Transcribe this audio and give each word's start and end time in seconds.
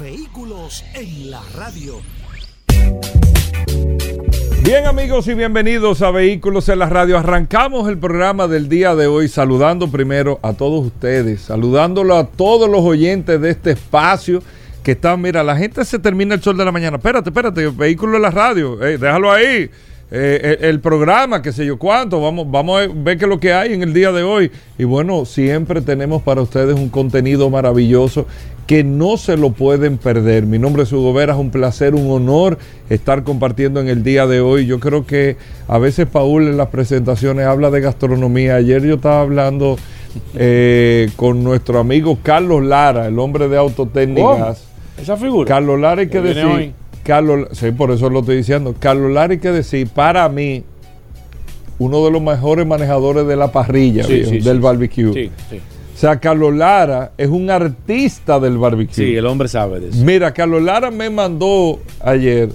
Vehículos 0.00 0.84
en 0.94 1.30
la 1.30 1.42
radio. 1.54 2.00
Bien 4.64 4.86
amigos 4.86 5.28
y 5.28 5.34
bienvenidos 5.34 6.02
a 6.02 6.10
Vehículos 6.10 6.68
en 6.68 6.78
la 6.78 6.88
Radio. 6.88 7.18
Arrancamos 7.18 7.88
el 7.88 7.98
programa 7.98 8.48
del 8.48 8.68
día 8.68 8.94
de 8.94 9.06
hoy 9.06 9.28
saludando 9.28 9.90
primero 9.90 10.40
a 10.42 10.54
todos 10.54 10.86
ustedes, 10.86 11.42
saludándolo 11.42 12.16
a 12.16 12.26
todos 12.26 12.70
los 12.70 12.80
oyentes 12.80 13.40
de 13.40 13.50
este 13.50 13.72
espacio 13.72 14.42
que 14.82 14.92
están, 14.92 15.20
mira, 15.20 15.42
la 15.42 15.56
gente 15.56 15.84
se 15.84 15.98
termina 15.98 16.34
el 16.34 16.42
sol 16.42 16.56
de 16.56 16.64
la 16.64 16.72
mañana. 16.72 16.96
Espérate, 16.96 17.28
espérate, 17.30 17.68
Vehículos 17.68 18.16
en 18.16 18.22
la 18.22 18.30
Radio, 18.30 18.76
déjalo 18.76 19.30
ahí. 19.30 19.70
Eh, 20.14 20.58
el, 20.60 20.80
programa, 20.80 21.40
qué 21.40 21.52
sé 21.52 21.64
yo 21.64 21.78
cuánto, 21.78 22.20
vamos, 22.20 22.50
vamos 22.50 22.82
a 22.82 22.86
ver 22.86 23.16
qué 23.16 23.24
es 23.24 23.28
lo 23.30 23.40
que 23.40 23.54
hay 23.54 23.72
en 23.72 23.82
el 23.82 23.94
día 23.94 24.12
de 24.12 24.22
hoy. 24.22 24.50
Y 24.76 24.84
bueno, 24.84 25.24
siempre 25.24 25.80
tenemos 25.80 26.20
para 26.20 26.42
ustedes 26.42 26.76
un 26.76 26.90
contenido 26.90 27.48
maravilloso 27.48 28.26
que 28.66 28.84
no 28.84 29.16
se 29.16 29.38
lo 29.38 29.52
pueden 29.52 29.96
perder. 29.96 30.44
Mi 30.44 30.58
nombre 30.58 30.82
es 30.82 30.92
Hugo 30.92 31.14
Vera, 31.14 31.32
es 31.32 31.38
un 31.38 31.50
placer, 31.50 31.94
un 31.94 32.10
honor 32.10 32.58
estar 32.90 33.24
compartiendo 33.24 33.80
en 33.80 33.88
el 33.88 34.02
día 34.02 34.26
de 34.26 34.42
hoy. 34.42 34.66
Yo 34.66 34.80
creo 34.80 35.06
que 35.06 35.38
a 35.66 35.78
veces 35.78 36.06
Paul 36.06 36.42
en 36.42 36.58
las 36.58 36.68
presentaciones 36.68 37.46
habla 37.46 37.70
de 37.70 37.80
gastronomía. 37.80 38.56
Ayer 38.56 38.82
yo 38.82 38.96
estaba 38.96 39.22
hablando 39.22 39.78
eh, 40.34 41.08
con 41.16 41.42
nuestro 41.42 41.78
amigo 41.78 42.18
Carlos 42.22 42.62
Lara, 42.62 43.06
el 43.06 43.18
hombre 43.18 43.48
de 43.48 43.56
autotécnicas. 43.56 44.62
Esa 45.00 45.16
figura. 45.16 45.48
Carlos 45.48 45.80
Lara 45.80 46.02
hay 46.02 46.08
que 46.08 46.20
decir. 46.20 46.81
Carlos, 47.04 47.48
sí, 47.52 47.70
por 47.72 47.90
eso 47.90 48.08
lo 48.08 48.20
estoy 48.20 48.36
diciendo. 48.36 48.74
Carlos 48.78 49.12
Lara 49.12 49.32
hay 49.32 49.38
que 49.38 49.50
decir, 49.50 49.88
para 49.88 50.28
mí, 50.28 50.64
uno 51.78 52.04
de 52.04 52.10
los 52.10 52.22
mejores 52.22 52.66
manejadores 52.66 53.26
de 53.26 53.36
la 53.36 53.50
parrilla, 53.50 54.06
del 54.06 54.60
barbecue. 54.60 55.12
Sí, 55.12 55.30
sí. 55.50 55.60
O 55.94 55.98
sea, 55.98 56.18
Carlos 56.18 56.54
Lara 56.54 57.12
es 57.16 57.28
un 57.28 57.50
artista 57.50 58.40
del 58.40 58.58
barbecue. 58.58 58.94
Sí, 58.94 59.16
el 59.16 59.26
hombre 59.26 59.48
sabe 59.48 59.80
de 59.80 59.88
eso. 59.90 60.04
Mira, 60.04 60.32
Carlos 60.32 60.62
Lara 60.62 60.90
me 60.90 61.10
mandó 61.10 61.78
ayer 62.00 62.50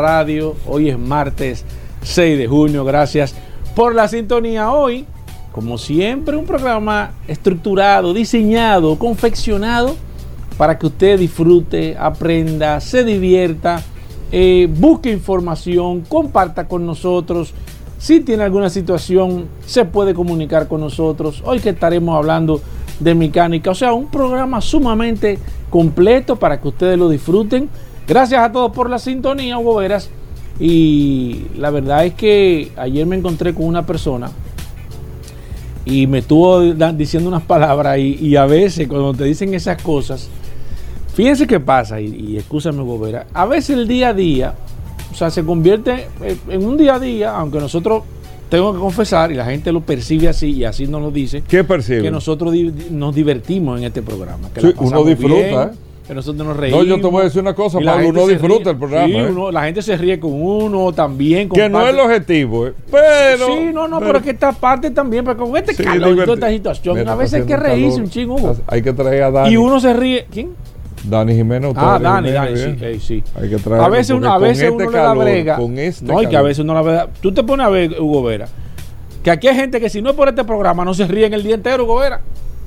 Hoy 0.67 0.89
es 0.89 0.99
martes 0.99 1.63
6 2.03 2.39
de 2.39 2.47
junio. 2.47 2.87
Gracias 2.87 3.35
por 3.77 3.95
la 3.95 4.09
sintonía 4.09 4.73
hoy. 4.73 5.05
Como 5.53 5.77
siempre, 5.77 6.39
un 6.39 6.47
programa 6.47 7.11
estructurado, 7.29 8.15
diseñado, 8.15 8.99
confeccionado 8.99 9.97
para 10.57 10.79
que 10.79 10.87
usted 10.87 11.19
disfrute, 11.19 11.99
aprenda, 11.99 12.81
se 12.81 13.05
divierta, 13.05 13.83
eh, 14.33 14.69
busque 14.75 15.11
información, 15.11 16.01
comparta 16.09 16.67
con 16.67 16.87
nosotros. 16.87 17.53
Si 17.99 18.21
tiene 18.21 18.45
alguna 18.45 18.71
situación, 18.71 19.49
se 19.67 19.85
puede 19.85 20.15
comunicar 20.15 20.67
con 20.67 20.81
nosotros. 20.81 21.43
Hoy 21.45 21.61
que 21.61 21.71
estaremos 21.71 22.17
hablando 22.17 22.63
de 23.01 23.15
mecánica. 23.15 23.71
O 23.71 23.75
sea, 23.75 23.93
un 23.93 24.07
programa 24.07 24.63
sumamente 24.63 25.39
completo 25.69 26.37
para 26.37 26.59
que 26.59 26.69
ustedes 26.69 26.99
lo 26.99 27.11
disfruten 27.11 27.69
Gracias 28.11 28.43
a 28.43 28.51
todos 28.51 28.73
por 28.73 28.91
la 28.91 28.99
sintonía, 28.99 29.57
Hugo 29.57 29.77
Veras. 29.77 30.11
Y 30.59 31.43
la 31.57 31.71
verdad 31.71 32.05
es 32.05 32.15
que 32.15 32.73
ayer 32.77 33.07
me 33.07 33.15
encontré 33.15 33.55
con 33.55 33.67
una 33.67 33.87
persona 33.87 34.33
y 35.85 36.09
me 36.09 36.19
estuvo 36.19 36.61
diciendo 36.61 37.29
unas 37.29 37.45
palabras 37.45 37.99
y, 38.01 38.35
a 38.35 38.47
veces 38.47 38.89
cuando 38.89 39.15
te 39.15 39.23
dicen 39.23 39.55
esas 39.55 39.81
cosas, 39.81 40.29
fíjense 41.15 41.47
qué 41.47 41.61
pasa, 41.61 42.01
y, 42.01 42.07
y 42.07 42.37
escúchame 42.37 42.83
Hugo 42.83 42.99
Veras, 42.99 43.27
a 43.33 43.47
veces 43.47 43.79
el 43.79 43.87
día 43.87 44.09
a 44.09 44.15
día, 44.15 44.55
o 45.13 45.15
sea, 45.15 45.31
se 45.31 45.45
convierte 45.45 46.09
en 46.49 46.65
un 46.65 46.77
día 46.77 46.97
a 46.97 46.99
día, 46.99 47.37
aunque 47.37 47.61
nosotros 47.61 48.03
tengo 48.49 48.73
que 48.73 48.81
confesar, 48.81 49.31
y 49.31 49.37
la 49.37 49.45
gente 49.45 49.71
lo 49.71 49.83
percibe 49.83 50.29
así, 50.29 50.51
y 50.51 50.65
así 50.65 50.89
nos 50.89 51.01
lo 51.01 51.13
dice. 51.13 51.45
¿Qué 51.47 51.63
percibe? 51.63 52.03
Que 52.03 52.11
nosotros 52.11 52.53
nos 52.91 53.15
divertimos 53.15 53.79
en 53.79 53.85
este 53.87 54.03
programa. 54.03 54.51
Que 54.53 54.75
uno 54.79 55.05
disfruta. 55.05 55.73
¿eh? 55.73 55.90
Que 56.11 56.15
nosotros 56.17 56.45
nos 56.45 56.57
reímos. 56.57 56.81
No, 56.81 56.97
yo 56.97 57.01
te 57.01 57.07
voy 57.07 57.21
a 57.21 57.25
decir 57.27 57.41
una 57.41 57.55
cosa, 57.55 57.79
Pablo, 57.79 58.09
uno 58.09 58.27
disfruta 58.27 58.71
el 58.71 58.77
programa. 58.77 59.07
Sí, 59.07 59.15
¿eh? 59.15 59.29
uno, 59.31 59.53
la 59.53 59.63
gente 59.63 59.81
se 59.81 59.97
ríe 59.97 60.19
con 60.19 60.33
uno 60.33 60.93
también. 60.93 61.49
Que 61.49 61.69
no 61.69 61.81
es 61.83 61.95
el 61.95 62.01
objetivo, 62.01 62.67
¿eh? 62.67 62.73
pero... 62.91 63.47
Sí, 63.47 63.71
no, 63.73 63.87
no, 63.87 64.01
pero, 64.01 64.19
es 64.19 64.25
que 64.25 64.31
esta 64.31 64.51
parte 64.51 64.91
también, 64.91 65.25
pero 65.25 65.37
con 65.37 65.57
este 65.57 65.73
calor 65.77 66.11
y 66.11 66.17
toda 66.23 66.35
esta 66.35 66.51
situación, 66.51 67.09
a 67.09 67.15
veces 67.15 67.43
hay 67.43 67.47
que 67.47 67.57
reírse 67.57 68.01
un 68.01 68.11
chingo. 68.11 68.57
Hay 68.67 68.83
que 68.83 68.93
traer 68.93 69.23
a 69.23 69.31
Dani. 69.31 69.53
Y 69.53 69.57
uno 69.57 69.79
se 69.79 69.93
ríe, 69.93 70.27
¿quién? 70.29 70.51
Dani 71.05 71.33
Jiménez. 71.33 71.75
Ah, 71.77 72.01
Dani, 72.03 72.33
Dani, 72.33 72.57
sí, 72.57 73.01
sí. 73.01 73.25
Hay 73.41 73.49
que 73.49 73.59
traer 73.59 73.81
a 73.81 73.89
veces, 73.89 74.11
uno, 74.11 74.33
a 74.33 74.39
veces 74.39 74.65
este 74.65 74.75
uno 74.75 74.91
calor, 74.91 75.19
le 75.19 75.21
da 75.21 75.25
brega. 75.25 75.57
Con 75.59 75.79
este 75.79 76.07
no, 76.07 76.21
y 76.21 76.27
que 76.27 76.37
a 76.37 76.43
veces 76.43 76.59
uno 76.65 76.75
la 76.75 76.83
brega. 76.83 77.09
Tú 77.21 77.33
te 77.33 77.45
pones 77.45 77.65
a 77.65 77.71
ver, 77.71 78.01
Hugo 78.01 78.25
Vera, 78.25 78.49
que 79.23 79.31
aquí 79.31 79.47
hay 79.47 79.55
gente 79.55 79.81
que 79.81 79.89
si 79.89 80.03
no 80.03 80.11
es 80.11 80.17
por 80.17 80.27
este 80.29 80.43
programa 80.43 80.85
no 80.85 80.93
se 80.93 81.07
ríe 81.07 81.27
en 81.27 81.35
el 81.35 81.45
día 81.45 81.55
entero, 81.55 81.85
Hugo 81.85 82.01
Vera. 82.01 82.21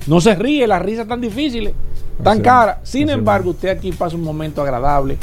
No 0.08 0.22
se 0.22 0.36
ríe, 0.36 0.68
las 0.68 0.82
risas 0.82 1.08
tan 1.08 1.22
difíciles 1.22 1.74
tan 2.22 2.42
cara. 2.42 2.80
Sin 2.84 3.10
embargo, 3.10 3.52
usted 3.52 3.70
aquí 3.70 3.92
pasa 3.92 4.16
un 4.16 4.24
momento 4.24 4.62
agradable. 4.62 5.18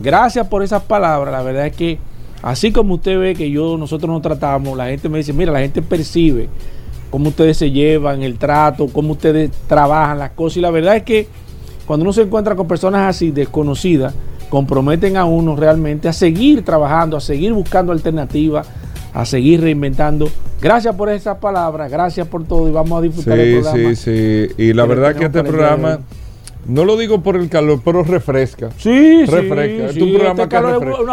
Gracias 0.00 0.46
por 0.48 0.62
esas 0.62 0.82
palabras. 0.82 1.32
La 1.32 1.42
verdad 1.42 1.66
es 1.66 1.76
que 1.76 1.98
así 2.42 2.72
como 2.72 2.94
usted 2.94 3.18
ve 3.18 3.34
que 3.34 3.50
yo 3.50 3.78
nosotros 3.78 4.10
nos 4.10 4.22
tratamos, 4.22 4.76
la 4.76 4.86
gente 4.86 5.08
me 5.08 5.18
dice, 5.18 5.32
mira, 5.32 5.52
la 5.52 5.60
gente 5.60 5.80
percibe 5.80 6.48
cómo 7.10 7.30
ustedes 7.30 7.56
se 7.56 7.70
llevan, 7.70 8.22
el 8.22 8.36
trato, 8.38 8.88
cómo 8.88 9.12
ustedes 9.12 9.50
trabajan 9.66 10.18
las 10.18 10.32
cosas. 10.32 10.58
Y 10.58 10.60
la 10.60 10.70
verdad 10.70 10.96
es 10.96 11.02
que 11.04 11.28
cuando 11.86 12.02
uno 12.02 12.12
se 12.12 12.22
encuentra 12.22 12.56
con 12.56 12.66
personas 12.66 13.08
así 13.08 13.30
desconocidas, 13.30 14.12
comprometen 14.50 15.16
a 15.16 15.24
uno 15.24 15.56
realmente 15.56 16.08
a 16.08 16.12
seguir 16.12 16.64
trabajando, 16.64 17.16
a 17.16 17.20
seguir 17.20 17.52
buscando 17.52 17.92
alternativas, 17.92 18.68
a 19.16 19.24
seguir 19.24 19.62
reinventando. 19.62 20.28
Gracias 20.60 20.94
por 20.94 21.08
esas 21.08 21.38
palabras, 21.38 21.90
gracias 21.90 22.28
por 22.28 22.44
todo 22.44 22.68
y 22.68 22.70
vamos 22.70 22.98
a 22.98 23.02
disfrutar 23.02 23.38
sí, 23.38 23.52
programa. 23.52 23.94
Sí, 23.94 23.96
sí, 23.96 24.54
y 24.58 24.72
la 24.74 24.84
verdad 24.84 25.16
que 25.16 25.24
este 25.24 25.42
programa 25.42 26.00
No 26.68 26.84
lo 26.84 26.96
digo 26.96 27.22
por 27.22 27.36
el 27.36 27.48
calor, 27.48 27.80
pero 27.84 28.02
refresca. 28.02 28.70
Sí, 28.76 29.24
sí, 29.24 29.26
refresca. 29.26 29.92
sí, 29.92 29.98
es 29.98 30.02
un 30.02 30.12
programa 30.14 30.42
este 30.42 30.48
que 30.48 30.56
es 30.56 30.62
refresca. 30.62 30.90
es 30.90 30.96
un 30.98 31.04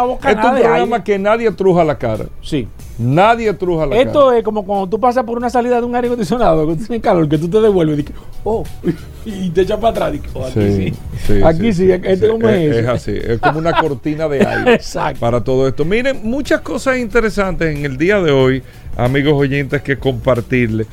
programa 0.60 0.96
aire. 0.96 1.04
que 1.04 1.18
nadie 1.18 1.50
truja 1.52 1.84
la 1.84 1.96
cara. 1.98 2.24
Sí. 2.42 2.66
Nadie 2.98 3.52
truja 3.54 3.86
la 3.86 3.96
Esto 3.96 4.26
cara. 4.26 4.38
es 4.38 4.44
como 4.44 4.64
cuando 4.64 4.88
tú 4.88 4.98
pasas 4.98 5.22
por 5.24 5.36
una 5.38 5.50
salida 5.50 5.80
de 5.80 5.86
un 5.86 5.94
aire 5.94 6.08
acondicionado 6.08 6.66
que 6.66 6.74
tú 6.76 6.84
tienes 6.86 7.02
calor, 7.02 7.28
que 7.28 7.38
tú 7.38 7.48
te 7.48 7.60
devuelves 7.60 7.98
y 7.98 8.02
dices, 8.02 8.16
oh, 8.42 8.64
y 9.24 9.50
te 9.50 9.60
echas 9.62 9.78
para 9.78 10.06
atrás. 10.06 10.20
oh, 10.34 10.44
aquí 10.44 10.52
sí. 10.72 10.94
sí, 11.26 11.42
aquí 11.44 11.72
sí, 11.72 11.90
este 11.92 12.28
como 12.28 12.48
es, 12.48 12.70
es. 12.72 12.76
es 12.78 12.86
así, 12.88 13.12
es 13.16 13.38
como 13.38 13.58
una 13.60 13.72
cortina 13.80 14.28
de 14.28 14.44
aire 14.46 14.74
Exacto. 14.74 15.20
para 15.20 15.42
todo 15.42 15.68
esto. 15.68 15.84
Miren, 15.84 16.20
muchas 16.24 16.60
cosas 16.62 16.98
interesantes 16.98 17.76
en 17.76 17.84
el 17.84 17.96
día 17.96 18.20
de 18.20 18.32
hoy, 18.32 18.62
amigos 18.96 19.34
oyentes, 19.34 19.82
que 19.82 19.96
compartirles 19.98 20.86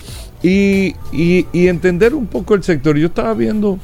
y, 0.44 0.96
y- 1.12 1.46
y 1.52 1.68
entender 1.68 2.14
un 2.16 2.28
poco 2.28 2.54
el 2.56 2.64
sector. 2.64 2.98
Yo 2.98 3.08
estaba 3.08 3.34
viendo 3.34 3.78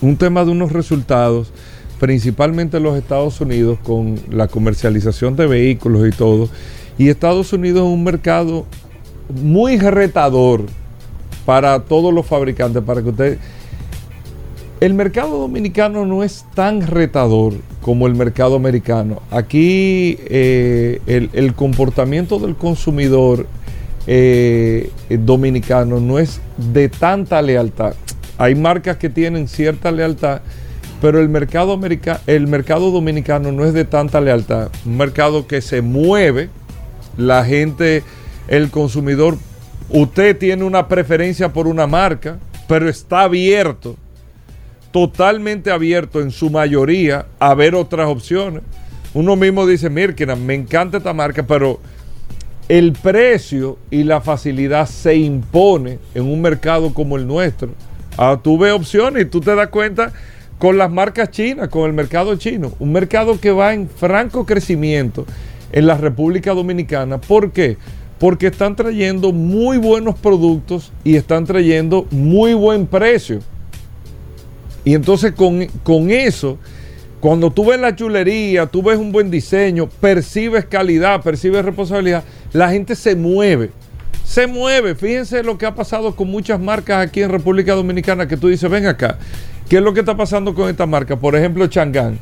un 0.00 0.16
tema 0.16 0.44
de 0.44 0.50
unos 0.50 0.72
resultados, 0.72 1.50
principalmente 1.98 2.76
en 2.76 2.84
los 2.84 2.96
Estados 2.96 3.40
Unidos, 3.40 3.78
con 3.82 4.18
la 4.30 4.48
comercialización 4.48 5.36
de 5.36 5.46
vehículos 5.46 6.06
y 6.06 6.10
todo. 6.10 6.48
Y 6.96 7.08
Estados 7.08 7.52
Unidos 7.52 7.86
es 7.86 7.92
un 7.92 8.04
mercado 8.04 8.66
muy 9.42 9.78
retador 9.78 10.66
para 11.44 11.80
todos 11.80 12.12
los 12.12 12.26
fabricantes, 12.26 12.82
para 12.82 13.02
que 13.02 13.08
ustedes... 13.08 13.38
El 14.80 14.94
mercado 14.94 15.38
dominicano 15.38 16.06
no 16.06 16.22
es 16.22 16.44
tan 16.54 16.86
retador 16.86 17.54
como 17.80 18.06
el 18.06 18.14
mercado 18.14 18.54
americano. 18.54 19.22
Aquí 19.30 20.18
eh, 20.26 21.00
el, 21.32 21.54
comportamiento 21.54 22.38
del 22.38 22.54
consumidor 22.54 23.46
eh, 24.06 24.90
dominicano 25.08 25.98
no 25.98 26.20
es 26.20 26.40
de 26.72 26.88
tanta 26.88 27.42
lealtad. 27.42 27.94
Hay 28.38 28.54
marcas 28.54 28.96
que 28.96 29.10
tienen 29.10 29.48
cierta 29.48 29.90
lealtad, 29.90 30.40
pero 31.00 31.20
el 31.20 31.28
mercado, 31.28 31.72
america- 31.72 32.20
el 32.26 32.46
mercado 32.46 32.90
dominicano 32.90 33.52
no 33.52 33.64
es 33.64 33.74
de 33.74 33.84
tanta 33.84 34.20
lealtad. 34.20 34.70
Un 34.86 34.96
mercado 34.96 35.46
que 35.46 35.60
se 35.60 35.82
mueve, 35.82 36.48
la 37.16 37.44
gente, 37.44 38.02
el 38.46 38.70
consumidor, 38.70 39.36
usted 39.90 40.38
tiene 40.38 40.64
una 40.64 40.88
preferencia 40.88 41.52
por 41.52 41.66
una 41.66 41.86
marca, 41.86 42.38
pero 42.66 42.88
está 42.88 43.22
abierto 43.22 43.96
totalmente 44.90 45.70
abierto 45.70 46.20
en 46.20 46.30
su 46.30 46.48
mayoría 46.48 47.26
a 47.38 47.54
ver 47.54 47.74
otras 47.74 48.08
opciones. 48.08 48.62
Uno 49.12 49.36
mismo 49.36 49.66
dice, 49.66 49.90
Mirkina, 49.90 50.34
me 50.34 50.54
encanta 50.54 50.96
esta 50.96 51.12
marca, 51.12 51.42
pero 51.42 51.78
el 52.68 52.92
precio 52.94 53.78
y 53.90 54.04
la 54.04 54.20
facilidad 54.20 54.86
se 54.88 55.14
impone 55.16 55.98
en 56.14 56.24
un 56.24 56.40
mercado 56.40 56.94
como 56.94 57.16
el 57.16 57.26
nuestro. 57.26 57.70
Ah, 58.18 58.40
tú 58.42 58.58
ves 58.58 58.72
opciones 58.72 59.22
y 59.22 59.26
tú 59.26 59.40
te 59.40 59.54
das 59.54 59.68
cuenta 59.68 60.12
con 60.58 60.76
las 60.76 60.90
marcas 60.90 61.30
chinas, 61.30 61.68
con 61.68 61.86
el 61.86 61.92
mercado 61.92 62.34
chino. 62.34 62.72
Un 62.80 62.90
mercado 62.90 63.40
que 63.40 63.52
va 63.52 63.72
en 63.72 63.88
franco 63.88 64.44
crecimiento 64.44 65.24
en 65.70 65.86
la 65.86 65.96
República 65.96 66.52
Dominicana. 66.52 67.20
¿Por 67.20 67.52
qué? 67.52 67.76
Porque 68.18 68.48
están 68.48 68.74
trayendo 68.74 69.32
muy 69.32 69.78
buenos 69.78 70.18
productos 70.18 70.92
y 71.04 71.14
están 71.14 71.46
trayendo 71.46 72.08
muy 72.10 72.54
buen 72.54 72.88
precio. 72.88 73.38
Y 74.84 74.94
entonces 74.94 75.32
con, 75.32 75.66
con 75.84 76.10
eso, 76.10 76.58
cuando 77.20 77.52
tú 77.52 77.66
ves 77.66 77.78
la 77.78 77.94
chulería, 77.94 78.66
tú 78.66 78.82
ves 78.82 78.98
un 78.98 79.12
buen 79.12 79.30
diseño, 79.30 79.88
percibes 80.00 80.64
calidad, 80.64 81.22
percibes 81.22 81.64
responsabilidad, 81.64 82.24
la 82.52 82.70
gente 82.70 82.96
se 82.96 83.14
mueve. 83.14 83.70
Se 84.24 84.46
mueve. 84.46 84.94
Fíjense 84.94 85.42
lo 85.42 85.56
que 85.56 85.66
ha 85.66 85.74
pasado 85.74 86.14
con 86.14 86.28
muchas 86.30 86.60
marcas 86.60 87.06
aquí 87.06 87.22
en 87.22 87.30
República 87.30 87.74
Dominicana 87.74 88.28
que 88.28 88.36
tú 88.36 88.48
dices, 88.48 88.70
ven 88.70 88.86
acá, 88.86 89.18
¿qué 89.68 89.78
es 89.78 89.82
lo 89.82 89.94
que 89.94 90.00
está 90.00 90.16
pasando 90.16 90.54
con 90.54 90.68
esta 90.68 90.86
marca? 90.86 91.16
Por 91.16 91.34
ejemplo, 91.34 91.66
Changán. 91.66 92.18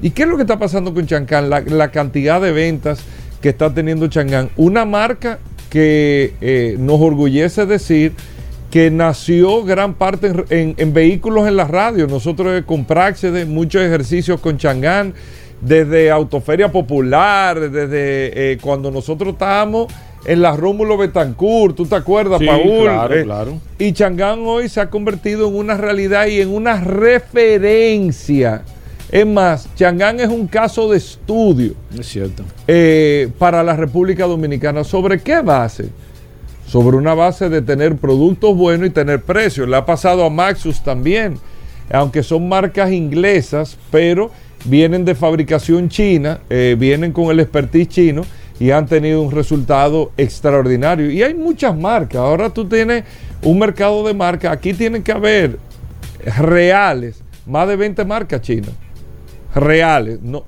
¿Y 0.00 0.10
qué 0.10 0.22
es 0.22 0.28
lo 0.28 0.36
que 0.36 0.42
está 0.42 0.58
pasando 0.58 0.94
con 0.94 1.06
Changán? 1.06 1.50
La, 1.50 1.90
cantidad 1.90 2.40
de 2.40 2.52
ventas 2.52 3.04
que 3.40 3.50
está 3.50 3.72
teniendo 3.72 4.06
Changán. 4.08 4.50
Una 4.56 4.84
marca 4.84 5.38
que 5.68 6.34
eh, 6.40 6.76
nos 6.78 7.00
orgullece 7.00 7.66
decir 7.66 8.12
que 8.70 8.90
nació 8.90 9.64
gran 9.64 9.94
parte 9.94 10.32
en, 10.48 10.94
vehículos 10.94 11.46
en 11.46 11.56
la 11.56 11.66
radio. 11.66 12.06
Nosotros 12.06 12.62
con 12.64 12.84
Praxede, 12.86 13.44
muchos 13.44 13.82
ejercicios 13.82 14.40
con 14.40 14.56
Changán, 14.56 15.12
desde 15.60 16.10
Autoferia 16.10 16.72
Popular, 16.72 17.70
desde 17.70 18.52
eh, 18.52 18.58
cuando 18.62 18.90
nosotros 18.90 19.34
estábamos 19.34 19.92
en 20.24 20.42
la 20.42 20.56
Rómulo 20.56 20.96
Betancourt, 20.96 21.74
¿tú 21.76 21.86
te 21.86 21.94
acuerdas, 21.96 22.38
Sí, 22.40 22.46
Paul? 22.46 22.82
claro, 22.84 23.14
Eh, 23.14 23.24
claro. 23.24 23.58
Y 23.78 23.92
Changán 23.92 24.40
hoy 24.46 24.68
se 24.68 24.80
ha 24.80 24.88
convertido 24.90 25.48
en 25.48 25.56
una 25.56 25.76
realidad 25.76 26.26
y 26.26 26.40
en 26.40 26.50
una 26.50 26.80
referencia. 26.80 28.62
Es 29.10 29.26
más, 29.26 29.68
Changán 29.74 30.20
es 30.20 30.28
un 30.28 30.46
caso 30.46 30.90
de 30.90 30.96
estudio 30.98 31.74
Es 31.98 32.06
cierto. 32.06 32.44
eh, 32.66 33.28
para 33.38 33.62
la 33.62 33.76
República 33.76 34.26
Dominicana. 34.26 34.84
¿Sobre 34.84 35.20
qué 35.20 35.40
base? 35.40 35.88
Sobre 36.66 36.96
una 36.96 37.12
base 37.12 37.48
de 37.50 37.60
tener 37.60 37.96
productos 37.96 38.56
buenos 38.56 38.86
y 38.86 38.90
tener 38.90 39.20
precios. 39.20 39.68
Le 39.68 39.76
ha 39.76 39.84
pasado 39.84 40.24
a 40.24 40.30
Maxus 40.30 40.82
también, 40.82 41.36
aunque 41.92 42.22
son 42.22 42.48
marcas 42.48 42.90
inglesas, 42.92 43.76
pero 43.90 44.30
vienen 44.64 45.04
de 45.04 45.14
fabricación 45.14 45.88
china, 45.90 46.38
eh, 46.48 46.76
vienen 46.78 47.12
con 47.12 47.30
el 47.30 47.40
expertise 47.40 47.88
chino 47.88 48.22
y 48.60 48.70
han 48.70 48.86
tenido 48.86 49.22
un 49.22 49.30
resultado 49.30 50.12
extraordinario. 50.16 51.10
Y 51.10 51.22
hay 51.22 51.34
muchas 51.34 51.76
marcas. 51.76 52.16
Ahora 52.20 52.50
tú 52.50 52.68
tienes 52.68 53.04
un 53.42 53.58
mercado 53.58 54.04
de 54.06 54.14
marcas. 54.14 54.52
Aquí 54.52 54.72
tienen 54.74 55.02
que 55.02 55.12
haber 55.12 55.58
reales, 56.38 57.22
más 57.46 57.66
de 57.68 57.76
20 57.76 58.04
marcas 58.04 58.40
chinas. 58.40 58.70
Reales, 59.54 60.20
no, 60.22 60.44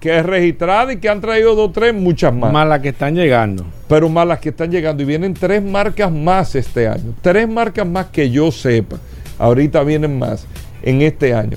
que 0.00 0.18
es 0.18 0.26
registrada 0.26 0.92
y 0.92 0.96
que 0.98 1.08
han 1.08 1.20
traído 1.20 1.54
dos, 1.54 1.72
tres, 1.72 1.94
muchas 1.94 2.34
más 2.34 2.52
Más 2.52 2.66
las 2.68 2.80
que 2.80 2.90
están 2.90 3.14
llegando. 3.14 3.64
pero 3.88 4.08
más 4.08 4.26
las 4.26 4.38
que 4.40 4.50
están 4.50 4.70
llegando. 4.70 5.02
Y 5.02 5.06
vienen 5.06 5.34
tres 5.34 5.62
marcas 5.62 6.10
más 6.10 6.54
este 6.54 6.88
año. 6.88 7.14
Tres 7.22 7.48
marcas 7.48 7.86
más 7.86 8.06
que 8.06 8.30
yo 8.30 8.50
sepa. 8.50 8.96
Ahorita 9.38 9.82
vienen 9.82 10.18
más 10.18 10.46
en 10.82 11.02
este 11.02 11.34
año. 11.34 11.56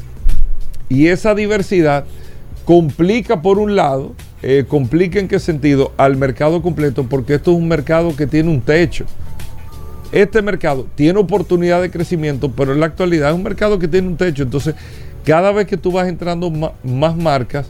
Y 0.89 1.07
esa 1.07 1.35
diversidad 1.35 2.05
complica 2.63 3.41
por 3.41 3.59
un 3.59 3.75
lado, 3.75 4.13
eh, 4.43 4.65
complica 4.67 5.19
en 5.19 5.27
qué 5.27 5.39
sentido 5.39 5.91
al 5.97 6.15
mercado 6.15 6.61
completo, 6.61 7.05
porque 7.09 7.35
esto 7.35 7.51
es 7.51 7.57
un 7.57 7.67
mercado 7.67 8.15
que 8.15 8.27
tiene 8.27 8.49
un 8.49 8.61
techo. 8.61 9.05
Este 10.11 10.41
mercado 10.41 10.87
tiene 10.95 11.19
oportunidad 11.19 11.81
de 11.81 11.91
crecimiento, 11.91 12.51
pero 12.51 12.73
en 12.73 12.79
la 12.79 12.85
actualidad 12.85 13.29
es 13.29 13.35
un 13.35 13.43
mercado 13.43 13.79
que 13.79 13.87
tiene 13.87 14.07
un 14.07 14.15
techo. 14.15 14.43
Entonces, 14.43 14.75
cada 15.25 15.51
vez 15.51 15.67
que 15.67 15.75
tú 15.75 15.91
vas 15.91 16.07
entrando 16.07 16.49
más 16.83 17.17
marcas, 17.17 17.67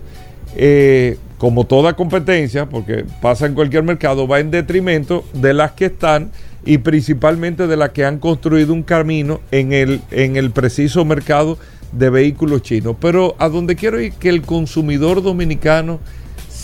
eh, 0.56 1.18
como 1.38 1.66
toda 1.66 1.96
competencia, 1.96 2.68
porque 2.68 3.06
pasa 3.22 3.46
en 3.46 3.54
cualquier 3.54 3.84
mercado, 3.84 4.28
va 4.28 4.40
en 4.40 4.52
detrimento 4.52 5.24
de 5.34 5.54
las 5.54 5.72
que 5.72 5.86
están 5.86 6.32
y 6.66 6.80
principalmente 6.80 7.68
de 7.68 7.78
las 7.78 7.92
que 7.92 8.06
han 8.06 8.20
construido 8.20 8.74
un 8.74 8.84
camino 8.84 9.40
en 9.52 9.72
el, 9.72 10.02
en 10.12 10.36
el 10.36 10.52
preciso 10.52 11.06
mercado 11.06 11.58
de 11.92 12.10
vehículos 12.10 12.62
chinos. 12.62 12.98
Pero 13.00 13.36
a 13.40 13.50
donde 13.50 13.76
quiero 13.76 14.02
ir 14.02 14.14
que 14.14 14.30
el 14.30 14.42
consumidor 14.42 15.24
dominicano 15.24 16.00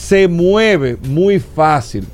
se 0.07 0.27
mueve 0.27 0.97
muy 1.07 1.39
fácil 1.39 2.05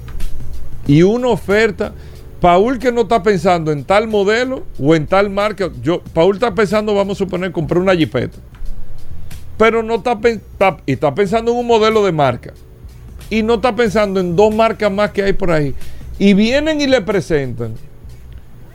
y 0.88 1.02
una 1.02 1.30
oferta. 1.30 1.94
Paul 2.40 2.80
que 2.80 2.92
no 2.92 3.02
está 3.02 3.22
pensando 3.22 3.72
en 3.72 3.84
tal 3.84 4.08
modelo 4.08 4.64
o 4.80 4.96
en 4.96 5.06
tal 5.08 5.30
marca. 5.30 5.70
Yo, 5.82 6.02
Paul 6.14 6.36
está 6.36 6.56
pensando, 6.56 6.94
vamos 6.96 7.18
a 7.18 7.20
suponer, 7.26 7.52
comprar 7.52 7.82
una 7.82 7.96
jipeta. 7.96 8.38
Pero 9.58 9.84
no 9.84 9.96
está, 9.96 10.18
está- 10.24 10.78
está 10.86 11.14
pensando 11.14 11.52
en 11.52 11.58
un 11.58 11.68
modelo 11.68 12.06
de 12.06 12.14
marca. 12.14 12.54
Y 13.30 13.44
no 13.44 13.56
está 13.56 13.76
pensando 13.76 14.20
en 14.22 14.36
dos 14.38 14.56
marcas 14.56 14.90
más 14.92 15.12
que 15.12 15.24
hay 15.24 15.34
por 15.34 15.52
ahí. 15.52 15.76
Y 16.18 16.34
vienen 16.34 16.80
y 16.80 16.88
le 16.88 17.02
presentan. 17.02 17.74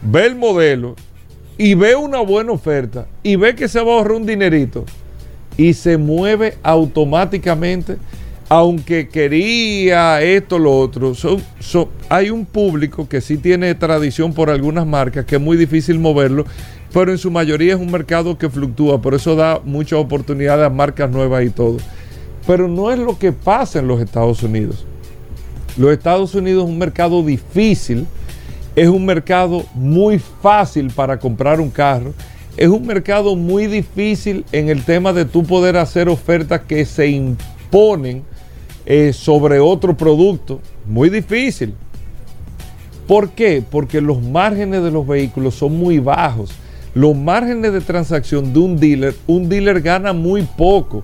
Ve 0.01 0.27
el 0.27 0.35
modelo 0.35 0.95
y 1.57 1.73
ve 1.73 1.95
una 1.95 2.19
buena 2.19 2.51
oferta. 2.51 3.07
Y 3.23 3.35
ve 3.35 3.55
que 3.55 3.67
se 3.67 3.81
va 3.81 3.93
a 3.93 3.95
ahorrar 3.97 4.17
un 4.17 4.25
dinerito. 4.27 4.85
Y 5.57 5.73
se 5.73 5.97
mueve 5.97 6.57
automáticamente. 6.61 7.97
Aunque 8.47 9.07
quería 9.07 10.21
esto, 10.21 10.59
lo 10.59 10.77
otro. 10.77 11.13
Hay 12.09 12.29
un 12.29 12.45
público 12.45 13.09
que 13.09 13.21
sí 13.21 13.37
tiene 13.37 13.73
tradición 13.73 14.33
por 14.33 14.49
algunas 14.49 14.85
marcas 14.85 15.25
que 15.25 15.37
es 15.37 15.41
muy 15.41 15.57
difícil 15.57 15.99
moverlo. 15.99 16.45
Pero 16.93 17.11
en 17.11 17.17
su 17.17 17.31
mayoría 17.31 17.73
es 17.73 17.79
un 17.79 17.91
mercado 17.91 18.37
que 18.37 18.49
fluctúa. 18.49 19.01
Por 19.01 19.15
eso 19.15 19.35
da 19.35 19.59
muchas 19.65 19.99
oportunidades 19.99 20.65
a 20.65 20.69
marcas 20.69 21.09
nuevas 21.09 21.43
y 21.43 21.49
todo. 21.49 21.77
Pero 22.45 22.67
no 22.67 22.91
es 22.91 22.99
lo 22.99 23.17
que 23.17 23.31
pasa 23.31 23.79
en 23.79 23.87
los 23.87 23.99
Estados 23.99 24.43
Unidos. 24.43 24.85
Los 25.77 25.91
Estados 25.91 26.35
Unidos 26.35 26.63
es 26.63 26.69
un 26.69 26.77
mercado 26.77 27.21
difícil, 27.21 28.07
es 28.75 28.87
un 28.87 29.05
mercado 29.05 29.65
muy 29.73 30.19
fácil 30.19 30.89
para 30.89 31.19
comprar 31.19 31.59
un 31.59 31.69
carro, 31.69 32.13
es 32.55 32.69
un 32.69 32.87
mercado 32.87 33.35
muy 33.35 33.67
difícil 33.67 34.45
en 34.53 34.69
el 34.69 34.85
tema 34.85 35.11
de 35.11 35.25
tú 35.25 35.43
poder 35.43 35.75
hacer 35.75 36.07
ofertas 36.07 36.61
que 36.61 36.85
se 36.85 37.07
imponen 37.07 38.23
eh, 38.85 39.13
sobre 39.13 39.59
otro 39.59 39.95
producto, 39.97 40.59
muy 40.85 41.09
difícil. 41.09 41.73
¿Por 43.07 43.29
qué? 43.29 43.63
Porque 43.69 44.01
los 44.01 44.21
márgenes 44.21 44.83
de 44.83 44.91
los 44.91 45.07
vehículos 45.07 45.55
son 45.55 45.77
muy 45.77 45.99
bajos. 45.99 46.51
los 46.93 47.13
márgenes 47.13 47.73
de 47.73 47.81
transacción 47.81 48.53
de 48.53 48.59
un 48.59 48.79
dealer, 48.79 49.15
un 49.27 49.49
dealer 49.49 49.81
gana 49.81 50.13
muy 50.13 50.43
poco. 50.43 51.03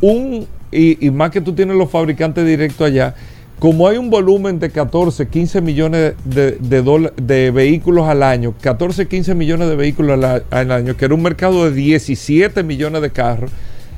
Un, 0.00 0.46
y, 0.70 1.10
más 1.10 1.30
que 1.30 1.40
tú 1.40 1.52
tienes 1.52 1.76
los 1.76 1.90
fabricantes 1.90 2.46
directos 2.46 2.86
allá, 2.86 3.16
como 3.58 3.88
hay 3.88 3.96
un 3.96 4.10
volumen 4.10 4.60
de 4.60 4.70
14, 4.70 5.26
15 5.28 5.60
millones 5.60 6.14
de, 6.24 7.50
vehículos 7.50 8.06
al 8.06 8.22
año, 8.22 8.54
14, 8.60 9.08
15 9.08 9.34
millones 9.34 9.68
de 9.68 9.76
vehículos 9.76 10.24
al, 10.50 10.70
año, 10.70 10.96
que 10.96 11.04
era 11.04 11.14
un 11.14 11.22
mercado 11.22 11.68
de 11.68 11.72
17 11.72 12.62
millones 12.62 13.02
de 13.02 13.10
carros, 13.10 13.50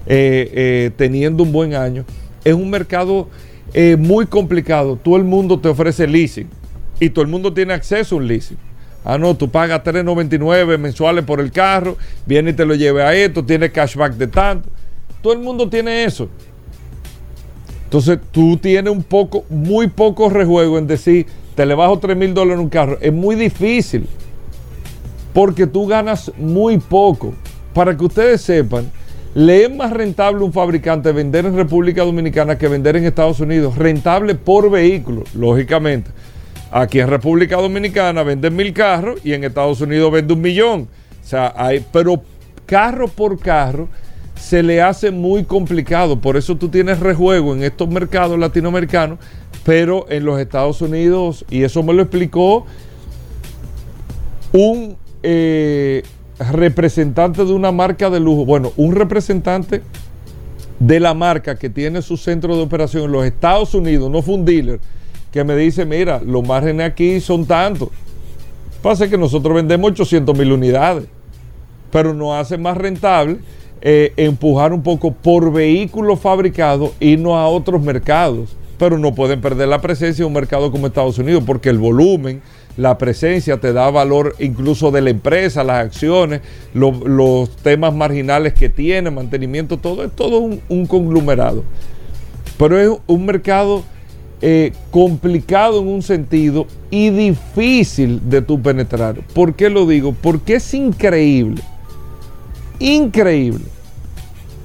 eh, 0.06 0.50
eh, 0.54 0.90
teniendo 0.96 1.42
un 1.42 1.52
buen 1.52 1.74
año, 1.74 2.04
es 2.46 2.54
un 2.54 2.70
mercado 2.70 3.28
eh, 3.74 3.96
muy 3.98 4.26
complicado. 4.26 4.94
Todo 4.94 5.16
el 5.16 5.24
mundo 5.24 5.58
te 5.58 5.68
ofrece 5.68 6.06
leasing 6.06 6.48
y 7.00 7.10
todo 7.10 7.24
el 7.24 7.30
mundo 7.30 7.52
tiene 7.52 7.74
acceso 7.74 8.14
a 8.14 8.18
un 8.18 8.28
leasing. 8.28 8.56
Ah, 9.04 9.18
no, 9.18 9.36
tú 9.36 9.50
pagas 9.50 9.82
3.99 9.82 10.78
mensuales 10.78 11.24
por 11.24 11.40
el 11.40 11.50
carro, 11.50 11.96
viene 12.24 12.50
y 12.50 12.52
te 12.52 12.64
lo 12.64 12.76
lleve 12.76 13.02
a 13.02 13.12
esto, 13.14 13.44
tiene 13.44 13.72
cashback 13.72 14.14
de 14.14 14.28
tanto. 14.28 14.68
Todo 15.22 15.32
el 15.32 15.40
mundo 15.40 15.68
tiene 15.68 16.04
eso. 16.04 16.28
Entonces 17.82 18.20
tú 18.30 18.56
tienes 18.58 18.92
un 18.92 19.02
poco, 19.02 19.44
muy 19.50 19.88
poco 19.88 20.28
rejuego 20.28 20.78
en 20.78 20.86
decir, 20.86 21.26
te 21.56 21.66
le 21.66 21.74
bajo 21.74 21.98
3 21.98 22.16
mil 22.16 22.32
dólares 22.32 22.60
un 22.60 22.68
carro. 22.68 22.96
Es 23.00 23.12
muy 23.12 23.34
difícil. 23.34 24.06
Porque 25.34 25.66
tú 25.66 25.88
ganas 25.88 26.30
muy 26.38 26.78
poco. 26.78 27.34
Para 27.74 27.96
que 27.96 28.04
ustedes 28.04 28.40
sepan, 28.40 28.90
le 29.36 29.64
es 29.64 29.70
más 29.70 29.92
rentable 29.92 30.42
un 30.42 30.52
fabricante 30.54 31.12
vender 31.12 31.44
en 31.44 31.54
República 31.54 32.02
Dominicana 32.02 32.56
que 32.56 32.68
vender 32.68 32.96
en 32.96 33.04
Estados 33.04 33.38
Unidos. 33.38 33.76
Rentable 33.76 34.34
por 34.34 34.70
vehículo, 34.70 35.24
lógicamente. 35.34 36.10
Aquí 36.70 37.00
en 37.00 37.08
República 37.08 37.56
Dominicana 37.56 38.22
venden 38.22 38.56
mil 38.56 38.72
carros 38.72 39.20
y 39.22 39.34
en 39.34 39.44
Estados 39.44 39.82
Unidos 39.82 40.10
vende 40.10 40.32
un 40.32 40.40
millón. 40.40 40.88
O 41.22 41.28
sea, 41.28 41.52
hay, 41.54 41.84
pero 41.92 42.22
carro 42.64 43.08
por 43.08 43.38
carro 43.38 43.90
se 44.36 44.62
le 44.62 44.80
hace 44.80 45.10
muy 45.10 45.44
complicado. 45.44 46.18
Por 46.18 46.38
eso 46.38 46.56
tú 46.56 46.70
tienes 46.70 46.98
rejuego 47.00 47.54
en 47.54 47.62
estos 47.62 47.88
mercados 47.88 48.38
latinoamericanos, 48.38 49.18
pero 49.64 50.06
en 50.08 50.24
los 50.24 50.40
Estados 50.40 50.80
Unidos, 50.80 51.44
y 51.50 51.62
eso 51.62 51.82
me 51.82 51.92
lo 51.92 52.00
explicó 52.00 52.64
un 54.52 54.96
eh, 55.22 56.04
representante 56.38 57.44
de 57.44 57.52
una 57.52 57.72
marca 57.72 58.10
de 58.10 58.20
lujo, 58.20 58.44
bueno, 58.44 58.72
un 58.76 58.94
representante 58.94 59.82
de 60.78 61.00
la 61.00 61.14
marca 61.14 61.56
que 61.56 61.70
tiene 61.70 62.02
su 62.02 62.16
centro 62.16 62.56
de 62.56 62.62
operación 62.62 63.04
en 63.04 63.12
los 63.12 63.24
Estados 63.24 63.74
Unidos, 63.74 64.10
no 64.10 64.22
fue 64.22 64.34
un 64.34 64.44
dealer, 64.44 64.80
que 65.32 65.44
me 65.44 65.56
dice, 65.56 65.84
mira, 65.84 66.20
los 66.24 66.46
márgenes 66.46 66.86
aquí 66.86 67.20
son 67.20 67.46
tantos. 67.46 67.88
Pasa 68.82 69.08
que 69.08 69.18
nosotros 69.18 69.54
vendemos 69.54 69.90
800 69.90 70.36
mil 70.36 70.52
unidades, 70.52 71.04
pero 71.90 72.14
nos 72.14 72.34
hace 72.34 72.58
más 72.58 72.76
rentable 72.76 73.38
eh, 73.80 74.12
empujar 74.16 74.72
un 74.72 74.82
poco 74.82 75.12
por 75.12 75.52
vehículos 75.52 76.20
fabricados, 76.20 76.92
no 77.18 77.36
a 77.36 77.48
otros 77.48 77.82
mercados. 77.82 78.56
Pero 78.78 78.98
no 78.98 79.14
pueden 79.14 79.40
perder 79.40 79.68
la 79.68 79.80
presencia 79.80 80.22
de 80.22 80.26
un 80.26 80.34
mercado 80.34 80.70
como 80.70 80.86
Estados 80.86 81.18
Unidos, 81.18 81.42
porque 81.46 81.70
el 81.70 81.78
volumen, 81.78 82.42
la 82.76 82.98
presencia 82.98 83.58
te 83.58 83.72
da 83.72 83.90
valor 83.90 84.34
incluso 84.38 84.90
de 84.90 85.00
la 85.00 85.10
empresa, 85.10 85.64
las 85.64 85.84
acciones, 85.84 86.42
los 86.74 87.50
temas 87.56 87.94
marginales 87.94 88.54
que 88.54 88.68
tiene, 88.68 89.10
mantenimiento, 89.10 89.78
todo 89.78 90.04
es 90.04 90.12
todo 90.12 90.40
un, 90.40 90.86
conglomerado. 90.86 91.64
Pero 92.58 92.80
es 92.80 93.00
un 93.06 93.26
mercado 93.26 93.82
eh, 94.40 94.72
complicado 94.90 95.80
en 95.80 95.88
un 95.88 96.02
sentido 96.02 96.66
y 96.90 97.10
difícil 97.10 98.20
de 98.28 98.42
tu 98.42 98.60
penetrar. 98.60 99.16
¿Por 99.34 99.54
qué 99.54 99.70
lo 99.70 99.86
digo? 99.86 100.14
Porque 100.20 100.56
es 100.56 100.74
increíble 100.74 101.62
increíble 102.78 103.64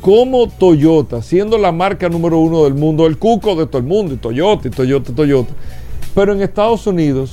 cómo 0.01 0.48
Toyota, 0.48 1.22
siendo 1.22 1.58
la 1.58 1.72
marca 1.72 2.10
número 2.10 2.39
uno 2.39 2.63
del 2.63 2.74
mundo, 2.74 3.06
el 3.06 3.18
cuco 3.18 3.56
de 3.56 3.68
todo 3.68 3.77
el 3.77 3.84
mundo, 3.84 4.15
y 4.15 4.18
Toyota, 4.18 4.68
y 4.68 4.72
Toyota, 4.72 5.13
Toyota, 5.13 5.53
pero 6.15 6.34
en 6.34 6.41
Estados 6.41 6.88
Unidos, 6.88 7.32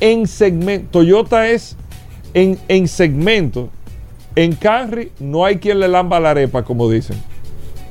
en 0.00 0.26
segmento, 0.26 0.88
Toyota 0.90 1.48
es 1.48 1.76
en, 2.34 2.58
en 2.68 2.88
segmento, 2.88 3.68
en 4.34 4.54
Camry 4.54 5.12
no 5.18 5.44
hay 5.44 5.56
quien 5.56 5.80
le 5.80 5.88
lamba 5.88 6.20
la 6.20 6.30
arepa, 6.30 6.62
como 6.62 6.90
dicen. 6.90 7.16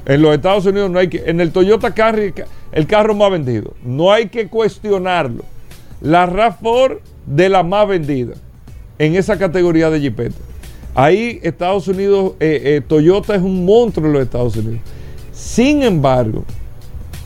En 0.05 0.21
los 0.21 0.33
Estados 0.33 0.65
Unidos 0.65 0.89
no 0.89 0.99
hay 0.99 1.07
que, 1.07 1.23
en 1.25 1.39
el 1.39 1.51
Toyota 1.51 1.93
Camry, 1.93 2.33
el 2.71 2.87
carro 2.87 3.13
más 3.13 3.31
vendido, 3.31 3.73
no 3.83 4.11
hay 4.11 4.29
que 4.29 4.47
cuestionarlo. 4.47 5.43
La 6.01 6.27
RAV4 6.27 6.99
de 7.25 7.49
la 7.49 7.63
más 7.63 7.87
vendida 7.87 8.33
en 8.97 9.15
esa 9.15 9.37
categoría 9.37 9.89
de 9.89 10.01
Jeepeta. 10.01 10.37
Ahí 10.95 11.39
Estados 11.43 11.87
Unidos, 11.87 12.33
eh, 12.39 12.61
eh, 12.63 12.81
Toyota 12.85 13.35
es 13.35 13.41
un 13.41 13.65
monstruo 13.65 14.07
en 14.07 14.13
los 14.13 14.23
Estados 14.23 14.55
Unidos. 14.55 14.81
Sin 15.31 15.83
embargo, 15.83 16.43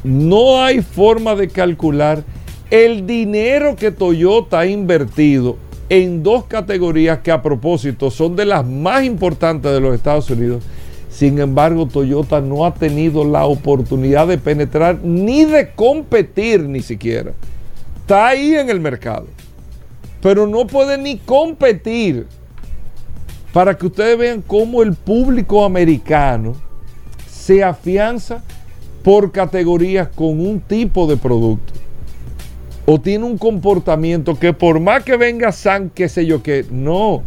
no 0.04 0.62
hay 0.62 0.82
forma 0.82 1.36
de 1.36 1.48
calcular 1.48 2.24
el 2.74 3.06
dinero 3.06 3.76
que 3.76 3.92
Toyota 3.92 4.62
ha 4.62 4.66
invertido 4.66 5.58
en 5.90 6.24
dos 6.24 6.46
categorías 6.46 7.20
que 7.20 7.30
a 7.30 7.40
propósito 7.40 8.10
son 8.10 8.36
de 8.36 8.46
las 8.46 8.66
más 8.66 9.04
importantes 9.04 9.72
de 9.72 9.80
los 9.80 9.94
Estados 9.94 10.28
Unidos. 10.32 10.64
Sin 11.08 11.38
embargo, 11.38 11.86
Toyota 11.86 12.42
no 12.42 12.66
ha 12.66 12.74
tenido 12.74 13.26
la 13.26 13.46
oportunidad 13.46 14.28
de 14.28 14.40
penetrar 14.40 14.98
ni 15.04 15.46
de 15.46 15.70
competir 15.70 16.62
ni 16.62 16.82
siquiera. 16.82 17.34
Está 18.00 18.30
ahí 18.30 18.56
en 18.56 18.72
el 18.72 18.80
mercado, 18.80 19.28
pero 20.20 20.48
no 20.48 20.66
puede 20.66 20.98
ni 20.98 21.20
competir 21.20 22.26
para 23.54 23.78
que 23.78 23.86
ustedes 23.86 24.18
vean 24.18 24.42
cómo 24.42 24.82
el 24.82 24.96
público 24.96 25.64
americano 25.64 26.56
se 27.30 27.64
afianza 27.64 28.44
por 29.04 29.32
categorías 29.32 30.08
con 30.08 30.40
un 30.40 30.60
tipo 30.60 31.06
de 31.06 31.18
producto. 31.18 31.83
O 32.86 33.00
tiene 33.00 33.26
un 33.26 33.38
comportamiento 33.38 34.38
que 34.38 34.54
por 34.54 34.80
más 34.80 35.04
que 35.04 35.16
venga 35.16 35.52
San, 35.52 35.90
qué 35.90 36.10
sé 36.10 36.26
yo 36.26 36.44
qué, 36.44 36.66
no. 36.70 37.24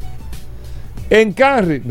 En 1.09 1.33
Carry, 1.33 1.83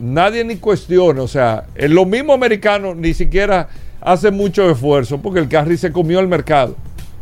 nadie 0.00 0.44
ni 0.44 0.56
cuestiona, 0.56 1.22
o 1.22 1.28
sea, 1.28 1.66
en 1.74 1.94
lo 1.94 2.06
mismo 2.06 2.32
americano 2.32 2.94
ni 2.94 3.14
siquiera 3.14 3.68
hace 4.00 4.30
mucho 4.30 4.68
esfuerzo 4.70 5.18
porque 5.18 5.40
el 5.40 5.48
Carry 5.48 5.76
se 5.76 5.92
comió 5.92 6.18
el 6.18 6.28
mercado. 6.28 6.76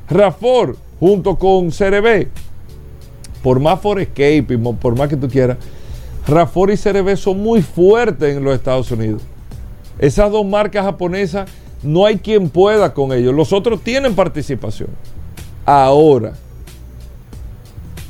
Rafor, 0.09 0.77
junto 0.99 1.37
con 1.37 1.71
CRB, 1.71 2.29
por 3.43 3.61
más 3.61 3.81
Escape, 3.85 4.59
por 4.81 4.97
más 4.97 5.09
que 5.09 5.17
tú 5.17 5.29
quieras, 5.29 5.59
Rafor 6.27 6.71
y 6.71 6.77
CRB 6.77 7.17
son 7.17 7.43
muy 7.43 7.61
fuertes 7.61 8.37
en 8.37 8.45
los 8.45 8.55
Estados 8.55 8.91
Unidos. 8.91 9.23
Esas 9.99 10.31
dos 10.31 10.47
marcas 10.47 10.85
japonesas 10.85 11.51
no 11.83 12.07
hay 12.07 12.19
quien 12.19 12.49
pueda 12.49 12.95
con 12.95 13.13
ellos. 13.13 13.35
Los 13.35 13.53
otros 13.53 13.83
tienen 13.83 14.15
participación. 14.15 14.89
Ahora, 15.65 16.35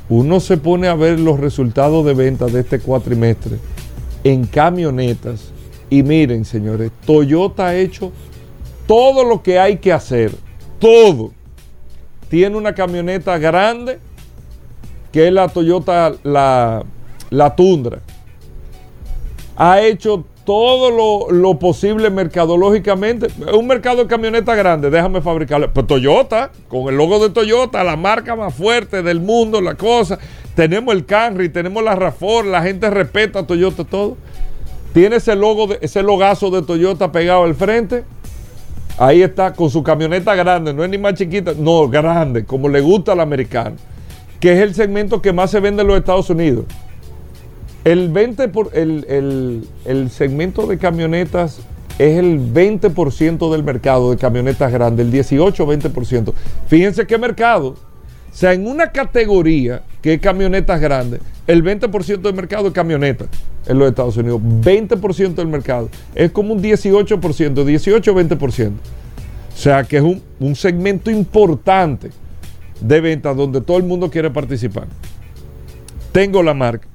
uno 0.09 0.41
se 0.41 0.57
pone 0.57 0.89
a 0.89 0.95
ver 0.95 1.21
los 1.21 1.39
resultados 1.41 2.05
de 2.05 2.15
ventas 2.15 2.53
de 2.53 2.61
este 2.61 2.81
cuatrimestre 2.81 3.59
en 4.25 4.47
camionetas. 4.47 5.51
Y 5.91 6.03
miren, 6.03 6.45
señores, 6.45 6.91
Toyota 7.07 7.69
ha 7.69 7.77
hecho 7.77 8.13
todo 8.87 9.25
lo 9.25 9.43
que 9.43 9.59
hay 9.59 9.79
que 9.79 9.93
hacer. 9.93 10.33
Todo. 10.79 11.33
Tiene 12.29 12.57
una 12.57 12.75
camioneta 12.75 13.39
grande, 13.39 13.99
que 15.13 15.27
es 15.27 15.33
la 15.33 15.49
Toyota, 15.49 16.15
la 16.23 16.85
la 17.33 17.57
tundra. 17.57 18.01
Ha 19.57 19.81
hecho 19.81 20.25
todo 20.45 21.29
lo, 21.31 21.59
posible 21.59 22.11
mercadológicamente. 22.11 23.29
Un 23.53 23.67
mercado 23.67 23.99
de 24.03 24.07
camionetas 24.07 24.57
grande, 24.57 24.91
déjame 24.91 25.21
fabricarlo. 25.21 25.73
Pero 25.73 25.87
Toyota, 25.87 26.51
con 26.69 26.89
el 26.89 26.97
logo 26.97 27.19
de 27.21 27.31
Toyota, 27.31 27.85
la 27.85 27.97
marca 27.97 28.35
más 28.35 28.55
fuerte 28.55 29.03
del 29.03 29.21
mundo, 29.21 29.61
la 29.61 29.75
cosa. 29.75 30.19
Tenemos 30.55 30.95
el 30.95 31.07
Camry, 31.07 31.49
tenemos 31.49 31.83
la 31.83 31.95
RAFOR, 31.95 32.45
la 32.45 32.63
gente 32.63 32.91
respeta 32.91 33.41
a 33.41 33.47
Toyota 33.47 33.85
todo. 33.85 34.17
Tiene 34.93 35.17
ese 35.17 35.37
logo, 35.37 35.69
de, 35.69 35.79
ese 35.81 36.03
logazo 36.03 36.51
de 36.51 36.63
Toyota 36.63 37.13
pegado 37.13 37.45
al 37.45 37.55
frente. 37.55 38.05
Ahí 38.99 39.23
está, 39.23 39.55
con 39.55 39.71
su 39.71 39.83
camioneta 39.83 40.35
grande, 40.35 40.75
no 40.75 40.85
es 40.85 40.91
ni 40.91 40.99
más 40.99 41.15
chiquita, 41.15 41.55
no, 41.57 41.89
grande, 41.89 42.45
como 42.45 42.69
le 42.69 42.81
gusta 42.83 43.13
al 43.13 43.21
americano, 43.21 43.77
que 44.39 44.53
es 44.53 44.59
el 44.61 44.75
segmento 44.75 45.23
que 45.23 45.33
más 45.33 45.51
se 45.51 45.61
vende 45.61 45.81
en 45.81 45.89
los 45.89 45.97
Estados 45.97 46.29
Unidos. 46.29 46.67
El, 47.85 48.11
20 48.11 48.49
por, 48.49 48.71
el, 48.75 49.65
segmento 50.11 50.67
de 50.69 50.79
camionetas 50.79 51.61
es 51.99 52.19
el 52.19 52.39
20% 52.39 53.51
del 53.51 53.65
mercado 53.65 54.13
de 54.13 54.17
camionetas 54.17 54.73
grandes, 54.73 55.05
el 55.05 55.13
18-20%. 55.13 56.33
Fíjense 56.69 57.07
qué 57.07 57.19
mercado. 57.19 57.69
O 57.71 58.35
sea, 58.35 58.53
en 58.53 58.67
una 58.67 58.93
categoría 58.93 59.83
que 60.01 60.15
es 60.15 60.21
camionetas 60.21 60.81
grandes, 60.81 61.21
el 61.47 61.65
20% 61.65 62.21
del 62.21 62.35
mercado 62.35 62.69
es 62.69 62.73
camionetas 62.73 63.29
en 63.67 63.79
los 63.79 63.89
Estados 63.89 64.17
Unidos. 64.17 64.41
20% 64.41 65.35
del 65.35 65.49
mercado. 65.49 65.89
Es 66.15 66.31
como 66.31 66.55
un 66.55 66.63
18%, 66.63 67.19
18-20%. 67.19 68.71
O 68.71 69.57
sea, 69.57 69.83
que 69.85 69.97
es 69.97 70.03
un, 70.03 70.23
un 70.39 70.55
segmento 70.55 71.11
importante 71.11 72.11
de 72.81 73.01
ventas 73.01 73.37
donde 73.37 73.61
todo 73.61 73.77
el 73.77 73.85
mundo 73.85 74.09
quiere 74.09 74.31
participar. 74.31 74.87
Tengo 76.13 76.43
la 76.43 76.55
marca 76.55 76.92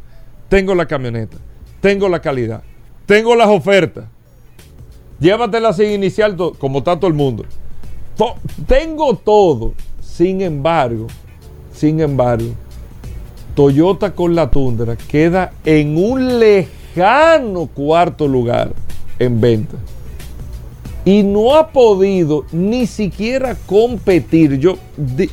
tengo 0.50 0.76
la 0.76 0.86
camioneta, 0.86 1.38
tengo 1.82 2.10
la 2.10 2.22
calidad, 2.22 2.64
tengo 3.06 3.36
las 3.36 3.48
ofertas. 3.48 4.06
Llévatela 5.20 5.74
sin 5.74 5.92
inicial, 5.92 6.36
como 6.60 6.80
está 6.80 6.96
todo 6.96 7.08
el 7.08 7.16
mundo. 7.16 7.46
Tengo 8.68 9.16
todo. 9.16 9.74
Sin 10.02 10.42
embargo, 10.42 11.08
sin 11.74 12.00
embargo, 12.00 12.52
Toyota 13.56 14.14
con 14.14 14.36
la 14.36 14.50
Tundra 14.50 14.96
queda 14.96 15.54
en 15.66 15.98
un 15.98 16.40
lejano 16.40 17.68
cuarto 17.68 18.28
lugar 18.28 18.74
en 19.20 19.42
venta. 19.42 19.78
Y 21.06 21.24
no 21.24 21.56
ha 21.56 21.70
podido 21.70 22.46
ni 22.52 22.86
siquiera 22.86 23.56
competir. 23.66 24.60
Yo 24.60 24.78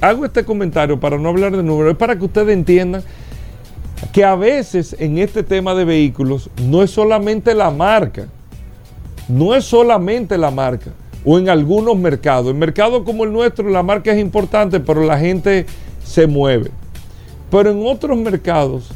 hago 0.01 0.25
este 0.25 0.45
comentario 0.45 1.01
para 1.01 1.19
no 1.19 1.29
hablar 1.29 1.57
de 1.57 1.63
números, 1.63 1.93
es 1.93 1.99
para 1.99 2.17
que 2.17 2.25
ustedes 2.25 2.51
entiendan 2.51 3.03
que 4.13 4.25
a 4.25 4.35
veces 4.35 4.97
en 4.99 5.19
este 5.19 5.43
tema 5.43 5.75
de 5.75 5.85
vehículos 5.85 6.51
no 6.63 6.83
es 6.83 6.91
solamente 6.91 7.55
la 7.55 7.71
marca, 7.71 8.27
no 9.29 9.55
es 9.55 9.65
solamente 9.65 10.37
la 10.39 10.51
marca, 10.51 10.91
o 11.25 11.39
en 11.39 11.49
algunos 11.49 11.97
mercados. 11.97 12.51
En 12.51 12.59
mercados 12.59 13.03
como 13.05 13.25
el 13.25 13.33
nuestro 13.33 13.69
la 13.69 13.83
marca 13.83 14.13
es 14.13 14.21
importante, 14.21 14.81
pero 14.81 15.03
la 15.05 15.19
gente 15.19 15.67
se 16.05 16.27
mueve. 16.27 16.71
Pero 17.51 17.71
en 17.71 17.87
otros 17.87 18.17
mercados 18.19 18.91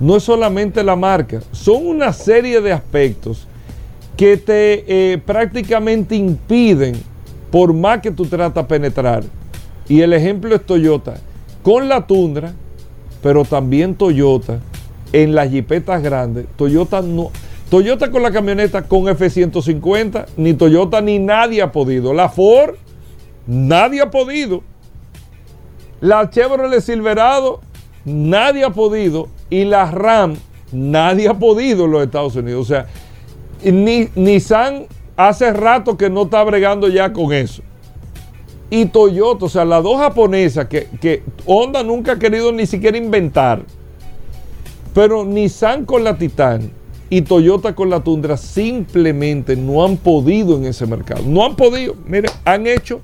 no 0.00 0.16
es 0.16 0.24
solamente 0.24 0.82
la 0.82 0.96
marca, 0.96 1.40
son 1.52 1.86
una 1.86 2.12
serie 2.12 2.60
de 2.60 2.72
aspectos 2.72 3.46
que 4.16 4.36
te 4.36 4.84
eh, 5.12 5.18
prácticamente 5.18 6.16
impiden, 6.16 7.00
por 7.50 7.72
más 7.72 8.00
que 8.00 8.10
tú 8.10 8.26
tratas 8.26 8.66
penetrar. 8.66 9.22
Y 9.88 10.00
el 10.00 10.12
ejemplo 10.12 10.54
es 10.54 10.64
Toyota, 10.64 11.14
con 11.62 11.88
la 11.88 12.06
Tundra, 12.06 12.52
pero 13.22 13.44
también 13.44 13.94
Toyota 13.94 14.60
en 15.12 15.34
las 15.34 15.50
jipetas 15.50 16.02
grandes. 16.02 16.46
Toyota 16.56 17.00
no. 17.00 17.30
Toyota 17.70 18.10
con 18.10 18.22
la 18.22 18.30
camioneta 18.30 18.82
con 18.82 19.08
F-150, 19.08 20.26
ni 20.36 20.52
Toyota 20.52 21.00
ni 21.00 21.18
nadie 21.18 21.62
ha 21.62 21.72
podido. 21.72 22.12
La 22.12 22.28
Ford, 22.28 22.74
nadie 23.46 24.02
ha 24.02 24.10
podido. 24.10 24.62
La 26.00 26.28
Chevrolet 26.28 26.82
Silverado, 26.82 27.60
nadie 28.04 28.64
ha 28.64 28.70
podido. 28.70 29.28
Y 29.48 29.64
la 29.64 29.90
Ram, 29.90 30.34
nadie 30.70 31.28
ha 31.28 31.34
podido 31.34 31.86
en 31.86 31.92
los 31.92 32.02
Estados 32.02 32.36
Unidos. 32.36 32.60
O 32.60 32.68
sea, 32.68 32.86
ni, 33.64 34.08
Nissan 34.16 34.86
hace 35.16 35.52
rato 35.52 35.96
que 35.96 36.10
no 36.10 36.24
está 36.24 36.42
bregando 36.44 36.88
ya 36.88 37.12
con 37.12 37.32
eso. 37.32 37.62
Y 38.74 38.86
Toyota, 38.86 39.44
o 39.44 39.48
sea, 39.50 39.66
las 39.66 39.82
dos 39.82 39.98
japonesas 39.98 40.66
que, 40.66 40.88
que 40.98 41.22
Honda 41.44 41.82
nunca 41.82 42.12
ha 42.12 42.18
querido 42.18 42.52
ni 42.52 42.64
siquiera 42.64 42.96
inventar. 42.96 43.60
Pero 44.94 45.26
Nissan 45.26 45.84
con 45.84 46.02
la 46.02 46.16
Titan 46.16 46.70
y 47.10 47.20
Toyota 47.20 47.74
con 47.74 47.90
la 47.90 48.00
Tundra 48.00 48.38
simplemente 48.38 49.56
no 49.56 49.84
han 49.84 49.98
podido 49.98 50.56
en 50.56 50.64
ese 50.64 50.86
mercado. 50.86 51.22
No 51.26 51.44
han 51.44 51.54
podido. 51.54 51.96
Miren, 52.06 52.30
han 52.46 52.66
hecho 52.66 53.02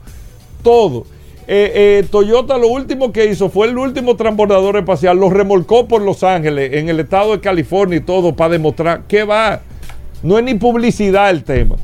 todo. 0.63 1.05
Eh, 1.47 2.01
eh, 2.01 2.07
Toyota 2.11 2.57
lo 2.57 2.69
último 2.69 3.13
que 3.13 3.27
hizo 3.27 3.51
fue 3.51 3.67
el 3.67 3.77
último 3.77 4.17
transbordador 4.17 4.79
espacial. 4.79 5.19
Lo 5.19 5.29
remolcó 5.29 5.87
por 5.87 6.01
Los 6.01 6.23
Ángeles, 6.23 6.73
en 6.73 6.89
el 6.89 6.99
estado 7.01 7.33
de 7.33 7.41
California 7.41 7.99
y 7.99 8.01
todo, 8.01 8.35
para 8.35 8.53
demostrar 8.53 9.03
que 9.03 9.23
va. 9.23 9.61
No 10.23 10.39
es 10.39 10.45
ni 10.45 10.55
publicidad 10.55 11.29
el 11.29 11.45
tema. 11.45 11.77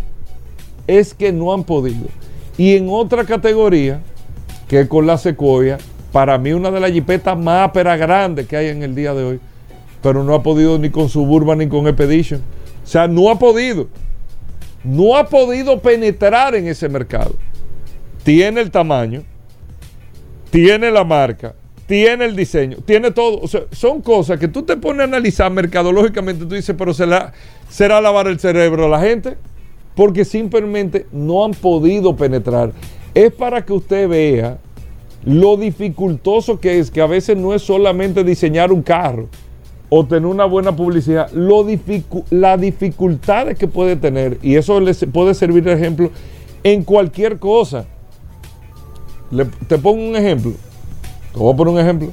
Es 0.86 1.12
que 1.12 1.32
no 1.32 1.52
han 1.52 1.64
podido. 1.64 2.23
Y 2.56 2.76
en 2.76 2.88
otra 2.88 3.24
categoría, 3.24 4.00
que 4.68 4.80
es 4.80 4.88
con 4.88 5.06
la 5.06 5.18
Sequoia, 5.18 5.78
para 6.12 6.38
mí 6.38 6.52
una 6.52 6.70
de 6.70 6.80
las 6.80 6.92
jipetas 6.92 7.36
más 7.36 7.68
áperas 7.68 7.98
grandes 7.98 8.46
que 8.46 8.56
hay 8.56 8.68
en 8.68 8.82
el 8.82 8.94
día 8.94 9.12
de 9.14 9.24
hoy, 9.24 9.40
pero 10.02 10.22
no 10.22 10.34
ha 10.34 10.42
podido 10.42 10.78
ni 10.78 10.90
con 10.90 11.08
Suburban 11.08 11.58
ni 11.58 11.68
con 11.68 11.88
Expedition. 11.88 12.40
O 12.84 12.86
sea, 12.86 13.08
no 13.08 13.30
ha 13.30 13.38
podido. 13.38 13.88
No 14.84 15.16
ha 15.16 15.26
podido 15.26 15.80
penetrar 15.80 16.54
en 16.54 16.68
ese 16.68 16.88
mercado. 16.88 17.34
Tiene 18.22 18.60
el 18.60 18.70
tamaño, 18.70 19.22
tiene 20.50 20.90
la 20.90 21.04
marca, 21.04 21.54
tiene 21.86 22.26
el 22.26 22.36
diseño, 22.36 22.76
tiene 22.84 23.10
todo. 23.10 23.40
O 23.40 23.48
sea, 23.48 23.62
son 23.72 24.00
cosas 24.02 24.38
que 24.38 24.46
tú 24.46 24.62
te 24.62 24.76
pones 24.76 25.00
a 25.00 25.04
analizar 25.04 25.50
mercadológicamente. 25.50 26.44
Tú 26.44 26.54
dices, 26.54 26.76
pero 26.78 26.94
será, 26.94 27.32
será 27.68 28.00
lavar 28.00 28.28
el 28.28 28.38
cerebro 28.38 28.84
a 28.84 28.88
la 28.88 29.00
gente. 29.00 29.36
Porque 29.94 30.24
simplemente 30.24 31.06
no 31.12 31.44
han 31.44 31.52
podido 31.52 32.16
penetrar. 32.16 32.72
Es 33.14 33.32
para 33.32 33.64
que 33.64 33.72
usted 33.72 34.08
vea 34.08 34.58
lo 35.24 35.56
dificultoso 35.56 36.58
que 36.60 36.78
es, 36.78 36.90
que 36.90 37.00
a 37.00 37.06
veces 37.06 37.36
no 37.36 37.54
es 37.54 37.62
solamente 37.62 38.24
diseñar 38.24 38.72
un 38.72 38.82
carro 38.82 39.28
o 39.88 40.04
tener 40.04 40.26
una 40.26 40.44
buena 40.44 40.74
publicidad, 40.74 41.30
lo 41.30 41.64
dificu- 41.64 42.24
las 42.30 42.60
dificultades 42.60 43.56
que 43.56 43.68
puede 43.68 43.94
tener, 43.96 44.38
y 44.42 44.56
eso 44.56 44.80
les 44.80 45.06
puede 45.12 45.34
servir 45.34 45.62
de 45.62 45.74
ejemplo 45.74 46.10
en 46.64 46.82
cualquier 46.82 47.38
cosa. 47.38 47.86
Te 49.68 49.78
pongo 49.78 50.04
un 50.06 50.16
ejemplo. 50.16 50.52
Te 51.32 51.38
voy 51.38 51.52
a 51.52 51.56
poner 51.56 51.74
un 51.74 51.80
ejemplo. 51.80 52.08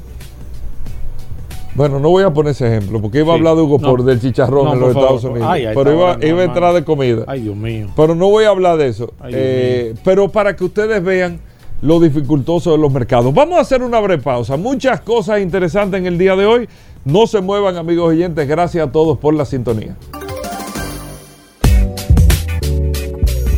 Bueno, 1.74 2.00
no 2.00 2.10
voy 2.10 2.24
a 2.24 2.32
poner 2.32 2.52
ese 2.52 2.68
ejemplo, 2.68 3.02
porque 3.02 3.20
iba 3.20 3.32
a 3.32 3.36
hablar 3.36 3.56
de 3.56 3.62
Hugo 3.62 3.80
No. 3.80 4.04
Del 4.04 4.20
chicharrón 4.20 4.66
No, 4.66 4.74
en 4.74 4.80
los. 4.82 4.90
Estados 4.90 5.24
Unidos. 5.24 5.48
Ay, 5.50 5.68
pero 5.74 5.94
iba, 5.94 6.42
a 6.42 6.44
entrar 6.44 6.74
de 6.74 6.84
comida. 6.84 7.24
Ay, 7.28 7.42
Dios 7.42 7.56
mío. 7.56 7.88
Pero 7.96 8.14
no 8.14 8.30
voy 8.30 8.44
a 8.44 8.50
hablar 8.50 8.78
de 8.78 8.88
eso. 8.88 9.14
Ay, 9.20 9.32
Eh, 9.36 9.94
pero 10.04 10.30
para 10.30 10.56
que 10.56 10.66
ustedes 10.66 11.02
vean 11.04 11.40
lo 11.82 12.00
dificultoso 12.00 12.72
de 12.72 12.78
los 12.78 12.92
mercados. 12.92 13.34
Vamos 13.34 13.58
a 13.58 13.62
hacer 13.62 13.82
una 13.82 14.00
breve 14.00 14.22
pausa. 14.22 14.58
Muchas 14.58 15.02
cosas 15.02 15.42
interesantes 15.42 16.00
en 16.00 16.06
el 16.06 16.18
día 16.18 16.36
de 16.36 16.46
hoy. 16.46 16.70
No 17.06 17.26
se 17.26 17.42
muevan, 17.42 17.78
amigos 17.78 18.10
oyentes. 18.10 18.48
Gracias 18.48 18.88
a 18.88 18.92
todos 18.92 19.18
por 19.18 19.34
la 19.34 19.46
sintonía. 19.46 19.96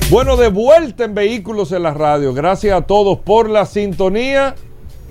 Bueno, 0.10 0.38
de 0.38 0.50
vuelta 0.50 1.06
en 1.06 1.16
Vehículos 1.16 1.72
en 1.72 1.84
la 1.84 1.94
Radio. 1.94 2.34
Gracias 2.34 2.78
a 2.78 2.82
todos 2.82 3.18
por 3.18 3.50
la 3.50 3.66
sintonía. 3.66 4.56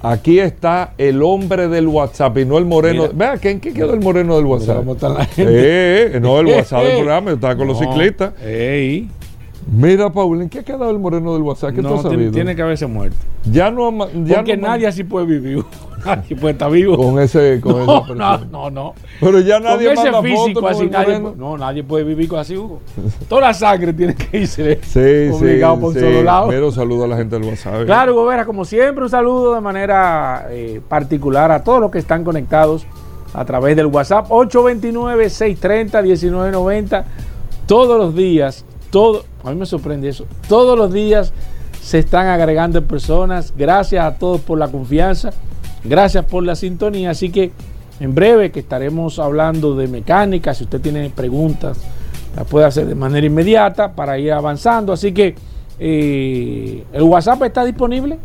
Aquí 0.02 0.40
está 0.40 0.94
el 0.98 1.22
hombre 1.22 1.68
del 1.68 1.86
WhatsApp 1.86 2.38
y 2.38 2.44
no 2.44 2.58
el 2.58 2.64
moreno. 2.64 3.04
Mira. 3.12 3.36
Vea, 3.38 3.50
¿en 3.52 3.60
qué 3.60 3.72
quedó 3.72 3.94
el 3.94 4.00
moreno 4.00 4.34
del 4.36 4.44
Mira 4.44 4.56
WhatsApp? 4.56 4.76
cómo 4.78 4.94
está 4.94 5.08
la 5.08 5.24
gente. 5.26 6.16
Eh, 6.16 6.20
no, 6.20 6.40
el 6.40 6.46
WhatsApp 6.46 6.82
del 6.82 6.96
programa. 6.96 7.30
Yo 7.30 7.34
estaba 7.36 7.56
con 7.56 7.68
los 7.68 7.78
ciclistas. 7.78 8.32
Ey, 8.42 9.08
Mira, 9.70 10.10
Paul, 10.12 10.42
¿en 10.42 10.48
qué 10.48 10.58
ha 10.58 10.62
quedado 10.64 10.90
el 10.90 10.98
moreno 10.98 11.34
del 11.34 11.42
WhatsApp? 11.42 11.70
¿Qué 11.70 11.76
tú 11.76 11.82
no, 11.82 11.94
has 11.94 12.00
tiene, 12.00 12.16
sabido? 12.16 12.32
tiene 12.32 12.56
que 12.56 12.62
haberse 12.62 12.86
muerto. 12.86 13.16
Ya 13.44 13.70
no, 13.70 13.90
ya 14.24 14.36
Porque 14.38 14.56
no 14.56 14.66
nadie 14.66 14.88
así 14.88 15.04
puede 15.04 15.26
vivir. 15.26 15.62
nadie 16.06 16.36
puede 16.36 16.52
estar 16.52 16.70
vivo. 16.70 16.96
con 16.96 17.18
ese, 17.20 17.60
con 17.60 17.82
esa 17.82 17.86
no, 17.86 18.06
no, 18.14 18.38
no, 18.44 18.70
no. 18.70 18.94
Pero 19.20 19.40
ya 19.40 19.60
nadie 19.60 19.94
con 19.94 20.06
ese 20.06 20.22
físico 20.22 20.66
así, 20.66 20.86
nadie, 20.88 21.20
no, 21.20 21.58
nadie 21.58 21.84
puede 21.84 22.04
vivir 22.04 22.28
con 22.28 22.38
así, 22.38 22.56
Hugo. 22.56 22.80
Toda 23.28 23.42
la 23.42 23.52
sangre 23.54 23.92
tiene 23.92 24.14
que 24.14 24.38
irse 24.38 24.80
Sí, 24.82 25.30
obligado 25.32 25.74
sí, 25.76 25.80
por 25.80 25.88
un 25.90 25.94
sí. 25.94 26.00
solo 26.00 26.22
lado. 26.22 26.48
Pero 26.48 26.72
saludo 26.72 27.04
a 27.04 27.08
la 27.08 27.16
gente 27.16 27.38
del 27.38 27.48
WhatsApp. 27.48 27.84
Claro, 27.86 28.12
Hugo 28.12 28.26
Vera, 28.26 28.44
como 28.44 28.64
siempre, 28.64 29.04
un 29.04 29.10
saludo 29.10 29.54
de 29.54 29.60
manera 29.60 30.46
eh, 30.50 30.80
particular 30.88 31.50
a 31.52 31.62
todos 31.62 31.80
los 31.80 31.90
que 31.90 31.98
están 31.98 32.24
conectados 32.24 32.86
a 33.34 33.44
través 33.44 33.76
del 33.76 33.86
WhatsApp 33.86 34.28
829-630-1990. 34.28 37.04
Todos 37.66 37.98
los 37.98 38.14
días, 38.14 38.64
todo, 38.90 39.24
a 39.44 39.50
mí 39.50 39.56
me 39.56 39.66
sorprende 39.66 40.08
eso, 40.08 40.26
todos 40.48 40.76
los 40.76 40.92
días 40.92 41.32
se 41.80 41.98
están 41.98 42.26
agregando 42.26 42.82
personas. 42.82 43.54
Gracias 43.56 44.04
a 44.04 44.14
todos 44.18 44.40
por 44.40 44.58
la 44.58 44.68
confianza, 44.68 45.30
gracias 45.84 46.24
por 46.24 46.44
la 46.44 46.54
sintonía. 46.54 47.10
Así 47.10 47.30
que 47.30 47.50
en 48.00 48.14
breve 48.14 48.50
que 48.50 48.60
estaremos 48.60 49.18
hablando 49.18 49.76
de 49.76 49.88
mecánica, 49.88 50.54
si 50.54 50.64
usted 50.64 50.80
tiene 50.80 51.10
preguntas, 51.10 51.78
la 52.36 52.44
puede 52.44 52.66
hacer 52.66 52.86
de 52.86 52.94
manera 52.94 53.26
inmediata 53.26 53.92
para 53.92 54.18
ir 54.18 54.32
avanzando. 54.32 54.92
Así 54.92 55.12
que 55.12 55.34
eh, 55.78 56.84
el 56.92 57.02
WhatsApp 57.02 57.42
está 57.42 57.64
disponible. 57.64 58.18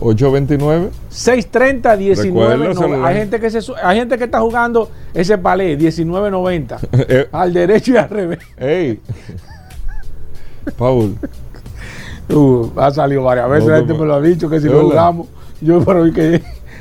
829. 0.00 0.90
630 1.10 1.96
19 1.96 2.56
Recuérdaselo, 2.56 3.04
hay 3.04 3.16
¿eh? 3.16 3.18
gente 3.18 3.40
que 3.40 3.50
se 3.50 3.72
hay 3.82 3.98
gente 3.98 4.16
que 4.16 4.24
está 4.24 4.40
jugando 4.40 4.90
ese 5.12 5.36
palé 5.36 5.78
19.90 5.78 6.78
Eh, 7.08 7.28
al 7.30 7.52
derecho 7.52 7.92
y 7.92 7.96
al 7.96 8.08
revés. 8.08 8.38
Ey. 8.56 9.00
Paul. 10.78 11.16
Uh, 12.28 12.70
ha 12.76 12.90
salido 12.92 13.24
varias 13.24 13.48
veces, 13.50 13.66
No, 13.66 13.72
la 13.72 13.78
gente 13.78 13.92
no, 13.92 13.98
me 13.98 14.06
lo 14.06 14.14
ha 14.14 14.20
dicho 14.20 14.48
que 14.48 14.60
si 14.60 14.66
es 14.66 14.72
lo 14.72 14.82
jugamos, 14.82 15.26
yo 15.60 15.84
pero 15.84 16.06
es 16.06 16.14
que 16.14 16.34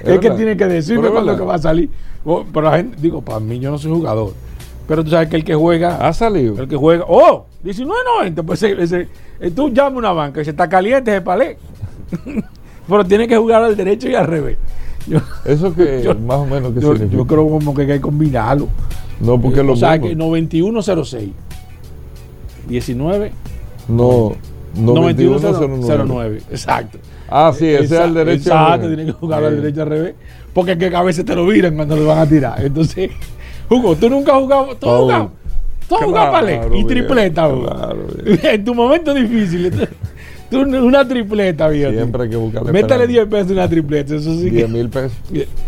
es 0.04 0.20
que 0.20 0.32
tiene 0.32 0.56
que 0.58 0.66
decirme 0.66 1.10
cuándo 1.10 1.36
que 1.36 1.44
va 1.44 1.56
a 1.56 1.60
salir. 1.60 1.90
Oh, 2.26 2.44
pero 2.54 2.70
la 2.70 2.78
gente, 2.78 2.98
digo, 3.02 3.22
para 3.22 3.40
mí 3.40 3.60
yo 3.60 3.72
no 3.72 3.78
soy 3.78 3.92
jugador. 3.92 4.34
Pero 4.88 5.04
tú 5.04 5.10
sabes 5.12 5.30
que 5.30 5.36
el 5.36 5.44
que 5.44 5.54
juega, 5.56 5.98
Ha 6.08 6.12
salido. 6.14 6.62
el 6.62 6.68
que 6.68 6.76
juega, 6.76 7.06
oh, 7.08 7.46
19.90, 7.64 8.44
pues 8.46 8.64
ese, 8.64 8.82
ese- 8.82 9.08
eh, 9.40 9.52
tú 9.52 9.70
llama 9.70 9.96
a 9.98 10.00
una 10.00 10.12
banca 10.14 10.42
y 10.42 10.46
se 10.46 10.52
está 10.52 10.68
caliente 10.68 11.12
ese 11.12 11.22
palé. 11.22 11.58
pero 12.88 13.06
tiene 13.06 13.28
que 13.28 13.38
jugar 13.38 13.64
al 13.64 13.76
derecho 13.76 14.10
y 14.10 14.16
al 14.16 14.26
revés. 14.28 14.58
Yo, 15.08 15.20
Eso 15.46 15.74
que 15.76 16.02
Yo- 16.06 16.16
más 16.16 16.38
o 16.40 16.46
menos 16.46 16.74
que 16.74 16.82
yo, 16.82 16.94
significa. 16.94 17.18
yo 17.18 17.28
creo 17.28 17.48
como 17.50 17.74
que 17.74 17.82
hay 17.84 17.88
que 17.88 18.02
combinarlo. 18.02 18.68
no, 19.20 19.40
porque 19.40 19.60
Eh, 19.60 19.64
lo 19.64 19.74
o 19.74 19.76
sea, 19.76 19.92
mismo. 19.94 20.08
que 20.08 20.16
9106. 20.16 21.30
19. 22.68 23.32
No. 23.88 24.34
9109. 24.76 26.42
Exacto. 26.50 27.00
Ah, 27.28 27.52
sí, 27.56 27.68
ese 27.68 27.84
es 27.84 27.92
el 27.92 28.14
derecho 28.14 28.50
Exacto, 28.50 28.88
tiene 28.88 29.06
que 29.06 29.12
jugar 29.12 29.44
al 29.44 29.62
derecho 29.62 29.84
al 29.84 29.90
revés. 29.90 30.16
Porque 30.54 30.78
que 30.78 30.96
a 30.96 31.04
veces 31.04 31.26
te 31.26 31.36
lo 31.36 31.46
viran 31.46 31.76
cuando 31.76 31.96
lo 31.96 32.06
van 32.08 32.20
a 32.20 32.26
tirar. 32.26 32.64
Entonces, 32.66 33.12
Hugo, 33.70 33.96
tú 33.96 34.10
nunca 34.10 34.36
has 34.36 34.40
jugado. 34.40 34.76
¿Tú 34.76 34.90
has 34.90 35.00
jugado? 35.00 35.32
¿Tú 35.88 35.96
has 35.96 36.04
jugado 36.04 36.32
palé? 36.32 36.62
Y 36.76 36.84
tripleta, 36.86 37.48
Hugo. 37.48 37.66
Claro, 37.66 38.08
en 38.44 38.66
tu 38.66 38.74
momento 38.74 39.14
difícil. 39.14 39.72
Tú, 40.50 40.62
una 40.62 41.08
tripleta, 41.08 41.68
viejo. 41.68 41.92
Siempre 41.92 42.24
hay 42.24 42.30
que 42.30 42.36
buscarle. 42.36 42.72
Métale 42.72 43.06
10 43.06 43.28
pesos 43.28 43.52
una 43.52 43.70
tripleta. 43.70 44.16
Eso 44.16 44.34
sí 44.34 44.50
10 44.50 44.70
mil 44.70 44.90
pesos. 44.90 45.18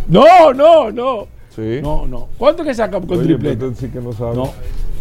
No, 0.08 0.54
no, 0.54 0.92
no. 0.92 1.28
Sí. 1.56 1.80
No, 1.82 2.08
no. 2.08 2.30
¿Cuánto 2.38 2.64
que 2.64 2.74
saca 2.74 3.00
con 3.00 3.24
tripleta? 3.24 3.66
Sí 3.76 3.90
que 3.90 4.00
no 4.00 4.14
sabe. 4.14 4.36
No. 4.36 4.52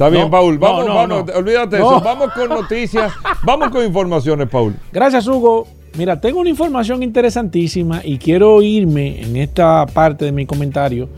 Está 0.01 0.09
bien, 0.09 0.31
Paul. 0.31 0.57
Vamos, 0.57 0.87
no, 0.87 0.95
vamos, 0.95 1.25
olvídate 1.37 1.77
de 1.77 1.83
eso. 1.83 2.01
Vamos 2.01 2.33
con 2.33 2.49
noticias. 2.49 3.13
vamos 3.43 3.69
con 3.69 3.85
informaciones, 3.85 4.49
Paul. 4.49 4.75
Gracias, 4.91 5.27
Hugo. 5.27 5.69
Mira, 5.99 6.19
tengo 6.19 6.41
una 6.41 6.49
información 6.49 7.03
interesantísima 7.03 8.01
y 8.03 8.17
quiero 8.17 8.63
irme 8.63 9.21
en 9.21 9.37
esta 9.37 9.85
parte 9.85 10.25
de 10.25 10.33
mi 10.33 10.47
comentario, 10.47 11.11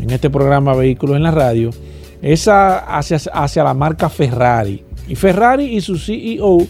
en 0.00 0.10
este 0.10 0.28
programa 0.28 0.74
Vehículos 0.74 1.14
en 1.14 1.22
la 1.22 1.30
Radio, 1.30 1.70
esa 2.20 2.78
hacia, 2.98 3.18
hacia 3.32 3.62
la 3.62 3.74
marca 3.74 4.08
Ferrari. 4.08 4.82
Y 5.06 5.14
Ferrari 5.14 5.76
y 5.76 5.80
su 5.80 5.96
CEO, 5.96 6.66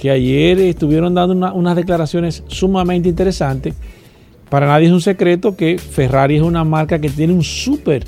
que 0.00 0.12
ayer 0.12 0.60
estuvieron 0.60 1.12
dando 1.12 1.52
unas 1.54 1.74
declaraciones 1.74 2.44
sumamente 2.46 3.08
interesantes. 3.08 3.74
Para 4.48 4.68
nadie 4.68 4.86
es 4.86 4.92
un 4.92 5.00
secreto 5.00 5.56
que 5.56 5.76
Ferrari 5.76 6.36
es 6.36 6.42
una 6.42 6.62
marca 6.62 7.00
que 7.00 7.08
tiene 7.08 7.32
un 7.32 7.42
súper 7.42 8.04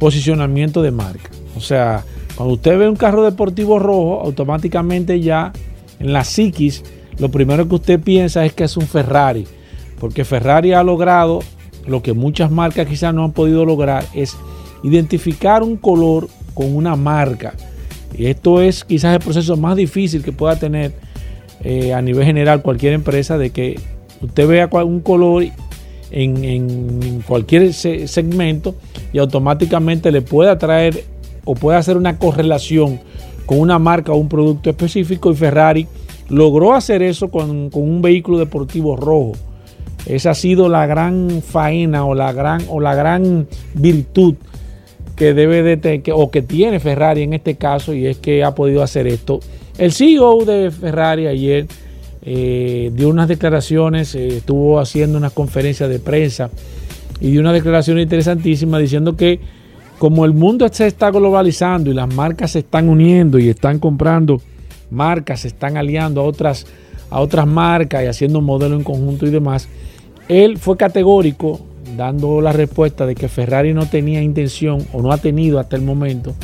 posicionamiento 0.00 0.82
de 0.82 0.90
marca. 0.90 1.30
O 1.56 1.60
sea, 1.60 2.04
cuando 2.36 2.54
usted 2.54 2.78
ve 2.78 2.88
un 2.88 2.96
carro 2.96 3.24
deportivo 3.24 3.78
rojo, 3.78 4.20
automáticamente 4.20 5.20
ya 5.20 5.52
en 5.98 6.12
la 6.12 6.22
psiquis 6.24 6.84
lo 7.18 7.30
primero 7.30 7.66
que 7.66 7.76
usted 7.76 8.00
piensa 8.00 8.44
es 8.44 8.52
que 8.52 8.64
es 8.64 8.76
un 8.76 8.86
Ferrari, 8.86 9.46
porque 9.98 10.24
Ferrari 10.24 10.74
ha 10.74 10.82
logrado 10.82 11.40
lo 11.86 12.02
que 12.02 12.12
muchas 12.12 12.50
marcas 12.50 12.86
quizás 12.86 13.14
no 13.14 13.24
han 13.24 13.32
podido 13.32 13.64
lograr, 13.64 14.04
es 14.12 14.36
identificar 14.82 15.62
un 15.62 15.76
color 15.76 16.28
con 16.52 16.74
una 16.74 16.94
marca. 16.94 17.54
Y 18.16 18.26
esto 18.26 18.60
es 18.60 18.84
quizás 18.84 19.14
el 19.14 19.20
proceso 19.20 19.56
más 19.56 19.76
difícil 19.76 20.22
que 20.22 20.32
pueda 20.32 20.56
tener 20.56 20.92
eh, 21.64 21.94
a 21.94 22.02
nivel 22.02 22.24
general 22.24 22.60
cualquier 22.60 22.92
empresa, 22.92 23.38
de 23.38 23.50
que 23.50 23.80
usted 24.20 24.46
vea 24.46 24.68
un 24.84 25.00
color 25.00 25.44
en, 26.10 26.44
en 26.44 27.22
cualquier 27.26 27.72
segmento 27.72 28.74
y 29.12 29.18
automáticamente 29.18 30.12
le 30.12 30.20
pueda 30.20 30.58
traer 30.58 31.04
o 31.46 31.54
pueda 31.54 31.78
hacer 31.78 31.96
una 31.96 32.18
correlación 32.18 33.00
con 33.46 33.60
una 33.60 33.78
marca 33.78 34.12
o 34.12 34.16
un 34.16 34.28
producto 34.28 34.68
específico 34.68 35.30
y 35.30 35.36
Ferrari 35.36 35.86
logró 36.28 36.74
hacer 36.74 37.02
eso 37.02 37.28
con, 37.28 37.70
un 37.72 38.02
vehículo 38.02 38.38
deportivo 38.38 38.96
rojo. 38.96 39.32
Esa 40.04 40.32
ha 40.32 40.34
sido 40.34 40.68
la 40.68 40.86
gran 40.86 41.42
faena 41.42 42.04
o 42.04 42.14
la 42.14 42.32
gran, 42.32 42.62
o 42.68 42.80
la 42.80 42.94
gran 42.94 43.46
virtud 43.74 44.34
que 45.14 45.32
debe 45.32 45.62
de 45.62 46.02
que, 46.02 46.12
o 46.12 46.30
que 46.30 46.42
tiene 46.42 46.78
Ferrari 46.78 47.22
en 47.22 47.32
este 47.32 47.54
caso 47.54 47.94
y 47.94 48.06
es 48.06 48.18
que 48.18 48.44
ha 48.44 48.54
podido 48.54 48.82
hacer 48.82 49.06
esto. 49.06 49.40
El 49.78 49.92
CEO 49.92 50.44
de 50.44 50.70
Ferrari 50.70 51.26
ayer 51.26 51.66
eh, 52.22 52.90
dio 52.92 53.08
unas 53.08 53.28
declaraciones, 53.28 54.14
eh, 54.14 54.38
estuvo 54.38 54.80
haciendo 54.80 55.16
unas 55.16 55.32
conferencias 55.32 55.88
de 55.88 56.00
prensa 56.00 56.50
y 57.20 57.30
dio 57.30 57.40
una 57.40 57.52
declaración 57.52 57.98
interesantísima 57.98 58.78
diciendo 58.78 59.16
que 59.16 59.40
como 59.98 60.24
el 60.24 60.32
mundo 60.32 60.68
se 60.70 60.86
está 60.86 61.10
globalizando 61.10 61.90
y 61.90 61.94
las 61.94 62.12
marcas 62.12 62.52
se 62.52 62.60
están 62.60 62.88
uniendo 62.88 63.38
y 63.38 63.48
están 63.48 63.78
comprando 63.78 64.40
marcas 64.90 65.40
se 65.40 65.48
están 65.48 65.76
aliando 65.76 66.20
a 66.20 66.24
otras, 66.24 66.66
a 67.10 67.20
otras 67.20 67.46
marcas 67.46 68.04
y 68.04 68.06
haciendo 68.06 68.38
un 68.38 68.44
modelo 68.44 68.76
en 68.76 68.84
conjunto 68.84 69.26
y 69.26 69.30
demás, 69.30 69.68
él 70.28 70.58
fue 70.58 70.76
categórico 70.76 71.60
dando 71.96 72.40
la 72.40 72.52
respuesta 72.52 73.06
de 73.06 73.14
que 73.14 73.28
Ferrari 73.28 73.72
no 73.72 73.86
tenía 73.86 74.22
intención 74.22 74.86
o 74.92 75.02
no 75.02 75.12
ha 75.12 75.18
tenido 75.18 75.58
hasta 75.58 75.76
el 75.76 75.82
momento 75.82 76.34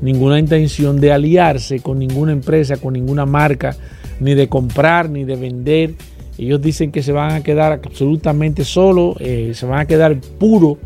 ninguna 0.00 0.38
intención 0.38 1.00
de 1.00 1.12
aliarse 1.12 1.80
con 1.80 1.98
ninguna 1.98 2.32
empresa, 2.32 2.76
con 2.76 2.92
ninguna 2.92 3.26
marca, 3.26 3.76
ni 4.20 4.34
de 4.34 4.48
comprar, 4.48 5.08
ni 5.08 5.24
de 5.24 5.36
vender. 5.36 5.94
Ellos 6.36 6.60
dicen 6.60 6.92
que 6.92 7.02
se 7.02 7.12
van 7.12 7.32
a 7.32 7.42
quedar 7.42 7.72
absolutamente 7.72 8.64
solos, 8.64 9.16
eh, 9.20 9.52
se 9.54 9.66
van 9.66 9.80
a 9.80 9.86
quedar 9.86 10.16
puro. 10.38 10.78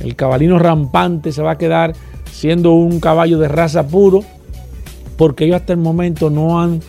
El 0.00 0.16
cabalino 0.16 0.58
rampante 0.58 1.32
se 1.32 1.42
va 1.42 1.52
a 1.52 1.58
quedar 1.58 1.94
siendo 2.30 2.72
un 2.72 3.00
caballo 3.00 3.38
de 3.38 3.48
raza 3.48 3.86
puro 3.86 4.22
porque 5.16 5.44
ellos 5.44 5.56
hasta 5.56 5.74
el 5.74 5.78
momento 5.78 6.30
no 6.30 6.60
han, 6.60 6.80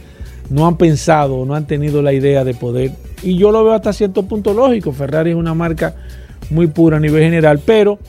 no 0.50 0.66
han 0.66 0.78
pensado, 0.78 1.46
no 1.46 1.54
han 1.54 1.68
tenido 1.68 2.02
la 2.02 2.14
idea 2.14 2.46
de 2.46 2.54
poder. 2.54 2.92
Y 3.24 3.38
yo 3.38 3.52
lo 3.52 3.64
veo 3.64 3.74
hasta 3.74 3.92
cierto 3.92 4.24
punto 4.24 4.54
lógico. 4.54 4.94
Ferrari 4.94 5.32
es 5.32 5.36
una 5.36 5.54
marca 5.54 5.96
muy 6.50 6.68
pura 6.68 6.98
a 6.98 7.00
nivel 7.00 7.24
general, 7.24 7.60
pero 7.66 8.00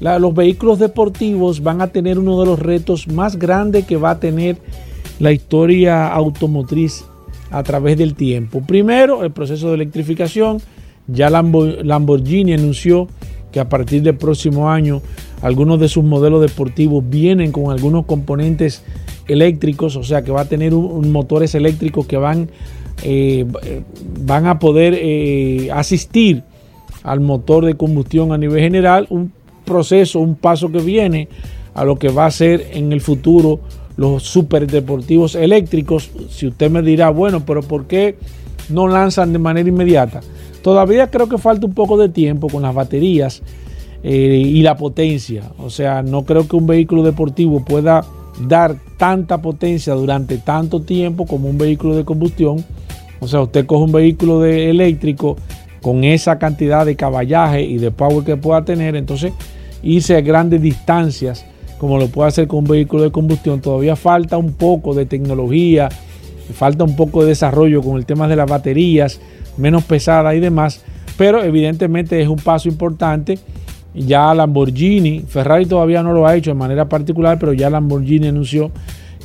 los 0.00 0.34
vehículos 0.34 0.78
deportivos 0.78 1.62
van 1.62 1.80
a 1.80 1.88
tener 1.88 2.18
uno 2.18 2.40
de 2.40 2.46
los 2.46 2.58
retos 2.58 3.08
más 3.08 3.36
grandes 3.36 3.84
que 3.86 3.96
va 3.96 4.10
a 4.10 4.20
tener 4.20 4.56
la 5.20 5.32
historia 5.32 6.08
automotriz 6.08 7.04
a 7.50 7.62
través 7.62 7.96
del 7.98 8.14
tiempo. 8.14 8.60
Primero, 8.60 9.24
el 9.24 9.30
proceso 9.30 9.68
de 9.68 9.74
electrificación. 9.74 10.60
Ya 11.06 11.30
Lamborghini 11.30 12.52
anunció 12.52 13.08
que 13.52 13.60
a 13.60 13.68
partir 13.68 14.02
del 14.02 14.16
próximo 14.16 14.70
año 14.70 15.02
algunos 15.42 15.80
de 15.80 15.88
sus 15.88 16.04
modelos 16.04 16.40
deportivos 16.40 17.04
vienen 17.08 17.52
con 17.52 17.70
algunos 17.70 18.06
componentes 18.06 18.82
eléctricos, 19.26 19.96
o 19.96 20.02
sea 20.02 20.22
que 20.22 20.32
va 20.32 20.42
a 20.42 20.44
tener 20.46 20.74
un, 20.74 21.12
motores 21.12 21.54
eléctricos 21.54 22.06
que 22.06 22.16
van, 22.16 22.50
eh, 23.02 23.46
van 24.20 24.46
a 24.46 24.58
poder 24.58 24.94
eh, 24.96 25.70
asistir 25.72 26.42
al 27.02 27.20
motor 27.20 27.64
de 27.64 27.74
combustión 27.74 28.32
a 28.32 28.38
nivel 28.38 28.60
general, 28.60 29.06
un 29.10 29.32
proceso, 29.64 30.18
un 30.20 30.34
paso 30.34 30.70
que 30.72 30.80
viene 30.80 31.28
a 31.74 31.84
lo 31.84 31.96
que 31.96 32.08
va 32.08 32.26
a 32.26 32.30
ser 32.30 32.68
en 32.72 32.92
el 32.92 33.00
futuro 33.00 33.60
los 33.96 34.22
superdeportivos 34.22 35.34
eléctricos. 35.34 36.10
Si 36.30 36.46
usted 36.46 36.70
me 36.70 36.82
dirá, 36.82 37.10
bueno, 37.10 37.44
pero 37.44 37.62
¿por 37.62 37.86
qué 37.86 38.16
no 38.68 38.88
lanzan 38.88 39.32
de 39.32 39.38
manera 39.38 39.68
inmediata? 39.68 40.20
Todavía 40.62 41.10
creo 41.10 41.28
que 41.28 41.38
falta 41.38 41.66
un 41.66 41.74
poco 41.74 41.96
de 41.96 42.08
tiempo 42.08 42.48
con 42.48 42.62
las 42.62 42.74
baterías 42.74 43.42
eh, 44.02 44.42
y 44.44 44.62
la 44.62 44.76
potencia. 44.76 45.44
O 45.58 45.70
sea, 45.70 46.02
no 46.02 46.24
creo 46.24 46.46
que 46.46 46.56
un 46.56 46.66
vehículo 46.66 47.02
deportivo 47.02 47.64
pueda 47.64 48.04
dar 48.46 48.76
tanta 48.96 49.38
potencia 49.38 49.94
durante 49.94 50.38
tanto 50.38 50.82
tiempo 50.82 51.26
como 51.26 51.48
un 51.48 51.58
vehículo 51.58 51.96
de 51.96 52.04
combustión. 52.04 52.64
O 53.20 53.26
sea, 53.26 53.42
usted 53.42 53.66
coge 53.66 53.84
un 53.84 53.92
vehículo 53.92 54.40
de 54.40 54.70
eléctrico 54.70 55.36
con 55.82 56.04
esa 56.04 56.38
cantidad 56.38 56.84
de 56.86 56.96
caballaje 56.96 57.62
y 57.62 57.78
de 57.78 57.90
power 57.90 58.24
que 58.24 58.36
pueda 58.36 58.64
tener, 58.64 58.96
entonces 58.96 59.32
irse 59.82 60.16
a 60.16 60.20
grandes 60.20 60.60
distancias 60.60 61.44
como 61.78 61.98
lo 61.98 62.08
puede 62.08 62.28
hacer 62.28 62.48
con 62.48 62.60
un 62.60 62.64
vehículo 62.64 63.04
de 63.04 63.12
combustión. 63.12 63.60
Todavía 63.60 63.96
falta 63.96 64.36
un 64.36 64.52
poco 64.52 64.94
de 64.94 65.06
tecnología, 65.06 65.88
falta 66.52 66.84
un 66.84 66.96
poco 66.96 67.22
de 67.22 67.28
desarrollo 67.28 67.82
con 67.82 67.96
el 67.96 68.04
tema 68.04 68.28
de 68.28 68.36
las 68.36 68.50
baterías 68.50 69.20
menos 69.58 69.84
pesadas 69.84 70.34
y 70.34 70.40
demás, 70.40 70.82
pero 71.16 71.42
evidentemente 71.42 72.20
es 72.22 72.28
un 72.28 72.38
paso 72.38 72.68
importante 72.68 73.38
ya 73.94 74.34
Lamborghini, 74.34 75.20
Ferrari 75.26 75.66
todavía 75.66 76.02
no 76.02 76.12
lo 76.12 76.26
ha 76.26 76.36
hecho 76.36 76.50
de 76.50 76.54
manera 76.54 76.88
particular, 76.88 77.38
pero 77.38 77.52
ya 77.52 77.70
Lamborghini 77.70 78.28
anunció 78.28 78.70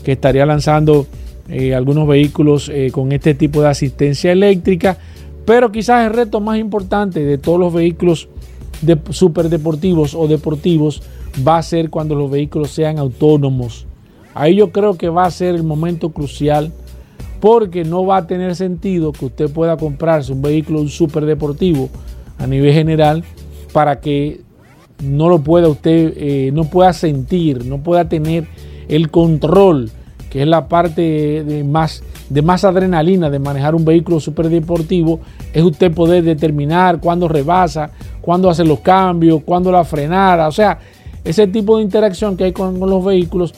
que 0.04 0.14
estaría 0.14 0.46
lanzando 0.46 1.06
eh, 1.50 1.76
algunos 1.76 2.08
vehículos 2.08 2.70
eh, 2.70 2.90
con 2.92 3.12
este 3.12 3.36
tipo 3.36 3.62
de 3.62 3.70
asistencia 3.70 4.32
eléctrica. 4.32 4.98
Pero 5.46 5.72
quizás 5.72 6.08
el 6.08 6.14
reto 6.14 6.40
más 6.40 6.58
importante 6.58 7.24
de 7.24 7.38
todos 7.38 7.60
los 7.60 7.74
vehículos 7.74 8.30
de 8.82 8.98
superdeportivos 9.10 10.16
o 10.16 10.28
deportivos 10.28 11.04
va 11.46 11.58
a 11.58 11.64
ser 11.64 11.90
cuando 11.90 12.16
los 12.16 12.32
vehículos 12.32 12.72
sean 12.72 12.98
autónomos. 12.98 13.86
Ahí 14.34 14.56
yo 14.56 14.72
creo 14.72 14.96
que 14.96 15.10
va 15.10 15.26
a 15.26 15.32
ser 15.32 15.56
el 15.56 15.64
momento 15.64 16.10
crucial 16.10 16.72
porque 17.44 17.84
no 17.84 18.06
va 18.06 18.16
a 18.16 18.26
tener 18.26 18.56
sentido 18.56 19.12
que 19.12 19.26
usted 19.26 19.52
pueda 19.52 19.76
comprarse 19.76 20.32
un 20.32 20.42
vehículo 20.42 20.80
un 20.80 20.88
superdeportivo 20.88 21.90
a 22.38 22.48
nivel 22.48 22.74
general 22.74 23.22
para 23.74 24.00
que 24.00 24.40
no 25.04 25.28
lo 25.28 25.40
pueda 25.40 25.68
usted, 25.68 26.14
eh, 26.16 26.52
no 26.54 26.64
pueda 26.70 26.94
sentir, 26.94 27.66
no 27.66 27.80
pueda 27.80 28.08
tener 28.08 28.48
el 28.88 29.12
control, 29.12 29.92
que 30.30 30.44
es 30.44 30.48
la 30.48 30.70
parte 30.70 31.44
de 31.44 31.66
más, 31.66 32.02
de 32.30 32.42
más 32.42 32.64
adrenalina 32.64 33.30
de 33.30 33.40
manejar 33.40 33.76
un 33.76 33.84
vehículo 33.84 34.22
superdeportivo, 34.22 35.20
es 35.52 35.64
usted 35.64 35.94
poder 35.94 36.24
determinar 36.24 37.02
cuándo 37.02 37.28
rebasa, 37.28 37.92
cuándo 38.22 38.50
hace 38.50 38.64
los 38.64 38.80
cambios, 38.80 39.44
cuándo 39.44 39.70
la 39.70 39.84
frenada, 39.84 40.48
o 40.48 40.54
sea, 40.54 40.80
ese 41.26 41.48
tipo 41.48 41.76
de 41.76 41.84
interacción 41.84 42.38
que 42.38 42.46
hay 42.46 42.54
con, 42.54 42.80
los 42.80 43.04
vehículos, 43.04 43.54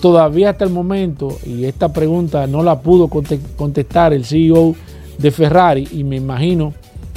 todavía 0.00 0.50
hasta 0.50 0.64
el 0.64 0.70
momento, 0.70 1.38
y 1.46 1.64
esta 1.64 1.92
pregunta 1.92 2.46
no 2.46 2.62
la 2.62 2.80
pudo 2.80 3.08
contestar 3.08 4.12
el 4.12 4.24
CEO 4.24 4.74
de 5.18 5.30
Ferrari, 5.30 5.88
y 5.92 6.04
me 6.04 6.16
imagino 6.16 6.72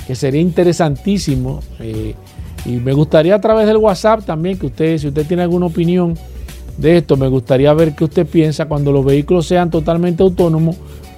que 0.06 0.16
sería 0.16 0.42
interesantísimo. 0.42 1.62
Eh, 1.80 2.14
y 2.66 2.72
me 2.78 2.94
gustaría 2.94 3.36
a 3.36 3.42
través 3.42 3.68
del 3.68 3.78
WhatsApp 3.78 4.26
también 4.26 4.58
que 4.58 4.68
usted, 4.68 4.98
si 4.98 5.08
usted 5.08 5.26
tiene 5.28 5.44
alguna 5.44 5.68
opinión 5.68 6.16
de 6.78 6.98
esto, 6.98 7.16
me 7.16 7.28
gustaría 7.28 7.74
ver 7.74 7.96
qué 7.96 8.04
usted 8.04 8.26
piensa 8.26 8.66
cuando 8.66 8.92
los 8.92 9.06
vehículos 9.06 9.46
sean 9.46 9.70
totalmente 9.70 10.24
autónomos, 10.24 10.76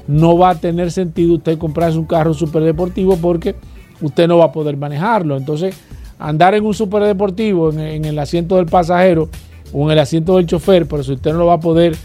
no 0.08 0.38
va 0.38 0.52
a 0.52 0.56
tener 0.56 0.92
sentido 0.92 1.36
usted 1.36 1.58
comprarse 1.58 1.98
un 1.98 2.06
carro 2.06 2.34
superdeportivo 2.34 3.18
porque 3.18 3.56
usted 4.02 4.28
no 4.28 4.38
va 4.38 4.46
a 4.46 4.52
poder 4.52 4.78
manejarlo. 4.78 5.38
Entonces, 5.38 5.76
andar 6.20 6.54
en 6.54 6.66
un 6.66 6.74
superdeportivo 6.74 7.72
en, 7.72 7.80
en 7.80 8.06
el 8.06 8.20
asiento 8.20 8.58
del 8.58 8.66
pasajero 8.66 9.30
o 9.74 9.86
en 9.86 9.92
el 9.92 10.00
asiento 10.00 10.38
del 10.38 10.48
chofer, 10.48 10.88
pero 10.88 11.04
si 11.04 11.14
usted 11.14 11.32
no 11.34 11.40
lo 11.40 11.46
va 11.48 11.54
a 11.54 11.60
poder 11.60 11.96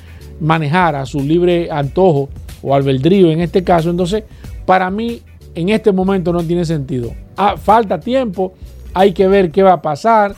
manejar 0.40 0.96
a 0.96 1.07
su 1.07 1.20
libre 1.20 1.70
antojo 1.70 2.29
o 2.62 2.75
albedrío 2.75 3.31
en 3.31 3.40
este 3.40 3.62
caso, 3.62 3.90
entonces 3.90 4.25
para 4.66 4.90
mí 4.90 5.20
en 5.55 5.68
este 5.68 5.92
momento 5.92 6.33
no 6.33 6.42
tiene 6.42 6.64
sentido. 6.64 7.12
Ah, 7.37 7.57
falta 7.57 8.01
tiempo, 8.01 8.55
hay 8.94 9.12
que 9.12 9.27
ver 9.27 9.51
qué 9.51 9.62
va 9.62 9.75
a 9.75 9.83
pasar. 9.83 10.35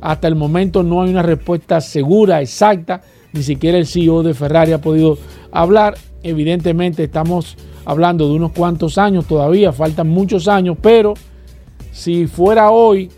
Hasta 0.00 0.28
el 0.28 0.36
momento 0.36 0.82
no 0.82 1.02
hay 1.02 1.10
una 1.10 1.22
respuesta 1.22 1.80
segura, 1.80 2.40
exacta. 2.40 3.02
Ni 3.32 3.42
siquiera 3.42 3.78
el 3.78 3.86
CEO 3.86 4.22
de 4.22 4.34
Ferrari 4.34 4.72
ha 4.72 4.80
podido 4.80 5.18
hablar. 5.50 5.96
Evidentemente 6.22 7.04
estamos 7.04 7.56
hablando 7.84 8.28
de 8.28 8.34
unos 8.34 8.52
cuantos 8.52 8.98
años 8.98 9.26
todavía, 9.26 9.72
faltan 9.72 10.08
muchos 10.08 10.46
años, 10.46 10.76
pero 10.80 11.14
si 11.90 12.26
fuera 12.26 12.70
hoy 12.70 13.10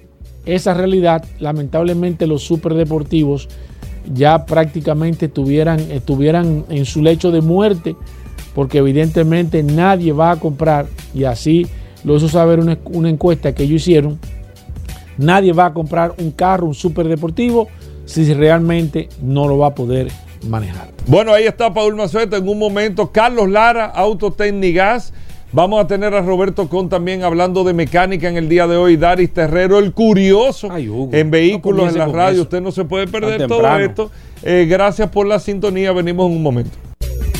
esa 0.46 0.74
realidad, 0.74 1.24
lamentablemente 1.38 2.26
los 2.26 2.42
superdeportivos 2.42 3.48
ya 4.12 4.46
prácticamente 4.46 5.26
estuvieran, 5.26 5.80
estuvieran 5.90 6.64
en 6.68 6.84
su 6.84 7.02
lecho 7.02 7.30
de 7.30 7.40
muerte, 7.40 7.96
porque 8.54 8.78
evidentemente 8.78 9.62
nadie 9.62 10.12
va 10.12 10.32
a 10.32 10.36
comprar, 10.36 10.86
y 11.14 11.24
así 11.24 11.66
lo 12.04 12.16
hizo 12.16 12.28
saber 12.28 12.60
una, 12.60 12.78
una 12.86 13.08
encuesta 13.08 13.54
que 13.54 13.64
ellos 13.64 13.82
hicieron, 13.82 14.18
nadie 15.18 15.52
va 15.52 15.66
a 15.66 15.74
comprar 15.74 16.14
un 16.18 16.30
carro, 16.32 16.66
un 16.66 16.74
superdeportivo, 16.74 17.68
si 18.06 18.34
realmente 18.34 19.08
no 19.22 19.46
lo 19.46 19.58
va 19.58 19.68
a 19.68 19.74
poder 19.74 20.08
manejar. 20.48 20.90
Bueno, 21.06 21.32
ahí 21.32 21.44
está 21.44 21.72
Paul 21.72 21.94
Mazueta 21.94 22.36
en 22.38 22.48
un 22.48 22.58
momento. 22.58 23.12
Carlos 23.12 23.48
Lara, 23.48 23.86
Autotecnigas. 23.86 25.12
Vamos 25.52 25.84
a 25.84 25.86
tener 25.88 26.14
a 26.14 26.22
Roberto 26.22 26.68
Con 26.68 26.88
también 26.88 27.24
hablando 27.24 27.64
de 27.64 27.72
mecánica 27.72 28.28
en 28.28 28.36
el 28.36 28.48
día 28.48 28.68
de 28.68 28.76
hoy. 28.76 28.96
Daris 28.96 29.32
Terrero, 29.32 29.80
el 29.80 29.92
curioso 29.92 30.68
Ay, 30.70 30.88
Hugo, 30.88 31.10
en 31.12 31.30
vehículos, 31.30 31.86
no 31.86 31.90
en 31.90 31.98
la 31.98 32.06
radio. 32.06 32.34
eso. 32.34 32.42
Usted 32.42 32.60
no 32.60 32.70
se 32.70 32.84
puede 32.84 33.08
perder 33.08 33.48
todo 33.48 33.78
esto. 33.78 34.10
Eh, 34.44 34.66
gracias 34.68 35.10
por 35.10 35.26
la 35.26 35.40
sintonía. 35.40 35.90
Venimos 35.92 36.30
en 36.30 36.36
un 36.36 36.42
momento. 36.42 36.70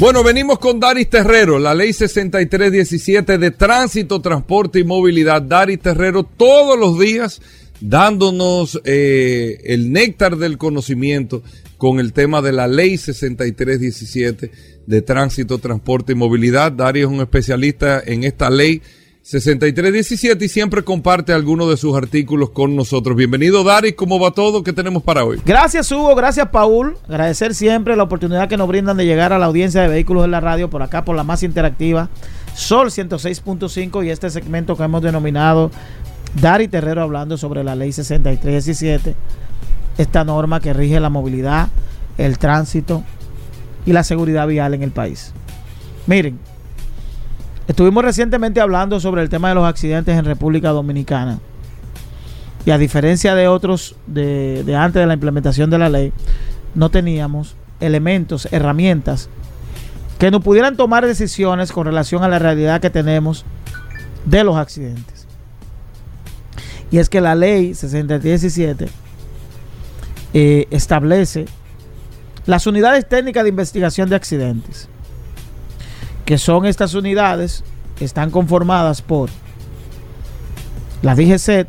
Bueno, 0.01 0.25
venimos 0.25 0.59
con 0.59 0.81
Daris 0.81 1.09
Terrero, 1.11 1.59
la 1.59 1.75
ley 1.75 1.93
6317 1.93 3.37
de 3.39 3.51
tránsito, 3.51 4.21
transporte 4.21 4.81
y 4.81 4.85
movilidad. 4.85 5.43
Daris 5.43 5.79
Terrero 5.79 6.25
todos 6.25 6.79
los 6.79 6.99
días 6.99 7.41
dándonos 7.81 8.81
eh, 8.85 9.61
el 9.65 9.93
néctar 9.93 10.37
del 10.37 10.59
conocimiento 10.59 11.43
con 11.79 11.99
el 11.99 12.13
tema 12.13 12.43
de 12.43 12.53
la 12.53 12.69
ley 12.69 12.99
6317 12.99 14.51
de 14.87 15.03
tránsito, 15.03 15.59
transporte 15.59 16.13
y 16.13 16.15
movilidad. 16.17 16.73
Daris 16.73 17.05
es 17.05 17.09
un 17.09 17.21
especialista 17.21 18.03
en 18.05 18.25
esta 18.25 18.51
ley 18.51 18.83
6317 19.23 20.45
y 20.45 20.49
siempre 20.49 20.83
comparte 20.83 21.33
algunos 21.33 21.69
de 21.69 21.77
sus 21.77 21.97
artículos 21.97 22.51
con 22.51 22.75
nosotros. 22.75 23.17
Bienvenido 23.17 23.63
Daris, 23.63 23.95
¿cómo 23.95 24.19
va 24.19 24.31
todo? 24.31 24.63
¿Qué 24.63 24.73
tenemos 24.73 25.03
para 25.03 25.25
hoy? 25.25 25.41
Gracias 25.45 25.93
Hugo, 25.93 26.15
gracias 26.15 26.49
Paul. 26.49 26.97
Agradecer 27.07 27.55
siempre 27.55 27.97
la 27.97 28.03
oportunidad 28.03 28.49
que 28.49 28.57
nos 28.57 28.67
brindan 28.67 28.97
de 28.97 29.05
llegar 29.05 29.33
a 29.33 29.39
la 29.39 29.47
audiencia 29.47 29.83
de 29.83 29.89
vehículos 29.89 30.25
en 30.25 30.31
la 30.31 30.41
radio 30.41 30.71
por 30.71 30.83
acá, 30.83 31.05
por 31.05 31.17
la 31.17 31.23
más 31.23 31.43
interactiva, 31.43 32.09
Sol 32.55 32.89
106.5 32.89 34.05
y 34.05 34.11
este 34.11 34.31
segmento 34.31 34.77
que 34.77 34.83
hemos 34.83 35.03
denominado 35.03 35.71
Dari 36.35 36.69
Terrero 36.69 37.03
hablando 37.03 37.37
sobre 37.37 37.65
la 37.65 37.75
ley 37.75 37.93
6317, 37.93 39.15
esta 39.99 40.25
norma 40.25 40.61
que 40.61 40.73
rige 40.73 41.01
la 41.01 41.11
movilidad, 41.11 41.69
el 42.19 42.39
tránsito 42.39 43.03
y 43.87 43.93
la 43.93 44.05
seguridad 44.05 44.47
vial 44.47 44.75
en 44.75 44.83
el 44.83 44.93
país. 44.93 45.33
Miren, 46.07 46.39
estuvimos 47.67 48.05
recientemente 48.05 48.61
hablando 48.61 49.01
sobre 49.01 49.23
el 49.23 49.29
tema 49.29 49.49
de 49.49 49.57
los 49.57 49.65
accidentes 49.65 50.17
en 50.17 50.25
República 50.25 50.71
Dominicana. 50.71 51.41
Y 52.65 52.71
a 52.71 52.79
diferencia 52.79 53.35
de 53.35 53.49
otros 53.49 53.97
de, 54.07 54.65
de 54.65 54.77
antes 54.77 55.01
de 55.01 55.07
la 55.07 55.15
implementación 55.15 55.71
de 55.71 55.79
la 55.79 55.89
ley, 55.89 56.13
no 56.75 56.91
teníamos 56.91 57.57
elementos, 57.81 58.47
herramientas 58.53 59.29
que 60.21 60.31
nos 60.31 60.43
pudieran 60.43 60.77
tomar 60.77 61.07
decisiones 61.07 61.73
con 61.73 61.87
relación 61.87 62.23
a 62.23 62.29
la 62.29 62.39
realidad 62.39 62.83
que 62.83 62.91
tenemos 62.91 63.47
de 64.27 64.45
los 64.45 64.57
accidentes. 64.57 65.20
Y 66.91 66.99
es 66.99 67.09
que 67.09 67.21
la 67.21 67.35
ley 67.35 67.75
6317 67.75 68.89
eh, 70.33 70.67
establece 70.71 71.47
las 72.47 72.67
unidades 72.67 73.09
técnicas 73.09 73.45
de 73.45 73.51
investigación 73.51 74.09
de 74.09 74.17
accidentes, 74.17 74.89
que 76.25 76.39
son 76.39 76.67
estas 76.67 76.95
unidades, 76.95 77.63
están 78.01 78.31
conformadas 78.31 79.03
por 79.03 79.29
la 81.03 81.15
DGCET, 81.15 81.69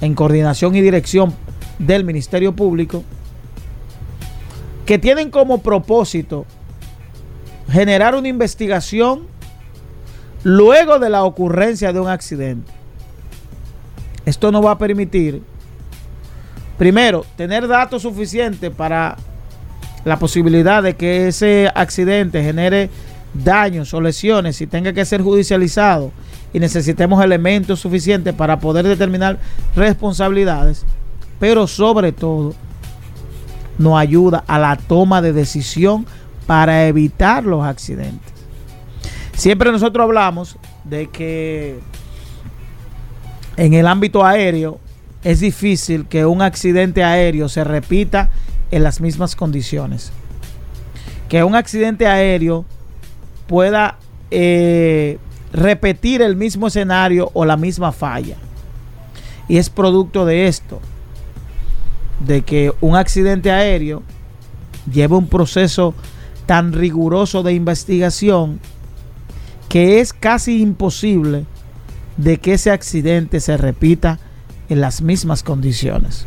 en 0.00 0.14
coordinación 0.14 0.74
y 0.74 0.82
dirección 0.82 1.34
del 1.78 2.04
Ministerio 2.04 2.54
Público, 2.54 3.04
que 4.84 4.98
tienen 4.98 5.30
como 5.30 5.62
propósito 5.62 6.44
generar 7.70 8.14
una 8.14 8.28
investigación 8.28 9.26
luego 10.42 10.98
de 10.98 11.08
la 11.08 11.24
ocurrencia 11.24 11.92
de 11.92 12.00
un 12.00 12.08
accidente. 12.08 12.70
Esto 14.26 14.50
no 14.50 14.62
va 14.62 14.72
a 14.72 14.78
permitir, 14.78 15.42
primero, 16.78 17.24
tener 17.36 17.68
datos 17.68 18.02
suficientes 18.02 18.70
para 18.70 19.16
la 20.04 20.18
posibilidad 20.18 20.82
de 20.82 20.94
que 20.94 21.28
ese 21.28 21.70
accidente 21.74 22.42
genere 22.42 22.90
daños 23.34 23.92
o 23.94 24.00
lesiones 24.00 24.60
y 24.60 24.66
tenga 24.66 24.92
que 24.92 25.04
ser 25.04 25.22
judicializado 25.22 26.12
y 26.52 26.60
necesitemos 26.60 27.22
elementos 27.22 27.80
suficientes 27.80 28.32
para 28.32 28.60
poder 28.60 28.86
determinar 28.86 29.38
responsabilidades, 29.74 30.84
pero 31.40 31.66
sobre 31.66 32.12
todo 32.12 32.54
nos 33.76 33.98
ayuda 33.98 34.44
a 34.46 34.58
la 34.58 34.76
toma 34.76 35.20
de 35.20 35.32
decisión 35.32 36.06
para 36.46 36.86
evitar 36.86 37.44
los 37.44 37.64
accidentes. 37.64 38.32
Siempre 39.32 39.72
nosotros 39.72 40.04
hablamos 40.04 40.56
de 40.84 41.08
que 41.08 41.80
en 43.56 43.74
el 43.74 43.86
ámbito 43.86 44.24
aéreo 44.24 44.80
es 45.22 45.40
difícil 45.40 46.06
que 46.06 46.26
un 46.26 46.42
accidente 46.42 47.02
aéreo 47.02 47.48
se 47.48 47.64
repita 47.64 48.30
en 48.70 48.82
las 48.82 49.00
mismas 49.00 49.36
condiciones. 49.36 50.12
Que 51.28 51.44
un 51.44 51.54
accidente 51.54 52.06
aéreo 52.06 52.64
pueda 53.46 53.98
eh, 54.30 55.18
repetir 55.52 56.20
el 56.22 56.36
mismo 56.36 56.66
escenario 56.66 57.30
o 57.34 57.44
la 57.44 57.56
misma 57.56 57.92
falla. 57.92 58.36
Y 59.48 59.58
es 59.58 59.70
producto 59.70 60.26
de 60.26 60.46
esto, 60.46 60.80
de 62.20 62.42
que 62.42 62.72
un 62.80 62.96
accidente 62.96 63.50
aéreo 63.50 64.02
lleva 64.90 65.16
un 65.16 65.28
proceso 65.28 65.94
tan 66.46 66.72
riguroso 66.72 67.42
de 67.42 67.54
investigación 67.54 68.60
que 69.68 70.00
es 70.00 70.12
casi 70.12 70.60
imposible 70.60 71.46
de 72.16 72.38
que 72.38 72.54
ese 72.54 72.70
accidente 72.70 73.40
se 73.40 73.56
repita 73.56 74.18
en 74.68 74.80
las 74.80 75.02
mismas 75.02 75.42
condiciones. 75.42 76.26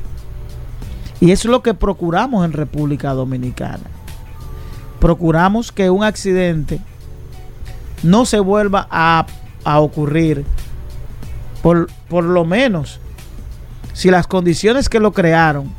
Y 1.20 1.32
eso 1.32 1.48
es 1.48 1.52
lo 1.52 1.64
que 1.64 1.74
procuramos 1.74 2.46
en 2.46 2.54
República 2.54 3.14
Dominicana. 3.14 3.84
Procuramos 5.00 5.72
que 5.72 5.90
un 5.90 6.04
accidente 6.04 6.80
no 8.04 8.26
se 8.26 8.40
vuelva 8.40 8.88
a, 8.90 9.26
a 9.64 9.80
ocurrir, 9.80 10.46
por, 11.62 11.90
por 12.08 12.24
lo 12.24 12.46
menos 12.46 13.00
si 13.94 14.12
las 14.12 14.28
condiciones 14.28 14.90
que 14.90 15.00
lo 15.00 15.12
crearon 15.12 15.72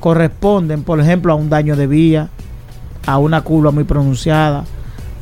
corresponden, 0.00 0.82
por 0.82 1.00
ejemplo, 1.00 1.32
a 1.32 1.36
un 1.36 1.48
daño 1.48 1.76
de 1.76 1.86
vía, 1.86 2.28
a 3.06 3.18
una 3.18 3.40
curva 3.40 3.70
muy 3.70 3.84
pronunciada, 3.84 4.64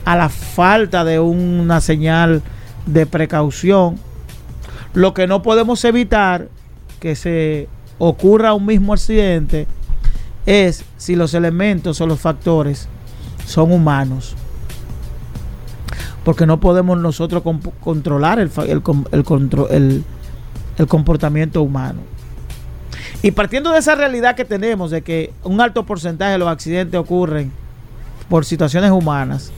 a 0.05 0.17
la 0.17 0.29
falta 0.29 1.05
de 1.05 1.21
una 1.21 1.81
señal 1.81 2.43
de 2.87 3.07
precaución. 3.07 3.97
Lo 4.95 5.15
que 5.15 5.27
no 5.27 5.43
podemos 5.43 5.85
evitar 5.85 6.49
que 6.99 7.15
se 7.15 7.69
ocurra 7.99 8.55
un 8.55 8.67
mismo 8.67 8.93
accidente 8.93 9.67
es 10.47 10.85
si 10.97 11.17
los 11.17 11.35
elementos 11.35 12.01
o 12.01 12.07
los 12.07 12.19
factores 12.21 12.89
son 13.47 13.73
humanos. 13.73 14.35
Porque 16.25 16.47
no 16.47 16.61
podemos 16.61 16.99
nosotros 16.99 17.43
controlar 17.81 18.39
el, 18.39 18.51
el- 19.71 20.05
el 20.79 20.87
comportamiento 20.87 21.63
humano. 21.63 22.01
Y 23.23 23.33
partiendo 23.33 23.71
de 23.73 23.79
esa 23.81 23.95
realidad 23.95 24.35
que 24.35 24.45
tenemos 24.45 24.91
de 24.91 25.03
que 25.03 25.33
un 25.45 25.61
alto 25.61 25.85
porcentaje 25.85 26.33
de 26.33 26.39
los 26.39 26.49
accidentes 26.49 26.99
ocurren 26.99 27.53
por 28.29 28.45
situaciones 28.45 28.91
humanas, 28.91 29.51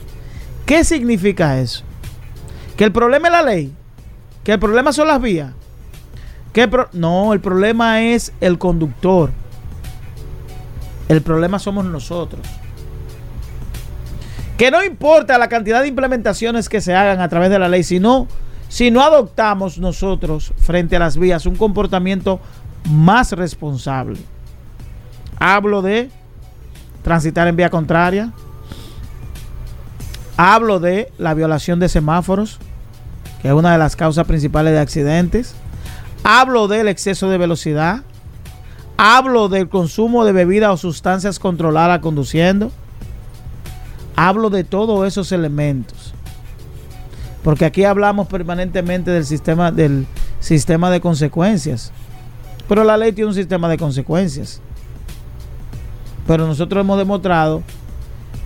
¿qué 0.65 0.83
significa 0.83 1.59
eso? 1.59 1.83
Que 2.77 2.85
el 2.85 2.91
problema 2.91 3.27
es 3.27 3.31
la 3.31 3.43
ley, 3.43 3.73
que 4.43 4.53
el 4.53 4.59
problema 4.59 4.91
son 4.93 5.07
las 5.07 5.21
vías. 5.21 5.51
Que 6.53 6.67
pro- 6.67 6.89
no, 6.93 7.33
el 7.33 7.39
problema 7.39 8.01
es 8.01 8.31
el 8.41 8.57
conductor. 8.57 9.31
El 11.09 11.21
problema 11.21 11.59
somos 11.59 11.85
nosotros. 11.85 12.41
Que 14.57 14.69
no 14.71 14.83
importa 14.83 15.37
la 15.37 15.49
cantidad 15.49 15.81
de 15.81 15.87
implementaciones 15.87 16.69
que 16.69 16.79
se 16.81 16.93
hagan 16.95 17.21
a 17.21 17.29
través 17.29 17.49
de 17.49 17.59
la 17.59 17.67
ley, 17.69 17.83
sino 17.83 18.27
si 18.69 18.91
no 18.91 19.01
adoptamos 19.01 19.77
nosotros 19.79 20.53
frente 20.57 20.95
a 20.95 20.99
las 20.99 21.17
vías 21.17 21.45
un 21.45 21.55
comportamiento 21.55 22.39
más 22.89 23.31
responsable. 23.31 24.19
Hablo 25.39 25.81
de 25.81 26.09
transitar 27.01 27.47
en 27.47 27.55
vía 27.55 27.69
contraria. 27.69 28.31
Hablo 30.37 30.79
de 30.79 31.11
la 31.17 31.33
violación 31.33 31.79
de 31.79 31.89
semáforos, 31.89 32.59
que 33.41 33.49
es 33.49 33.53
una 33.53 33.71
de 33.71 33.77
las 33.77 33.95
causas 33.95 34.25
principales 34.25 34.73
de 34.73 34.79
accidentes. 34.79 35.53
Hablo 36.23 36.67
del 36.67 36.87
exceso 36.87 37.29
de 37.29 37.37
velocidad. 37.37 38.01
Hablo 38.97 39.49
del 39.49 39.69
consumo 39.69 40.25
de 40.25 40.31
bebidas 40.31 40.71
o 40.71 40.77
sustancias 40.77 41.37
controladas 41.37 41.99
conduciendo. 41.99 42.71
Hablo 44.15 44.49
de 44.49 44.63
todos 44.63 45.07
esos 45.07 45.31
elementos. 45.31 46.13
Porque 47.43 47.65
aquí 47.65 47.83
hablamos 47.83 48.27
permanentemente 48.27 49.11
del 49.11 49.25
sistema, 49.25 49.71
del 49.71 50.07
sistema 50.39 50.89
de 50.89 51.01
consecuencias. 51.01 51.91
Pero 52.67 52.83
la 52.83 52.97
ley 52.97 53.11
tiene 53.11 53.29
un 53.29 53.35
sistema 53.35 53.67
de 53.67 53.77
consecuencias. 53.77 54.61
Pero 56.25 56.47
nosotros 56.47 56.81
hemos 56.81 56.97
demostrado 56.97 57.61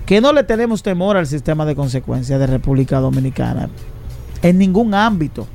que 0.07 0.21
no 0.21 0.31
le 0.31 0.43
tenemos 0.45 0.81
temor 0.83 1.17
al 1.17 1.27
sistema 1.27 1.65
de 1.65 1.75
consecuencias 1.75 2.39
de 2.39 2.47
República 2.47 3.01
Dominicana. 3.01 3.69
En 4.41 4.57
ningún 4.57 4.93
ámbito. 4.93 5.45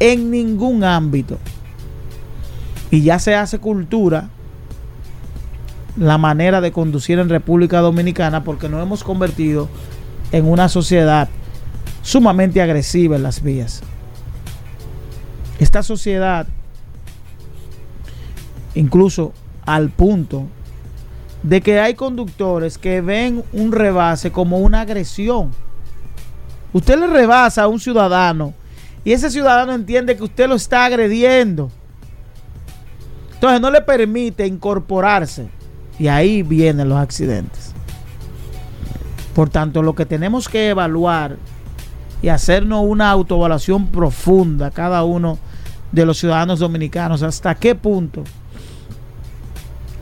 En 0.00 0.30
ningún 0.30 0.82
ámbito. 0.82 1.38
Y 2.90 3.02
ya 3.02 3.18
se 3.18 3.34
hace 3.34 3.58
cultura 3.58 4.30
la 5.98 6.16
manera 6.16 6.62
de 6.62 6.72
conducir 6.72 7.18
en 7.18 7.28
República 7.28 7.80
Dominicana 7.80 8.42
porque 8.42 8.70
nos 8.70 8.82
hemos 8.82 9.04
convertido 9.04 9.68
en 10.32 10.48
una 10.48 10.70
sociedad 10.70 11.28
sumamente 12.00 12.62
agresiva 12.62 13.16
en 13.16 13.22
las 13.22 13.42
vías. 13.42 13.82
Esta 15.58 15.82
sociedad, 15.82 16.46
incluso 18.74 19.34
al 19.66 19.90
punto 19.90 20.46
de 21.42 21.60
que 21.60 21.80
hay 21.80 21.94
conductores 21.94 22.78
que 22.78 23.00
ven 23.00 23.42
un 23.52 23.72
rebase 23.72 24.30
como 24.30 24.58
una 24.58 24.82
agresión. 24.82 25.50
Usted 26.72 26.98
le 26.98 27.06
rebasa 27.06 27.62
a 27.62 27.68
un 27.68 27.80
ciudadano 27.80 28.54
y 29.04 29.12
ese 29.12 29.30
ciudadano 29.30 29.72
entiende 29.72 30.16
que 30.16 30.24
usted 30.24 30.48
lo 30.48 30.54
está 30.54 30.84
agrediendo. 30.84 31.70
Entonces 33.34 33.60
no 33.60 33.70
le 33.70 33.80
permite 33.80 34.46
incorporarse 34.46 35.48
y 35.98 36.08
ahí 36.08 36.42
vienen 36.42 36.88
los 36.88 36.98
accidentes. 36.98 37.72
Por 39.34 39.48
tanto, 39.48 39.82
lo 39.82 39.94
que 39.94 40.04
tenemos 40.04 40.48
que 40.48 40.68
evaluar 40.68 41.36
y 42.20 42.28
hacernos 42.28 42.84
una 42.84 43.10
autoevaluación 43.10 43.86
profunda 43.86 44.70
cada 44.70 45.04
uno 45.04 45.38
de 45.90 46.04
los 46.04 46.18
ciudadanos 46.18 46.58
dominicanos, 46.58 47.22
hasta 47.22 47.54
qué 47.54 47.74
punto 47.74 48.24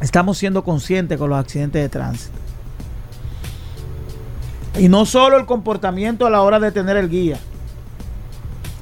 estamos 0.00 0.38
siendo 0.38 0.64
conscientes 0.64 1.18
con 1.18 1.30
los 1.30 1.38
accidentes 1.38 1.82
de 1.82 1.88
tránsito. 1.88 2.38
Y 4.78 4.88
no 4.88 5.06
solo 5.06 5.36
el 5.36 5.46
comportamiento 5.46 6.26
a 6.26 6.30
la 6.30 6.42
hora 6.42 6.60
de 6.60 6.70
tener 6.70 6.96
el 6.96 7.08
guía, 7.08 7.38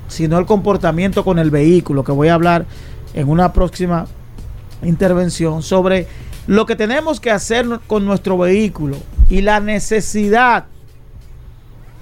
sino 0.08 0.38
el 0.38 0.46
comportamiento 0.46 1.24
con 1.24 1.38
el 1.38 1.50
vehículo, 1.50 2.04
que 2.04 2.12
voy 2.12 2.28
a 2.28 2.34
hablar 2.34 2.66
en 3.14 3.28
una 3.28 3.52
próxima 3.52 4.06
intervención 4.82 5.62
sobre 5.62 6.06
lo 6.46 6.66
que 6.66 6.76
tenemos 6.76 7.18
que 7.18 7.30
hacer 7.30 7.66
con 7.86 8.04
nuestro 8.04 8.38
vehículo 8.38 8.98
y 9.28 9.40
la 9.40 9.60
necesidad 9.60 10.66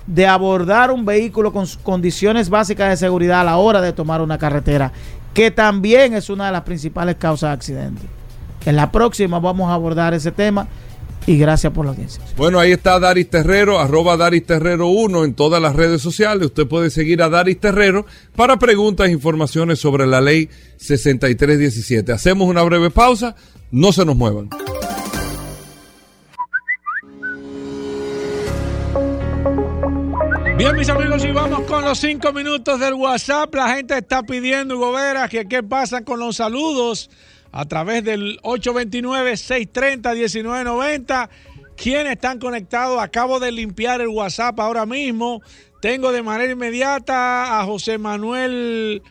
de 0.06 0.26
abordar 0.26 0.90
un 0.90 1.04
vehículo 1.04 1.52
con 1.52 1.66
condiciones 1.82 2.50
básicas 2.50 2.90
de 2.90 2.96
seguridad 2.96 3.40
a 3.40 3.44
la 3.44 3.56
hora 3.56 3.80
de 3.80 3.92
tomar 3.92 4.20
una 4.20 4.36
carretera, 4.36 4.92
que 5.32 5.50
también 5.50 6.14
es 6.14 6.28
una 6.28 6.46
de 6.46 6.52
las 6.52 6.62
principales 6.62 7.16
causas 7.16 7.50
de 7.50 7.54
accidentes. 7.54 8.04
En 8.66 8.76
la 8.76 8.90
próxima 8.90 9.38
vamos 9.38 9.70
a 9.70 9.74
abordar 9.74 10.14
ese 10.14 10.32
tema 10.32 10.68
y 11.26 11.38
gracias 11.38 11.72
por 11.72 11.84
la 11.84 11.92
audiencia. 11.92 12.22
Bueno, 12.36 12.58
ahí 12.58 12.72
está 12.72 12.98
Daris 12.98 13.30
Terrero, 13.30 13.78
arroba 13.78 14.16
Daris 14.16 14.44
Terrero 14.44 14.88
1 14.88 15.24
en 15.24 15.34
todas 15.34 15.60
las 15.60 15.74
redes 15.74 16.02
sociales. 16.02 16.46
Usted 16.46 16.66
puede 16.66 16.90
seguir 16.90 17.22
a 17.22 17.28
Daris 17.28 17.60
Terrero 17.60 18.06
para 18.36 18.58
preguntas 18.58 19.08
e 19.08 19.12
informaciones 19.12 19.78
sobre 19.78 20.06
la 20.06 20.20
ley 20.20 20.48
6317. 20.76 22.12
Hacemos 22.12 22.48
una 22.48 22.62
breve 22.62 22.90
pausa, 22.90 23.34
no 23.70 23.92
se 23.92 24.04
nos 24.04 24.16
muevan. 24.16 24.50
Bien, 30.56 30.76
mis 30.76 30.88
amigos, 30.88 31.24
y 31.24 31.32
vamos 31.32 31.62
con 31.62 31.84
los 31.84 31.98
cinco 31.98 32.32
minutos 32.32 32.78
del 32.78 32.94
WhatsApp. 32.94 33.52
La 33.54 33.74
gente 33.74 33.98
está 33.98 34.22
pidiendo, 34.22 34.76
Hugo 34.76 34.92
Vera, 34.92 35.28
que 35.28 35.46
qué 35.46 35.62
pasa 35.62 36.02
con 36.02 36.20
los 36.20 36.36
saludos 36.36 37.10
a 37.56 37.66
través 37.66 38.02
del 38.02 38.40
829-630-1990. 38.42 41.28
¿Quiénes 41.76 42.14
están 42.14 42.40
conectados? 42.40 43.00
Acabo 43.00 43.38
de 43.38 43.52
limpiar 43.52 44.00
el 44.00 44.08
WhatsApp 44.08 44.58
ahora 44.58 44.86
mismo. 44.86 45.40
Tengo 45.80 46.10
de 46.10 46.24
manera 46.24 46.50
inmediata 46.50 47.60
a 47.60 47.64
José 47.64 47.96
Manuel 47.96 49.02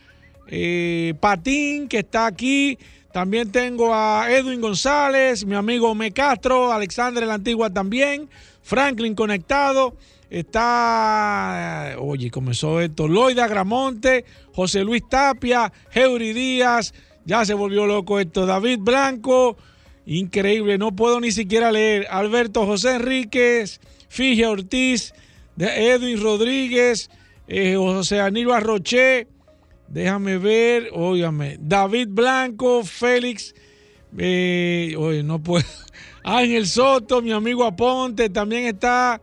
eh, 0.47 1.13
Patín, 1.21 1.88
que 1.88 1.99
está 1.99 2.25
aquí. 2.25 2.77
También 3.13 3.49
tengo 3.49 3.95
a 3.95 4.29
Edwin 4.29 4.60
González, 4.60 5.45
mi 5.45 5.56
amigo 5.56 5.95
Me 5.95 6.12
Castro, 6.12 6.73
Alexander 6.73 7.25
la 7.25 7.36
Antigua 7.36 7.69
también, 7.69 8.27
Franklin 8.62 9.15
conectado. 9.15 9.95
Está, 10.29 11.95
oye, 11.97 12.29
comenzó 12.29 12.82
esto, 12.82 13.08
Loida 13.08 13.47
Gramonte, 13.47 14.25
José 14.53 14.84
Luis 14.84 15.08
Tapia, 15.08 15.71
Heuri 15.93 16.34
Díaz, 16.34 16.93
ya 17.25 17.45
se 17.45 17.53
volvió 17.53 17.86
loco 17.86 18.19
esto. 18.19 18.45
David 18.45 18.79
Blanco, 18.81 19.57
increíble, 20.05 20.77
no 20.77 20.95
puedo 20.95 21.19
ni 21.19 21.31
siquiera 21.31 21.71
leer. 21.71 22.07
Alberto 22.09 22.65
José 22.65 22.95
Enríquez, 22.95 23.79
Fige 24.09 24.45
Ortiz, 24.45 25.13
Edwin 25.57 26.21
Rodríguez, 26.21 27.09
eh, 27.47 27.75
José 27.75 28.19
Aníbal 28.19 28.63
Roche, 28.63 29.27
déjame 29.88 30.38
ver, 30.38 30.89
óigame, 30.93 31.57
David 31.59 32.09
Blanco, 32.12 32.83
Félix, 32.83 33.53
eh, 34.17 34.95
oye, 34.97 35.23
no 35.23 35.39
puedo. 35.41 35.65
Ángel 36.23 36.67
Soto, 36.67 37.21
mi 37.21 37.31
amigo 37.31 37.65
Aponte, 37.65 38.29
también 38.29 38.65
está 38.65 39.21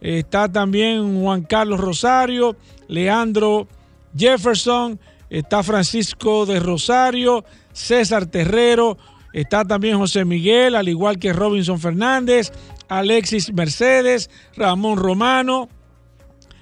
está 0.00 0.50
también 0.50 1.20
Juan 1.20 1.42
Carlos 1.42 1.78
Rosario, 1.78 2.56
Leandro 2.88 3.68
Jefferson, 4.16 4.98
está 5.28 5.62
Francisco 5.62 6.46
de 6.46 6.60
Rosario, 6.60 7.44
César 7.72 8.26
Terrero, 8.26 8.96
está 9.34 9.66
también 9.66 9.98
José 9.98 10.24
Miguel, 10.24 10.74
al 10.74 10.88
igual 10.88 11.18
que 11.18 11.34
Robinson 11.34 11.78
Fernández, 11.78 12.52
Alexis 12.88 13.52
Mercedes, 13.52 14.30
Ramón 14.56 14.96
Romano, 14.96 15.68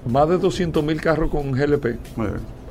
más 0.06 0.28
de 0.28 0.38
200 0.38 0.82
mil 0.82 1.00
carros 1.00 1.30
con 1.30 1.52
GLP. 1.52 1.86
Eh, 1.86 1.98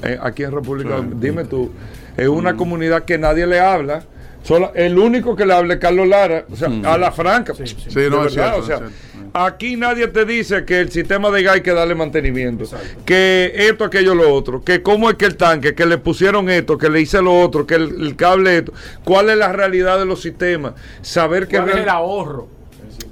eh, 0.03 0.19
aquí 0.21 0.43
en 0.43 0.51
República 0.51 0.97
Sí. 0.99 1.07
Dime 1.15 1.45
tú, 1.45 1.71
es 2.17 2.27
una 2.27 2.55
comunidad 2.55 3.05
que 3.05 3.17
nadie 3.17 3.47
le 3.47 3.59
habla. 3.59 4.03
Solo, 4.43 4.73
el 4.75 4.99
único 4.99 5.37
que 5.37 5.45
le 5.45 5.53
habla 5.53 5.75
es 5.75 5.79
Carlos 5.79 6.05
Lara, 6.05 6.45
o 6.51 6.55
sea, 6.55 6.69
a 6.83 6.97
la 6.97 7.13
franca. 7.13 7.53
Sí, 7.55 7.63
De 7.93 8.09
no, 8.09 8.25
es 8.25 8.35
verdad, 8.35 8.55
cierto, 8.55 8.57
o 8.59 8.63
sea, 8.63 8.75
es 8.75 8.81
cierto. 8.81 9.29
aquí 9.33 9.77
nadie 9.77 10.07
te 10.09 10.25
dice 10.25 10.65
que 10.65 10.81
el 10.81 10.91
sistema 10.91 11.31
de 11.31 11.43
gas 11.43 11.55
hay 11.55 11.61
que 11.61 11.71
darle 11.71 11.95
mantenimiento, 11.95 12.65
que 13.05 13.53
esto, 13.55 13.85
aquello, 13.85 14.13
lo 14.13 14.33
otro, 14.33 14.61
que 14.61 14.81
cómo 14.83 15.09
es 15.09 15.15
que 15.15 15.27
el 15.27 15.37
tanque, 15.37 15.73
que 15.73 15.85
le 15.85 15.97
pusieron 15.97 16.49
esto, 16.49 16.77
que 16.77 16.89
le 16.89 16.99
hice 16.99 17.21
lo 17.21 17.39
otro, 17.39 17.65
que 17.65 17.75
el, 17.75 18.01
el 18.01 18.15
cable 18.17 18.57
esto, 18.57 18.73
cuál 19.05 19.29
es 19.29 19.37
la 19.37 19.53
realidad 19.53 19.97
de 19.97 20.05
los 20.05 20.21
sistemas, 20.21 20.73
saber 21.01 21.47
que, 21.47 21.55
¿Cuál 21.55 21.69
es 21.69 21.75
el 21.77 21.89
ahorro? 21.89 22.49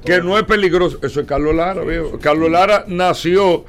Que 0.05 0.21
no 0.21 0.37
es 0.37 0.43
peligroso. 0.43 0.99
Eso 1.01 1.21
es 1.21 1.27
Carlos 1.27 1.55
Lara, 1.55 1.81
viejo. 1.83 2.19
Carlos 2.19 2.49
Lara 2.49 2.85
nació, 2.87 3.65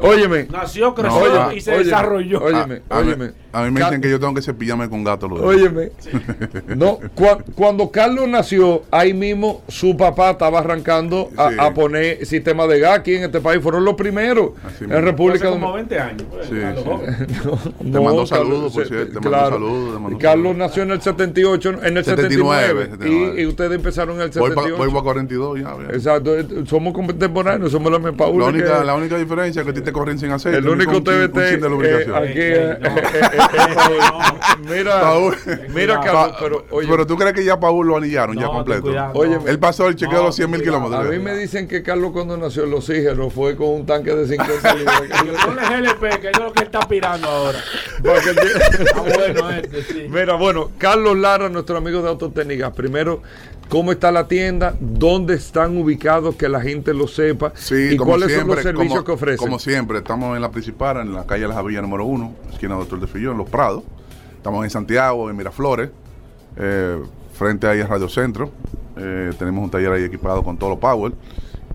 óyeme, 0.00 0.46
Nació, 0.50 0.94
creció 0.94 1.52
y 1.52 1.60
se 1.60 1.70
óyeme, 1.70 1.84
desarrolló. 1.84 2.42
óyeme, 2.42 2.82
a, 2.88 2.98
a 2.98 3.02
mí- 3.02 3.08
óyeme. 3.08 3.32
a 3.52 3.62
mí 3.64 3.70
me 3.70 3.80
dicen 3.80 4.00
que 4.00 4.10
yo 4.10 4.20
tengo 4.20 4.34
que 4.34 4.42
cepillarme 4.42 4.88
con 4.88 5.02
gato 5.04 5.28
los 5.28 5.40
dedos. 5.40 5.54
Óyeme, 5.54 5.90
no, 6.76 6.98
cua- 7.16 7.42
cuando 7.54 7.90
Carlos 7.90 8.28
nació, 8.28 8.82
ahí 8.90 9.14
mismo 9.14 9.62
su 9.68 9.96
papá 9.96 10.30
estaba 10.30 10.60
arrancando 10.60 11.30
a, 11.36 11.50
Sí. 11.50 11.56
a 11.58 11.74
poner 11.74 12.24
sistema 12.26 12.66
de 12.66 12.80
gas 12.80 12.98
aquí 12.98 13.14
en 13.16 13.24
este 13.24 13.40
país. 13.40 13.62
Fueron 13.62 13.84
los 13.84 13.94
primeros 13.94 14.50
Así 14.64 14.84
en. 14.84 14.90
República 15.02 15.48
Hace 15.48 15.58
como 15.58 15.68
Dominicana. 15.68 16.04
20 16.06 16.24
años. 16.24 16.26
pues, 16.30 16.46
Sí, 16.48 16.54
los 16.54 17.60
sí. 17.60 17.74
Te 17.92 18.00
mandó 18.00 18.26
saludos, 18.26 18.72
por 18.74 18.86
cierto, 18.86 19.20
te 19.20 19.28
mandó 19.30 19.50
saludos, 19.50 19.94
te 19.94 20.00
mandó 20.00 20.18
Carlos 20.18 20.44
saludos. 20.52 20.56
nació 20.56 20.82
en 20.82 20.90
el 20.92 21.00
78, 21.02 21.68
en 21.82 21.96
el 21.96 22.04
79, 22.04 22.84
79, 22.90 23.34
y, 23.36 23.42
y 23.42 23.46
ustedes 23.46 23.72
empezaron 23.72 24.16
en 24.16 24.22
el 24.22 24.30
Voy 24.30 24.50
78. 24.50 24.76
para 24.92 25.02
42 25.02 25.60
ya. 25.60 25.76
Exacto, 25.92 26.32
somos 26.66 26.92
contemporáneos, 26.94 27.72
somos 27.72 27.90
la 27.92 27.98
misma. 27.98 28.26
La 28.26 28.32
única, 28.46 28.84
la 28.84 28.94
única 28.94 29.16
diferencia 29.18 29.60
es 29.60 29.64
que 29.64 29.70
a 29.70 29.74
ti 29.74 29.82
te 29.88 29.92
corren 29.92 30.18
sin 30.18 30.30
aceite. 30.30 30.58
el 30.58 30.68
único 30.68 31.02
TBT 31.02 31.38
chin 31.50 31.60
de 31.60 31.68
lubricación. 31.68 32.16
eh, 32.24 32.32
eh, 32.36 32.78
eh, 32.82 32.88
mira, 34.68 35.12
mira, 35.74 35.94
Pa- 36.00 36.04
Carlos, 36.04 36.36
pero 36.40 36.64
oye, 36.70 36.88
pero 36.88 37.06
tú 37.06 37.16
crees 37.16 37.32
que 37.34 37.44
ya 37.44 37.58
Paul 37.58 37.86
lo 37.86 37.96
anillaron 37.96 38.36
ya 38.36 38.42
No, 38.42 38.48
ten 38.48 38.56
completo. 38.56 38.82
cuidado, 38.82 39.12
Oye, 39.14 39.36
no. 39.36 39.46
Él 39.48 39.58
pasó 39.58 39.88
el 39.88 39.96
chequeo 39.96 40.18
de 40.18 40.24
los 40.26 40.36
100 40.36 40.50
mil 40.50 40.62
kilómetros. 40.62 41.06
A 41.06 41.10
mí 41.10 41.18
me 41.18 41.34
dicen 41.36 41.66
que 41.68 41.82
Carlos 41.82 42.10
cuando 42.12 42.36
nació 42.36 42.64
el 42.64 42.74
oxígeno 42.74 43.30
fue 43.30 43.56
con 43.56 43.68
un 43.68 43.86
tanque 43.86 44.14
de 44.14 44.26
50 44.26 44.74
libras. 44.76 45.00
Ponle 45.44 45.62
GLP, 45.62 46.20
que 46.20 46.30
es 46.30 46.38
lo 46.38 46.52
que 46.52 46.64
está 46.64 46.78
aspirando 46.80 47.28
ahora. 47.28 47.58
Ah, 47.98 49.02
bueno, 49.04 49.50
este, 49.50 49.82
sí. 49.82 50.06
Mira, 50.08 50.34
bueno, 50.34 50.70
Carlos 50.78 51.16
Lara, 51.16 51.48
nuestro 51.48 51.76
amigo 51.76 52.02
de 52.02 52.08
Autotécnicas. 52.08 52.72
Primero, 52.72 53.22
¿cómo 53.68 53.92
está 53.92 54.10
la 54.12 54.26
tienda? 54.28 54.74
¿Dónde 54.80 55.34
están 55.34 55.76
ubicados? 55.76 56.34
Que 56.36 56.48
la 56.48 56.60
gente 56.60 56.92
lo 56.94 57.08
sepa. 57.08 57.52
Sí, 57.54 57.90
¿Y 57.92 57.96
cuáles 57.96 58.28
siempre, 58.28 58.38
son 58.40 58.48
los 58.56 58.62
servicios 58.62 58.92
como, 58.94 59.04
que 59.04 59.12
ofrecen? 59.12 59.38
Como 59.38 59.58
siempre, 59.58 59.77
estamos 59.78 60.34
en 60.34 60.42
la 60.42 60.50
principal, 60.50 60.96
en 60.96 61.14
la 61.14 61.24
calle 61.24 61.46
La 61.46 61.54
Javilla 61.54 61.80
número 61.80 62.04
1, 62.04 62.34
esquina 62.52 62.74
Doctor 62.74 62.98
de 62.98 63.06
Fillón, 63.06 63.38
Los 63.38 63.48
Prados. 63.48 63.84
Estamos 64.36 64.64
en 64.64 64.70
Santiago, 64.70 65.30
en 65.30 65.36
Miraflores, 65.36 65.90
eh, 66.56 67.00
frente 67.32 67.68
ahí 67.68 67.80
a 67.80 67.86
Radio 67.86 68.08
Centro. 68.08 68.50
Eh, 68.96 69.30
tenemos 69.38 69.62
un 69.62 69.70
taller 69.70 69.92
ahí 69.92 70.02
equipado 70.02 70.42
con 70.42 70.56
todo 70.58 70.70
lo 70.70 70.80
power. 70.80 71.12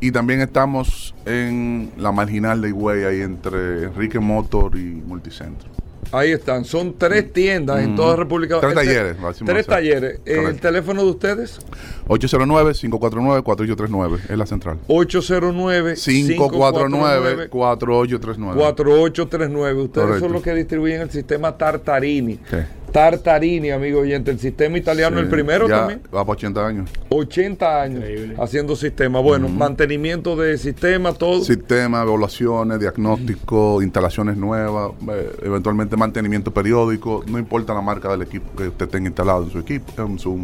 Y 0.02 0.12
también 0.12 0.42
estamos 0.42 1.16
en 1.26 1.94
la 1.96 2.12
marginal 2.12 2.62
de 2.62 2.70
Higüey, 2.70 3.06
ahí 3.06 3.22
entre 3.22 3.84
Enrique 3.84 4.20
Motor 4.20 4.78
y 4.78 4.84
Multicentro. 4.84 5.70
Ahí 6.14 6.32
están, 6.32 6.64
son 6.64 6.94
tres 6.98 7.34
tiendas 7.34 7.82
en 7.84 7.96
toda 7.96 8.16
República 8.16 8.60
Tres 8.60 8.74
el 8.74 8.78
te- 8.80 8.86
talleres, 8.86 9.16
decimos 9.18 9.52
Tres 9.52 9.66
talleres. 9.66 10.20
¿El 10.26 10.36
Correcto. 10.38 10.62
teléfono 10.62 11.04
de 11.04 11.10
ustedes? 11.10 11.60
809-549-4839 12.08 14.20
es 14.30 14.38
la 14.38 14.46
central. 14.46 14.78
809 14.88 15.96
549-4839. 15.96 17.50
4839. 17.50 19.82
Ustedes 19.82 20.06
Correcto. 20.06 20.26
son 20.26 20.34
los 20.34 20.44
que 20.44 20.54
distribuyen 20.54 21.02
el 21.02 21.10
sistema 21.10 21.58
Tartarini. 21.58 22.34
Sí. 22.50 22.58
Tartarini, 22.94 23.72
amigo 23.72 24.02
oyente, 24.02 24.32
el 24.32 24.40
sistema 24.40 24.78
italiano, 24.78 25.18
Sí, 25.18 25.24
el 25.24 25.30
primero 25.30 25.68
ya 25.68 25.80
también. 25.80 26.02
Va 26.06 26.24
para 26.24 26.34
80 26.34 26.66
años. 26.68 26.90
80 27.10 27.82
años 27.82 28.00
Increíble. 28.00 28.36
haciendo 28.40 28.76
sistema. 28.76 29.20
Bueno, 29.20 29.50
mantenimiento 29.50 30.36
de 30.36 30.58
sistema, 30.60 31.12
todo. 31.12 31.42
Sistema, 31.44 32.04
evaluaciones, 32.04 32.80
diagnóstico, 32.80 33.82
instalaciones 33.82 34.38
nuevas, 34.38 34.92
eh, 35.10 35.32
eventualmente 35.42 35.98
mantenimiento 35.98 36.54
periódico, 36.54 37.24
no 37.28 37.40
importa 37.40 37.74
la 37.74 37.82
marca 37.82 38.10
del 38.12 38.22
equipo 38.22 38.56
que 38.56 38.68
usted 38.68 38.88
tenga 38.88 39.08
instalado 39.08 39.44
en 39.44 39.50
su 39.50 39.60
equipo, 39.60 39.92
en 40.02 40.20
su, 40.20 40.40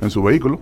en 0.00 0.10
su 0.10 0.22
vehículo. 0.22 0.60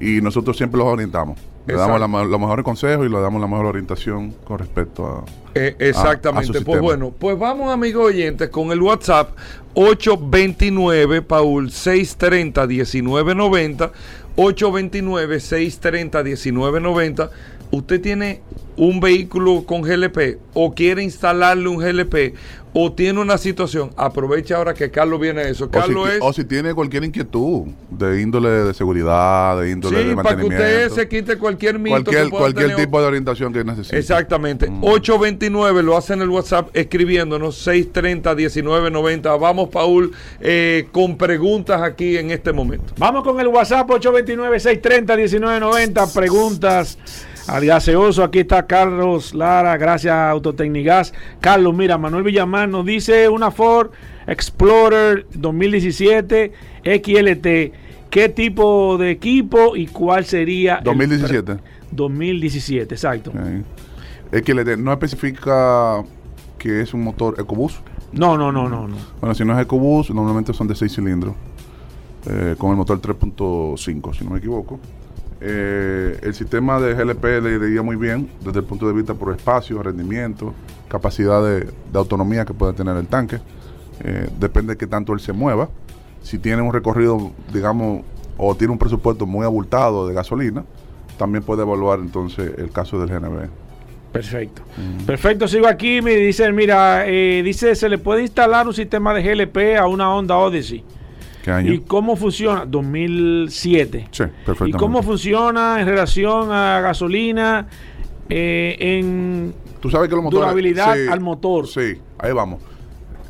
Y 0.00 0.20
nosotros 0.20 0.56
siempre 0.56 0.78
los 0.78 0.86
orientamos. 0.88 1.38
Le 1.66 1.74
Exacto. 1.74 1.92
damos 1.98 2.10
la 2.12 2.24
los 2.24 2.40
mejores 2.40 2.64
consejos 2.64 3.06
y 3.06 3.08
le 3.08 3.20
damos 3.20 3.40
la 3.40 3.46
mejor 3.46 3.66
orientación 3.66 4.32
con 4.44 4.58
respecto 4.58 5.06
a... 5.06 5.24
Eh, 5.54 5.76
a- 5.78 5.84
a 5.84 5.88
exactamente. 5.88 6.58
su 6.58 6.64
pues 6.64 6.80
bueno, 6.80 7.12
pues 7.18 7.38
vamos, 7.38 7.72
amigos 7.72 8.06
oyentes, 8.06 8.48
con 8.48 8.72
el 8.72 8.80
WhatsApp 8.82 9.30
829 9.74 11.22
Paul 11.22 11.70
630 11.70 12.66
1990 12.66 13.92
829 14.36 15.40
630 15.40 16.22
1990. 16.22 17.30
Usted 17.72 18.02
tiene 18.02 18.42
un 18.76 19.00
vehículo 19.00 19.64
con 19.64 19.80
GLP 19.80 20.38
o 20.54 20.74
quiere 20.74 21.02
instalarle 21.02 21.68
un 21.68 21.78
GLP 21.78 22.34
o 22.74 22.90
tiene 22.92 23.20
una 23.20 23.36
situación, 23.36 23.90
aprovecha 23.96 24.56
ahora 24.56 24.72
que 24.72 24.90
Carlos 24.90 25.20
viene 25.20 25.42
a 25.42 25.48
eso. 25.48 25.64
O 25.64 25.66
si, 25.66 25.72
Carlos 25.72 26.08
es 26.10 26.18
o 26.22 26.32
si 26.32 26.44
tiene 26.44 26.72
cualquier 26.74 27.04
inquietud 27.04 27.66
de 27.90 28.22
índole 28.22 28.48
de 28.48 28.72
seguridad, 28.74 29.60
de 29.60 29.70
índole 29.70 30.02
Sí, 30.02 30.08
de 30.08 30.16
para 30.16 30.30
que 30.30 30.36
mantenimiento. 30.36 30.64
usted 30.64 30.90
se 30.90 31.06
quite 31.08 31.36
cualquier 31.38 31.78
mito 31.78 31.96
que 31.96 32.02
cualquier 32.04 32.30
pueda 32.30 32.42
cualquier 32.42 32.68
tener 32.70 32.84
tipo 32.84 33.00
de 33.00 33.06
orientación 33.06 33.52
que 33.52 33.64
necesite. 33.64 33.98
Exactamente. 33.98 34.68
829 34.80 35.82
lo 35.82 35.96
hacen 35.96 36.16
en 36.16 36.22
el 36.22 36.30
WhatsApp 36.30 36.70
escribiéndonos 36.74 37.56
630 37.56 38.34
1990. 38.34 39.36
Vamos, 39.36 39.68
Paul, 39.70 40.12
eh, 40.40 40.88
con 40.92 41.16
preguntas 41.18 41.82
aquí 41.82 42.16
en 42.16 42.30
este 42.30 42.52
momento. 42.52 42.94
Vamos 42.98 43.22
con 43.22 43.38
el 43.40 43.48
WhatsApp 43.48 43.88
829-630-1990. 43.90 46.14
Preguntas 46.14 46.96
al 47.48 47.64
gaseoso. 47.66 48.22
Aquí 48.24 48.40
está 48.40 48.66
Carlos 48.66 49.34
Lara. 49.34 49.76
Gracias 49.76 50.12
a 50.12 50.30
Autotecnigas. 50.30 51.12
Carlos, 51.40 51.74
mira, 51.74 51.98
Manuel 51.98 52.22
Villamar 52.24 52.68
nos 52.68 52.84
dice 52.86 53.28
una 53.28 53.50
Ford 53.50 53.90
Explorer 54.26 55.26
2017 55.34 56.52
XLT. 56.84 57.72
¿Qué 58.10 58.28
tipo 58.28 58.98
de 58.98 59.10
equipo 59.10 59.74
y 59.76 59.86
cuál 59.86 60.24
sería? 60.24 60.76
el 60.78 60.84
2017. 60.84 61.54
pre- 61.54 61.64
2017, 61.92 62.94
exacto. 62.94 63.32
Le- 64.30 64.76
no 64.76 64.92
especifica 64.92 66.02
que 66.58 66.80
es 66.82 66.94
un 66.94 67.02
motor 67.04 67.34
EcoBoost. 67.38 67.78
No, 68.12 68.36
no, 68.36 68.52
no, 68.52 68.68
no, 68.68 68.86
no. 68.88 68.96
Bueno, 69.20 69.34
si 69.34 69.44
no 69.44 69.54
es 69.58 69.62
EcoBoost, 69.64 70.10
normalmente 70.10 70.52
son 70.52 70.68
de 70.68 70.74
6 70.74 70.94
cilindros. 70.94 71.34
eh, 72.26 72.54
con 72.56 72.70
el 72.70 72.76
motor 72.76 73.00
3.5, 73.00 74.14
si 74.16 74.24
no 74.24 74.30
me 74.30 74.38
equivoco. 74.38 74.78
Eh, 75.44 76.20
el 76.22 76.34
sistema 76.34 76.80
de 76.80 76.94
GLP 76.94 77.24
le 77.42 77.68
iría 77.68 77.82
muy 77.82 77.96
bien 77.96 78.30
desde 78.44 78.60
el 78.60 78.64
punto 78.64 78.86
de 78.86 78.92
vista 78.92 79.14
por 79.14 79.34
espacio, 79.34 79.82
rendimiento, 79.82 80.54
capacidad 80.88 81.42
de, 81.42 81.60
de 81.64 81.98
autonomía 81.98 82.44
que 82.44 82.54
puede 82.54 82.72
tener 82.74 82.96
el 82.96 83.06
tanque. 83.08 83.40
Eh, 84.04 84.28
depende 84.38 84.74
de 84.74 84.78
qué 84.78 84.86
tanto 84.86 85.12
él 85.12 85.20
se 85.20 85.32
mueva. 85.32 85.68
Si 86.22 86.38
tiene 86.38 86.62
un 86.62 86.72
recorrido, 86.72 87.32
digamos, 87.52 88.02
o 88.36 88.54
tiene 88.54 88.72
un 88.72 88.78
presupuesto 88.78 89.26
muy 89.26 89.44
abultado 89.44 90.06
de 90.06 90.14
gasolina, 90.14 90.64
también 91.18 91.44
puede 91.44 91.62
evaluar 91.62 91.98
entonces 91.98 92.52
el 92.58 92.70
caso 92.70 93.00
del 93.00 93.08
GNB. 93.08 93.48
Perfecto. 94.12 94.62
Perfecto, 95.06 95.48
sigo 95.48 95.66
aquí. 95.66 96.02
Me 96.02 96.16
dicen, 96.16 96.54
mira, 96.54 97.04
eh, 97.06 97.42
dice, 97.42 97.74
se 97.74 97.88
le 97.88 97.98
puede 97.98 98.22
instalar 98.22 98.66
un 98.66 98.74
sistema 98.74 99.14
de 99.14 99.22
GLP 99.22 99.78
a 99.78 99.86
una 99.86 100.14
Honda 100.14 100.36
Odyssey. 100.36 100.84
¿Qué 101.42 101.50
año? 101.50 101.72
¿Y 101.72 101.80
cómo 101.80 102.16
funciona? 102.16 102.64
2007. 102.66 104.08
Sí, 104.10 104.22
¿Y 104.22 104.26
perfectamente. 104.46 104.78
cómo 104.78 105.02
funciona 105.02 105.80
en 105.80 105.86
relación 105.86 106.52
a 106.52 106.80
gasolina 106.80 107.66
eh, 108.28 108.76
en 108.78 109.54
Tú 109.80 109.90
sabes 109.90 110.08
que 110.08 110.14
los 110.14 110.24
motores. 110.24 110.42
Durabilidad 110.42 111.08
al 111.08 111.20
motor. 111.20 111.66
Sí, 111.66 111.98
ahí 112.18 112.32
vamos. 112.32 112.62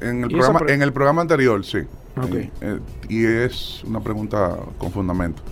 En 0.01 0.25
el, 0.25 0.31
¿Y 0.31 0.35
programa, 0.35 0.61
en 0.69 0.83
el 0.83 0.93
programa 0.93 1.23
anterior, 1.23 1.65
sí. 1.65 1.79
Ok. 2.17 2.35
Eh, 2.35 2.51
eh, 2.61 2.79
y 3.09 3.25
es 3.25 3.83
una 3.85 4.01
pregunta 4.01 4.57
con 4.77 4.91
fundamento. 4.93 5.43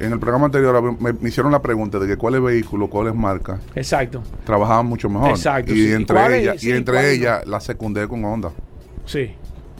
En 0.00 0.12
el 0.12 0.18
programa 0.18 0.46
anterior 0.46 1.00
me, 1.00 1.12
me 1.12 1.28
hicieron 1.28 1.52
la 1.52 1.62
pregunta 1.62 2.00
de 2.00 2.08
que 2.08 2.16
cuáles 2.16 2.42
vehículos, 2.42 2.88
cuáles 2.88 3.14
marcas 3.14 3.60
Exacto. 3.76 4.20
trabajaban 4.44 4.86
mucho 4.86 5.08
mejor. 5.08 5.30
Exacto, 5.30 5.72
Y 5.72 5.86
sí. 5.86 5.92
entre 5.92 6.40
ellas, 6.40 6.64
y 6.64 6.72
entre 6.72 6.94
¿cuáles 6.94 7.18
ellas 7.18 7.46
la 7.46 7.60
secundé 7.60 8.08
con 8.08 8.24
Honda. 8.24 8.50
Sí. 9.06 9.30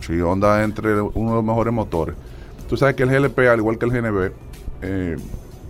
Sí, 0.06 0.20
Honda 0.20 0.62
entre 0.64 1.00
uno 1.00 1.30
de 1.30 1.36
los 1.36 1.44
mejores 1.44 1.72
motores. 1.72 2.14
Tú 2.68 2.76
sabes 2.76 2.94
que 2.94 3.02
el 3.04 3.10
GLP, 3.10 3.38
al 3.48 3.58
igual 3.58 3.78
que 3.78 3.84
el 3.86 3.90
GNB, 3.92 4.32
eh, 4.82 5.16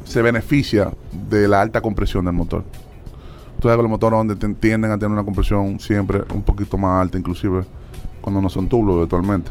se 0.05 0.22
beneficia 0.22 0.91
de 1.30 1.47
la 1.49 1.61
alta 1.61 1.80
compresión 1.80 2.24
del 2.24 2.35
motor. 2.35 2.64
Tú 3.61 3.68
sabes 3.68 3.76
que 3.76 3.83
los 3.83 3.91
motores 3.91 4.18
Honda 4.18 4.35
ten- 4.37 4.55
tienden 4.55 4.91
a 4.91 4.99
tener 4.99 5.12
una 5.12 5.24
compresión 5.24 5.78
siempre 5.78 6.22
un 6.35 6.43
poquito 6.43 6.76
más 6.78 7.01
alta, 7.03 7.18
inclusive 7.18 7.62
cuando 8.20 8.41
no 8.41 8.49
son 8.49 8.68
tubos 8.68 9.03
actualmente. 9.03 9.51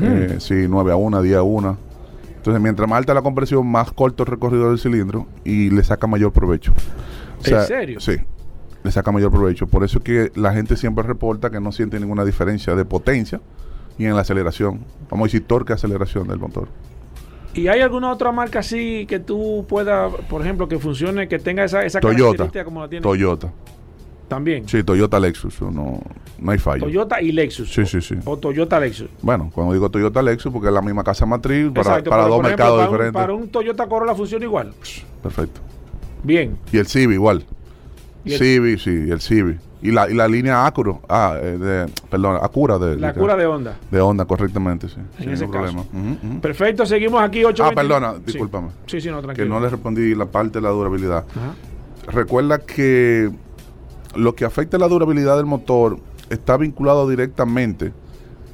Eh, 0.00 0.36
sí, 0.40 0.66
9 0.68 0.92
a 0.92 0.96
1, 0.96 1.20
10 1.22 1.36
a 1.36 1.42
1. 1.42 1.76
Entonces, 2.36 2.62
mientras 2.62 2.88
más 2.88 2.98
alta 2.98 3.12
la 3.14 3.22
compresión, 3.22 3.66
más 3.66 3.90
corto 3.92 4.22
el 4.22 4.28
recorrido 4.28 4.68
del 4.70 4.78
cilindro 4.78 5.26
y 5.44 5.70
le 5.70 5.82
saca 5.84 6.06
mayor 6.06 6.32
provecho. 6.32 6.72
¿En 7.44 7.66
serio? 7.66 8.00
Sí, 8.00 8.16
le 8.82 8.90
saca 8.92 9.10
mayor 9.12 9.30
provecho. 9.30 9.66
Por 9.66 9.82
eso 9.84 9.98
es 9.98 10.04
que 10.04 10.32
la 10.34 10.52
gente 10.52 10.76
siempre 10.76 11.04
reporta 11.04 11.50
que 11.50 11.60
no 11.60 11.72
siente 11.72 11.98
ninguna 12.00 12.24
diferencia 12.24 12.74
de 12.74 12.84
potencia 12.84 13.40
y 13.98 14.04
en 14.04 14.14
la 14.14 14.20
aceleración. 14.22 14.80
Vamos 15.10 15.24
a 15.24 15.28
decir 15.28 15.46
torque 15.46 15.72
aceleración 15.72 16.28
del 16.28 16.38
motor. 16.38 16.68
¿Y 17.54 17.68
hay 17.68 17.80
alguna 17.80 18.10
otra 18.12 18.32
marca 18.32 18.58
así 18.58 19.06
que 19.06 19.18
tú 19.18 19.64
puedas, 19.68 20.12
por 20.28 20.42
ejemplo, 20.42 20.68
que 20.68 20.78
funcione, 20.78 21.26
que 21.28 21.38
tenga 21.38 21.64
esa, 21.64 21.84
esa 21.84 22.00
Toyota. 22.00 22.22
característica 22.36 22.64
como 22.64 22.82
la 22.82 22.88
tiene? 22.88 23.02
Toyota. 23.02 23.50
También. 24.28 24.68
Sí, 24.68 24.82
Toyota 24.82 25.18
Lexus. 25.20 25.62
No, 25.62 26.00
no 26.38 26.50
hay 26.50 26.58
fallo. 26.58 26.82
Toyota 26.82 27.22
y 27.22 27.30
Lexus. 27.32 27.72
Sí, 27.72 27.86
sí, 27.86 28.00
sí. 28.00 28.16
O 28.24 28.36
Toyota 28.36 28.78
Lexus. 28.80 29.08
Bueno, 29.22 29.50
cuando 29.54 29.72
digo 29.72 29.88
Toyota 29.88 30.20
Lexus, 30.20 30.52
porque 30.52 30.66
es 30.68 30.74
la 30.74 30.82
misma 30.82 31.04
casa 31.04 31.24
matriz 31.24 31.68
para, 31.68 31.80
Exacto, 31.90 32.10
para 32.10 32.22
dos 32.24 32.32
ejemplo, 32.32 32.48
mercados 32.48 32.80
un- 32.80 32.86
diferentes. 32.86 33.12
para 33.22 33.32
un 33.32 33.48
Toyota 33.48 33.86
Corolla 33.86 34.14
funciona 34.14 34.44
igual. 34.44 34.74
Perfecto. 35.22 35.60
Bien. 36.24 36.58
Y 36.72 36.78
el 36.78 36.86
Civi 36.88 37.14
igual. 37.14 37.44
¿Y 38.24 38.32
el- 38.32 38.38
Civi, 38.38 38.78
sí, 38.78 39.04
y 39.06 39.10
el 39.12 39.20
Civi. 39.20 39.56
Y 39.82 39.90
la, 39.90 40.10
y 40.10 40.14
la 40.14 40.26
línea 40.26 40.66
Acura, 40.66 40.94
ah, 41.08 41.36
eh, 41.40 41.58
de, 41.58 41.92
perdón, 42.10 42.38
Acura 42.42 42.78
de, 42.78 42.96
La 42.96 43.12
cura 43.12 43.36
de 43.36 43.46
onda. 43.46 43.76
de 43.90 44.00
Honda, 44.00 44.24
correctamente, 44.24 44.88
sí. 44.88 44.96
En 45.18 45.30
ese 45.30 45.48
caso. 45.48 45.84
problema. 45.84 46.40
Perfecto, 46.40 46.86
seguimos 46.86 47.22
aquí 47.22 47.44
8 47.44 47.64
Ah, 47.64 47.72
perdona, 47.74 48.14
discúlpame. 48.24 48.68
Sí, 48.86 49.00
sí, 49.00 49.10
no, 49.10 49.20
tranquilo. 49.20 49.46
Que 49.46 49.50
no 49.50 49.60
le 49.60 49.68
respondí 49.68 50.14
la 50.14 50.26
parte 50.26 50.58
de 50.58 50.62
la 50.62 50.70
durabilidad. 50.70 51.24
Ajá. 51.30 51.54
Recuerda 52.10 52.58
que 52.58 53.30
lo 54.14 54.34
que 54.34 54.44
afecta 54.44 54.78
la 54.78 54.88
durabilidad 54.88 55.36
del 55.36 55.46
motor 55.46 55.98
está 56.30 56.56
vinculado 56.56 57.08
directamente 57.08 57.92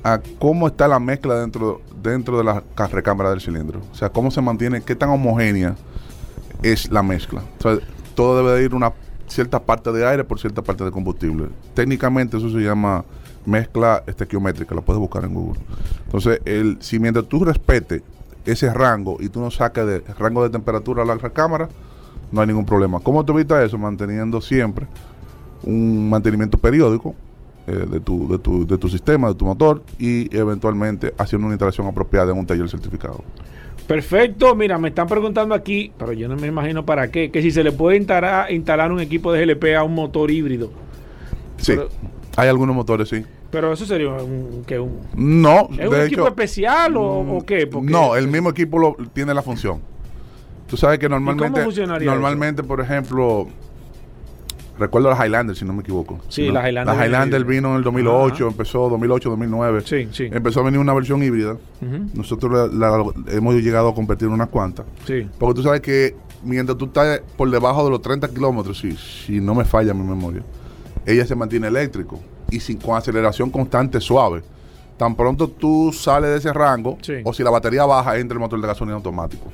a 0.02 0.20
cómo 0.38 0.66
está 0.66 0.88
la 0.88 0.98
mezcla 0.98 1.36
dentro, 1.38 1.80
dentro 2.02 2.36
de 2.38 2.44
la 2.44 2.62
recámara 2.90 3.30
del 3.30 3.40
cilindro. 3.40 3.80
O 3.92 3.94
sea, 3.94 4.08
cómo 4.08 4.30
se 4.30 4.40
mantiene, 4.40 4.82
qué 4.82 4.96
tan 4.96 5.10
homogénea 5.10 5.76
es 6.62 6.90
la 6.90 7.02
mezcla. 7.02 7.42
O 7.58 7.62
sea, 7.62 7.78
todo 8.14 8.38
debe 8.38 8.58
de 8.58 8.64
ir 8.64 8.74
una 8.74 8.92
cierta 9.32 9.60
parte 9.60 9.92
de 9.92 10.06
aire 10.06 10.24
por 10.24 10.38
cierta 10.38 10.62
parte 10.62 10.84
de 10.84 10.90
combustible. 10.90 11.48
Técnicamente 11.74 12.36
eso 12.36 12.50
se 12.50 12.58
llama 12.58 13.04
mezcla 13.44 14.02
estequiométrica, 14.06 14.74
lo 14.74 14.82
puedes 14.82 15.00
buscar 15.00 15.24
en 15.24 15.34
Google. 15.34 15.60
Entonces, 16.04 16.40
el, 16.44 16.78
si 16.80 16.98
mientras 16.98 17.26
tú 17.26 17.44
respetes 17.44 18.02
ese 18.44 18.72
rango 18.72 19.16
y 19.20 19.28
tú 19.28 19.40
no 19.40 19.50
saques 19.50 19.86
de 19.86 20.00
rango 20.18 20.42
de 20.42 20.50
temperatura 20.50 21.02
a 21.02 21.06
la 21.06 21.14
recámara, 21.14 21.68
no 22.30 22.40
hay 22.40 22.46
ningún 22.46 22.64
problema. 22.64 23.00
¿Cómo 23.00 23.24
tú 23.24 23.32
evitas 23.34 23.64
eso? 23.64 23.78
Manteniendo 23.78 24.40
siempre 24.40 24.86
un 25.64 26.10
mantenimiento 26.10 26.58
periódico 26.58 27.14
eh, 27.66 27.86
de, 27.88 28.00
tu, 28.00 28.28
de, 28.28 28.38
tu, 28.38 28.66
de 28.66 28.78
tu 28.78 28.88
sistema, 28.88 29.28
de 29.28 29.34
tu 29.34 29.44
motor 29.44 29.82
y 29.98 30.34
eventualmente 30.36 31.14
haciendo 31.18 31.46
una 31.46 31.54
instalación 31.54 31.86
apropiada 31.86 32.32
en 32.32 32.38
un 32.38 32.46
taller 32.46 32.68
certificado. 32.68 33.22
Perfecto, 33.86 34.54
mira, 34.54 34.78
me 34.78 34.88
están 34.88 35.06
preguntando 35.06 35.54
aquí, 35.54 35.92
pero 35.98 36.12
yo 36.12 36.28
no 36.28 36.36
me 36.36 36.46
imagino 36.46 36.84
para 36.86 37.10
qué, 37.10 37.30
que 37.30 37.42
si 37.42 37.50
se 37.50 37.64
le 37.64 37.72
puede 37.72 37.96
instalar, 37.96 38.50
instalar 38.52 38.92
un 38.92 39.00
equipo 39.00 39.32
de 39.32 39.44
GLP 39.44 39.74
a 39.76 39.82
un 39.82 39.94
motor 39.94 40.30
híbrido. 40.30 40.70
Sí, 41.58 41.72
Pero- 41.76 41.88
hay 42.36 42.48
algunos 42.48 42.74
motores, 42.74 43.08
sí. 43.08 43.24
Pero 43.50 43.72
eso 43.72 43.84
sería 43.84 44.08
un, 44.08 44.64
que 44.66 44.78
un, 44.78 45.00
No, 45.14 45.68
¿Es 45.78 45.86
un 45.88 46.00
equipo 46.00 46.26
especial 46.26 46.96
o, 46.96 47.36
o 47.36 47.44
qué? 47.44 47.66
Porque- 47.66 47.90
no, 47.92 48.16
el 48.16 48.28
mismo 48.28 48.50
equipo 48.50 48.78
lo, 48.78 48.96
tiene 49.12 49.34
la 49.34 49.42
función. 49.42 49.80
Tú 50.66 50.78
sabes 50.78 50.98
que 50.98 51.08
normalmente, 51.08 51.62
funcionaría 51.62 52.10
normalmente, 52.10 52.62
por 52.62 52.80
ejemplo, 52.80 53.46
Recuerdo 54.78 55.10
la 55.10 55.24
Highlander, 55.26 55.54
si 55.54 55.64
no 55.64 55.72
me 55.72 55.80
equivoco. 55.82 56.18
Sí, 56.28 56.46
¿no? 56.48 56.54
la 56.54 56.68
Highlander 56.68 56.96
La 56.96 57.06
Highlander 57.06 57.44
vino 57.44 57.70
en 57.70 57.76
el 57.76 57.82
2008, 57.84 58.34
Ajá. 58.34 58.44
empezó 58.52 58.88
2008, 58.88 59.30
2009. 59.30 59.82
Sí, 59.84 60.08
sí. 60.12 60.28
Empezó 60.32 60.60
a 60.60 60.62
venir 60.64 60.80
una 60.80 60.94
versión 60.94 61.22
híbrida. 61.22 61.56
Nosotros 62.14 62.72
la- 62.72 62.88
la- 62.88 63.04
hemos 63.32 63.54
llegado 63.56 63.88
a 63.88 63.94
convertir 63.94 64.28
en 64.28 64.34
unas 64.34 64.48
cuantas. 64.48 64.86
Sí. 65.06 65.28
Porque 65.38 65.54
tú 65.56 65.62
sabes 65.62 65.80
que 65.82 66.16
mientras 66.42 66.76
tú 66.78 66.86
estás 66.86 67.20
por 67.36 67.50
debajo 67.50 67.84
de 67.84 67.90
los 67.90 68.00
30 68.02 68.28
kilómetros, 68.28 68.78
si, 68.78 68.96
si 68.96 69.40
no 69.40 69.54
me 69.54 69.64
falla 69.64 69.92
mi 69.94 70.02
memoria, 70.04 70.42
ella 71.06 71.26
se 71.26 71.34
mantiene 71.34 71.68
eléctrico 71.68 72.18
y 72.50 72.58
sin, 72.60 72.78
con 72.78 72.96
aceleración 72.96 73.50
constante 73.50 74.00
suave. 74.00 74.42
Tan 74.96 75.14
pronto 75.16 75.48
tú 75.48 75.92
sales 75.92 76.30
de 76.30 76.36
ese 76.36 76.52
rango, 76.52 76.96
Sí. 77.02 77.14
o 77.24 77.32
si 77.32 77.42
la 77.42 77.50
batería 77.50 77.84
baja, 77.84 78.18
entra 78.18 78.34
el 78.36 78.40
motor 78.40 78.60
de 78.60 78.66
gasolina 78.66 78.96
automático. 78.96 79.50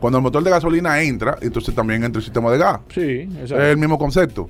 Cuando 0.00 0.18
el 0.18 0.22
motor 0.24 0.42
de 0.42 0.50
gasolina 0.50 1.00
entra, 1.02 1.36
entonces 1.42 1.74
también 1.74 2.02
entra 2.02 2.18
el 2.18 2.24
sistema 2.24 2.50
de 2.50 2.58
gas. 2.58 2.80
Sí, 2.92 3.00
Es 3.00 3.36
exacto. 3.42 3.62
el 3.64 3.76
mismo 3.76 3.98
concepto. 3.98 4.48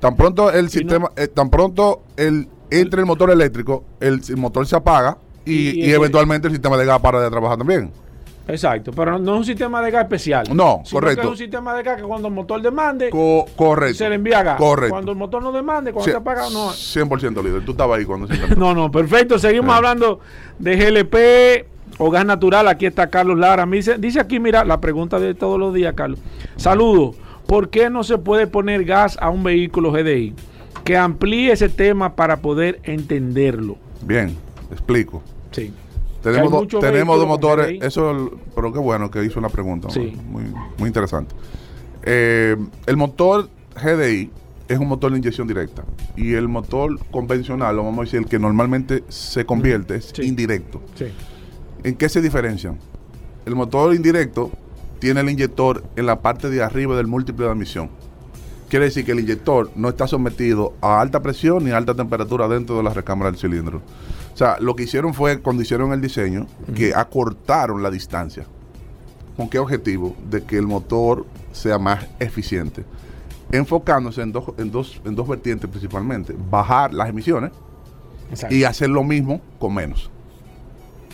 Tan 0.00 0.16
pronto 0.16 0.50
el 0.50 0.68
sistema, 0.70 1.10
eh, 1.16 1.28
tan 1.28 1.48
pronto 1.50 2.02
el 2.16 2.48
entre 2.70 3.00
el 3.00 3.06
motor 3.06 3.30
eléctrico, 3.30 3.84
el, 4.00 4.20
el 4.28 4.36
motor 4.36 4.66
se 4.66 4.76
apaga 4.76 5.18
y, 5.44 5.52
Y- 5.52 5.70
y 5.82 5.84
y- 5.86 5.92
eventualmente 5.92 6.46
el 6.48 6.52
sistema 6.54 6.76
de 6.76 6.86
gas 6.86 7.00
para 7.00 7.20
de 7.20 7.30
trabajar 7.30 7.58
también. 7.58 7.90
Exacto, 8.48 8.90
pero 8.90 9.16
no, 9.18 9.34
es 9.34 9.38
un 9.40 9.44
sistema 9.44 9.80
de 9.82 9.90
gas 9.92 10.02
especial. 10.04 10.46
No, 10.52 10.82
correcto. 10.90 11.20
que 11.20 11.26
es 11.26 11.30
un 11.32 11.36
sistema 11.36 11.72
de 11.74 11.82
gas 11.84 11.98
que 11.98 12.02
cuando 12.02 12.26
el 12.28 12.34
motor 12.34 12.60
demande, 12.60 13.10
Co- 13.10 13.44
correcto. 13.54 13.98
se 13.98 14.08
le 14.08 14.16
envía 14.16 14.42
gas. 14.42 14.56
Correcto. 14.58 14.92
Cuando 14.94 15.12
el 15.12 15.18
motor 15.18 15.40
no 15.42 15.52
demande, 15.52 15.92
cuando 15.92 16.10
se 16.10 16.16
apaga, 16.16 16.48
no. 16.50 16.70
100% 16.70 17.42
líder. 17.44 17.64
Tú 17.64 17.72
estabas 17.72 17.98
ahí 18.00 18.04
cuando 18.04 18.26
se. 18.26 18.34
No, 18.56 18.74
no, 18.74 18.90
perfecto. 18.90 19.38
Seguimos 19.38 19.70
Sí. 19.72 19.76
hablando 19.76 20.18
de 20.58 20.76
GLP 20.76 21.66
o 22.00 22.10
gas 22.10 22.24
natural. 22.26 22.66
Aquí 22.66 22.86
está 22.86 23.08
Carlos 23.10 23.38
Lara. 23.38 23.66
Me 23.66 23.76
dice, 23.76 23.98
dice 23.98 24.18
aquí, 24.20 24.40
mira, 24.40 24.64
la 24.64 24.80
pregunta 24.80 25.20
de 25.20 25.34
todos 25.34 25.58
los 25.60 25.72
días, 25.74 25.94
Carlos. 25.94 26.18
Saludos. 26.56 27.16
¿Por 27.46 27.68
qué 27.70 27.90
no 27.90 28.02
se 28.04 28.16
puede 28.18 28.46
poner 28.46 28.84
gas 28.84 29.18
a 29.20 29.28
un 29.30 29.42
vehículo 29.42 29.92
GDI? 29.92 30.34
Que 30.84 30.96
amplíe 30.96 31.52
ese 31.52 31.68
tema 31.68 32.14
para 32.16 32.38
poder 32.38 32.80
entenderlo. 32.84 33.76
Bien, 34.02 34.34
explico. 34.70 35.22
Sí. 35.50 35.72
Tenemos, 36.22 36.50
do- 36.68 36.78
tenemos 36.80 37.18
dos 37.18 37.26
motores. 37.26 37.66
GDI. 37.68 37.86
Eso, 37.86 38.30
pero 38.54 38.72
qué 38.72 38.78
bueno 38.78 39.10
que 39.10 39.24
hizo 39.24 39.40
la 39.40 39.48
pregunta. 39.48 39.90
Sí. 39.90 40.16
Muy, 40.26 40.44
muy 40.78 40.86
interesante. 40.88 41.34
Eh, 42.02 42.56
el 42.86 42.96
motor 42.96 43.48
GDI 43.74 44.30
es 44.68 44.78
un 44.78 44.88
motor 44.88 45.10
de 45.12 45.18
inyección 45.18 45.48
directa. 45.48 45.82
Y 46.16 46.34
el 46.34 46.46
motor 46.48 46.98
convencional, 47.10 47.78
o 47.78 47.84
vamos 47.84 47.98
a 47.98 48.02
decir, 48.02 48.20
el 48.20 48.26
que 48.26 48.38
normalmente 48.38 49.02
se 49.08 49.44
convierte, 49.44 49.96
es 49.96 50.12
Sí. 50.14 50.22
indirecto. 50.22 50.80
Sí. 50.94 51.06
¿En 51.82 51.94
qué 51.94 52.08
se 52.08 52.20
diferencian? 52.20 52.78
El 53.46 53.54
motor 53.54 53.94
indirecto 53.94 54.50
tiene 54.98 55.20
el 55.20 55.30
inyector 55.30 55.82
en 55.96 56.06
la 56.06 56.20
parte 56.20 56.50
de 56.50 56.62
arriba 56.62 56.94
del 56.96 57.06
múltiple 57.06 57.46
de 57.46 57.52
admisión. 57.52 57.90
Quiere 58.68 58.84
decir 58.84 59.04
que 59.04 59.12
el 59.12 59.20
inyector 59.20 59.70
no 59.74 59.88
está 59.88 60.06
sometido 60.06 60.74
a 60.80 61.00
alta 61.00 61.20
presión 61.22 61.64
ni 61.64 61.70
a 61.70 61.76
alta 61.76 61.94
temperatura 61.94 62.46
dentro 62.48 62.76
de 62.76 62.82
la 62.82 62.92
recámara 62.92 63.30
del 63.30 63.40
cilindro. 63.40 63.80
O 64.32 64.36
sea, 64.36 64.58
lo 64.60 64.76
que 64.76 64.84
hicieron 64.84 65.14
fue, 65.14 65.40
cuando 65.40 65.62
hicieron 65.62 65.92
el 65.92 66.00
diseño, 66.00 66.46
que 66.74 66.94
acortaron 66.94 67.82
la 67.82 67.90
distancia. 67.90 68.44
¿Con 69.36 69.48
qué 69.48 69.58
objetivo? 69.58 70.14
De 70.30 70.44
que 70.44 70.58
el 70.58 70.66
motor 70.66 71.26
sea 71.52 71.78
más 71.78 72.06
eficiente. 72.20 72.84
Enfocándose 73.50 74.22
en 74.22 74.32
dos, 74.32 74.44
en 74.58 74.70
dos, 74.70 75.00
en 75.04 75.14
dos 75.14 75.26
vertientes 75.26 75.68
principalmente. 75.68 76.36
Bajar 76.50 76.92
las 76.92 77.08
emisiones 77.08 77.50
Exacto. 78.30 78.54
y 78.54 78.64
hacer 78.64 78.90
lo 78.90 79.02
mismo 79.02 79.40
con 79.58 79.74
menos. 79.74 80.10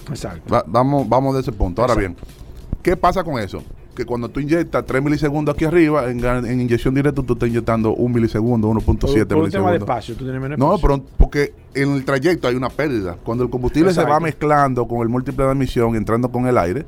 Exacto. 0.08 0.52
Va- 0.52 0.64
vamos, 0.66 1.08
vamos 1.08 1.34
de 1.34 1.40
ese 1.40 1.52
punto. 1.52 1.82
Ahora 1.82 1.94
Exacto. 1.94 2.22
bien, 2.24 2.80
¿qué 2.82 2.96
pasa 2.96 3.24
con 3.24 3.38
eso? 3.38 3.62
Que 3.94 4.04
cuando 4.04 4.28
tú 4.28 4.40
inyectas 4.40 4.84
3 4.84 5.02
milisegundos 5.02 5.54
aquí 5.54 5.64
arriba, 5.64 6.10
en, 6.10 6.20
inyección 6.60 6.92
directa 6.94 7.22
tú 7.22 7.32
estás 7.32 7.48
inyectando 7.48 7.94
1 7.94 8.14
milisegundo, 8.14 8.68
1.7 8.68 8.80
Por, 8.84 8.98
por 9.00 9.44
un 9.44 9.50
tema 9.50 9.70
de 9.72 9.78
milisegundos. 9.78 9.82
espacio, 9.82 10.14
tú 10.16 10.24
tienes 10.24 10.42
menos 10.42 10.58
No, 10.58 10.74
espacio. 10.74 10.98
pero 10.98 11.08
porque 11.16 11.54
en 11.74 11.92
el 11.92 12.04
trayecto 12.04 12.46
hay 12.46 12.54
una 12.56 12.68
pérdida. 12.68 13.16
Cuando 13.24 13.42
el 13.44 13.50
combustible 13.50 13.94
se 13.94 14.04
va 14.04 14.20
mezclando 14.20 14.86
con 14.86 15.00
el 15.00 15.08
múltiple 15.08 15.44
de 15.46 15.50
admisión, 15.52 15.96
entrando 15.96 16.30
con 16.30 16.46
el 16.46 16.58
aire, 16.58 16.84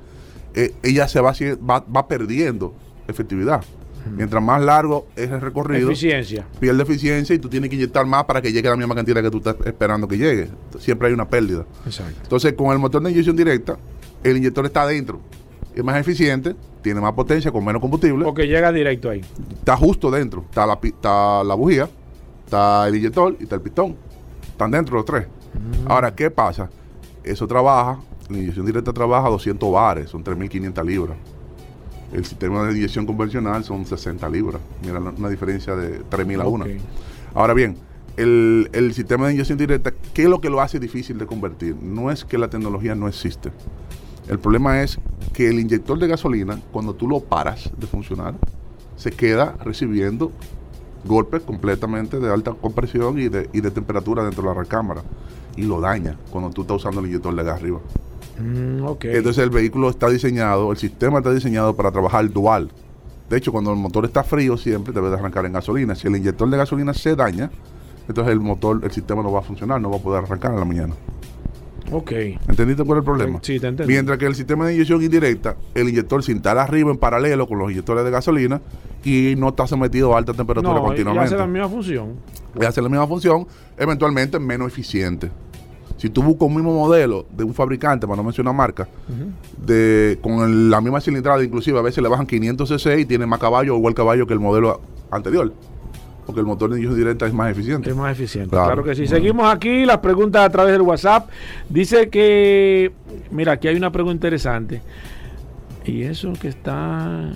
eh, 0.54 0.74
ella 0.82 1.08
se 1.08 1.20
va, 1.20 1.32
va, 1.68 1.82
va 1.94 2.06
perdiendo 2.08 2.74
efectividad. 3.08 3.62
Mientras 4.16 4.42
más 4.42 4.62
largo 4.62 5.06
es 5.16 5.30
el 5.30 5.40
recorrido, 5.40 5.88
Eficiencia. 5.90 6.46
pierde 6.60 6.82
eficiencia 6.82 7.34
y 7.34 7.38
tú 7.38 7.48
tienes 7.48 7.70
que 7.70 7.76
inyectar 7.76 8.06
más 8.06 8.24
para 8.24 8.40
que 8.42 8.52
llegue 8.52 8.68
la 8.68 8.76
misma 8.76 8.94
cantidad 8.94 9.22
que 9.22 9.30
tú 9.30 9.38
estás 9.38 9.56
esperando 9.64 10.06
que 10.08 10.18
llegue. 10.18 10.48
Siempre 10.78 11.08
hay 11.08 11.14
una 11.14 11.28
pérdida. 11.28 11.64
Exacto. 11.84 12.20
Entonces, 12.22 12.52
con 12.54 12.72
el 12.72 12.78
motor 12.78 13.02
de 13.02 13.10
inyección 13.10 13.36
directa, 13.36 13.78
el 14.22 14.36
inyector 14.36 14.66
está 14.66 14.82
adentro. 14.82 15.20
Es 15.74 15.84
más 15.84 15.96
eficiente, 16.00 16.56
tiene 16.82 17.00
más 17.00 17.12
potencia, 17.12 17.52
con 17.52 17.64
menos 17.64 17.80
combustible. 17.80 18.24
Porque 18.24 18.46
llega 18.46 18.72
directo 18.72 19.10
ahí. 19.10 19.20
Está 19.52 19.76
justo 19.76 20.10
dentro. 20.10 20.44
Está 20.48 20.66
la, 20.66 20.78
está 20.82 21.44
la 21.44 21.54
bujía, 21.54 21.88
está 22.44 22.88
el 22.88 22.96
inyector 22.96 23.36
y 23.38 23.44
está 23.44 23.54
el 23.56 23.60
pistón. 23.60 23.96
Están 24.48 24.70
dentro 24.72 24.96
los 24.96 25.04
tres. 25.04 25.26
Ahora, 25.86 26.14
¿qué 26.14 26.30
pasa? 26.30 26.68
Eso 27.22 27.46
trabaja, 27.46 28.00
la 28.28 28.38
inyección 28.38 28.66
directa 28.66 28.92
trabaja 28.92 29.26
a 29.26 29.30
200 29.30 29.72
bares, 29.72 30.10
son 30.10 30.24
3.500 30.24 30.84
libras. 30.84 31.16
El 32.12 32.24
sistema 32.24 32.66
de 32.66 32.76
inyección 32.76 33.06
convencional 33.06 33.64
son 33.64 33.84
60 33.84 34.28
libras. 34.28 34.60
Mira, 34.82 34.98
una 34.98 35.28
diferencia 35.28 35.76
de 35.76 36.02
3.000 36.02 36.42
a 36.42 36.46
1. 36.46 36.64
Ok. 36.64 36.70
Ahora 37.34 37.54
bien, 37.54 37.76
el, 38.16 38.70
el 38.72 38.94
sistema 38.94 39.26
de 39.26 39.34
inyección 39.34 39.58
directa, 39.58 39.92
¿qué 40.14 40.22
es 40.24 40.28
lo 40.28 40.40
que 40.40 40.50
lo 40.50 40.60
hace 40.60 40.80
difícil 40.80 41.18
de 41.18 41.26
convertir? 41.26 41.76
No 41.76 42.10
es 42.10 42.24
que 42.24 42.38
la 42.38 42.48
tecnología 42.48 42.94
no 42.94 43.08
existe. 43.08 43.52
El 44.28 44.38
problema 44.38 44.82
es 44.82 44.98
que 45.32 45.48
el 45.48 45.60
inyector 45.60 45.98
de 45.98 46.08
gasolina, 46.08 46.60
cuando 46.72 46.94
tú 46.94 47.08
lo 47.08 47.20
paras 47.20 47.70
de 47.78 47.86
funcionar, 47.86 48.34
se 48.96 49.10
queda 49.10 49.56
recibiendo 49.62 50.32
golpes 51.04 51.42
completamente 51.42 52.18
de 52.18 52.32
alta 52.32 52.52
compresión 52.52 53.18
y 53.18 53.28
de, 53.28 53.48
y 53.52 53.60
de 53.60 53.70
temperatura 53.70 54.24
dentro 54.24 54.42
de 54.42 54.48
la 54.48 54.54
recámara. 54.54 55.02
Y 55.56 55.62
lo 55.62 55.80
daña 55.80 56.16
cuando 56.30 56.50
tú 56.50 56.62
estás 56.62 56.78
usando 56.78 57.00
el 57.00 57.06
inyector 57.06 57.34
de 57.34 57.44
gas 57.44 57.56
arriba. 57.56 57.80
Mm. 58.38 58.84
Entonces 59.02 59.42
el 59.42 59.50
vehículo 59.50 59.90
está 59.90 60.08
diseñado, 60.08 60.70
el 60.70 60.78
sistema 60.78 61.18
está 61.18 61.32
diseñado 61.32 61.74
para 61.74 61.90
trabajar 61.90 62.28
dual. 62.30 62.70
De 63.28 63.36
hecho, 63.36 63.52
cuando 63.52 63.70
el 63.72 63.76
motor 63.78 64.04
está 64.06 64.22
frío, 64.24 64.56
siempre 64.56 64.92
debe 64.92 65.08
de 65.10 65.16
arrancar 65.16 65.44
en 65.44 65.52
gasolina. 65.52 65.94
Si 65.94 66.06
el 66.08 66.16
inyector 66.16 66.48
de 66.48 66.56
gasolina 66.56 66.94
se 66.94 67.14
daña, 67.14 67.50
entonces 68.08 68.32
el 68.32 68.40
motor, 68.40 68.80
el 68.82 68.90
sistema 68.90 69.22
no 69.22 69.30
va 69.32 69.40
a 69.40 69.42
funcionar, 69.42 69.80
no 69.80 69.90
va 69.90 69.96
a 69.98 70.00
poder 70.00 70.24
arrancar 70.24 70.52
en 70.54 70.58
la 70.60 70.64
mañana. 70.64 70.94
ok. 71.92 72.12
¿Entendiste 72.48 72.84
cuál 72.84 72.98
es 72.98 73.02
el 73.02 73.04
problema? 73.04 73.38
Sí, 73.42 73.60
te 73.60 73.66
entendí. 73.66 73.92
Mientras 73.92 74.16
que 74.18 74.24
el 74.26 74.34
sistema 74.34 74.66
de 74.66 74.74
inyección 74.74 75.02
indirecta, 75.02 75.56
el 75.74 75.88
inyector 75.90 76.22
se 76.22 76.32
instala 76.32 76.62
arriba 76.62 76.90
en 76.90 76.96
paralelo 76.96 77.46
con 77.46 77.58
los 77.58 77.70
inyectores 77.70 78.02
de 78.04 78.10
gasolina 78.10 78.62
y 79.04 79.34
no 79.36 79.48
está 79.50 79.66
sometido 79.66 80.14
a 80.14 80.18
alta 80.18 80.32
temperatura 80.32 80.72
No, 80.74 80.80
y 80.80 80.86
continuamente. 80.86 81.26
hace 81.26 81.36
la 81.36 81.46
misma 81.46 81.68
función. 81.68 82.14
y 82.58 82.64
hace 82.64 82.80
la 82.80 82.88
misma 82.88 83.06
función, 83.06 83.46
eventualmente 83.76 84.38
menos 84.38 84.68
eficiente. 84.72 85.30
Si 85.98 86.08
tú 86.08 86.22
buscas 86.22 86.48
un 86.48 86.54
mismo 86.54 86.72
modelo 86.74 87.26
de 87.36 87.44
un 87.44 87.52
fabricante, 87.52 88.06
para 88.06 88.16
no 88.16 88.22
mencionar 88.24 88.54
marca, 88.54 88.88
de, 89.66 90.18
con 90.22 90.40
el- 90.40 90.70
la 90.70 90.80
misma 90.80 91.00
cilindrada, 91.00 91.42
inclusive 91.44 91.78
a 91.78 91.82
veces 91.82 92.02
le 92.02 92.08
bajan 92.08 92.26
500 92.26 92.68
cc 92.68 93.00
y 93.00 93.04
tiene 93.04 93.26
más 93.26 93.38
caballo 93.38 93.74
o 93.74 93.78
igual 93.78 93.94
caballo 93.94 94.26
que 94.26 94.32
el 94.32 94.40
modelo 94.40 94.80
anterior. 95.10 95.52
Porque 96.24 96.40
el 96.40 96.46
motor 96.46 96.70
de 96.70 96.76
inyección 96.76 96.98
directa 96.98 97.26
es 97.26 97.32
más 97.32 97.50
eficiente. 97.50 97.90
Es 97.90 97.96
más 97.96 98.12
eficiente. 98.12 98.50
Claro. 98.50 98.66
Claro, 98.66 98.84
que 98.84 98.94
sí. 98.94 99.06
Seguimos 99.06 99.52
aquí 99.52 99.84
las 99.86 99.98
preguntas 99.98 100.42
a 100.44 100.50
través 100.50 100.72
del 100.72 100.82
WhatsApp. 100.82 101.28
Dice 101.70 102.08
que, 102.10 102.92
mira, 103.30 103.52
aquí 103.52 103.66
hay 103.66 103.76
una 103.76 103.90
pregunta 103.90 104.14
interesante. 104.16 104.82
Y 105.86 106.02
eso 106.02 106.34
que 106.38 106.48
está, 106.48 107.30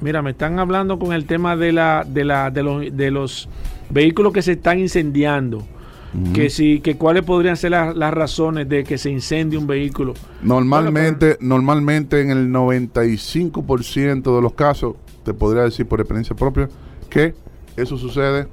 mira, 0.00 0.22
me 0.22 0.30
están 0.30 0.60
hablando 0.60 1.00
con 1.00 1.12
el 1.12 1.24
tema 1.26 1.56
de 1.56 1.72
la, 1.72 2.06
de 2.08 2.24
la, 2.24 2.50
de 2.52 2.62
los, 2.62 2.96
de 2.96 3.10
los 3.10 3.48
vehículos 3.90 4.32
que 4.32 4.40
se 4.40 4.52
están 4.52 4.78
incendiando. 4.78 5.66
Que 6.34 6.48
sí, 6.48 6.80
que 6.80 6.96
cuáles 6.96 7.22
podrían 7.22 7.56
ser 7.56 7.72
las, 7.72 7.94
las 7.96 8.14
razones 8.14 8.68
de 8.68 8.82
que 8.84 8.96
se 8.96 9.10
incendie 9.10 9.58
un 9.58 9.66
vehículo. 9.66 10.14
Normalmente, 10.42 11.36
normalmente 11.40 12.20
en 12.22 12.30
el 12.30 12.48
95% 12.50 14.34
de 14.36 14.42
los 14.42 14.52
casos, 14.54 14.96
te 15.24 15.34
podría 15.34 15.62
decir 15.64 15.86
por 15.86 16.00
experiencia 16.00 16.34
propia, 16.34 16.68
que 17.10 17.34
eso 17.76 17.96
sucede 17.96 18.48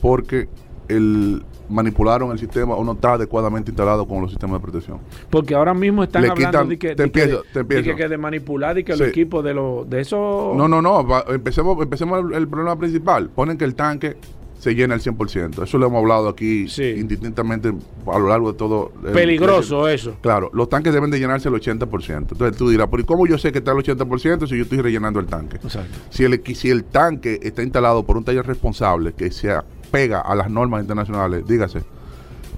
porque 0.00 0.48
el, 0.88 1.42
manipularon 1.68 2.30
el 2.32 2.38
sistema 2.38 2.74
o 2.74 2.84
no 2.84 2.92
está 2.92 3.14
adecuadamente 3.14 3.70
instalado 3.70 4.06
con 4.06 4.20
los 4.20 4.30
sistemas 4.30 4.60
de 4.60 4.62
protección. 4.62 4.98
Porque 5.30 5.54
ahora 5.54 5.74
mismo 5.74 6.02
están 6.04 6.22
Le 6.22 6.28
hablando 6.30 6.58
quitan- 6.60 6.68
de 6.68 6.78
que, 6.78 6.94
te 6.94 7.02
de 7.04 7.10
que- 7.10 7.22
empiezo, 7.22 7.42
te 7.52 7.64
de 7.64 7.82
que- 7.82 7.96
que 7.96 8.08
de 8.08 8.18
manipular 8.18 8.78
y 8.78 8.84
que 8.84 8.92
Sí. 8.94 8.98
los 9.00 9.08
equipos 9.08 9.44
de 9.44 9.54
los 9.54 9.88
de 9.88 10.00
eso 10.00 10.52
No, 10.56 10.68
no, 10.68 10.80
no, 10.82 11.04
empecemos, 11.28 11.80
empecemos 11.82 12.20
el, 12.30 12.34
el 12.34 12.48
problema 12.48 12.76
principal. 12.76 13.28
Ponen 13.30 13.56
que 13.58 13.64
el 13.64 13.74
tanque 13.74 14.16
se 14.62 14.76
llena 14.76 14.94
al 14.94 15.00
100%. 15.00 15.64
Eso 15.64 15.76
lo 15.76 15.86
hemos 15.88 15.98
hablado 15.98 16.28
aquí 16.28 16.68
Sí. 16.68 16.84
indistintamente 16.96 17.74
a 18.06 18.16
lo 18.20 18.28
largo 18.28 18.52
de 18.52 18.56
todo. 18.58 18.92
el- 19.04 19.10
peligroso 19.10 19.88
eso. 19.88 20.14
Claro, 20.20 20.50
los 20.54 20.68
tanques 20.68 20.92
deben 20.94 21.10
de 21.10 21.18
llenarse 21.18 21.48
el 21.48 21.54
80%. 21.56 22.34
Entonces 22.34 22.56
tú 22.56 22.70
dirás, 22.70 22.86
¿pero 22.88 23.02
y 23.02 23.04
cómo 23.04 23.26
yo 23.26 23.38
sé 23.38 23.50
que 23.50 23.58
está 23.58 23.72
el 23.72 23.78
80% 23.78 24.46
si 24.46 24.56
yo 24.56 24.62
estoy 24.62 24.80
rellenando 24.80 25.18
el 25.18 25.26
tanque? 25.26 25.56
Exacto. 25.56 25.98
Si 26.10 26.22
el, 26.22 26.40
si 26.54 26.70
el 26.70 26.84
tanque 26.84 27.40
está 27.42 27.64
instalado 27.64 28.04
por 28.04 28.16
un 28.16 28.22
taller 28.22 28.46
responsable 28.46 29.14
que 29.14 29.32
se 29.32 29.52
pega 29.90 30.20
a 30.20 30.32
las 30.36 30.48
normas 30.48 30.82
internacionales, 30.82 31.44
dígase, 31.44 31.82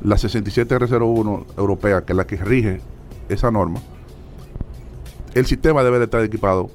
la 0.03 0.17
67R01 0.19 1.47
europea, 1.57 2.05
que 2.05 2.13
es 2.13 2.17
la 2.19 2.27
que 2.27 2.37
rige 2.37 2.81
esa 3.31 3.51
norma, 3.51 3.81
el 5.33 5.47
sistema 5.47 5.83
debe 5.83 5.99
de 5.99 6.05
estar 6.05 6.23
equipado 6.23 6.69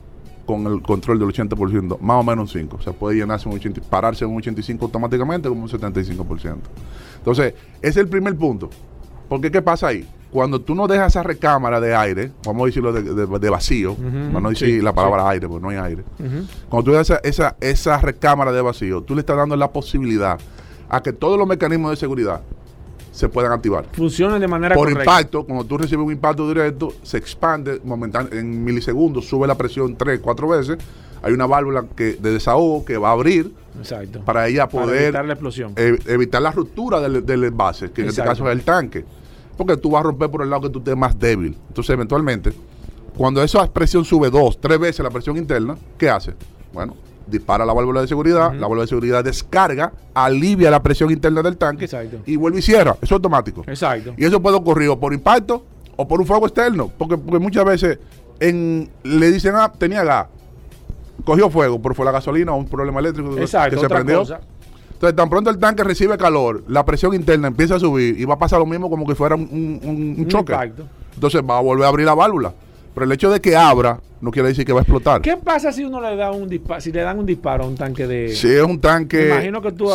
con 0.49 0.65
el 0.65 0.81
control 0.81 1.19
del 1.19 1.27
80%, 1.29 1.99
más 1.99 2.17
o 2.19 2.23
menos 2.23 2.53
un 2.55 2.61
5. 2.61 2.77
O 2.77 2.81
sea, 2.81 2.91
puede 2.91 3.17
llenarse 3.17 3.47
un 3.47 3.53
80, 3.53 3.81
pararse 3.87 4.25
un 4.25 4.35
85 4.37 4.85
automáticamente 4.85 5.47
como 5.47 5.61
un 5.61 5.69
75%. 5.69 6.55
Entonces, 7.19 7.53
ese 7.83 7.89
es 7.89 7.97
el 7.97 8.07
primer 8.07 8.35
punto. 8.35 8.67
Porque 9.27 9.51
¿qué 9.51 9.61
pasa 9.61 9.87
ahí? 9.89 10.07
Cuando 10.31 10.59
tú 10.59 10.73
no 10.73 10.87
dejas 10.87 11.13
esa 11.13 11.21
recámara 11.21 11.79
de 11.79 11.95
aire, 11.95 12.31
vamos 12.43 12.63
a 12.63 12.65
decirlo 12.65 12.91
de, 12.91 13.03
de- 13.03 13.39
de 13.39 13.49
vacío, 13.51 13.93
para 13.95 14.39
no 14.41 14.49
decir 14.49 14.67
sí, 14.77 14.81
la 14.81 14.91
palabra 14.93 15.29
aire, 15.29 15.47
porque 15.47 15.61
no 15.61 15.69
hay 15.69 15.77
aire. 15.77 16.03
Cuando 16.67 16.83
tú 16.85 16.91
dejas 16.97 17.09
esa, 17.11 17.19
esa, 17.23 17.55
esa 17.61 17.97
recámara 17.99 18.51
de 18.51 18.61
vacío, 18.61 19.01
tú 19.03 19.13
le 19.13 19.19
estás 19.21 19.37
dando 19.37 19.55
la 19.55 19.71
posibilidad 19.71 20.39
a 20.89 21.01
que 21.03 21.13
todos 21.13 21.37
los 21.37 21.47
mecanismos 21.47 21.91
de 21.91 21.97
seguridad 21.97 22.41
se 23.19 23.27
puedan 23.27 23.51
activar. 23.51 23.85
Funcionan 23.91 24.39
de 24.39 24.47
manera 24.47 24.75
Por 24.75 24.85
correcta. 24.89 25.03
impacto, 25.03 25.43
cuando 25.43 25.65
tú 25.65 25.77
recibes 25.77 26.05
un 26.05 26.11
impacto 26.13 26.47
directo, 26.47 26.93
se 27.03 27.17
expande 27.17 27.81
momentáne- 27.83 28.29
en 28.39 28.63
milisegundos, 28.63 29.27
sube 29.27 29.45
la 29.45 29.55
presión 29.55 29.97
tres, 29.97 30.21
cuatro 30.21 30.47
veces. 30.47 30.77
Hay 31.21 31.33
una 31.33 31.45
válvula 31.45 31.83
que, 31.97 32.13
de 32.13 32.31
desahogo 32.31 32.85
que 32.85 32.97
va 32.97 33.09
a 33.09 33.11
abrir 33.11 33.51
Exacto. 33.77 34.21
para 34.23 34.47
ella 34.47 34.69
Para 34.69 34.85
poder 34.85 35.03
evitar 35.03 35.25
la 35.25 35.33
explosión. 35.33 35.73
eh, 35.75 35.99
evitar 36.07 36.41
la 36.41 36.51
ruptura 36.53 37.01
del, 37.01 37.25
del 37.25 37.43
envase, 37.43 37.91
que 37.91 38.03
en 38.03 38.07
este 38.07 38.23
caso 38.23 38.47
es 38.49 38.53
el 38.57 38.63
tanque. 38.63 39.03
Porque 39.57 39.75
tú 39.75 39.89
vas 39.91 39.99
a 39.99 40.03
romper 40.03 40.29
por 40.31 40.41
el 40.41 40.49
lado 40.49 40.61
que 40.61 40.69
tú 40.69 40.79
estés 40.79 40.95
más 40.95 41.19
débil. 41.19 41.57
Entonces, 41.67 41.89
eventualmente, 41.93 42.53
cuando 43.17 43.43
esa 43.43 43.69
presión 43.69 44.05
sube 44.05 44.29
dos, 44.29 44.61
tres 44.61 44.79
veces 44.79 45.03
la 45.03 45.09
presión 45.09 45.35
interna, 45.35 45.75
¿qué 45.97 46.09
hace? 46.09 46.35
Bueno, 46.71 46.95
dispara 47.29 47.65
la 47.65 47.73
válvula 47.73 48.01
de 48.01 48.07
seguridad, 48.07 48.53
la 48.53 48.61
válvula 48.61 48.81
de 48.81 48.87
seguridad 48.87 49.23
descarga, 49.23 49.91
alivia 50.13 50.69
la 50.71 50.81
presión 50.83 51.11
interna 51.11 51.41
del 51.41 51.57
tanque 51.57 51.85
Exacto. 51.85 52.17
y 52.25 52.35
vuelve 52.35 52.59
y 52.59 52.61
cierra. 52.61 52.91
Eso 52.93 53.05
es 53.05 53.11
automático. 53.13 53.63
Exacto. 53.67 54.13
Y 54.17 54.25
eso 54.25 54.41
puede 54.41 54.57
ocurrir 54.57 54.89
o 54.89 54.99
por 54.99 55.13
impacto 55.13 55.63
o 55.95 56.07
por 56.07 56.19
un 56.19 56.25
fuego 56.25 56.45
externo. 56.47 56.91
Porque, 56.97 57.17
porque 57.17 57.39
muchas 57.39 57.65
veces 57.65 57.99
en, 58.39 58.89
le 59.03 59.31
dicen, 59.31 59.53
ah, 59.55 59.71
tenía 59.77 60.03
gas, 60.03 60.27
cogió 61.25 61.49
fuego, 61.49 61.81
pero 61.81 61.93
fue 61.95 62.05
la 62.05 62.11
gasolina 62.11 62.53
o 62.53 62.57
un 62.57 62.67
problema 62.67 62.99
eléctrico 62.99 63.35
que- 63.35 63.41
Exacto, 63.41 63.71
que 63.75 63.79
se 63.79 63.85
otra 63.85 63.97
prendió. 63.97 64.19
cosa. 64.19 64.39
Entonces, 64.93 65.15
tan 65.15 65.29
pronto 65.29 65.49
el 65.49 65.57
tanque 65.57 65.83
recibe 65.83 66.17
calor, 66.17 66.63
la 66.67 66.83
presión 66.83 67.13
interna 67.13 67.47
empieza 67.47 67.75
a 67.75 67.79
subir 67.79 68.19
y 68.19 68.25
va 68.25 68.33
a 68.33 68.37
pasar 68.39 68.59
lo 68.59 68.65
mismo 68.65 68.89
como 68.89 69.05
que 69.07 69.15
fuera 69.15 69.35
Un 69.35 70.25
choque. 70.27 70.51
impacto. 70.51 70.83
Entonces 71.15 71.41
va 71.49 71.57
a 71.57 71.61
volver 71.61 71.85
a 71.85 71.87
abrir 71.89 72.05
la 72.05 72.15
válvula. 72.15 72.53
Pero 72.99 73.05
el 73.05 73.13
hecho 73.13 73.31
de 73.31 73.39
que 73.39 73.55
abra 73.55 74.01
no 74.19 74.29
quiere 74.29 74.49
decir 74.49 74.65
que 74.65 74.73
va 74.73 74.79
a 74.79 74.83
explotar. 74.83 75.21
¿Qué 75.21 75.37
pasa 75.37 75.71
si 75.71 75.85
uno 75.85 76.01
le 76.01 76.17
da 76.17 76.31
un 76.31 76.49
disparo, 76.49 76.81
si 76.81 76.91
le 76.91 76.99
dan 76.99 77.17
un 77.17 77.25
disparo 77.25 77.63
a 77.63 77.67
un 77.67 77.75
tanque 77.75 78.05
de 78.05 78.35
Si 78.35 78.49
es 78.49 78.61
un 78.61 78.77
tanque. 78.81 79.19
Me 79.19 79.27
imagino 79.35 79.61
que 79.61 79.71
tú 79.71 79.87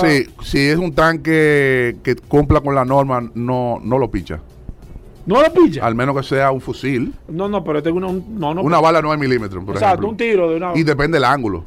si 0.43 0.59
es 0.59 0.79
un 0.79 0.95
tanque 0.95 1.97
que 2.03 2.17
cumpla 2.17 2.63
con 2.63 2.75
la 2.75 2.87
norma, 2.87 3.31
no, 3.35 3.79
no 3.85 3.99
lo 3.99 4.11
picha. 4.11 4.41
no 5.27 5.43
lo 5.43 5.53
pilla? 5.53 5.85
Al 5.85 5.95
menos 5.95 6.17
que 6.17 6.23
sea 6.23 6.51
un 6.51 6.63
fusil. 6.63 7.13
No, 7.29 7.47
no, 7.47 7.63
pero 7.63 7.83
tengo 7.83 7.99
una 7.99 8.07
un- 8.07 8.39
no, 8.39 8.55
no, 8.55 8.63
una 8.63 8.81
bala 8.81 9.03
9 9.03 9.19
milímetros, 9.21 9.63
por 9.63 9.75
Exacto, 9.75 9.87
ejemplo. 10.07 10.09
un 10.09 10.17
tiro 10.17 10.49
de 10.51 10.57
una 10.57 10.73
Y 10.75 10.83
depende 10.83 11.17
del 11.17 11.25
ángulo. 11.25 11.63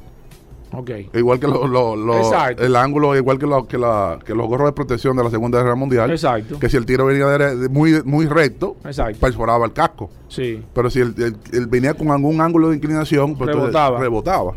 Ok. 0.74 0.92
Igual 1.14 1.40
que, 1.40 1.48
lo- 1.48 1.66
lo- 1.68 1.96
lo- 1.96 2.18
Exacto. 2.18 2.64
el 2.64 2.76
ángulo, 2.76 3.16
igual 3.16 3.40
que, 3.40 3.48
que, 3.68 3.78
la- 3.78 4.20
que 4.26 4.36
los 4.36 4.48
gorros 4.48 4.68
de 4.68 4.74
protección 4.74 5.16
de 5.16 5.24
la 5.24 5.30
Segunda 5.30 5.60
Guerra 5.62 5.76
Mundial. 5.76 6.12
Exacto. 6.12 6.60
Que 6.60 6.70
si 6.70 6.78
el 6.78 6.86
tiro 6.86 7.06
venía 7.06 7.26
de- 7.28 7.56
de 7.56 7.70
muy, 7.70 8.02
muy 8.04 8.26
recto, 8.28 8.76
Exacto. 8.84 9.18
perforaba 9.20 9.66
el 9.66 9.74
casco. 9.74 10.10
Sí. 10.28 10.62
Pero 10.74 10.90
si 10.90 11.00
él, 11.00 11.14
él- 11.18 11.38
él 11.54 11.68
venía 11.68 11.94
con 11.94 12.12
algún 12.12 12.42
ángulo 12.42 12.70
de 12.70 12.76
inclinación, 12.76 13.36
pues 13.38 13.50
entonces 13.50 13.74
Rebotaba. 13.74 14.00
rebotaba. 14.00 14.54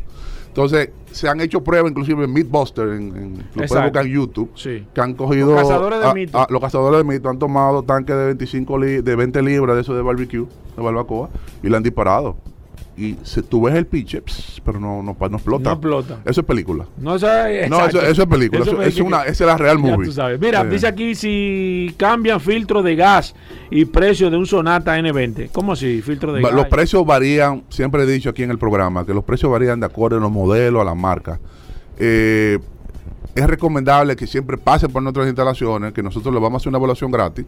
Entonces, 0.49 0.91
se 1.13 1.29
han 1.29 1.41
hecho 1.41 1.63
pruebas, 1.63 1.93
inclusive 1.93 2.25
en 2.25 2.33
Mythbuster, 2.33 2.89
en, 2.89 2.95
en, 3.17 3.39
lo 3.55 3.67
pueden 3.69 3.85
buscar 3.85 4.05
en 4.05 4.13
YouTube, 4.13 4.51
Sí. 4.57 4.85
que 4.93 5.01
han 5.01 5.15
cogido. 5.15 5.53
Los 5.53 5.61
cazadores 5.63 6.01
de 6.01 6.07
a- 6.07 6.13
mito. 6.15 6.39
a- 6.41 6.47
los 6.51 6.61
cazadores 6.61 6.99
de 6.99 7.05
mito 7.05 7.29
han 7.29 7.39
tomado 7.39 7.85
tanques 7.85 8.17
de 8.17 8.25
25 8.27 8.77
li- 8.79 9.01
de 9.01 9.15
20 9.15 9.43
libras 9.43 9.77
de 9.77 9.83
eso 9.83 9.95
de 9.95 10.03
barbecue, 10.03 10.47
de 10.77 10.83
barbacoa, 10.83 11.31
y 11.63 11.69
le 11.69 11.77
han 11.77 11.85
disparado. 11.85 12.37
Y 13.03 13.17
se, 13.23 13.43
tú 13.43 13.63
ves 13.63 13.75
el 13.77 13.87
piche, 13.87 14.21
pss, 14.21 14.61
pero 14.63 14.79
no, 14.79 15.03
no, 15.03 15.17
no 15.19 15.37
explota. 15.37 15.71
No 15.71 15.73
explota. 15.73 16.19
Eso 16.27 16.43
es 16.43 16.47
película. 16.47 16.85
No, 16.99 17.15
eso 17.15 17.33
es, 17.47 17.71
No, 17.71 17.87
eso, 17.87 18.03
eso 18.03 18.23
es 18.25 18.29
película. 18.29 18.61
Eso, 18.63 18.83
es 18.83 19.01
una, 19.01 19.23
esa 19.23 19.31
es 19.31 19.41
la 19.41 19.57
real 19.57 19.79
Ya 19.79 19.83
movie. 19.91 20.07
tú 20.07 20.13
sabes. 20.13 20.39
Mira, 20.39 20.61
Sí. 20.65 20.69
dice 20.69 20.87
aquí 20.87 21.15
si 21.15 21.95
cambian 21.97 22.41
filtro 22.41 22.83
de 22.83 22.97
gas 22.97 23.35
y 23.71 23.87
precio 23.87 24.29
de 24.29 24.37
un 24.37 24.45
Sonata 24.45 24.99
N20. 24.99 25.49
¿Cómo 25.51 25.73
así? 25.73 26.03
Filtro 26.03 26.35
de 26.35 26.43
Va- 26.43 26.51
gas. 26.51 26.57
Los 26.57 26.67
precios 26.67 27.07
varían, 27.07 27.63
siempre 27.71 28.03
he 28.03 28.07
dicho 28.07 28.29
aquí 28.29 28.43
en 28.43 28.51
el 28.51 28.59
programa, 28.59 29.07
que 29.07 29.15
los 29.15 29.25
precios 29.25 29.51
varían 29.51 29.81
de 29.81 29.87
acuerdo 29.87 30.19
a 30.19 30.21
los 30.21 30.31
modelos, 30.31 30.83
a 30.83 30.85
las 30.85 30.97
marcas. 30.97 31.39
Eh, 31.99 32.59
es 33.35 33.47
recomendable 33.47 34.15
que 34.15 34.27
siempre 34.27 34.59
pase 34.59 34.91
por 34.91 35.03
nuestras 35.03 35.27
instalaciones, 35.27 35.95
que 35.95 36.03
nosotros 36.03 36.35
le 36.35 36.41
vamos 36.41 36.55
a 36.55 36.57
hacer 36.59 36.69
una 36.69 36.79
evaluación 36.79 37.11
gratis 37.11 37.47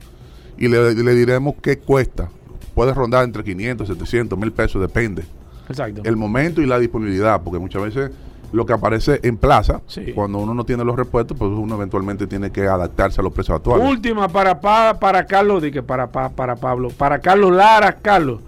y 0.57 0.68
le, 0.68 0.94
le 0.94 1.14
diremos 1.14 1.57
qué 1.61 1.76
cuesta. 1.78 2.30
Puede 2.74 2.94
rondar 2.94 3.24
entre 3.24 3.44
500, 3.44 3.86
700, 3.88 4.38
mil 4.38 4.50
pesos, 4.53 4.80
depende. 4.80 5.24
Exacto. 5.69 6.03
El 6.05 6.17
momento 6.17 6.61
y 6.63 6.67
la 6.67 6.79
disponibilidad, 6.79 7.41
porque 7.43 7.59
muchas 7.59 7.83
veces 7.83 8.11
lo 8.53 8.67
que 8.67 8.73
aparece 8.75 9.19
en 9.23 9.39
plaza, 9.39 9.81
Sí. 9.87 10.13
cuando 10.15 10.39
uno 10.39 10.53
no 10.53 10.65
tiene 10.65 10.85
los 10.85 10.95
repuestos, 10.97 11.37
pues 11.39 11.51
uno 11.51 11.75
eventualmente 11.75 12.27
tiene 12.27 12.51
que 12.51 12.67
adaptarse 12.67 13.21
a 13.21 13.25
los 13.25 13.33
precios 13.33 13.57
actuales. 13.57 13.89
Última 13.89 14.29
para, 14.29 14.61
pa- 14.61 14.99
para 15.01 15.25
Carlos, 15.25 15.63
di 15.63 15.71
que 15.71 15.83
para, 15.83 16.09
pa- 16.13 16.29
para 16.29 16.57
Pablo, 16.57 16.89
para 16.91 17.19
Carlos 17.21 17.51
Lara, 17.53 17.93
Carlos. 18.03 18.41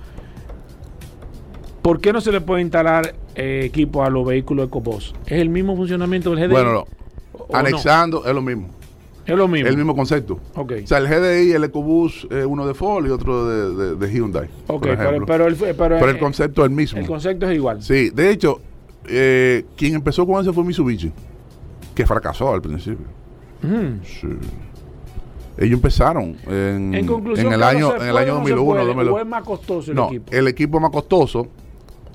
¿Por 1.83 2.01
qué 2.01 2.13
no 2.13 2.21
se 2.21 2.33
le 2.33 2.41
puede 2.41 2.63
instalar 2.63 3.15
eh, 3.35 3.63
equipo 3.65 4.03
a 4.05 4.11
los 4.11 4.27
vehículos 4.27 4.67
EcoBoss? 4.69 5.15
¿Es 5.27 5.41
el 5.41 5.49
mismo 5.51 5.77
funcionamiento 5.77 6.31
del 6.35 6.41
GDI? 6.49 6.53
Bueno, 6.53 6.73
no. 6.73 6.81
¿O 7.33 7.53
no? 7.53 7.59
anexando 7.59 8.25
es 8.27 8.35
lo 8.35 8.41
mismo. 8.43 8.69
Es 9.27 9.37
lo 9.37 9.49
mismo. 9.49 9.69
El 9.69 9.77
mismo 9.77 9.97
concepto. 9.97 10.39
Ok. 10.55 10.73
O 10.85 10.87
sea, 10.87 10.99
el 10.99 11.07
GDI, 11.09 11.53
el 11.53 11.65
EcoBoost, 11.65 12.31
eh, 12.33 12.45
uno 12.45 12.67
de 12.67 12.75
Ford 12.75 13.07
y 13.07 13.11
otro 13.11 13.47
de, 13.49 13.75
de- 13.75 13.97
de 13.97 14.13
Hyundai. 14.13 14.49
Ok, 14.67 14.83
pero, 14.83 15.11
el, 15.47 15.57
pero, 15.57 15.69
Pero 15.77 16.09
el 16.11 16.17
eh, 16.17 16.19
concepto 16.19 16.63
es 16.63 16.69
el 16.71 16.75
mismo. 16.77 16.99
el 17.01 17.07
concepto 17.07 17.49
es 17.49 17.55
igual. 17.57 17.83
Sí, 17.83 18.11
de 18.11 18.31
hecho, 18.31 18.61
eh, 19.09 19.65
quien 19.77 19.95
empezó 19.95 20.27
con 20.27 20.41
eso 20.43 20.53
fue 20.53 20.63
Mitsubishi, 20.65 21.11
que 21.95 22.07
fracasó 22.07 22.53
al 22.53 22.61
principio. 22.63 23.07
Sí. 24.05 24.29
Ellos 25.57 25.75
empezaron 25.75 26.37
en, 26.47 26.95
En 26.95 27.07
conclusión, 27.07 27.47
en 27.47 27.53
el 27.55 27.61
¿qué 27.61 27.65
año, 27.65 27.89
no 27.91 27.97
en 27.97 28.03
el 28.03 28.11
puede, 28.13 28.25
año 28.25 28.35
no 28.41 28.45
se 28.47 28.51
2001. 28.55 28.65
puede? 28.65 28.87
2002. 28.87 29.15
¿O 29.15 29.21
es 29.21 29.27
más 29.27 29.43
costoso 29.45 29.91
el 29.93 29.97
no, 29.97 30.07
equipo? 30.09 30.33
el 30.33 30.49
equipo 30.49 30.81
más 30.81 30.91
costoso. 30.91 31.47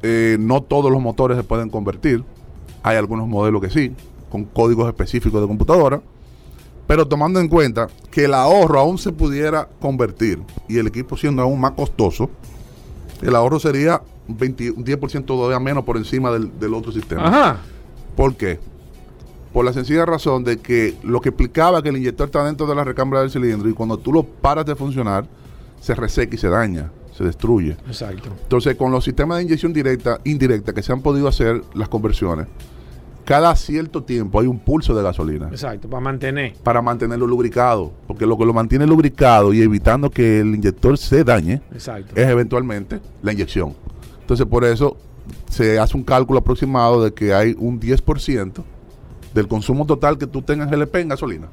eh, 0.04 0.38
no 0.40 0.62
todos 0.62 0.92
los 0.92 1.02
motores 1.02 1.38
se 1.38 1.44
pueden 1.44 1.70
convertir. 1.70 2.24
Hay 2.84 2.98
algunos 2.98 3.28
modelos 3.28 3.62
que 3.62 3.70
sí, 3.70 3.94
con 4.30 4.44
códigos 4.46 4.88
específicos 4.88 5.42
de 5.42 5.48
computadora. 5.48 6.02
Pero 6.90 7.08
tomando 7.08 7.40
en 7.40 7.48
cuenta 7.48 7.88
que 8.10 8.26
el 8.26 8.34
ahorro 8.34 8.80
aún 8.80 8.98
se 8.98 9.12
pudiera 9.12 9.70
convertir 9.80 10.42
y 10.68 10.80
el 10.80 10.88
equipo 10.88 11.16
siendo 11.16 11.44
aún 11.44 11.62
más 11.62 11.74
costoso, 11.74 12.32
el 13.22 13.36
ahorro 13.36 13.60
sería 13.60 14.02
un, 14.28 14.36
20 14.36 14.72
un 14.72 14.84
10% 14.84 15.24
todavía 15.24 15.60
menos 15.60 15.84
por 15.84 15.98
encima 15.98 16.32
del, 16.32 16.58
del 16.60 16.74
otro 16.74 16.92
sistema. 16.92 17.28
Ajá. 17.28 17.58
¿Por 18.16 18.36
qué? 18.36 18.60
Por 19.54 19.66
la 19.66 19.72
sencilla 19.72 20.04
razón 20.04 20.44
de 20.44 20.58
que 20.58 20.98
lo 21.04 21.22
que 21.22 21.30
explicaba 21.30 21.84
que 21.84 21.90
el 21.90 21.98
inyector 21.98 22.26
está 22.26 22.44
dentro 22.44 22.66
de 22.66 22.74
la 22.74 22.84
recámara 22.84 23.22
del 23.22 23.30
cilindro 23.30 23.70
y 23.70 23.74
cuando 23.74 24.00
tú 24.00 24.12
lo 24.12 24.24
paras 24.24 24.66
de 24.66 24.76
funcionar, 24.76 25.28
se 25.80 25.94
reseca 25.94 26.34
y 26.34 26.40
se 26.40 26.50
daña, 26.50 26.90
se 27.16 27.24
destruye. 27.24 27.78
Exacto. 27.86 28.32
Entonces, 28.42 28.76
con 28.76 28.92
los 28.92 29.04
sistemas 29.04 29.38
de 29.38 29.44
inyección 29.44 29.74
directa, 29.74 30.22
indirecta 30.24 30.74
que 30.74 30.82
se 30.82 30.92
han 30.92 31.02
podido 31.04 31.28
hacer 31.28 31.62
las 31.76 31.88
conversiones, 31.88 32.48
cada 33.30 33.56
cierto 33.56 34.04
tiempo 34.04 34.40
hay 34.40 34.48
un 34.48 34.58
pulso 34.58 34.96
de 34.96 35.04
gasolina 35.04 35.50
Exacto. 35.52 35.88
Para 35.88 36.02
mantener. 36.02 36.56
para 36.64 36.82
mantenerlo 36.82 37.28
lubricado, 37.28 37.92
porque 38.08 38.26
lo 38.26 38.36
que 38.36 38.44
lo 38.44 38.54
mantiene 38.54 38.88
lubricado 38.88 39.54
y 39.54 39.62
evitando 39.62 40.10
que 40.10 40.40
el 40.40 40.56
inyector 40.56 40.98
se 40.98 41.24
dañe 41.24 41.62
Exacto. 41.72 42.20
es 42.20 42.28
eventualmente 42.28 43.00
la 43.22 43.32
inyección. 43.32 43.76
Entonces, 44.22 44.48
por 44.48 44.66
eso 44.66 44.98
se 45.48 45.78
hace 45.78 45.96
un 45.96 46.02
cálculo 46.02 46.40
aproximado 46.40 47.04
de 47.04 47.14
que 47.14 47.32
hay 47.32 47.56
un 47.60 47.80
10% 47.80 48.64
del 49.36 49.48
consumo 49.48 49.86
total 49.86 50.18
que 50.18 50.26
tú 50.26 50.42
tengas 50.42 50.72
GLP 50.72 50.96
en 50.96 51.10
gasolina. 51.10 51.50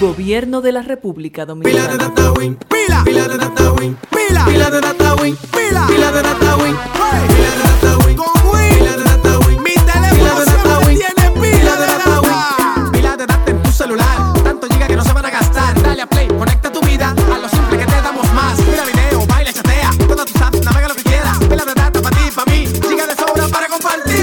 Gobierno 0.00 0.60
de 0.60 0.72
la 0.72 0.82
República 0.82 1.46
Pila 1.46 1.54
de 1.54 1.96
Dominicana. 1.96 1.96
data 1.96 2.32
win, 2.32 2.54
pila, 2.68 3.02
pila 3.04 3.28
de 3.28 3.38
data 3.38 3.72
win, 3.72 3.96
pila, 4.10 4.44
pila 4.44 4.70
de 4.70 4.80
data 4.82 5.14
win, 5.14 5.36
pila, 5.36 5.86
pila 5.86 6.12
de 6.12 6.22
data 6.22 6.56
win, 6.56 6.76
pila 6.76 7.50
de 7.56 7.62
data 7.62 7.98
win, 8.04 8.16
con 8.16 8.26
win, 8.52 8.74
pila 8.74 8.96
de 8.96 9.04
data 9.04 9.38
win, 9.38 9.62
mi 9.62 9.72
teléfono 9.72 10.44
siempre 10.44 10.96
tiene 10.96 11.30
pila 11.40 11.76
de 11.76 11.86
data 11.86 12.90
pila 12.92 13.16
de 13.16 13.26
data 13.26 13.50
en 13.50 13.62
tu 13.62 13.72
celular, 13.72 14.32
tanto 14.44 14.66
giga 14.68 14.86
que 14.86 14.96
no 14.96 15.02
se 15.04 15.12
van 15.14 15.24
a 15.24 15.30
gastar, 15.30 15.82
dale 15.82 16.02
a 16.02 16.06
play, 16.06 16.28
conecta 16.28 16.70
tu 16.70 16.80
vida 16.82 17.14
a 17.34 17.38
lo 17.38 17.48
simple 17.48 17.78
que 17.78 17.86
te 17.86 18.02
damos 18.02 18.30
más, 18.34 18.58
mira 18.58 18.84
video, 18.84 19.26
baila, 19.26 19.50
chatea, 19.50 19.90
todas 20.06 20.26
tus 20.26 20.42
apps, 20.42 20.60
navega 20.62 20.88
lo 20.88 20.94
que 20.94 21.04
quieras, 21.04 21.38
pila 21.38 21.64
de 21.64 21.74
data 21.74 22.02
para 22.02 22.16
ti, 22.18 22.30
para 22.34 22.52
mí, 22.52 22.66
giga 22.86 23.06
de 23.06 23.14
sobra 23.14 23.48
para 23.48 23.66
compartir, 23.68 24.15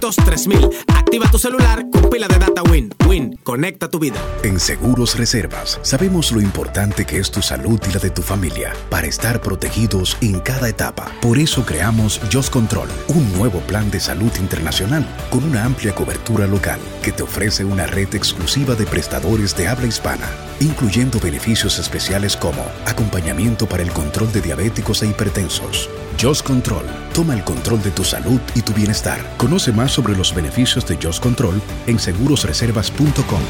809 0.00 0.10
200 0.16 0.24
3000 0.24 0.70
Activa 1.10 1.28
tu 1.28 1.38
celular 1.38 1.86
con 1.90 2.08
pila 2.08 2.28
de 2.28 2.38
data 2.38 2.62
Win. 2.62 2.94
Win, 3.08 3.36
conecta 3.42 3.90
tu 3.90 3.98
vida. 3.98 4.20
En 4.44 4.60
Seguros 4.60 5.18
Reservas 5.18 5.80
sabemos 5.82 6.30
lo 6.30 6.40
importante 6.40 7.04
que 7.04 7.18
es 7.18 7.32
tu 7.32 7.42
salud 7.42 7.80
y 7.88 7.92
la 7.92 7.98
de 7.98 8.10
tu 8.10 8.22
familia 8.22 8.72
para 8.90 9.08
estar 9.08 9.40
protegidos 9.40 10.16
en 10.20 10.38
cada 10.38 10.68
etapa. 10.68 11.10
Por 11.20 11.38
eso 11.38 11.66
creamos 11.66 12.20
Just 12.32 12.52
Control, 12.52 12.88
un 13.08 13.32
nuevo 13.32 13.58
plan 13.60 13.90
de 13.90 13.98
salud 13.98 14.30
internacional 14.38 15.04
con 15.30 15.42
una 15.42 15.64
amplia 15.64 15.94
cobertura 15.94 16.46
local 16.46 16.78
que 17.02 17.10
te 17.10 17.24
ofrece 17.24 17.64
una 17.64 17.86
red 17.86 18.14
exclusiva 18.14 18.76
de 18.76 18.86
prestadores 18.86 19.56
de 19.56 19.66
habla 19.66 19.88
hispana, 19.88 20.28
incluyendo 20.60 21.18
beneficios 21.18 21.78
especiales 21.78 22.36
como 22.36 22.62
acompañamiento 22.86 23.66
para 23.66 23.82
el 23.82 23.90
control 23.90 24.30
de 24.32 24.40
diabéticos 24.40 25.02
e 25.02 25.08
hipertensos. 25.08 25.90
Just 26.20 26.46
Control, 26.46 26.84
toma 27.14 27.34
el 27.34 27.42
control 27.44 27.82
de 27.82 27.90
tu 27.90 28.04
salud 28.04 28.40
y 28.54 28.62
tu 28.62 28.72
bienestar. 28.74 29.18
Conoce 29.38 29.72
más 29.72 29.90
sobre 29.92 30.16
los 30.16 30.34
beneficios 30.34 30.86
de 30.86 30.96
Just 30.96 31.22
Control 31.22 31.60
en 31.86 31.98
segurosreservas.com. 31.98 33.40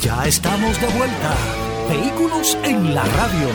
Ya 0.00 0.26
estamos 0.26 0.80
de 0.80 0.86
vuelta. 0.88 1.34
Vehículos 1.88 2.58
en 2.62 2.94
la 2.94 3.04
radio. 3.04 3.48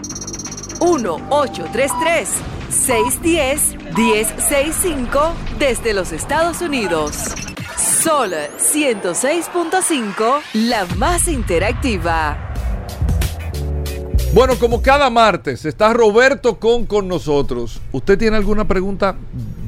1-833-610-1065 2.70 5.32
desde 5.58 5.92
los 5.92 6.12
Estados 6.12 6.60
Unidos. 6.60 7.16
Sol 7.76 8.32
106.5, 8.58 10.40
la 10.54 10.86
más 10.96 11.28
interactiva. 11.28 12.50
Bueno, 14.32 14.54
como 14.60 14.80
cada 14.80 15.10
martes 15.10 15.64
está 15.64 15.92
Roberto 15.92 16.60
Con 16.60 16.86
con 16.86 17.08
nosotros. 17.08 17.80
¿Usted 17.90 18.16
tiene 18.16 18.36
alguna 18.36 18.68
pregunta 18.68 19.16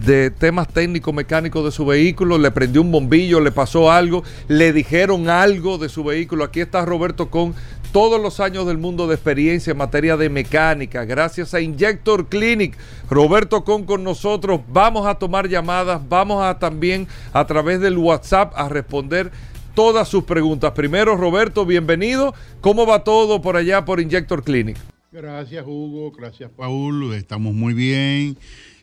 de 0.07 0.31
temas 0.31 0.69
técnicos 0.69 1.13
mecánicos 1.13 1.65
de 1.65 1.73
su 1.73 1.85
vehículo? 1.85 2.39
¿Le 2.39 2.53
prendió 2.53 2.81
un 2.81 2.93
bombillo? 2.93 3.41
¿Le 3.41 3.51
pasó 3.51 3.91
algo? 3.91 4.23
¿Le 4.47 4.73
dijeron 4.73 5.29
algo 5.29 5.79
de 5.79 5.89
su 5.89 6.05
vehículo? 6.05 6.45
Aquí 6.45 6.61
está 6.61 6.85
Roberto 6.85 7.29
Con 7.29 7.57
todos 7.93 8.21
los 8.21 8.41
años 8.41 8.67
del 8.67 8.79
mundo 8.79 9.07
de 9.07 9.15
experiencia 9.15 9.71
en 9.71 9.77
materia 9.77 10.17
de 10.17 10.31
mecánica. 10.31 11.05
Gracias 11.05 11.55
a 11.55 11.61
Injector 11.61 12.29
Clinic. 12.29 12.77
Roberto 13.09 13.65
Con 13.65 13.85
con 13.85 14.03
nosotros. 14.03 14.61
Vamos 14.69 15.07
a 15.07 15.15
tomar 15.17 15.49
llamadas. 15.49 16.01
Vamos 16.09 16.43
a 16.43 16.59
también 16.59 17.07
a 17.33 17.47
través 17.47 17.81
del 17.81 17.99
WhatsApp 17.99 18.53
a 18.57 18.69
responder 18.69 19.31
todas 19.75 20.09
sus 20.09 20.25
preguntas. 20.25 20.73
Primero, 20.73 21.17
Roberto, 21.17 21.67
bienvenido. 21.67 22.35
¿Cómo 22.61 22.87
va 22.87 23.05
todo 23.05 23.43
por 23.43 23.57
allá 23.57 23.85
por 23.85 24.01
Injector 24.01 24.43
Clinic? 24.43 24.77
Gracias 25.13 25.63
Hugo, 25.67 26.11
gracias 26.13 26.51
Paul, 26.57 27.13
estamos 27.13 27.53
muy 27.53 27.75
bien, 27.75 28.39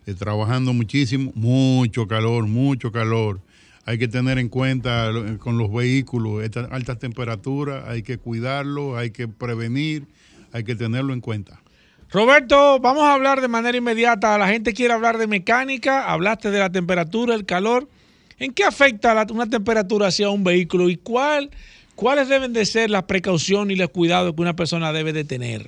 eh, 0.06 0.14
trabajando 0.14 0.74
muchísimo, 0.74 1.32
mucho 1.34 2.08
calor, 2.08 2.46
mucho 2.46 2.92
calor. 2.92 3.40
Hay 3.90 3.98
que 3.98 4.08
tener 4.08 4.38
en 4.38 4.50
cuenta 4.50 5.10
eh, 5.10 5.40
con 5.40 5.58
los 5.58 5.74
vehículos 5.74 6.44
estas 6.44 6.72
altas 6.72 7.00
temperaturas, 7.00 7.86
hay 7.88 8.04
que 8.04 8.20
cuidarlo, 8.20 8.96
hay 8.96 9.10
que 9.10 9.28
prevenir, 9.28 10.06
hay 10.54 10.64
que 10.64 10.76
tenerlo 10.76 11.12
en 11.12 11.22
cuenta. 11.22 11.60
Roberto, 12.12 12.80
vamos 12.80 13.02
a 13.02 13.16
hablar 13.16 13.42
de 13.42 13.48
manera 13.48 13.76
inmediata. 13.76 14.38
La 14.38 14.48
gente 14.48 14.74
quiere 14.74 14.94
hablar 14.94 15.18
de 15.18 15.26
mecánica. 15.26 16.08
Hablaste 16.12 16.52
de 16.52 16.60
la 16.60 16.70
temperatura, 16.72 17.34
el 17.34 17.48
calor. 17.48 17.90
¿En 18.38 18.54
qué 18.54 18.64
afecta 18.64 19.16
la- 19.16 19.26
una 19.32 19.50
temperatura 19.50 20.06
hacia 20.10 20.30
un 20.30 20.44
vehículo 20.44 20.88
y 20.88 20.98
cuál, 20.98 21.50
cuáles 21.96 22.30
deben 22.30 22.54
de 22.54 22.68
ser 22.68 22.92
las 22.92 23.06
precauciones 23.06 23.76
y 23.76 23.80
los 23.80 23.90
cuidados 23.90 24.36
que 24.36 24.42
una 24.42 24.56
persona 24.56 24.94
debe 24.94 25.14
de 25.14 25.24
tener? 25.24 25.68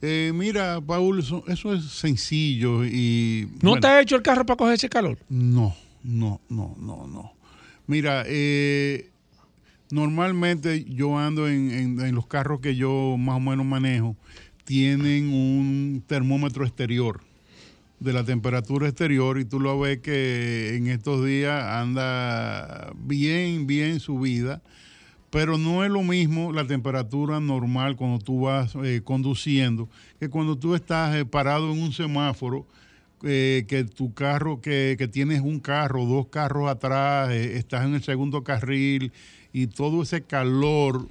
Eh, 0.00 0.32
mira, 0.34 0.80
Paul, 0.80 1.18
eso, 1.18 1.44
eso 1.46 1.74
es 1.74 1.84
sencillo 1.84 2.86
y... 2.86 3.48
¿No 3.60 3.72
bueno, 3.72 3.80
te 3.82 3.86
ha 3.88 4.00
hecho 4.00 4.16
el 4.16 4.22
carro 4.22 4.46
para 4.46 4.56
coger 4.56 4.74
ese 4.76 4.88
calor? 4.88 5.18
No, 5.28 5.76
no, 6.02 6.40
no, 6.48 6.74
no, 6.78 7.06
no. 7.06 7.39
Mira, 7.90 8.22
eh, 8.28 9.10
normalmente 9.90 10.84
yo 10.84 11.18
ando 11.18 11.48
en, 11.48 11.98
en- 11.98 12.14
los 12.14 12.28
carros 12.28 12.60
que 12.60 12.76
yo 12.76 13.16
más 13.18 13.38
o 13.38 13.40
menos 13.40 13.66
manejo, 13.66 14.14
tienen 14.62 15.32
un 15.34 16.00
termómetro 16.06 16.64
exterior 16.64 17.20
de 17.98 18.12
la 18.12 18.22
temperatura 18.22 18.86
exterior 18.86 19.40
y 19.40 19.44
tú 19.44 19.58
lo 19.58 19.80
ves 19.80 19.98
que 19.98 20.76
en 20.76 20.86
estos 20.86 21.26
días 21.26 21.64
anda 21.64 22.92
bien, 22.96 23.66
bien 23.66 23.98
subida, 23.98 24.62
pero 25.30 25.58
no 25.58 25.82
es 25.84 25.90
lo 25.90 26.04
mismo 26.04 26.52
la 26.52 26.64
temperatura 26.64 27.40
normal 27.40 27.96
cuando 27.96 28.20
tú 28.20 28.42
vas 28.42 28.72
eh, 28.84 29.00
conduciendo 29.02 29.88
que 30.20 30.28
cuando 30.28 30.56
tú 30.56 30.76
estás 30.76 31.16
eh, 31.16 31.24
parado 31.24 31.72
en 31.72 31.82
un 31.82 31.92
semáforo 31.92 32.68
eh, 33.22 33.64
que 33.68 33.84
tu 33.84 34.14
carro, 34.14 34.60
que, 34.60 34.96
que 34.98 35.08
tienes 35.08 35.40
un 35.40 35.60
carro, 35.60 36.04
dos 36.06 36.28
carros 36.28 36.68
atrás, 36.70 37.30
eh, 37.30 37.56
estás 37.58 37.84
en 37.84 37.94
el 37.94 38.02
segundo 38.02 38.42
carril 38.44 39.12
y 39.52 39.66
todo 39.66 40.02
ese 40.02 40.22
calor 40.22 41.08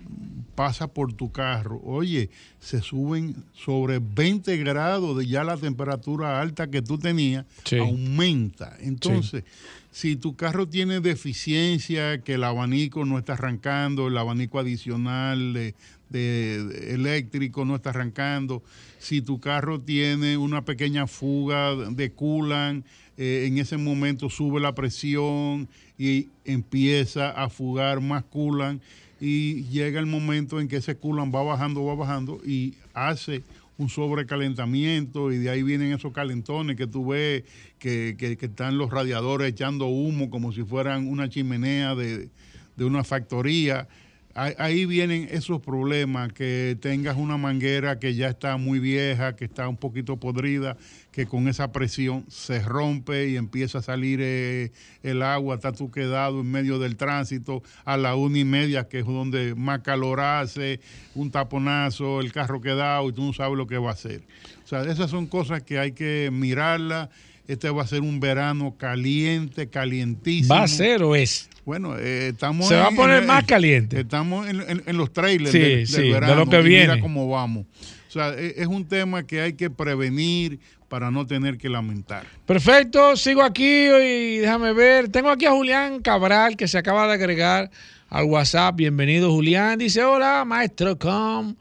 pasa 0.55 0.87
por 0.87 1.13
tu 1.13 1.31
carro. 1.31 1.79
Oye, 1.83 2.29
se 2.59 2.81
suben 2.81 3.35
sobre 3.53 3.99
20 3.99 4.57
grados 4.57 5.17
de 5.17 5.27
ya 5.27 5.43
la 5.43 5.57
temperatura 5.57 6.41
alta 6.41 6.67
que 6.69 6.81
tú 6.81 6.97
tenías, 6.97 7.45
Sí. 7.65 7.77
aumenta. 7.77 8.75
Entonces, 8.81 9.43
si 9.91 10.15
tu 10.15 10.35
carro 10.35 10.67
tiene 10.67 10.99
deficiencia, 11.01 12.21
que 12.21 12.33
el 12.35 12.43
abanico 12.43 13.05
no 13.05 13.17
está 13.17 13.33
arrancando, 13.33 14.07
el 14.07 14.17
abanico 14.17 14.59
adicional 14.59 15.53
de, 15.53 15.75
de- 16.09 16.93
eléctrico 16.93 17.65
no 17.65 17.75
está 17.75 17.91
arrancando, 17.91 18.63
si 18.99 19.21
tu 19.21 19.39
carro 19.39 19.79
tiene 19.79 20.37
una 20.37 20.63
pequeña 20.65 21.07
fuga 21.07 21.75
de 21.75 22.11
coolant, 22.11 22.85
eh, 23.17 23.45
en 23.47 23.57
ese 23.57 23.77
momento 23.77 24.29
sube 24.29 24.59
la 24.61 24.73
presión 24.75 25.67
y 25.97 26.27
empieza 26.45 27.29
a 27.31 27.49
fugar 27.49 28.01
más 28.01 28.23
coolant 28.23 28.81
y 29.21 29.63
llega 29.65 29.99
el 29.99 30.05
momento 30.05 30.59
en 30.61 30.67
que 30.69 30.77
ese 30.77 30.95
coolant 30.95 31.33
va 31.33 31.43
bajando, 31.43 31.83
va 31.83 31.95
bajando 31.95 32.39
y 32.45 32.75
hace 32.93 33.43
un 33.77 33.89
sobrecalentamiento 33.89 35.31
y 35.31 35.37
de 35.37 35.49
ahí 35.49 35.63
vienen 35.63 35.93
esos 35.93 36.11
calentones 36.13 36.75
que 36.75 36.87
tú 36.87 37.07
ves 37.07 37.43
que, 37.77 38.15
que- 38.17 38.37
que 38.37 38.45
están 38.45 38.77
los 38.77 38.89
radiadores 38.89 39.49
echando 39.49 39.85
humo 39.87 40.29
como 40.29 40.51
si 40.51 40.63
fueran 40.63 41.07
una 41.07 41.29
chimenea 41.29 41.95
de, 41.95 42.29
de 42.75 42.85
una 42.85 43.03
factoría. 43.03 43.87
Ahí, 44.35 44.85
vienen 44.85 45.27
esos 45.31 45.59
problemas, 45.59 46.31
que 46.31 46.77
tengas 46.79 47.17
una 47.17 47.35
manguera 47.35 47.99
que 47.99 48.15
ya 48.15 48.29
está 48.29 48.57
muy 48.57 48.79
vieja, 48.79 49.35
que 49.35 49.45
está 49.45 49.67
un 49.67 49.75
poquito 49.75 50.17
podrida, 50.17 50.77
que 51.11 51.25
con 51.25 51.47
esa 51.47 51.71
presión 51.71 52.23
se 52.29 52.61
rompe 52.61 53.27
y 53.27 53.37
empieza 53.37 53.79
a 53.79 53.81
salir 53.81 54.19
eh, 54.21 54.71
el 55.03 55.23
agua, 55.23 55.55
está 55.55 55.73
tú 55.73 55.91
quedado 55.91 56.41
en 56.41 56.51
medio 56.51 56.79
del 56.79 56.95
tránsito 56.95 57.63
a 57.83 57.97
la 57.97 58.15
una 58.15 58.37
y 58.37 58.45
media, 58.45 58.87
que 58.87 58.99
es 58.99 59.05
donde 59.05 59.55
más 59.55 59.79
calor 59.79 60.21
hace, 60.21 60.79
un 61.15 61.31
taponazo, 61.31 62.21
el 62.21 62.31
carro 62.31 62.61
quedado 62.61 63.09
y 63.09 63.13
tú 63.13 63.23
no 63.23 63.33
sabes 63.33 63.57
lo 63.57 63.67
que 63.67 63.77
va 63.77 63.89
a 63.89 63.93
hacer. 63.93 64.21
O 64.63 64.67
sea, 64.67 64.83
esas 64.83 65.09
son 65.09 65.25
cosas 65.25 65.63
que 65.63 65.79
hay 65.79 65.91
que 65.93 66.29
mirarlas. 66.31 67.09
Este 67.47 67.71
va 67.71 67.81
a 67.81 67.87
ser 67.87 68.01
un 68.01 68.19
verano 68.19 68.75
caliente, 68.77 69.69
calientísimo. 69.69 70.53
¿Va 70.53 70.63
a 70.63 70.67
ser 70.67 71.01
o 71.01 71.15
es? 71.15 71.49
Bueno, 71.69 71.95
eh, 71.99 72.29
estamos. 72.29 72.67
Se 72.67 72.75
va 72.75 72.87
a 72.87 72.91
poner 72.91 73.21
en- 73.21 73.27
más 73.27 73.43
caliente. 73.43 73.99
Estamos 73.99 74.47
en, 74.47 74.59
en- 74.61 74.81
en 74.87 74.97
los 74.97 75.13
trailers 75.13 75.51
Sí, 75.51 75.59
del, 75.59 75.69
del 75.77 75.87
sí, 75.87 76.01
de 76.01 76.35
lo 76.35 76.49
que 76.49 76.61
viene. 76.63 76.93
Mira 76.95 76.99
cómo 76.99 77.29
vamos. 77.29 77.67
O 78.07 78.11
sea, 78.11 78.29
e- 78.33 78.55
es, 78.57 78.65
un 78.65 78.87
tema 78.87 79.21
que 79.21 79.39
hay 79.39 79.53
que 79.53 79.69
prevenir 79.69 80.59
para 80.87 81.11
no 81.11 81.27
tener 81.27 81.59
que 81.59 81.69
lamentar. 81.69 82.25
Perfecto, 82.47 83.15
sigo 83.15 83.43
aquí 83.43 83.63
y 83.85 84.37
déjame 84.39 84.73
ver. 84.73 85.09
Tengo 85.09 85.29
aquí 85.29 85.45
a 85.45 85.51
Julián 85.51 86.01
Cabral 86.01 86.57
que 86.57 86.67
se 86.67 86.79
acaba 86.79 87.05
de 87.05 87.13
agregar 87.13 87.69
al 88.09 88.25
WhatsApp. 88.25 88.75
Bienvenido, 88.75 89.31
Julián. 89.31 89.77
Dice: 89.77 90.03
Hola, 90.03 90.45
maestro 90.45 90.97
Com. 90.97 91.55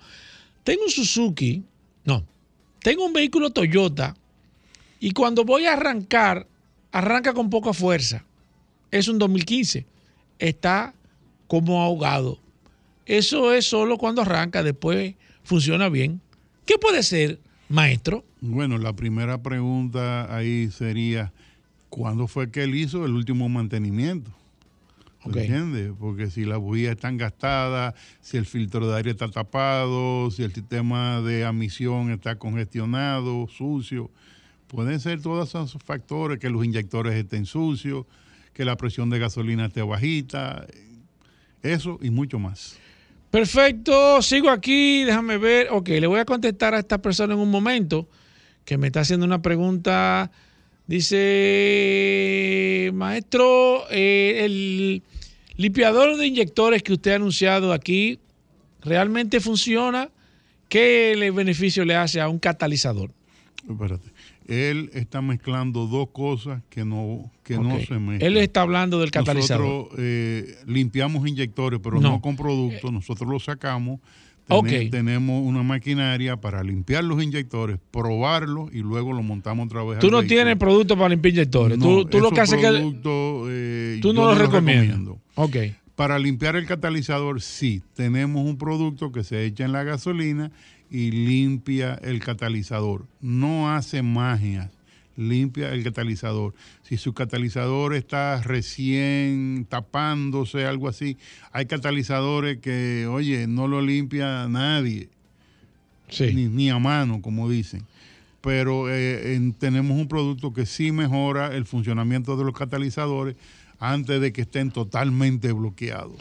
Tengo 0.64 0.84
un 0.84 0.90
Suzuki. 0.90 1.62
No, 2.06 2.24
tengo 2.82 3.04
un 3.04 3.12
vehículo 3.12 3.50
Toyota 3.50 4.14
y 5.00 5.10
cuando 5.10 5.44
voy 5.44 5.66
a 5.66 5.74
arrancar, 5.74 6.46
arranca 6.92 7.34
con 7.34 7.50
poca 7.50 7.74
fuerza. 7.74 8.24
Es 8.90 9.06
un 9.06 9.18
2015. 9.18 9.84
Está 10.38 10.94
como 11.46 11.82
ahogado. 11.82 12.38
Eso 13.06 13.54
es 13.54 13.64
solo 13.66 13.96
cuando 13.98 14.22
arranca, 14.22 14.62
después 14.62 15.14
funciona 15.42 15.88
bien. 15.88 16.20
¿Qué 16.66 16.76
puede 16.78 17.02
ser, 17.02 17.40
maestro? 17.68 18.24
Bueno, 18.40 18.76
la 18.78 18.94
primera 18.94 19.42
pregunta 19.42 20.34
ahí 20.34 20.70
sería, 20.70 21.32
¿cuándo 21.88 22.28
fue 22.28 22.50
que 22.50 22.64
él 22.64 22.74
hizo 22.74 23.06
el 23.06 23.12
último 23.12 23.48
mantenimiento? 23.48 24.30
¿Entiendes? 25.24 25.92
Porque 25.98 26.30
si 26.30 26.44
las 26.44 26.58
bujías 26.58 26.92
están 26.92 27.16
gastadas, 27.16 27.94
si 28.20 28.36
el 28.36 28.46
filtro 28.46 28.88
de 28.88 28.96
aire 28.96 29.10
está 29.10 29.28
tapado, 29.28 30.30
si 30.30 30.42
el 30.42 30.54
sistema 30.54 31.20
de 31.20 31.44
admisión 31.44 32.10
está 32.10 32.38
congestionado, 32.38 33.48
sucio, 33.48 34.10
pueden 34.68 35.00
ser 35.00 35.20
todos 35.20 35.48
esos 35.48 35.82
factores, 35.82 36.38
que 36.38 36.50
los 36.50 36.64
inyectores 36.64 37.14
estén 37.14 37.46
sucios, 37.46 38.06
que 38.58 38.64
la 38.64 38.76
presión 38.76 39.08
de 39.08 39.20
gasolina 39.20 39.66
esté 39.66 39.82
bajita, 39.82 40.66
eso 41.62 41.96
y 42.02 42.10
mucho 42.10 42.40
más. 42.40 42.76
Perfecto, 43.30 44.20
sigo 44.20 44.50
aquí, 44.50 45.04
déjame 45.04 45.38
ver. 45.38 45.68
Ok, 45.70 45.90
le 45.90 46.08
voy 46.08 46.18
a 46.18 46.24
contestar 46.24 46.74
a 46.74 46.80
esta 46.80 47.00
persona 47.00 47.34
en 47.34 47.38
un 47.40 47.52
momento 47.52 48.08
que 48.64 48.76
me 48.76 48.88
está 48.88 49.02
haciendo 49.02 49.24
una 49.26 49.40
pregunta. 49.40 50.32
Dice, 51.98 52.90
maestro, 52.94 53.84
eh, 53.92 54.42
el 54.44 55.02
limpiador 55.56 56.16
de 56.16 56.26
inyectores 56.26 56.82
que 56.82 56.94
usted 56.94 57.12
ha 57.12 57.16
anunciado 57.16 57.72
aquí, 57.72 58.18
¿realmente 58.82 59.38
funciona? 59.38 60.10
¿Qué 60.68 61.14
le- 61.16 61.30
beneficio 61.30 61.84
le 61.84 61.94
hace 61.94 62.20
a 62.20 62.28
un 62.28 62.40
catalizador? 62.40 63.12
Espérate. 63.70 64.08
Él 64.48 64.90
está 64.94 65.20
mezclando 65.22 65.86
dos 65.86 66.08
cosas 66.10 66.62
que 66.70 66.84
no, 66.84 67.30
que 67.48 67.58
no 67.58 67.78
se 67.80 67.98
mezclan. 67.98 68.22
Él 68.22 68.36
está 68.36 68.62
hablando 68.62 69.00
del 69.00 69.10
catalizador. 69.10 69.66
Nosotros 69.66 69.98
eh, 69.98 70.56
limpiamos 70.66 71.26
inyectores, 71.26 71.80
pero 71.82 72.00
no, 72.00 72.10
No. 72.12 72.20
con 72.20 72.36
productos. 72.36 72.92
Nosotros 72.92 73.28
los 73.30 73.44
sacamos. 73.44 74.00
Tenemos 74.90 75.42
una 75.44 75.62
maquinaria 75.62 76.38
para 76.38 76.62
limpiar 76.62 77.04
los 77.04 77.22
inyectores, 77.22 77.78
probarlos 77.90 78.70
y 78.72 78.78
luego 78.78 79.12
lo 79.12 79.22
montamos 79.22 79.66
otra 79.66 79.82
vez. 79.84 79.98
Tú 79.98 80.10
no 80.10 80.18
vehículo. 80.18 80.26
tienes 80.36 80.56
producto 80.56 80.96
para 80.96 81.10
limpiar 81.10 81.34
inyectores. 81.34 81.76
No, 81.76 81.84
tú, 81.84 82.04
tú 82.06 82.20
lo 82.20 82.30
que 82.30 82.40
haces 82.40 82.58
que... 82.58 82.66
eh, 83.50 83.98
Tú 84.00 84.12
no 84.14 84.22
los 84.24 84.30
los 84.30 84.38
recomiendas. 84.38 84.86
recomiendo. 84.98 85.20
Ok. 85.34 85.56
Para 85.96 86.18
limpiar 86.18 86.56
el 86.56 86.64
catalizador, 86.64 87.42
sí. 87.42 87.82
Tenemos 87.94 88.46
un 88.46 88.56
producto 88.56 89.12
que 89.12 89.22
se 89.24 89.44
echa 89.44 89.64
en 89.64 89.72
la 89.72 89.82
gasolina 89.82 90.50
y 90.90 91.10
limpia 91.10 91.98
el 92.02 92.20
catalizador. 92.20 93.06
No 93.20 93.70
hace 93.74 94.00
magia, 94.02 94.70
limpia 95.18 95.70
el 95.74 95.84
catalizador. 95.84 96.54
Si 96.82 96.96
su 96.96 97.12
catalizador 97.12 97.94
está 97.94 98.40
recién 98.42 99.66
tapándose, 99.68 100.64
algo 100.64 100.88
así, 100.88 101.16
hay 101.52 101.66
catalizadores 101.66 102.58
que, 102.58 103.06
oye, 103.10 103.46
no 103.46 103.68
lo 103.68 103.82
limpia 103.82 104.48
nadie. 104.48 105.08
Ni, 106.20 106.46
ni 106.48 106.70
a 106.70 106.78
mano, 106.78 107.20
como 107.20 107.50
dicen. 107.50 107.84
Pero 108.40 108.88
eh, 108.88 109.34
en- 109.34 109.52
tenemos 109.52 109.98
un 109.98 110.08
producto 110.08 110.54
que 110.54 110.64
sí 110.64 110.92
mejora 110.92 111.54
el 111.54 111.66
funcionamiento 111.66 112.36
de 112.36 112.44
los 112.44 112.54
catalizadores 112.56 113.34
antes 113.80 114.20
de 114.20 114.32
que 114.32 114.40
estén 114.42 114.70
totalmente 114.70 115.52
bloqueados. 115.52 116.14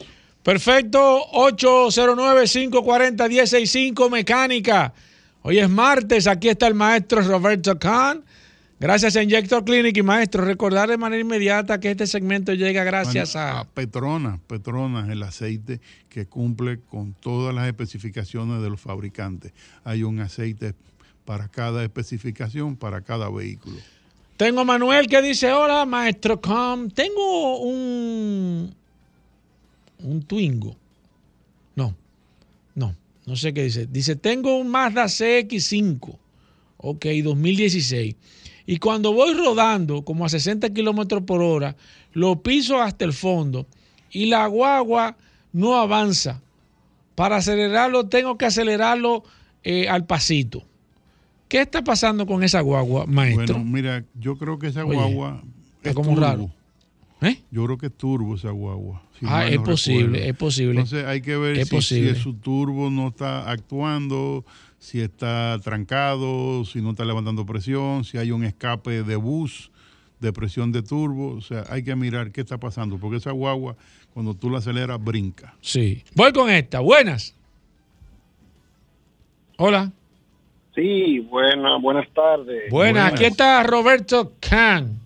Perfecto, 0.43 1.21
809-540-1065 2.87 4.09
Mecánica. 4.09 4.93
Hoy 5.41 5.59
es 5.59 5.69
martes, 5.69 6.27
aquí 6.27 6.49
está 6.49 6.67
el 6.67 6.73
maestro 6.73 7.21
Roberto 7.21 7.77
Kahn. 7.79 8.23
Gracias 8.79 9.15
a 9.15 9.23
Injector 9.23 9.65
Clinic 9.65 9.97
y 9.97 10.03
maestro, 10.03 10.45
recordar 10.45 10.87
de 10.87 10.97
manera 10.97 11.19
inmediata 11.19 11.79
que 11.79 11.89
este 11.89 12.05
segmento 12.05 12.53
llega 12.53 12.83
gracias 12.83 13.33
Bueno, 13.33 13.47
a... 13.49 13.65
Petronas, 13.65 14.39
Petronas, 14.45 15.09
el 15.09 15.23
aceite 15.23 15.81
que 16.09 16.27
cumple 16.27 16.79
con 16.81 17.13
todas 17.13 17.55
las 17.55 17.65
especificaciones 17.65 18.61
de 18.61 18.69
los 18.69 18.79
fabricantes. 18.79 19.51
Hay 19.83 20.03
un 20.03 20.19
aceite 20.19 20.75
para 21.25 21.47
cada 21.47 21.83
especificación, 21.83 22.75
para 22.75 23.01
cada 23.01 23.31
vehículo. 23.31 23.77
Tengo 24.37 24.61
a 24.61 24.63
Manuel 24.63 25.07
que 25.07 25.23
dice, 25.23 25.51
hola 25.51 25.83
maestro 25.87 26.39
Kahn, 26.39 26.91
tengo 26.91 27.59
un... 27.61 28.75
un 30.03 30.21
Twingo. 30.21 30.75
No, 31.75 31.95
no, 32.75 32.95
no 33.25 33.35
sé 33.35 33.55
qué 33.55 33.63
dice. 33.63 33.87
Dice, 33.87 34.15
tengo 34.15 34.55
un 34.55 34.67
Mazda 34.67 35.05
CX5, 35.05 36.15
ok, 36.77 37.05
2016. 37.23 38.15
Y 38.67 38.77
cuando 38.77 39.13
voy 39.13 39.33
rodando 39.33 40.03
como 40.03 40.25
a 40.25 40.29
60 40.29 40.69
kilómetros 40.73 41.23
por 41.23 41.41
hora, 41.41 41.75
lo 42.13 42.41
piso 42.43 42.79
hasta 42.81 43.05
el 43.05 43.13
fondo 43.13 43.65
y 44.11 44.25
la 44.27 44.45
guagua 44.47 45.15
no 45.53 45.75
avanza. 45.75 46.41
Para 47.15 47.37
acelerarlo 47.37 48.07
tengo 48.07 48.37
que 48.37 48.45
acelerarlo 48.45 49.23
eh, 49.63 49.87
al 49.89 50.05
pasito. 50.05 50.63
¿Qué 51.47 51.61
está 51.61 51.81
pasando 51.83 52.27
con 52.27 52.43
esa 52.43 52.59
guagua, 52.61 53.05
maestro? 53.07 53.55
Bueno, 53.55 53.63
mira, 53.63 54.03
yo 54.19 54.37
creo 54.37 54.59
que 54.59 54.67
esa 54.67 54.83
Oye, 54.85 54.95
guagua 54.97 55.41
es 55.81 55.93
como 55.95 56.09
turbo. 56.09 56.21
raro. 56.21 56.51
¿Eh? 57.21 57.41
Yo 57.49 57.65
creo 57.65 57.77
que 57.79 57.87
es 57.87 57.93
turbo 57.97 58.35
esa 58.35 58.51
guagua. 58.51 59.01
si 59.19 59.25
Ah, 59.27 59.47
es 59.47 59.55
no 59.55 59.63
posible, 59.63 60.03
recuerdo. 60.03 60.25
es 60.29 60.35
posible. 60.37 60.71
Entonces 60.81 61.05
hay 61.05 61.21
que 61.21 61.37
ver 61.37 61.57
Es 61.57 61.69
si, 61.69 61.75
posible. 61.75 62.15
si 62.15 62.21
su 62.21 62.33
turbo 62.33 62.89
no 62.91 63.07
está 63.07 63.49
actuando, 63.49 64.45
si 64.87 65.01
está 65.01 65.59
trancado, 65.61 66.63
si 66.63 66.81
no 66.81 66.91
está 66.91 67.03
levantando 67.03 67.45
presión, 67.45 68.05
si 68.05 68.17
hay 68.17 68.31
un 68.31 68.45
escape 68.45 69.03
de 69.03 69.17
bus 69.17 69.69
de 70.21 70.31
presión 70.31 70.71
de 70.71 70.81
turbo. 70.81 71.33
O 71.35 71.41
sea, 71.41 71.65
hay 71.69 71.83
que 71.83 71.93
mirar 71.97 72.31
qué 72.31 72.39
está 72.39 72.57
pasando, 72.57 72.97
porque 72.97 73.17
esa 73.17 73.31
guagua, 73.31 73.75
cuando 74.13 74.33
tú 74.33 74.49
la 74.49 74.59
aceleras, 74.59 75.03
brinca. 75.03 75.53
Sí. 75.59 76.05
Voy 76.15 76.31
con 76.31 76.49
esta. 76.49 76.79
Buenas. 76.79 77.35
Hola. 79.57 79.91
Sí, 80.73 81.19
buena, 81.19 81.77
buenas 81.79 82.07
tardes. 82.13 82.71
Buenas. 82.71 83.11
Aquí 83.11 83.25
está 83.25 83.63
Roberto 83.63 84.31
Kahn. 84.39 85.01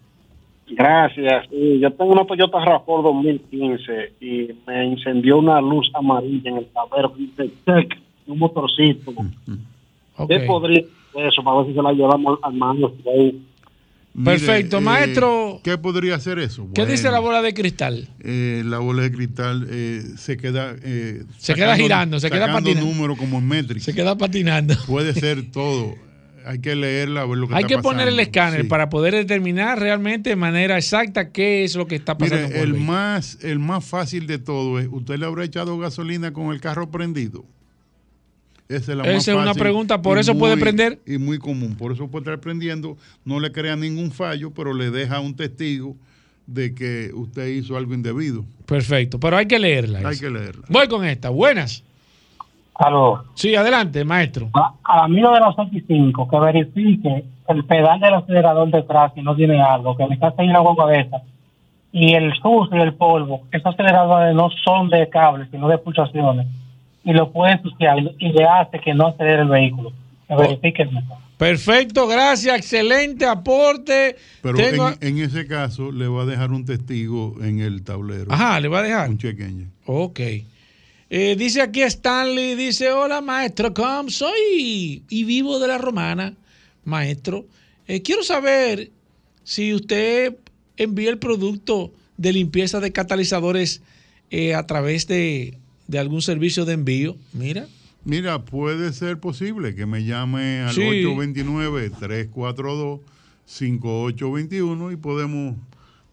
Gracias. 0.69 1.49
Sí, 1.49 1.79
yo 1.79 1.91
tengo 1.93 2.11
una 2.11 2.25
Toyota 2.25 2.59
RAV4 2.59 3.01
2015 3.01 4.13
y 4.21 4.49
me 4.67 4.86
incendió 4.86 5.39
una 5.39 5.59
luz 5.59 5.89
amarilla 5.95 6.51
en 6.51 6.57
el 6.57 6.67
tablero. 6.67 7.15
que 7.15 7.21
dice 7.21 7.51
check, 7.65 7.97
un 8.27 8.38
¿Qué 10.28 10.39
podría 10.41 10.82
ser 11.13 11.26
eso? 11.28 11.43
Para 11.43 11.57
ver 11.59 11.67
si 11.67 11.74
se 11.74 11.82
la 11.82 11.91
llevamos 11.93 12.39
al 12.43 12.53
mano. 12.53 12.91
Perfecto, 14.24 14.82
Mire, 14.82 14.91
eh, 14.91 14.93
maestro. 14.99 15.61
¿Qué 15.63 15.78
podría 15.78 16.15
hacer 16.15 16.38
eso? 16.39 16.67
¿Qué 16.76 16.86
dice 16.86 17.09
la 17.11 17.19
bola 17.19 17.41
de 17.41 17.53
cristal? 17.53 18.09
eh, 18.19 18.61
la 18.65 18.80
bola 18.80 19.03
de 19.03 19.11
cristal 19.11 19.65
eh, 19.69 20.01
se 20.17 20.36
queda 20.36 20.76
eh, 20.84 21.24
Se 21.38 21.53
queda 21.55 21.78
girando, 21.78 22.19
se 22.19 22.30
queda 22.30 22.51
patinando. 22.51 22.86
números 22.89 23.17
como 23.17 23.38
en 23.38 23.47
Metric. 23.47 23.82
Se 23.82 23.93
queda 23.93 24.17
patinando. 24.17 24.76
Puede 24.86 25.13
ser 25.13 25.49
todo. 25.51 25.95
Hay 26.43 26.59
que 26.59 26.76
leerla, 26.76 27.24
ver 27.26 27.38
lo 27.38 27.47
que 27.47 27.53
Hay 27.53 27.63
está 27.63 27.76
que 27.78 27.82
poner 27.84 28.07
el 28.07 28.19
escáner 28.19 28.61
Sí. 28.63 28.67
para 28.67 28.89
poder 28.89 29.13
determinar 29.13 29.80
realmente 29.80 30.32
de 30.32 30.36
manera 30.36 30.76
exacta 30.76 31.32
qué 31.32 31.63
es 31.63 31.76
lo 31.76 31.86
que 31.88 31.95
está 31.95 32.17
pasando. 32.17 32.47
Mire, 32.47 32.61
el 32.61 32.74
más, 32.74 33.38
el 33.43 33.59
más 33.59 33.86
fácil 33.86 34.26
de 34.28 34.39
todo 34.39 34.80
es, 34.80 34.88
¿usted 34.91 35.19
le 35.19 35.26
habrá 35.28 35.45
echado 35.45 35.78
gasolina 35.78 36.34
con 36.34 36.51
el 36.51 36.59
carro 36.59 36.89
prendido? 36.89 37.45
Esa 38.72 38.91
es, 38.93 38.97
la 38.97 39.03
Esa 39.03 39.13
más 39.13 39.28
es 39.28 39.36
una 39.36 39.53
pregunta, 39.53 40.01
¿por 40.01 40.17
eso 40.17 40.38
puede 40.38 40.57
prender? 40.57 40.99
Y 41.05 41.17
muy 41.17 41.38
común, 41.39 41.76
por 41.76 41.91
eso 41.91 42.07
puede 42.07 42.24
estar 42.24 42.39
prendiendo, 42.39 42.97
no 43.26 43.39
le 43.39 43.51
crea 43.51 43.76
ningún 43.76 44.11
fallo, 44.11 44.51
pero 44.51 44.74
le 44.74 44.91
deja 44.91 45.19
un 45.19 45.36
testigo 45.36 45.95
de 46.47 46.74
que 46.74 47.11
usted 47.13 47.47
hizo 47.47 47.76
algo 47.76 47.93
indebido. 47.93 48.45
Perfecto, 48.65 49.19
pero 49.19 49.38
hay 49.38 49.45
que 49.45 49.59
leerla. 49.59 49.99
Hay 49.99 50.13
esa. 50.13 50.26
que 50.26 50.30
leerla. 50.30 50.65
Voy 50.69 50.88
con 50.88 51.05
esta. 51.05 51.30
Buenas. 51.30 51.84
Aló. 52.76 53.26
Sí, 53.36 53.55
adelante, 53.55 54.03
maestro. 54.05 54.49
A 54.53 55.07
mí 55.07 55.17
de 55.17 55.22
los 55.22 55.55
X5, 55.55 56.30
que 56.30 56.39
verifique 56.39 57.26
el 57.49 57.65
pedal 57.65 57.99
del 57.99 58.13
acelerador 58.13 58.72
detrás 58.72 59.11
si 59.13 59.22
no 59.22 59.36
tiene 59.36 59.61
algo, 59.61 59.95
que 59.97 60.07
me 60.07 60.15
está 60.15 60.34
ahí 60.38 60.47
una 60.47 60.59
guagua 60.59 60.89
de 60.91 61.01
esa. 61.01 61.22
Y 61.91 62.13
el 62.13 62.34
sucio 62.36 62.78
y 62.78 62.82
el 62.82 62.93
polvo, 62.93 63.41
esos 63.51 63.74
aceleradores 63.74 64.34
no 64.34 64.49
son 64.63 64.89
de 64.89 65.09
cables, 65.09 65.49
sino 65.51 65.67
de 65.67 65.78
pulsaciones. 65.78 66.47
Y 67.03 67.13
lo 67.13 67.31
puede 67.31 67.53
ensuciar 67.53 67.97
y 68.19 68.31
le 68.31 68.43
hace 68.45 68.79
que 68.79 68.93
no 68.93 69.07
acelere 69.07 69.41
el 69.41 69.49
vehículo. 69.49 69.91
Que 70.27 70.35
verifique 70.35 70.83
eso. 70.83 70.91
Perfecto, 71.37 72.07
gracias, 72.07 72.55
excelente 72.55 73.25
aporte. 73.25 74.15
Pero 74.43 74.57
Tengo- 74.57 74.89
en, 75.01 75.17
en 75.17 75.23
ese 75.25 75.47
caso 75.47 75.91
le 75.91 76.07
va 76.07 76.21
a 76.21 76.25
dejar 76.25 76.51
un 76.51 76.65
testigo 76.65 77.35
en 77.41 77.59
el 77.59 77.83
tablero. 77.83 78.31
Ajá, 78.31 78.59
le 78.59 78.67
va 78.67 78.79
a 78.79 78.83
dejar. 78.83 79.09
Un 79.09 79.17
engine. 79.23 79.67
Ok. 79.85 80.19
Eh, 81.09 81.35
dice 81.37 81.61
aquí 81.61 81.81
Stanley, 81.81 82.55
dice, 82.55 82.91
hola 82.91 83.19
maestro, 83.21 83.73
¿cómo 83.73 84.09
soy? 84.09 85.03
Y 85.09 85.23
vivo 85.25 85.59
de 85.59 85.67
la 85.67 85.77
romana, 85.79 86.35
maestro. 86.85 87.45
Eh, 87.87 88.01
quiero 88.01 88.23
saber 88.23 88.91
si 89.43 89.73
usted 89.73 90.37
envía 90.77 91.09
el 91.09 91.17
producto 91.17 91.91
de 92.17 92.31
limpieza 92.33 92.79
de 92.79 92.91
catalizadores 92.93 93.81
eh, 94.29 94.53
a 94.55 94.65
través 94.67 95.07
de, 95.07 95.57
de 95.91 95.99
algún 95.99 96.21
servicio 96.21 96.63
de 96.65 96.73
envío. 96.73 97.17
Mira. 97.33 97.67
Mira, 98.05 98.43
puede 98.43 98.93
ser 98.93 99.19
posible 99.19 99.75
que 99.75 99.85
me 99.85 100.03
llame 100.05 100.61
al 100.61 100.73
Sí. 100.73 100.81
829-342-5821 103.61 104.91
y 104.91 104.95
podemos 104.95 105.55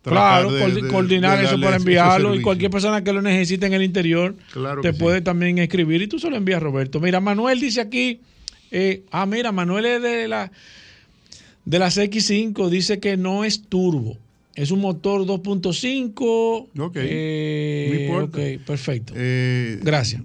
Claro, 0.03 0.51
de- 0.53 0.73
de- 0.83 0.89
coordinar 0.89 1.39
de 1.39 1.45
eso 1.45 1.61
para 1.61 1.77
enviarlo 1.77 2.35
y 2.35 2.41
cualquier 2.41 2.71
persona 2.71 3.03
que 3.05 3.13
lo 3.13 3.21
necesite 3.21 3.67
en 3.67 3.75
el 3.75 3.83
interior 3.83 4.35
Claro 4.53 4.81
te 4.81 4.93
sí. 4.93 4.99
puede 4.99 5.21
también 5.21 5.59
escribir 5.59 6.01
y 6.01 6.07
tú 6.07 6.19
se 6.19 6.31
lo 6.31 6.37
envías, 6.37 6.63
Roberto. 6.63 6.99
Mira, 7.01 7.21
Manuel 7.21 7.61
dice 7.61 7.81
aquí, 7.83 8.21
eh, 8.71 9.03
ah, 9.11 9.27
mira, 9.27 9.53
Manuel 9.53 9.85
es 9.87 10.03
de 10.03 10.29
la 10.29 10.51
de 11.67 11.79
las 11.79 11.99
X5, 11.99 12.71
dice 12.71 12.99
que 13.01 13.19
no 13.19 13.45
es 13.45 13.63
turbo, 13.69 14.17
es 14.63 14.71
un 14.71 14.81
motor 14.81 15.25
2.5. 15.25 16.69
Ok, 16.81 16.97
eh, 16.97 18.09
no 18.11 18.25
ok, 18.25 18.39
perfecto. 18.67 19.13
Eh, 19.17 19.79
Gracias. 19.83 20.23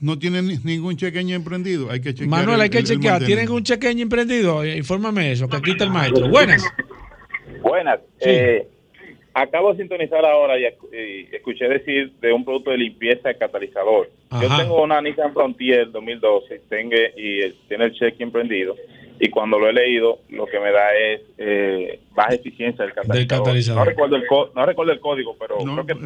No 0.00 0.16
tiene 0.18 0.42
ni- 0.42 0.58
ningún 0.62 0.96
chequeño 0.96 1.34
emprendido, 1.34 1.90
hay 1.90 2.00
que 2.00 2.10
chequear. 2.14 2.28
Manuel, 2.30 2.54
el- 2.56 2.60
hay 2.62 2.70
que 2.70 2.78
el- 2.78 2.84
el 2.84 2.88
chequear. 2.90 3.24
¿Tienen 3.24 3.50
un 3.50 3.62
chequeño 3.64 4.02
emprendido? 4.02 4.62
Eh, 4.62 4.76
Infórmame 4.78 5.32
eso, 5.32 5.48
que 5.48 5.56
aquí 5.56 5.72
está 5.72 5.84
el 5.84 5.90
maestro. 5.90 6.28
Buenas. 6.28 6.62
Buenas. 7.62 7.98
Sí. 8.20 8.28
Eh, 8.30 8.66
acabo 9.34 9.72
de 9.72 9.78
sintonizar 9.80 10.24
ahora 10.24 10.58
y, 10.58 10.62
esc- 10.62 10.88
y 11.32 11.34
escuché 11.34 11.68
decir 11.68 12.12
de 12.20 12.32
un 12.32 12.44
producto 12.44 12.70
de 12.70 12.78
limpieza 12.78 13.28
de 13.28 13.36
catalizador. 13.38 14.10
Yo 14.40 14.56
tengo 14.56 14.82
una 14.84 15.00
Nissan 15.02 15.32
Frontier 15.32 15.90
2012 15.90 16.60
tengo, 16.68 16.94
y 17.16 17.40
el- 17.40 17.56
tiene 17.68 17.86
el 17.86 17.92
cheque 17.94 18.22
emprendido 18.22 18.76
y 19.20 19.30
cuando 19.30 19.58
lo 19.58 19.68
he 19.68 19.72
leído 19.72 20.20
lo 20.30 20.46
que 20.46 20.60
me 20.60 20.70
da 20.70 20.94
es 20.96 21.20
eh, 21.38 22.00
baja 22.14 22.34
eficiencia 22.34 22.84
del 22.84 22.94
catalizador. 22.94 23.44
catalizador. 23.44 23.78
No, 23.80 23.84
recuerdo 23.84 24.16
el 24.16 24.26
co- 24.26 24.50
no 24.54 24.66
recuerdo 24.66 24.92
el 24.92 25.00
código, 25.00 25.36
pero 25.38 25.56
creo 25.58 25.86
que 25.86 25.92
es 25.92 25.98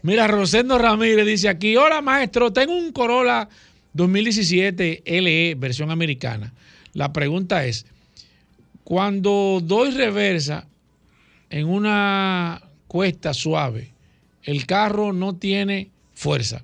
Mira, 0.00 0.26
Rosendo 0.26 0.78
Ramírez 0.78 1.26
dice 1.26 1.50
aquí, 1.50 1.76
hola 1.76 2.00
maestro, 2.00 2.50
tengo 2.50 2.74
un 2.74 2.92
Corolla 2.92 3.46
2017 3.92 5.02
LE, 5.04 5.54
versión 5.58 5.90
americana. 5.90 6.54
La 6.94 7.12
pregunta 7.12 7.66
es, 7.66 7.84
cuando 8.84 9.60
doy 9.62 9.90
reversa 9.90 10.66
en 11.50 11.66
una 11.68 12.62
cuesta 12.86 13.34
suave, 13.34 13.92
el 14.42 14.66
carro 14.66 15.12
no 15.12 15.34
tiene 15.36 15.90
fuerza. 16.14 16.62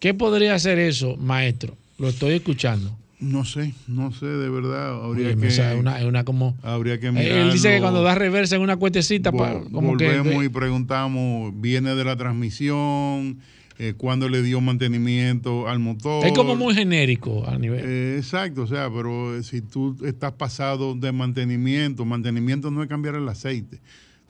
¿Qué 0.00 0.14
podría 0.14 0.54
hacer 0.54 0.78
eso, 0.78 1.16
maestro? 1.16 1.76
Lo 1.98 2.08
estoy 2.08 2.34
escuchando. 2.34 2.96
No 3.20 3.44
sé, 3.44 3.74
no 3.88 4.12
sé, 4.12 4.26
de 4.26 4.48
verdad. 4.48 5.04
Habría 5.04 5.28
Oye, 5.30 5.36
que, 5.36 5.46
es 5.48 5.60
una, 6.04 6.22
como. 6.24 6.56
habría 6.62 7.00
que 7.00 7.08
Él 7.08 7.14
mirarlo. 7.14 7.52
dice 7.52 7.72
que 7.74 7.80
cuando 7.80 8.00
da 8.02 8.14
reversa 8.14 8.54
en 8.54 8.62
una 8.62 8.76
cuestecita, 8.76 9.32
Vo- 9.32 9.38
pa- 9.38 9.70
como 9.72 9.96
que. 9.96 10.06
volvemos 10.06 10.44
y 10.44 10.48
preguntamos, 10.48 11.52
¿viene 11.60 11.96
de 11.96 12.04
la 12.04 12.14
transmisión? 12.16 13.40
Eh, 13.80 13.94
¿Cuándo 13.96 14.28
le 14.28 14.42
dio 14.42 14.60
mantenimiento 14.60 15.68
al 15.68 15.78
motor? 15.78 16.26
Es 16.26 16.32
como 16.32 16.56
muy 16.56 16.74
genérico 16.74 17.48
a 17.48 17.56
nivel. 17.58 17.84
Eh, 17.84 18.16
exacto, 18.18 18.62
o 18.62 18.66
sea, 18.66 18.90
pero 18.90 19.36
eh, 19.36 19.44
si 19.44 19.60
tú 19.60 19.96
estás 20.04 20.32
pasado 20.32 20.96
de 20.96 21.12
mantenimiento, 21.12 22.04
mantenimiento 22.04 22.72
no 22.72 22.82
es 22.82 22.88
cambiar 22.88 23.14
el 23.14 23.28
aceite. 23.28 23.78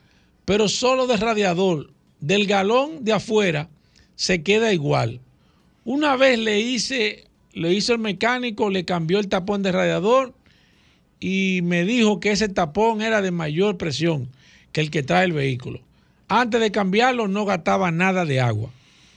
pero 0.43 0.67
solo 0.67 1.05
de 1.05 1.17
radiador. 1.17 1.91
Del 2.19 2.47
galón 2.47 3.05
de 3.05 3.13
afuera 3.13 3.69
se 4.15 4.41
queda 4.41 4.73
igual. 4.73 5.19
Una 5.85 6.15
vez 6.15 6.39
le 6.39 6.59
hice, 6.59 7.25
le 7.53 7.73
hizo 7.73 7.93
el 7.93 7.99
mecánico, 7.99 8.71
le 8.71 8.85
cambió 8.85 9.19
el 9.19 9.27
tapón 9.27 9.61
de 9.61 9.71
radiador 9.71 10.33
y 11.21 11.61
me 11.63 11.85
dijo 11.85 12.19
que 12.19 12.31
ese 12.31 12.49
tapón 12.49 13.01
era 13.01 13.21
de 13.21 13.31
mayor 13.31 13.77
presión 13.77 14.27
que 14.73 14.81
el 14.81 14.89
que 14.89 15.03
trae 15.03 15.23
el 15.23 15.33
vehículo. 15.33 15.79
Antes 16.27 16.59
de 16.59 16.71
cambiarlo 16.71 17.27
no 17.27 17.45
gastaba 17.45 17.91
nada 17.91 18.25
de 18.25 18.41
agua. 18.41 18.71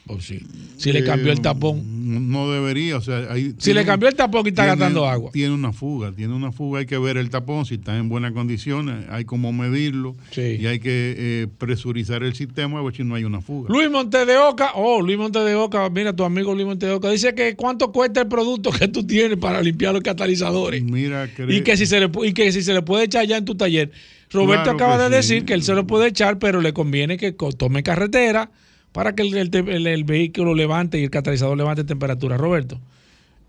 O 0.07 0.21
sí. 0.21 0.39
Si 0.77 0.93
le 0.93 1.03
cambió 1.03 1.33
el 1.33 1.39
Eh, 1.39 1.43
tapón. 1.43 2.31
No, 2.31 2.51
debería, 2.53 2.99
o 2.99 3.01
sea, 3.01 3.27
ahí 3.31 3.55
Si 3.59 3.73
le 3.73 3.85
cambió 3.87 4.07
el 4.09 4.15
tapón 4.15 4.43
y 4.45 4.51
está 4.51 4.63
tiene- 4.65 4.77
gastando 4.77 5.07
agua. 5.09 5.31
Tiene 5.33 5.55
una 5.55 5.73
fuga, 5.73 6.13
tiene 6.13 6.35
una 6.35 6.53
fuga, 6.53 6.81
hay 6.81 6.87
que 6.87 6.99
ver 6.99 7.17
el 7.17 7.31
tapón, 7.31 7.65
si 7.65 7.77
está 7.77 7.97
en 7.97 8.11
buenas 8.11 8.33
condiciones, 8.33 9.07
hay 9.09 9.25
como 9.25 9.51
medirlo 9.55 10.15
y 10.37 10.67
hay 10.67 10.79
que 10.79 11.15
eh, 11.17 11.47
presurizar 11.57 12.23
el 12.23 12.35
sistema 12.35 12.79
a 12.79 12.83
ver 12.83 12.95
si 12.95 13.03
no 13.03 13.15
hay 13.15 13.25
una 13.25 13.41
fuga. 13.41 13.71
Luis 13.73 13.91
Monte 13.91 14.27
de 14.27 14.37
Oca, 14.37 14.73
oh, 14.75 15.01
Luis 15.01 15.17
Monte 15.17 15.39
de 15.39 15.55
Oca, 15.55 15.89
mira 15.89 16.15
tu 16.15 16.23
amigo 16.25 16.55
Luis 16.55 16.67
Monte 16.67 16.85
de 16.85 16.93
Oca, 16.93 17.11
dice 17.11 17.35
que 17.35 17.57
cuánto 17.57 17.91
cuesta 17.91 18.21
el 18.21 18.29
producto 18.29 18.71
que 18.71 18.87
tú 18.89 19.07
tienes 19.07 19.39
para 19.39 19.63
limpiar 19.63 19.95
los 19.95 20.03
catalizadores. 20.03 20.83
Mira, 20.85 21.31
Y 21.49 21.63
que 21.63 21.79
si 21.79 21.87
se 21.87 21.99
le, 22.01 22.11
y 22.25 22.35
que 22.35 22.53
si 22.53 22.63
se 22.63 22.75
le 22.75 22.83
puede 22.83 23.05
echar 23.05 23.27
ya 23.27 23.39
en 23.39 23.47
tu 23.47 23.55
taller. 23.55 23.91
Roberto 24.31 24.65
Claro 24.65 24.77
acaba 24.77 24.99
de 25.09 25.23
sí. 25.23 25.35
decir 25.35 25.45
que 25.47 25.55
él 25.55 25.63
se 25.63 25.73
lo 25.75 25.87
puede 25.87 26.09
echar, 26.09 26.39
pero 26.39 26.61
le 26.61 26.73
conviene 26.75 27.17
que 27.17 27.33
tome 27.57 27.83
carretera 27.83 28.51
para 28.95 29.15
que 29.15 29.23
el, 29.25 29.35
el 29.37 29.51
te- 29.51 29.59
el- 29.59 29.87
el 29.89 30.05
vehículo 30.05 30.55
levante 30.55 30.99
y 30.99 31.03
el 31.03 31.11
catalizador 31.11 31.59
levante 31.59 31.83
temperatura. 31.85 32.37
Roberto, 32.39 32.81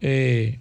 eh, 0.02 0.58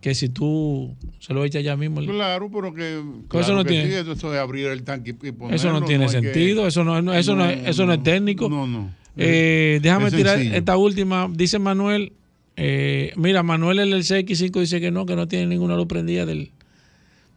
que 0.00 0.14
si 0.14 0.28
tú 0.28 0.94
se 1.18 1.34
lo 1.34 1.44
echas 1.44 1.64
ya 1.64 1.76
mismo. 1.76 2.00
Claro, 2.00 2.48
pero 2.52 2.72
que, 2.72 3.02
eso 3.40 3.54
no 3.54 3.64
que 3.64 3.70
tiene- 3.70 3.88
sí, 3.88 3.94
eso 3.94 4.12
es 4.32 4.38
abrir 4.40 4.66
el 4.68 4.84
tanque 4.84 5.10
y 5.10 5.32
ponerlo. 5.32 5.56
eso 5.56 5.72
no 5.72 5.82
tiene 5.84 6.06
que- 6.06 6.12
sentido, 6.12 6.66
eso 6.68 6.84
no, 6.84 7.02
no- 7.02 7.12
eso 7.14 7.34
no, 7.34 7.44
es- 7.46 7.66
eso 7.66 7.84
no 7.84 7.92
es 7.94 8.02
técnico. 8.04 8.48
No, 8.48 8.66
no. 8.66 8.90
Eh, 9.16 9.80
déjame 9.82 10.06
Es 10.06 10.14
tirar 10.14 10.36
sencillo. 10.36 10.56
esta 10.56 10.76
última. 10.76 11.28
Dice 11.32 11.58
Manuel. 11.58 12.12
eh, 12.60 13.12
mira, 13.16 13.42
Manuel 13.44 13.78
el 13.80 13.90
del 13.90 14.02
CX5 14.04 14.60
dice 14.60 14.80
que 14.80 14.90
no, 14.92 15.06
que 15.06 15.14
no 15.16 15.26
tiene 15.28 15.46
ninguna 15.46 15.76
luz 15.76 15.86
prendida 15.86 16.26
del. 16.26 16.50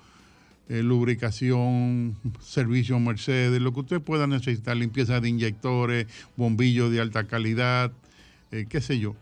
eh, 0.69 0.81
lubricación, 0.81 2.15
servicio 2.41 2.99
Mercedes, 2.99 3.61
lo 3.61 3.73
que 3.73 3.81
usted 3.81 4.01
pueda 4.01 4.27
necesitar, 4.27 4.75
limpieza 4.75 5.19
de 5.19 5.29
inyectores, 5.29 6.07
bombillos 6.35 6.91
de 6.91 7.01
alta 7.01 7.25
calidad, 7.25 7.91
eh, 8.51 8.65
qué 8.67 8.81
sé 8.81 8.99
yo, 8.99 9.15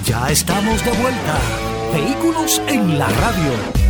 Ya 0.05 0.31
estamos 0.31 0.83
de 0.83 0.91
vuelta. 0.93 1.37
Vehículos 1.93 2.59
en 2.67 2.97
la 2.97 3.07
radio. 3.07 3.80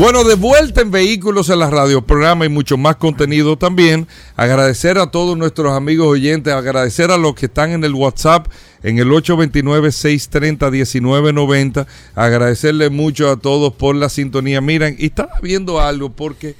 Bueno, 0.00 0.24
de 0.24 0.34
vuelta 0.34 0.80
en 0.80 0.90
Vehículos 0.90 1.50
en 1.50 1.58
la 1.58 1.68
Radio, 1.68 2.00
programa 2.00 2.46
y 2.46 2.48
mucho 2.48 2.78
más 2.78 2.96
contenido 2.96 3.58
también. 3.58 4.08
Agradecer 4.34 4.96
a 4.96 5.10
todos 5.10 5.36
nuestros 5.36 5.74
amigos 5.74 6.06
oyentes, 6.06 6.54
agradecer 6.54 7.10
a 7.10 7.18
los 7.18 7.34
que 7.34 7.44
están 7.44 7.72
en 7.72 7.84
el 7.84 7.92
WhatsApp 7.92 8.46
en 8.82 8.98
el 8.98 9.10
829-630-1990. 9.10 11.86
Agradecerle 12.14 12.88
mucho 12.88 13.30
a 13.30 13.36
todos 13.36 13.74
por 13.74 13.94
la 13.94 14.08
sintonía. 14.08 14.62
Miren, 14.62 14.96
y 14.98 15.04
estaba 15.04 15.38
viendo 15.42 15.78
algo 15.78 16.08
porque 16.08 16.54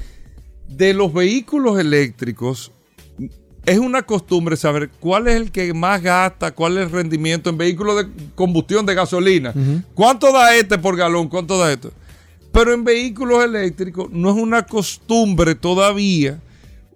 de 0.68 0.92
los 0.92 1.14
vehículos 1.14 1.80
eléctricos 1.80 2.72
es 3.64 3.78
una 3.78 4.02
costumbre 4.02 4.58
saber 4.58 4.90
cuál 5.00 5.28
es 5.28 5.36
el 5.36 5.50
que 5.50 5.72
más 5.72 6.02
gasta, 6.02 6.50
cuál 6.50 6.76
es 6.76 6.84
el 6.84 6.90
rendimiento 6.90 7.48
en 7.48 7.56
vehículos 7.56 7.96
de 7.96 8.06
combustión 8.34 8.84
de 8.84 8.94
gasolina. 8.94 9.54
¿Cuánto 9.94 10.30
da 10.30 10.54
este 10.54 10.76
por 10.76 10.94
galón? 10.94 11.28
¿Cuánto 11.28 11.58
da 11.58 11.72
esto? 11.72 11.90
Pero 12.52 12.72
en 12.72 12.84
vehículos 12.84 13.44
eléctricos 13.44 14.10
no 14.10 14.30
es 14.30 14.36
una 14.36 14.64
costumbre 14.64 15.54
todavía 15.54 16.40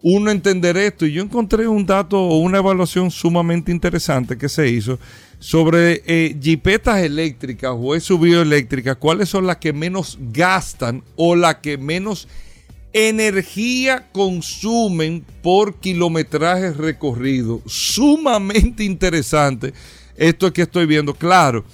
uno 0.06 0.30
entender 0.30 0.76
esto. 0.76 1.06
Y 1.06 1.12
yo 1.12 1.22
encontré 1.22 1.66
un 1.66 1.86
dato 1.86 2.20
o 2.20 2.38
una 2.38 2.58
evaluación 2.58 3.10
sumamente 3.10 3.72
interesante 3.72 4.36
que 4.36 4.50
se 4.50 4.68
hizo 4.68 4.98
sobre 5.38 6.02
eh, 6.06 6.38
jipetas 6.40 7.02
eléctricas 7.02 7.72
o 7.74 7.98
SUV 7.98 8.42
eléctricas, 8.42 8.96
cuáles 8.96 9.30
son 9.30 9.46
las 9.46 9.56
que 9.56 9.72
menos 9.72 10.18
gastan 10.30 11.02
o 11.16 11.34
las 11.34 11.56
que 11.56 11.78
menos 11.78 12.28
energía 12.92 14.08
consumen 14.12 15.24
por 15.42 15.76
kilometraje 15.76 16.72
recorrido. 16.72 17.62
Sumamente 17.66 18.84
interesante 18.84 19.72
esto 20.16 20.52
que 20.52 20.62
estoy 20.62 20.84
viendo. 20.84 21.14
Claro, 21.14 21.64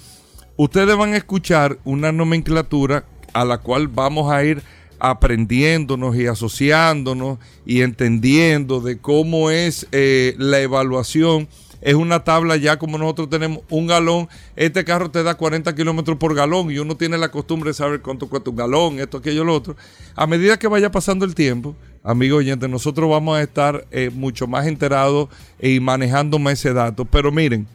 ustedes 0.55 0.95
van 0.95 1.13
a 1.13 1.17
escuchar 1.17 1.77
una 1.83 2.13
nomenclatura 2.13 3.05
a 3.33 3.45
la 3.45 3.57
cual 3.57 3.87
vamos 3.87 4.31
a 4.31 4.43
ir 4.43 4.61
aprendiéndonos 4.99 6.15
y 6.15 6.27
asociándonos 6.27 7.39
y 7.65 7.81
entendiendo 7.81 8.81
de 8.81 8.99
cómo 8.99 9.49
es 9.49 9.87
eh, 9.91 10.35
la 10.37 10.59
evaluación. 10.59 11.47
Es 11.81 11.95
una 11.95 12.23
tabla 12.23 12.55
ya 12.57 12.77
como 12.77 12.99
nosotros 12.99 13.27
tenemos 13.27 13.63
un 13.71 13.87
galón. 13.87 14.29
Este 14.55 14.85
carro 14.85 15.09
te 15.09 15.23
da 15.23 15.33
40 15.33 15.73
kilómetros 15.73 16.17
por 16.17 16.35
galón 16.35 16.69
y 16.69 16.77
uno 16.77 16.95
tiene 16.95 17.17
la 17.17 17.31
costumbre 17.31 17.71
de 17.71 17.73
saber 17.73 18.01
cuánto 18.01 18.29
cuesta 18.29 18.51
un 18.51 18.55
galón, 18.55 18.99
esto, 18.99 19.17
aquello, 19.17 19.43
lo 19.43 19.55
otro. 19.55 19.75
A 20.15 20.27
medida 20.27 20.59
que 20.59 20.67
vaya 20.67 20.91
pasando 20.91 21.25
el 21.25 21.33
tiempo, 21.33 21.75
amigo 22.03 22.37
oyente, 22.37 22.67
nosotros 22.67 23.09
vamos 23.09 23.37
a 23.37 23.41
estar 23.41 23.87
eh, 23.89 24.11
mucho 24.13 24.45
más 24.45 24.67
enterados 24.67 25.29
y 25.59 25.79
manejando 25.79 26.37
más 26.37 26.53
ese 26.53 26.73
dato. 26.73 27.05
Pero 27.05 27.31
miren, 27.31 27.65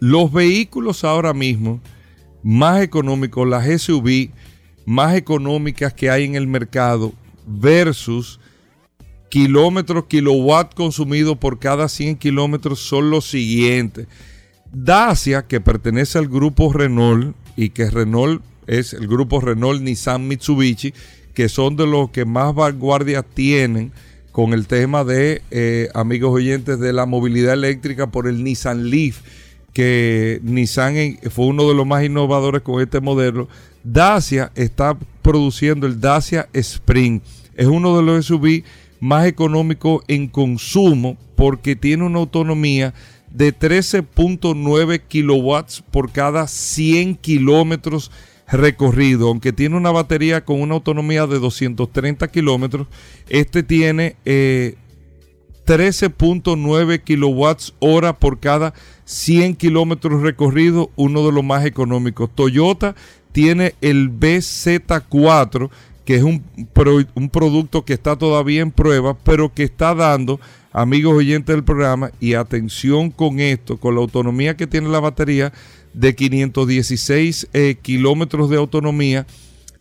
los 0.00 0.32
vehículos 0.32 1.04
ahora 1.04 1.32
mismo 1.32 1.80
más 2.42 2.82
económicos, 2.82 3.46
las 3.46 3.66
SUV 3.82 4.30
más 4.86 5.14
económicas 5.16 5.92
que 5.92 6.08
hay 6.08 6.24
en 6.24 6.36
el 6.36 6.46
mercado 6.46 7.12
versus 7.46 8.40
kilómetros, 9.28 10.06
kilowatt 10.06 10.74
consumido 10.74 11.36
por 11.36 11.58
cada 11.58 11.88
100 11.88 12.16
kilómetros 12.16 12.80
son 12.80 13.10
los 13.10 13.28
siguientes. 13.28 14.06
Dacia, 14.72 15.46
que 15.46 15.60
pertenece 15.60 16.18
al 16.18 16.28
grupo 16.28 16.72
Renault 16.72 17.36
y 17.56 17.70
que 17.70 17.90
Renault 17.90 18.42
es 18.66 18.92
el 18.92 19.06
grupo 19.06 19.40
Renault, 19.40 19.82
Nissan, 19.82 20.26
Mitsubishi, 20.26 20.94
que 21.34 21.48
son 21.48 21.76
de 21.76 21.86
los 21.86 22.10
que 22.10 22.24
más 22.24 22.54
vanguardia 22.54 23.22
tienen 23.22 23.92
con 24.32 24.52
el 24.52 24.66
tema 24.66 25.04
de, 25.04 25.42
eh, 25.50 25.88
amigos 25.94 26.32
oyentes, 26.32 26.78
de 26.78 26.92
la 26.92 27.06
movilidad 27.06 27.54
eléctrica 27.54 28.10
por 28.10 28.26
el 28.26 28.44
Nissan 28.44 28.90
Leaf, 28.90 29.20
que 29.76 30.40
Nissan 30.42 31.18
fue 31.30 31.44
uno 31.44 31.68
de 31.68 31.74
los 31.74 31.86
más 31.86 32.02
innovadores 32.02 32.62
con 32.62 32.80
este 32.80 32.98
modelo. 33.02 33.46
Dacia 33.84 34.50
está 34.54 34.96
produciendo 35.20 35.86
el 35.86 36.00
Dacia 36.00 36.48
Spring. 36.54 37.20
Es 37.54 37.66
uno 37.66 37.94
de 37.94 38.02
los 38.02 38.24
SUV 38.24 38.62
más 39.00 39.26
económicos 39.26 40.02
en 40.08 40.28
consumo 40.28 41.18
porque 41.34 41.76
tiene 41.76 42.04
una 42.04 42.20
autonomía 42.20 42.94
de 43.30 43.54
13.9 43.54 45.02
kilowatts 45.06 45.84
por 45.90 46.10
cada 46.10 46.48
100 46.48 47.16
kilómetros 47.16 48.10
recorrido. 48.48 49.28
Aunque 49.28 49.52
tiene 49.52 49.76
una 49.76 49.90
batería 49.90 50.42
con 50.42 50.62
una 50.62 50.76
autonomía 50.76 51.26
de 51.26 51.38
230 51.38 52.28
kilómetros, 52.28 52.86
este 53.28 53.62
tiene 53.62 54.16
eh, 54.24 54.76
13.9 55.66 57.02
kilowatts 57.02 57.74
hora 57.78 58.18
por 58.18 58.40
cada 58.40 58.72
100 59.06 59.54
kilómetros 59.56 60.20
recorridos, 60.20 60.88
uno 60.96 61.24
de 61.24 61.32
los 61.32 61.42
más 61.42 61.64
económicos. 61.64 62.28
Toyota 62.34 62.94
tiene 63.32 63.74
el 63.80 64.10
BZ4, 64.10 65.70
que 66.04 66.16
es 66.16 66.22
un, 66.22 66.42
pro- 66.72 67.04
un 67.14 67.30
producto 67.30 67.84
que 67.84 67.94
está 67.94 68.16
todavía 68.16 68.60
en 68.62 68.70
prueba, 68.72 69.16
pero 69.24 69.52
que 69.54 69.62
está 69.62 69.94
dando, 69.94 70.38
amigos 70.72 71.14
oyentes 71.14 71.54
del 71.54 71.64
programa, 71.64 72.10
y 72.20 72.34
atención 72.34 73.10
con 73.10 73.40
esto, 73.40 73.78
con 73.78 73.94
la 73.94 74.00
autonomía 74.02 74.56
que 74.56 74.66
tiene 74.66 74.88
la 74.88 75.00
batería 75.00 75.52
de 75.94 76.14
516 76.14 77.48
eh, 77.52 77.76
kilómetros 77.80 78.50
de 78.50 78.56
autonomía, 78.56 79.26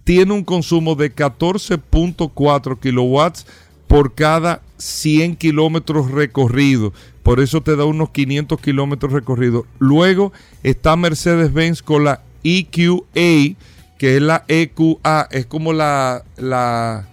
tiene 0.03 0.33
un 0.33 0.43
consumo 0.43 0.95
de 0.95 1.13
14.4 1.13 2.79
kilowatts 2.79 3.45
por 3.87 4.13
cada 4.13 4.61
100 4.77 5.35
kilómetros 5.35 6.11
recorridos. 6.11 6.93
Por 7.23 7.39
eso 7.39 7.61
te 7.61 7.75
da 7.75 7.85
unos 7.85 8.11
500 8.11 8.59
kilómetros 8.61 9.11
recorridos. 9.11 9.65
Luego 9.79 10.31
está 10.63 10.95
Mercedes-Benz 10.95 11.81
con 11.81 12.03
la 12.03 12.21
EQA, 12.43 13.57
que 13.97 14.17
es 14.17 14.21
la 14.21 14.45
EQA, 14.47 15.27
es 15.31 15.45
como 15.45 15.73
la, 15.73 16.23
la, 16.37 17.07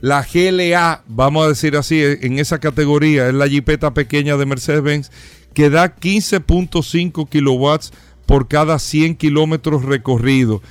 la 0.00 0.22
GLA, 0.22 1.02
vamos 1.06 1.44
a 1.44 1.48
decir 1.48 1.76
así, 1.76 2.00
en 2.00 2.38
esa 2.38 2.58
categoría, 2.58 3.28
es 3.28 3.34
la 3.34 3.48
jipeta 3.48 3.92
pequeña 3.92 4.36
de 4.36 4.46
Mercedes-Benz, 4.46 5.10
que 5.52 5.70
da 5.70 5.96
15.5 5.96 7.28
kilowatts 7.28 7.92
por 8.26 8.48
cada 8.48 8.78
100 8.78 9.16
kilómetros 9.16 9.84
recorridos. 9.84 10.62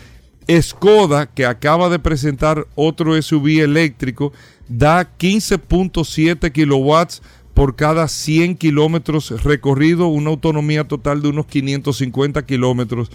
Skoda, 0.61 1.25
que 1.25 1.45
acaba 1.45 1.89
de 1.89 1.99
presentar 1.99 2.67
otro 2.75 3.21
SUV 3.21 3.61
eléctrico, 3.61 4.31
da 4.69 5.07
15.7 5.17 6.51
kilowatts 6.51 7.21
por 7.53 7.75
cada 7.75 8.07
100 8.07 8.57
kilómetros 8.57 9.43
recorrido, 9.43 10.07
una 10.07 10.29
autonomía 10.29 10.87
total 10.87 11.21
de 11.21 11.29
unos 11.29 11.47
550 11.47 12.45
kilómetros. 12.45 13.09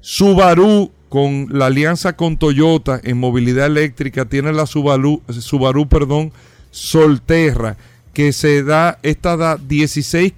Subaru, 0.00 0.90
con 1.08 1.46
la 1.50 1.66
alianza 1.66 2.16
con 2.16 2.36
Toyota 2.36 3.00
en 3.04 3.18
movilidad 3.18 3.66
eléctrica, 3.66 4.24
tiene 4.24 4.52
la 4.52 4.66
Subaru, 4.66 5.22
Subaru 5.28 5.88
perdón, 5.88 6.32
Solterra, 6.72 7.76
que 8.12 8.32
se 8.32 8.64
da, 8.64 8.98
esta 9.02 9.36
da 9.36 9.56
16 9.56 10.32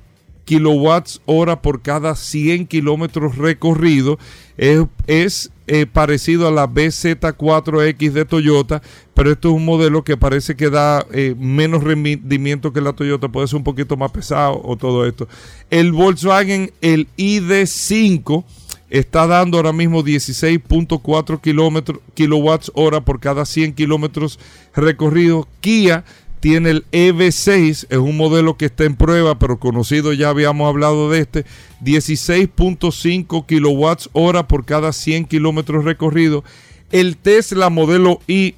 kilowatts 0.46 1.20
hora 1.26 1.60
por 1.60 1.82
cada 1.82 2.16
100 2.16 2.66
kilómetros 2.68 3.36
recorridos. 3.36 4.16
Es, 4.56 4.84
es, 5.06 5.50
eh, 5.66 5.84
parecido 5.84 6.46
a 6.46 6.52
la 6.52 6.68
BZ4X 6.68 8.12
de 8.12 8.24
Toyota, 8.24 8.80
pero 9.14 9.32
esto 9.32 9.48
es 9.48 9.54
un 9.56 9.64
modelo 9.64 10.04
que 10.04 10.16
parece 10.16 10.54
que 10.54 10.70
da 10.70 11.04
eh, 11.12 11.34
menos 11.36 11.82
rendimiento 11.82 12.72
que 12.72 12.80
la 12.80 12.92
Toyota, 12.92 13.28
puede 13.28 13.48
ser 13.48 13.56
un 13.56 13.64
poquito 13.64 13.96
más 13.96 14.12
pesado 14.12 14.62
o 14.64 14.76
todo 14.76 15.04
esto. 15.04 15.28
El 15.68 15.90
Volkswagen, 15.90 16.72
el 16.80 17.08
ID5 17.18 18.44
está 18.88 19.26
dando 19.26 19.56
ahora 19.56 19.72
mismo 19.72 20.04
16.4 20.04 21.40
kilómetros, 21.40 21.98
kilowatts 22.14 22.70
hora 22.74 23.00
por 23.00 23.18
cada 23.18 23.44
100 23.44 23.74
kilómetros 23.74 24.38
recorridos. 24.74 25.46
Kia 25.60 26.04
tiene 26.46 26.70
el 26.70 26.86
EV6, 26.92 27.86
es 27.90 27.98
un 27.98 28.16
modelo 28.16 28.56
que 28.56 28.66
está 28.66 28.84
en 28.84 28.94
prueba, 28.94 29.36
pero 29.36 29.58
conocido, 29.58 30.12
ya 30.12 30.28
habíamos 30.28 30.68
hablado 30.68 31.10
de 31.10 31.18
este, 31.18 31.44
16.5 31.82 33.46
kilowatts 33.46 34.08
hora 34.12 34.46
por 34.46 34.64
cada 34.64 34.92
100 34.92 35.24
kilómetros 35.24 35.84
recorridos. 35.84 36.44
El 36.92 37.16
Tesla 37.16 37.68
modelo 37.68 38.20
I 38.28 38.54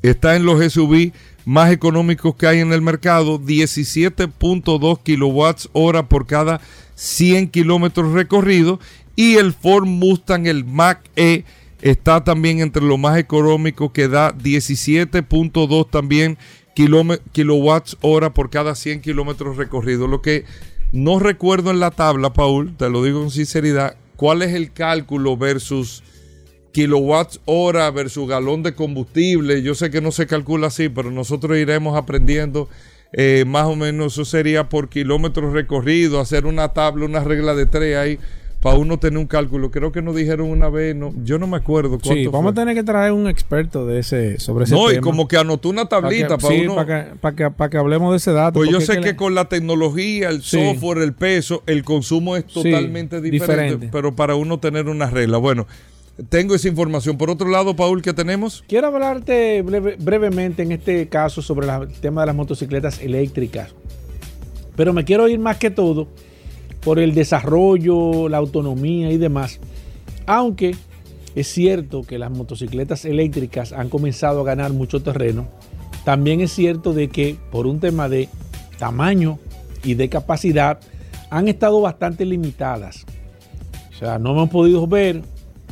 está 0.00 0.34
en 0.34 0.46
los 0.46 0.64
SUV 0.72 1.12
más 1.44 1.72
económicos 1.72 2.36
que 2.36 2.46
hay 2.46 2.60
en 2.60 2.72
el 2.72 2.80
mercado, 2.80 3.38
17.2 3.38 5.02
kilowatts 5.02 5.68
hora 5.74 6.08
por 6.08 6.26
cada 6.26 6.62
100 6.94 7.48
kilómetros 7.48 8.12
recorridos. 8.12 8.78
Y 9.14 9.34
el 9.34 9.52
Ford 9.52 9.84
Mustang, 9.84 10.46
el 10.46 10.64
Mac 10.64 11.02
E, 11.16 11.44
está 11.82 12.24
también 12.24 12.60
entre 12.60 12.82
los 12.82 12.98
más 12.98 13.18
económicos 13.18 13.90
que 13.92 14.08
da 14.08 14.34
17.2 14.34 15.90
también 15.90 16.38
kilowatts 16.74 17.96
hora 18.00 18.34
por 18.34 18.50
cada 18.50 18.74
100 18.74 19.00
kilómetros 19.00 19.56
recorridos. 19.56 20.10
Lo 20.10 20.22
que 20.22 20.44
no 20.92 21.18
recuerdo 21.18 21.70
en 21.70 21.80
la 21.80 21.90
tabla, 21.90 22.32
Paul, 22.32 22.76
te 22.76 22.88
lo 22.90 23.02
digo 23.02 23.20
con 23.20 23.30
sinceridad, 23.30 23.96
cuál 24.16 24.42
es 24.42 24.54
el 24.54 24.72
cálculo 24.72 25.36
versus 25.36 26.02
kilowatts 26.72 27.40
hora 27.44 27.90
versus 27.90 28.28
galón 28.28 28.62
de 28.62 28.74
combustible. 28.74 29.62
Yo 29.62 29.74
sé 29.74 29.90
que 29.90 30.00
no 30.00 30.12
se 30.12 30.26
calcula 30.26 30.66
así, 30.66 30.88
pero 30.88 31.10
nosotros 31.10 31.56
iremos 31.56 31.96
aprendiendo 31.96 32.68
eh, 33.12 33.44
más 33.46 33.66
o 33.66 33.76
menos. 33.76 34.14
Eso 34.14 34.24
sería 34.24 34.68
por 34.68 34.88
kilómetros 34.88 35.52
recorridos, 35.52 36.20
hacer 36.20 36.46
una 36.46 36.70
tabla, 36.70 37.06
una 37.06 37.22
regla 37.22 37.54
de 37.54 37.66
tres 37.66 37.96
ahí 37.96 38.18
para 38.64 38.78
uno 38.78 38.98
tener 38.98 39.18
un 39.18 39.26
cálculo. 39.26 39.70
Creo 39.70 39.92
que 39.92 40.02
nos 40.02 40.16
dijeron 40.16 40.50
una 40.50 40.68
vez, 40.68 40.96
no, 40.96 41.12
yo 41.22 41.38
no 41.38 41.46
me 41.46 41.58
acuerdo 41.58 41.90
cuánto 42.00 42.14
Sí, 42.14 42.26
vamos 42.26 42.52
a 42.52 42.54
tener 42.54 42.74
que 42.74 42.82
traer 42.82 43.12
un 43.12 43.28
experto 43.28 43.86
de 43.86 44.00
ese 44.00 44.40
sobre 44.40 44.64
ese 44.64 44.74
no, 44.74 44.86
tema. 44.88 44.98
y 44.98 45.00
como 45.02 45.28
que 45.28 45.36
anotó 45.36 45.68
una 45.68 45.84
tablita 45.86 46.38
para, 46.38 46.54
sí, 46.54 46.62
uno. 46.62 46.74
para 46.74 47.04
que, 47.10 47.16
para 47.16 47.36
que, 47.36 47.50
para 47.50 47.70
que 47.70 47.76
hablemos 47.76 48.10
de 48.12 48.16
ese 48.16 48.32
dato. 48.32 48.54
Pues 48.58 48.70
yo 48.70 48.80
sé 48.80 48.94
es 48.94 48.98
que, 49.00 49.14
con 49.16 49.34
la 49.34 49.44
tecnología, 49.50 50.30
el 50.30 50.42
Sí. 50.42 50.58
software, 50.58 50.98
el 50.98 51.12
peso, 51.12 51.62
el 51.66 51.84
consumo 51.84 52.36
es 52.36 52.44
Sí, 52.48 52.54
totalmente 52.62 53.20
diferente, 53.20 53.62
diferente. 53.64 53.88
pero 53.92 54.16
para 54.16 54.34
uno 54.34 54.58
tener 54.58 54.88
una 54.88 55.10
regla. 55.10 55.36
Bueno, 55.36 55.66
tengo 56.30 56.54
esa 56.54 56.68
información. 56.68 57.18
Por 57.18 57.28
otro 57.28 57.48
lado, 57.48 57.76
Paul, 57.76 58.00
¿qué 58.00 58.14
tenemos? 58.14 58.64
Quiero 58.66 58.86
hablarte 58.86 59.62
breve- 59.62 59.96
brevemente 59.98 60.62
en 60.62 60.72
este 60.72 61.06
caso 61.08 61.42
sobre 61.42 61.66
la- 61.66 61.78
el 61.82 61.92
tema 62.00 62.22
de 62.22 62.28
las 62.28 62.36
motocicletas 62.36 63.00
eléctricas. 63.02 63.74
Pero 64.74 64.92
me 64.94 65.04
quiero 65.04 65.28
ir 65.28 65.38
más 65.38 65.58
que 65.58 65.70
todo 65.70 66.08
por 66.84 66.98
el 66.98 67.14
desarrollo, 67.14 68.28
la 68.28 68.36
autonomía 68.36 69.10
y 69.10 69.16
demás. 69.16 69.58
Aunque 70.26 70.76
es 71.34 71.48
cierto 71.48 72.02
que 72.02 72.18
las 72.18 72.30
motocicletas 72.30 73.04
eléctricas 73.04 73.72
han 73.72 73.88
comenzado 73.88 74.42
a 74.42 74.44
ganar 74.44 74.72
mucho 74.72 75.02
terreno, 75.02 75.48
también 76.04 76.40
es 76.40 76.52
cierto 76.52 76.92
de 76.92 77.08
que 77.08 77.36
por 77.50 77.66
un 77.66 77.80
tema 77.80 78.08
de 78.08 78.28
tamaño 78.78 79.38
y 79.82 79.94
de 79.94 80.08
capacidad 80.08 80.78
han 81.30 81.48
estado 81.48 81.80
bastante 81.80 82.24
limitadas. 82.24 83.06
O 83.94 83.98
sea, 83.98 84.18
no 84.18 84.32
hemos 84.32 84.50
podido 84.50 84.86
ver 84.86 85.22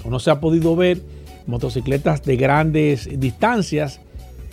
o 0.05 0.11
no 0.11 0.19
se 0.19 0.31
ha 0.31 0.41
podido 0.41 0.75
ver 0.75 1.01
motocicletas 1.47 2.23
de 2.25 2.37
grandes 2.37 3.09
distancias 3.21 4.01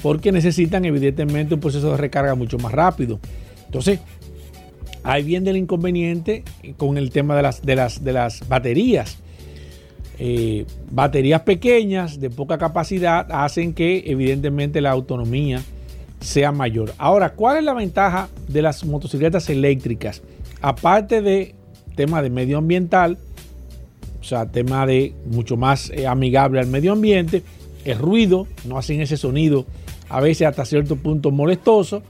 porque 0.01 0.31
necesitan 0.31 0.85
evidentemente 0.85 1.55
un 1.55 1.59
proceso 1.59 1.91
de 1.91 1.97
recarga 1.97 2.35
mucho 2.35 2.57
más 2.57 2.71
rápido. 2.71 3.19
Entonces, 3.65 3.99
ahí 5.09 5.23
viene 5.23 5.49
el 5.49 5.57
inconveniente 5.57 6.43
con 6.77 6.97
el 6.97 7.09
tema 7.11 7.35
de 7.35 7.75
las, 7.75 8.47
baterías. 8.47 9.17
Eh, 10.21 10.65
baterías 10.91 11.41
pequeñas 11.41 12.19
de 12.19 12.29
poca 12.29 12.57
capacidad 12.57 13.25
hacen 13.31 13.73
que 13.73 14.03
evidentemente 14.05 14.81
la 14.81 14.91
autonomía 14.91 15.61
sea 16.19 16.51
mayor. 16.51 16.93
Ahora, 16.97 17.31
¿cuál 17.31 17.57
es 17.57 17.63
la 17.63 17.73
ventaja 17.73 18.29
de 18.47 18.61
las 18.61 18.85
motocicletas 18.85 19.49
eléctricas? 19.49 20.21
Aparte 20.61 21.21
de 21.21 21.55
tema 21.95 22.21
de 22.21 22.29
medioambiental, 22.29 23.17
o 24.19 24.23
sea, 24.23 24.45
tema 24.45 24.85
de 24.85 25.13
mucho 25.25 25.57
más 25.57 25.89
eh, 25.89 26.05
amigable 26.05 26.59
al 26.59 26.67
medio 26.67 26.91
ambiente, 26.91 27.43
el 27.85 27.97
ruido, 27.97 28.47
no 28.65 28.77
hacen 28.77 29.01
ese 29.01 29.17
sonido 29.17 29.65
a 30.09 30.19
veces 30.19 30.47
hasta 30.47 30.65
cierto 30.65 30.97
punto 30.97 31.31
molestoso, 31.31 32.03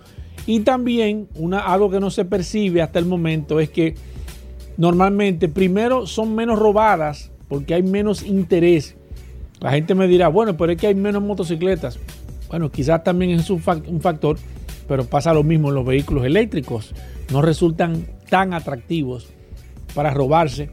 y 0.46 0.62
también 0.62 1.28
una, 1.36 1.60
algo 1.60 1.90
que 1.90 2.00
no 2.00 2.10
se 2.10 2.26
percibe 2.26 2.82
hasta 2.82 3.00
el 3.00 3.06
momento 3.06 3.60
es 3.60 3.70
que 3.70 3.96
normalmente 4.78 5.48
primero 5.50 6.08
son 6.08 6.36
menos 6.36 6.58
robadas 6.58 7.32
porque 7.48 7.74
hay 7.74 7.84
menos 7.84 8.24
interés. 8.24 8.96
La 9.60 9.72
gente 9.72 9.96
me 9.96 10.08
dirá, 10.08 10.28
bueno, 10.30 10.56
pero 10.56 10.72
es 10.72 10.78
que 10.78 10.88
hay 10.88 10.96
menos 10.96 11.22
motocicletas. 11.22 12.00
Bueno, 12.48 12.72
quizás 12.72 13.04
también 13.04 13.32
es 13.32 13.50
un, 13.50 13.62
fac- 13.62 13.88
un 13.88 14.02
factor, 14.02 14.38
pero 14.88 15.06
pasa 15.06 15.34
lo 15.34 15.44
mismo 15.44 15.70
en 15.70 15.76
los 15.76 15.86
vehículos 15.86 16.26
eléctricos. 16.26 16.94
No 17.32 17.42
resultan 17.42 18.06
tan 18.30 18.54
atractivos 18.54 19.28
para 19.94 20.12
robarse 20.12 20.70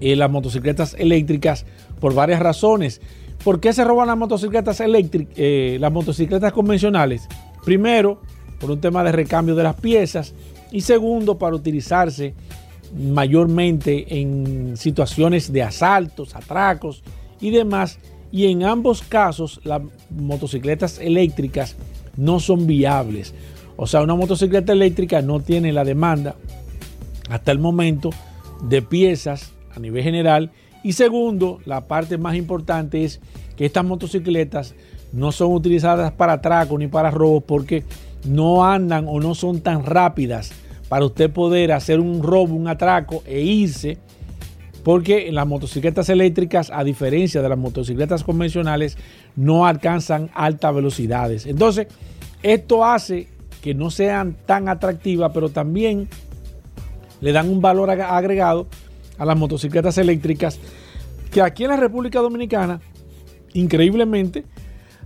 eh, 0.00 0.16
las 0.16 0.30
motocicletas 0.30 0.94
eléctricas 0.98 1.66
por 2.00 2.14
varias 2.14 2.40
razones. 2.40 3.00
¿Por 3.42 3.60
qué 3.60 3.72
se 3.72 3.84
roban 3.84 4.06
las 4.06 4.16
motocicletas 4.16 4.80
eléctricas, 4.80 5.36
las 5.80 5.92
motocicletas 5.92 6.52
convencionales? 6.52 7.28
Primero, 7.64 8.22
por 8.60 8.70
un 8.70 8.80
tema 8.80 9.02
de 9.02 9.10
recambio 9.10 9.54
de 9.54 9.62
las 9.62 9.74
piezas 9.74 10.34
y 10.70 10.82
segundo, 10.82 11.38
para 11.38 11.56
utilizarse 11.56 12.34
mayormente 12.96 14.20
en 14.20 14.76
situaciones 14.76 15.52
de 15.52 15.62
asaltos, 15.62 16.36
atracos 16.36 17.02
y 17.40 17.50
demás. 17.50 17.98
Y 18.30 18.46
en 18.46 18.62
ambos 18.62 19.02
casos, 19.02 19.60
las 19.64 19.82
motocicletas 20.10 20.98
eléctricas 20.98 21.74
no 22.16 22.38
son 22.38 22.66
viables. 22.66 23.34
O 23.76 23.86
sea, 23.86 24.02
una 24.02 24.14
motocicleta 24.14 24.72
eléctrica 24.72 25.22
no 25.22 25.40
tiene 25.40 25.72
la 25.72 25.84
demanda 25.84 26.36
hasta 27.28 27.50
el 27.50 27.58
momento 27.58 28.10
de 28.62 28.82
piezas 28.82 29.52
a 29.74 29.80
nivel 29.80 30.02
general. 30.02 30.52
Y 30.84 30.92
segundo, 30.92 31.60
la 31.64 31.88
parte 31.88 32.18
más 32.18 32.36
importante 32.36 33.04
es 33.04 33.20
que 33.56 33.66
estas 33.66 33.84
motocicletas 33.84 34.74
no 35.12 35.32
son 35.32 35.52
utilizadas 35.52 36.12
para 36.12 36.34
atraco 36.34 36.78
ni 36.78 36.86
para 36.86 37.10
robos 37.10 37.44
porque 37.44 37.84
no 38.24 38.64
andan 38.64 39.06
o 39.08 39.20
no 39.20 39.34
son 39.34 39.60
tan 39.60 39.84
rápidas 39.84 40.52
para 40.88 41.04
usted 41.04 41.30
poder 41.30 41.72
hacer 41.72 42.00
un 42.00 42.22
robo, 42.22 42.54
un 42.54 42.68
atraco 42.68 43.22
e 43.26 43.40
irse. 43.40 43.98
Porque 44.82 45.30
las 45.30 45.46
motocicletas 45.46 46.08
eléctricas, 46.08 46.70
a 46.72 46.82
diferencia 46.84 47.42
de 47.42 47.48
las 47.50 47.58
motocicletas 47.58 48.24
convencionales, 48.24 48.96
no 49.36 49.66
alcanzan 49.66 50.30
altas 50.32 50.74
velocidades. 50.74 51.44
Entonces, 51.44 51.86
esto 52.42 52.82
hace 52.84 53.28
que 53.60 53.74
no 53.74 53.90
sean 53.90 54.36
tan 54.46 54.70
atractivas, 54.70 55.32
pero 55.34 55.50
también 55.50 56.08
le 57.20 57.32
dan 57.32 57.50
un 57.50 57.60
valor 57.60 57.90
ag- 57.90 58.08
agregado 58.08 58.68
a 59.18 59.26
las 59.26 59.36
motocicletas 59.36 59.98
eléctricas, 59.98 60.58
que 61.30 61.42
aquí 61.42 61.64
en 61.64 61.70
la 61.70 61.76
República 61.76 62.20
Dominicana, 62.20 62.80
increíblemente, 63.52 64.46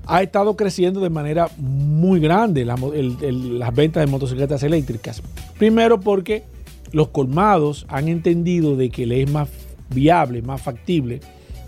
ha 0.06 0.22
estado 0.22 0.56
creciendo 0.56 1.00
de 1.00 1.10
manera 1.10 1.48
muy 1.56 2.20
grande 2.20 2.64
las 2.64 3.74
ventas 3.74 4.04
de 4.04 4.10
motocicletas 4.10 4.62
eléctricas. 4.62 5.22
Primero 5.58 6.00
porque 6.00 6.44
los 6.92 7.08
colmados 7.08 7.86
han 7.88 8.08
entendido 8.08 8.76
de 8.76 8.90
que 8.90 9.06
le 9.06 9.22
es 9.22 9.30
más 9.30 9.48
viable, 9.90 10.42
más 10.42 10.62
factible, 10.62 11.20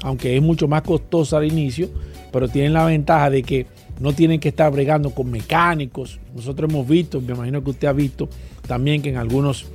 aunque 0.03 0.37
es 0.37 0.43
mucho 0.43 0.69
más 0.69 0.83
costosa 0.83 1.39
al 1.39 1.47
inicio, 1.47 1.89
pero 2.33 2.49
tienen 2.49 2.75
la 2.75 2.85
ventaja 2.85 3.31
de 3.31 3.43
que 3.43 3.67
no 4.01 4.13
tienen 4.13 4.41
que 4.41 4.51
estar 4.51 4.71
bregando 4.71 5.11
con 5.11 5.31
mecánicos. 5.31 6.21
Nosotros 6.35 6.71
hemos 6.71 6.87
visto, 6.87 7.21
me 7.21 7.33
imagino 7.33 7.65
que 7.65 7.71
usted 7.71 7.89
ha 7.89 7.93
visto 7.93 8.29
también 8.67 9.01
que 9.01 9.09
en 9.09 9.17
algunos 9.17 9.67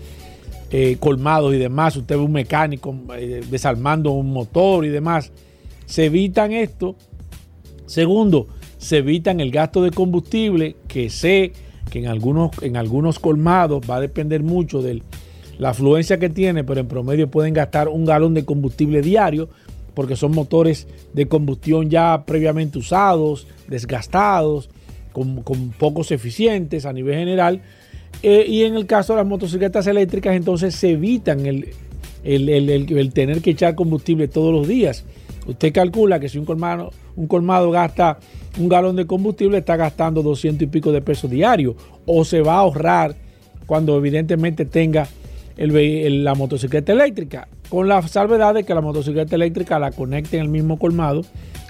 eh, 0.74 0.96
colmados 1.00 1.54
y 1.54 1.58
demás, 1.58 1.98
usted 1.98 2.16
ve 2.16 2.22
un 2.22 2.32
mecánico 2.32 2.96
eh, 3.18 3.42
desarmando 3.50 4.12
un 4.12 4.32
motor 4.32 4.86
y 4.86 4.90
demás. 4.90 5.32
Se 5.86 6.06
evitan 6.06 6.54
esto. 6.54 6.96
Segundo, 7.92 8.48
se 8.78 9.00
evitan 9.00 9.42
el 9.42 9.52
gasto 9.52 9.84
de 9.84 9.92
combustible, 9.92 10.78
que 10.88 11.10
sé 11.10 11.52
que 11.90 12.00
en 12.00 12.08
algunos, 12.08 12.52
en 12.62 12.78
algunos 12.78 13.20
colmados 13.20 13.84
va 13.90 13.98
a 13.98 14.00
depender 14.00 14.44
mucho 14.44 14.82
de 14.82 15.02
la 15.60 15.72
afluencia 15.72 16.18
que 16.18 16.30
tiene, 16.30 16.64
pero 16.64 16.80
en 16.80 16.88
promedio 16.88 17.30
pueden 17.30 17.54
gastar 17.54 17.90
un 17.90 18.06
galón 18.06 18.34
de 18.34 18.46
combustible 18.46 19.02
diario, 19.02 19.50
porque 19.94 20.16
son 20.16 20.32
motores 20.32 20.88
de 21.12 21.28
combustión 21.28 21.90
ya 21.90 22.24
previamente 22.26 22.80
usados, 22.80 23.46
desgastados, 23.68 24.70
con, 25.12 25.42
con 25.44 25.72
pocos 25.72 26.12
eficientes 26.12 26.86
a 26.86 26.94
nivel 26.94 27.16
general. 27.16 27.62
Eh, 28.24 28.46
y 28.48 28.64
en 28.64 28.76
el 28.76 28.86
caso 28.86 29.12
de 29.12 29.18
las 29.18 29.28
motocicletas 29.28 29.86
eléctricas, 29.88 30.34
entonces 30.38 30.76
se 30.76 30.92
evitan 30.92 31.46
el, 31.46 31.68
el- 32.24 32.48
el- 32.48 32.70
el- 32.70 32.98
el 32.98 33.12
tener 33.12 33.42
que 33.42 33.50
echar 33.52 33.76
combustible 33.76 34.30
todos 34.30 34.54
los 34.54 34.66
días. 34.66 35.04
Usted 35.48 35.74
calcula 35.74 36.20
que 36.20 36.30
si 36.30 36.38
un 36.38 36.46
colmado, 36.46 36.92
un 37.16 37.28
colmado 37.28 37.72
gasta 37.72 38.20
un 38.60 38.70
galón 38.70 38.96
de 38.96 39.06
combustible, 39.08 39.58
está 39.60 39.76
gastando 39.76 40.22
200 40.22 40.62
y 40.64 40.68
pico 40.68 40.92
de 40.92 41.02
pesos 41.02 41.30
diarios. 41.32 41.76
O 42.06 42.24
se 42.26 42.42
va 42.42 42.56
a 42.56 42.60
ahorrar 42.60 43.16
cuando 43.66 43.98
evidentemente 43.98 44.66
tenga 44.66 45.08
la 45.58 46.36
motocicleta 46.36 46.92
eléctrica. 46.94 47.48
Con 47.70 47.88
la 47.88 48.02
salvedad 48.08 48.54
de 48.54 48.64
que 48.64 48.74
la 48.74 48.82
motocicleta 48.82 49.36
eléctrica 49.36 49.80
la 49.80 49.92
conecte 49.92 50.38
en 50.38 50.44
el 50.44 50.50
mismo 50.50 50.78
colmado 50.78 51.22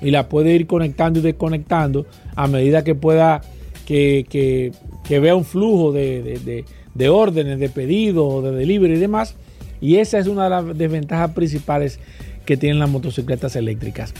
y 0.01 0.11
la 0.11 0.27
puede 0.29 0.53
ir 0.55 0.65
conectando 0.67 1.19
y 1.19 1.21
desconectando 1.21 2.05
a 2.35 2.47
medida 2.47 2.83
que 2.83 2.95
pueda, 2.95 3.41
que, 3.85 4.25
que- 4.29 4.71
vea 5.19 5.35
un 5.35 5.43
flujo 5.45 5.91
de, 5.91 6.23
de- 6.23 6.39
de- 6.39 6.65
de 6.95 7.09
órdenes, 7.09 7.59
de 7.59 7.69
pedidos, 7.69 8.43
de 8.43 8.51
delivery 8.51 8.93
y 8.95 8.97
demás. 8.97 9.35
Y 9.81 9.97
esa 9.97 10.19
es 10.19 10.27
una 10.27 10.45
de 10.45 10.49
las 10.49 10.77
desventajas 10.77 11.31
principales 11.31 11.99
que 12.45 12.57
tienen 12.57 12.79
las 12.79 12.89
motocicletas 12.89 13.55
eléctricas. 13.55 14.13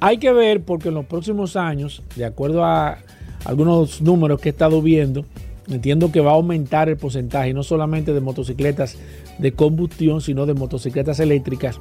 Hay 0.00 0.18
que 0.18 0.32
ver 0.32 0.62
porque 0.62 0.88
en 0.88 0.94
los 0.94 1.06
próximos 1.06 1.56
años, 1.56 2.02
de 2.16 2.24
acuerdo 2.24 2.64
a 2.64 2.98
algunos 3.44 4.00
números 4.02 4.40
que 4.40 4.50
he 4.50 4.52
estado 4.52 4.82
viendo, 4.82 5.24
entiendo 5.68 6.12
que 6.12 6.20
va 6.20 6.32
a 6.32 6.34
aumentar 6.34 6.88
el 6.88 6.96
porcentaje 6.96 7.52
no 7.52 7.62
solamente 7.62 8.12
de 8.12 8.20
motocicletas 8.20 8.96
de 9.38 9.52
combustión, 9.52 10.20
sino 10.20 10.46
de 10.46 10.54
motocicletas 10.54 11.20
eléctricas. 11.20 11.80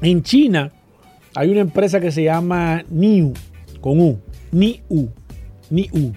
En 0.00 0.22
China 0.22 0.72
hay 1.34 1.50
una 1.50 1.60
empresa 1.60 2.00
que 2.00 2.12
se 2.12 2.24
llama 2.24 2.84
NIU, 2.90 3.32
con 3.80 4.00
U, 4.00 4.18
NIU, 4.52 5.08
NIU, 5.70 6.12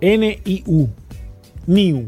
N-I-U, 0.00 0.88
NIU, 1.66 2.06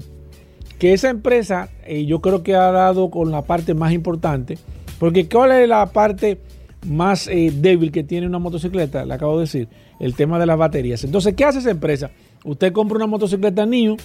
que 0.78 0.93
esa 0.93 1.11
empresa 1.11 1.69
eh, 1.85 2.07
yo 2.07 2.20
creo 2.20 2.43
que 2.43 2.55
ha 2.55 2.70
dado 2.70 3.11
con 3.11 3.31
la 3.31 3.43
parte 3.43 3.74
más 3.74 3.93
importante, 3.93 4.59
porque 5.01 5.27
¿cuál 5.27 5.52
es 5.52 5.66
la 5.66 5.86
parte 5.86 6.39
más 6.86 7.27
eh, 7.27 7.51
débil 7.55 7.90
que 7.90 8.05
tiene 8.05 8.27
una 8.27 8.39
motocicleta? 8.39 9.06
Le 9.06 9.14
acabo 9.14 9.39
de 9.39 9.44
decir, 9.44 9.68
el 9.98 10.14
tema 10.14 10.39
de 10.39 10.44
las 10.44 10.59
baterías. 10.59 11.02
Entonces, 11.05 11.35
¿qué 11.35 11.47
hace 11.47 11.60
esa 11.60 11.70
empresa? 11.70 12.10
Usted 12.44 12.70
compra 12.70 12.97
una 12.97 13.06
motocicleta 13.06 13.64
NIO, 13.64 13.97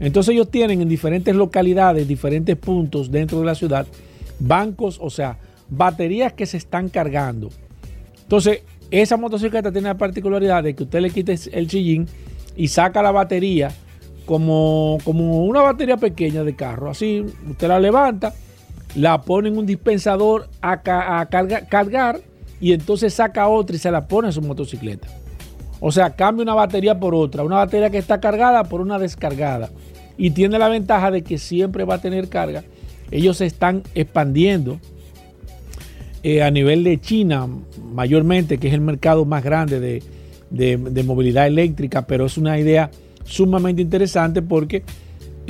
entonces 0.00 0.32
ellos 0.32 0.50
tienen 0.50 0.80
en 0.80 0.88
diferentes 0.88 1.36
localidades, 1.36 2.08
diferentes 2.08 2.56
puntos 2.56 3.10
dentro 3.10 3.38
de 3.38 3.44
la 3.44 3.54
ciudad, 3.54 3.86
bancos, 4.38 4.98
o 5.02 5.10
sea, 5.10 5.36
baterías 5.68 6.32
que 6.32 6.46
se 6.46 6.56
están 6.56 6.88
cargando. 6.88 7.50
Entonces, 8.22 8.62
esa 8.90 9.18
motocicleta 9.18 9.70
tiene 9.70 9.88
la 9.88 9.98
particularidad 9.98 10.64
de 10.64 10.74
que 10.74 10.84
usted 10.84 11.00
le 11.02 11.10
quite 11.10 11.38
el 11.52 11.68
chillín 11.68 12.06
y 12.56 12.68
saca 12.68 13.02
la 13.02 13.10
batería 13.10 13.72
como, 14.24 14.96
como 15.04 15.44
una 15.44 15.60
batería 15.60 15.98
pequeña 15.98 16.44
de 16.44 16.56
carro. 16.56 16.88
Así, 16.88 17.26
usted 17.46 17.68
la 17.68 17.78
levanta, 17.78 18.32
la 18.94 19.22
pone 19.22 19.48
en 19.48 19.58
un 19.58 19.66
dispensador 19.66 20.48
a, 20.60 20.82
ca- 20.82 21.20
a 21.20 21.28
carga- 21.30 21.66
cargar 21.68 22.20
y 22.60 22.72
entonces 22.72 23.14
saca 23.14 23.48
otra 23.48 23.76
y 23.76 23.78
se 23.78 23.90
la 23.90 24.06
pone 24.08 24.28
en 24.28 24.32
su 24.32 24.42
motocicleta. 24.42 25.08
O 25.80 25.90
sea, 25.92 26.10
cambia 26.10 26.42
una 26.42 26.54
batería 26.54 26.98
por 27.00 27.14
otra, 27.14 27.42
una 27.42 27.56
batería 27.56 27.88
que 27.90 27.98
está 27.98 28.20
cargada 28.20 28.64
por 28.64 28.80
una 28.80 28.98
descargada. 28.98 29.70
Y 30.18 30.30
tiene 30.32 30.58
la 30.58 30.68
ventaja 30.68 31.10
de 31.10 31.22
que 31.22 31.38
siempre 31.38 31.84
va 31.84 31.94
a 31.94 32.00
tener 32.02 32.28
carga. 32.28 32.64
Ellos 33.10 33.38
se 33.38 33.46
están 33.46 33.82
expandiendo 33.94 34.78
eh, 36.22 36.42
a 36.42 36.50
nivel 36.50 36.84
de 36.84 37.00
China, 37.00 37.48
mayormente, 37.94 38.58
que 38.58 38.68
es 38.68 38.74
el 38.74 38.82
mercado 38.82 39.24
más 39.24 39.42
grande 39.42 39.80
de, 39.80 40.02
de- 40.50 40.76
de 40.76 41.02
movilidad 41.02 41.46
eléctrica, 41.46 42.06
pero 42.06 42.26
es 42.26 42.36
una 42.36 42.58
idea 42.58 42.90
sumamente 43.24 43.80
interesante 43.80 44.42
porque 44.42 44.82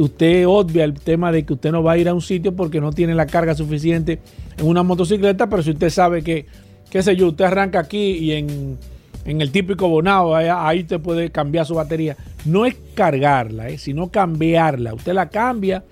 usted 0.02 0.46
obvia 0.46 0.84
el 0.84 0.94
tema 0.94 1.32
de 1.32 1.44
que 1.44 1.52
usted 1.52 1.72
no 1.72 1.82
va 1.82 1.92
a 1.92 1.98
ir 1.98 2.08
a 2.08 2.14
un 2.14 2.22
sitio 2.22 2.54
porque 2.54 2.80
no 2.80 2.92
tiene 2.92 3.14
la 3.14 3.26
carga 3.26 3.54
suficiente 3.54 4.20
en 4.58 4.66
una 4.66 4.82
motocicleta, 4.82 5.48
pero 5.48 5.62
si 5.62 5.70
usted 5.70 5.90
sabe 5.90 6.22
que, 6.22 6.46
qué 6.90 7.02
sé 7.02 7.16
yo, 7.16 7.28
usted 7.28 7.44
arranca 7.44 7.80
aquí 7.80 8.12
y 8.12 8.32
en, 8.32 8.78
en 9.24 9.40
el 9.40 9.50
típico 9.50 9.88
bonado, 9.88 10.34
ahí, 10.34 10.80
usted 10.80 11.00
puede 11.00 11.30
cambiar 11.30 11.66
su 11.66 11.74
batería. 11.74 12.16
No 12.44 12.66
es 12.66 12.76
cargarla, 12.94 13.68
eh, 13.68 13.78
sino 13.78 14.10
cambiarla. 14.10 14.94
Usted 14.94 15.12
la 15.12 15.28
cambia, 15.28 15.84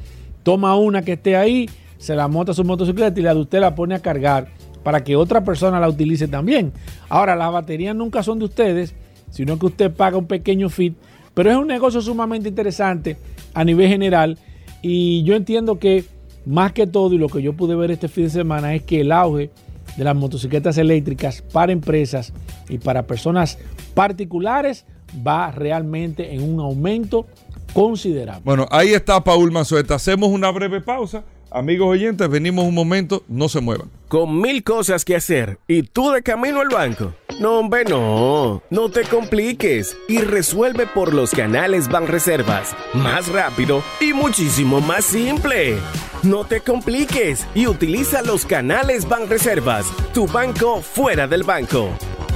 toma 0.42 0.76
una 0.76 1.02
que 1.02 1.12
esté 1.12 1.36
ahí, 1.36 1.68
se 1.98 2.14
la 2.14 2.28
monta 2.28 2.52
a 2.52 2.54
su 2.54 2.64
motocicleta 2.64 3.18
y 3.18 3.22
la 3.22 3.34
de 3.34 3.40
usted 3.40 3.60
la 3.60 3.74
pone 3.74 3.94
a 3.94 4.00
cargar 4.00 4.48
para 4.82 5.04
que 5.04 5.16
otra 5.16 5.44
persona 5.44 5.80
la 5.80 5.88
utilice 5.88 6.28
también. 6.28 6.72
Ahora, 7.08 7.36
las 7.36 7.52
baterías 7.52 7.94
nunca 7.94 8.22
son 8.22 8.38
de 8.38 8.46
ustedes, 8.46 8.94
sino 9.30 9.58
que 9.58 9.66
usted 9.66 9.92
paga 9.92 10.16
un 10.16 10.26
pequeño 10.26 10.70
fit, 10.70 10.96
pero 11.34 11.50
es 11.50 11.56
un 11.56 11.66
negocio 11.66 12.00
sumamente 12.00 12.48
interesante 12.48 13.16
a 13.58 13.64
nivel 13.64 13.88
general 13.88 14.38
y 14.82 15.24
yo 15.24 15.34
entiendo 15.34 15.80
que 15.80 16.04
más 16.46 16.72
que 16.72 16.86
todo 16.86 17.12
y 17.12 17.18
lo 17.18 17.28
que 17.28 17.42
yo 17.42 17.54
pude 17.54 17.74
ver 17.74 17.90
este 17.90 18.06
fin 18.06 18.24
de 18.24 18.30
semana 18.30 18.72
es 18.72 18.84
que 18.84 19.00
el 19.00 19.10
auge 19.10 19.50
de 19.96 20.04
las 20.04 20.14
motocicletas 20.14 20.78
eléctricas 20.78 21.42
para 21.42 21.72
empresas 21.72 22.32
y 22.68 22.78
para 22.78 23.08
personas 23.08 23.58
particulares 23.94 24.86
va 25.26 25.50
realmente 25.50 26.32
en 26.32 26.44
un 26.44 26.60
aumento 26.60 27.26
considerable. 27.72 28.42
Bueno, 28.44 28.68
ahí 28.70 28.90
está 28.90 29.24
Paul 29.24 29.50
Mazueta. 29.50 29.96
Hacemos 29.96 30.28
una 30.28 30.52
breve 30.52 30.80
pausa. 30.80 31.24
Amigos 31.50 31.88
oyentes, 31.88 32.28
venimos 32.28 32.66
un 32.66 32.74
momento, 32.74 33.24
no 33.26 33.48
se 33.48 33.60
muevan. 33.60 33.90
Con 34.08 34.40
mil 34.40 34.62
cosas 34.62 35.04
que 35.04 35.16
hacer 35.16 35.58
y 35.66 35.82
tú 35.82 36.10
de 36.10 36.22
camino 36.22 36.60
al 36.60 36.68
banco. 36.68 37.14
No, 37.40 37.58
hombre, 37.60 37.84
no. 37.84 38.62
No 38.68 38.90
te 38.90 39.02
compliques 39.04 39.96
y 40.08 40.18
resuelve 40.18 40.86
por 40.86 41.14
los 41.14 41.30
canales 41.30 41.88
Banreservas. 41.88 42.76
Más 42.92 43.28
rápido 43.28 43.82
y 44.00 44.12
muchísimo 44.12 44.80
más 44.82 45.06
simple. 45.06 45.78
No 46.22 46.44
te 46.44 46.60
compliques 46.60 47.46
y 47.54 47.66
utiliza 47.66 48.20
los 48.22 48.44
canales 48.44 49.08
Banreservas. 49.08 49.86
Tu 50.12 50.26
banco 50.26 50.82
fuera 50.82 51.26
del 51.26 51.44
banco. 51.44 51.88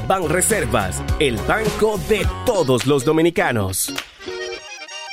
Banreservas, 0.08 1.02
el 1.18 1.36
banco 1.48 1.98
de 2.08 2.26
todos 2.46 2.86
los 2.86 3.04
dominicanos. 3.04 3.92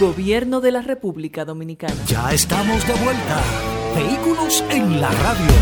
Gobierno 0.00 0.60
de 0.60 0.72
la 0.72 0.82
República 0.82 1.44
Dominicana. 1.44 1.94
Ya 2.08 2.32
estamos 2.32 2.84
de 2.84 2.94
vuelta. 2.94 3.40
Vehículos 3.94 4.64
en 4.68 5.00
la 5.00 5.08
radio. 5.08 5.54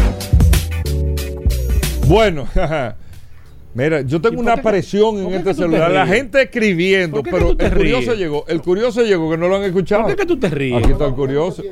Bueno, 2.07 2.49
mira, 3.75 4.01
yo 4.01 4.23
tengo 4.23 4.41
una 4.41 4.57
presión 4.57 5.19
en 5.19 5.35
este 5.35 5.53
celular. 5.53 5.91
La 5.91 6.07
gente 6.07 6.41
escribiendo, 6.41 7.17
¿Por 7.17 7.25
qué 7.25 7.31
que 7.31 7.37
pero 7.37 7.51
el 7.59 7.77
curioso 7.77 8.15
llegó. 8.15 8.45
El 8.49 8.63
curioso 8.63 9.03
llegó, 9.03 9.31
que 9.31 9.37
no 9.37 9.49
lo 9.49 9.57
han 9.57 9.65
escuchado. 9.65 10.05
¿Por 10.05 10.13
qué 10.13 10.17
que 10.17 10.27
tú 10.27 10.41
te 10.41 10.49
ríes? 10.49 10.83
Aquí 10.83 10.93
está 10.93 11.05
el 11.05 11.15
curioso. 11.15 11.63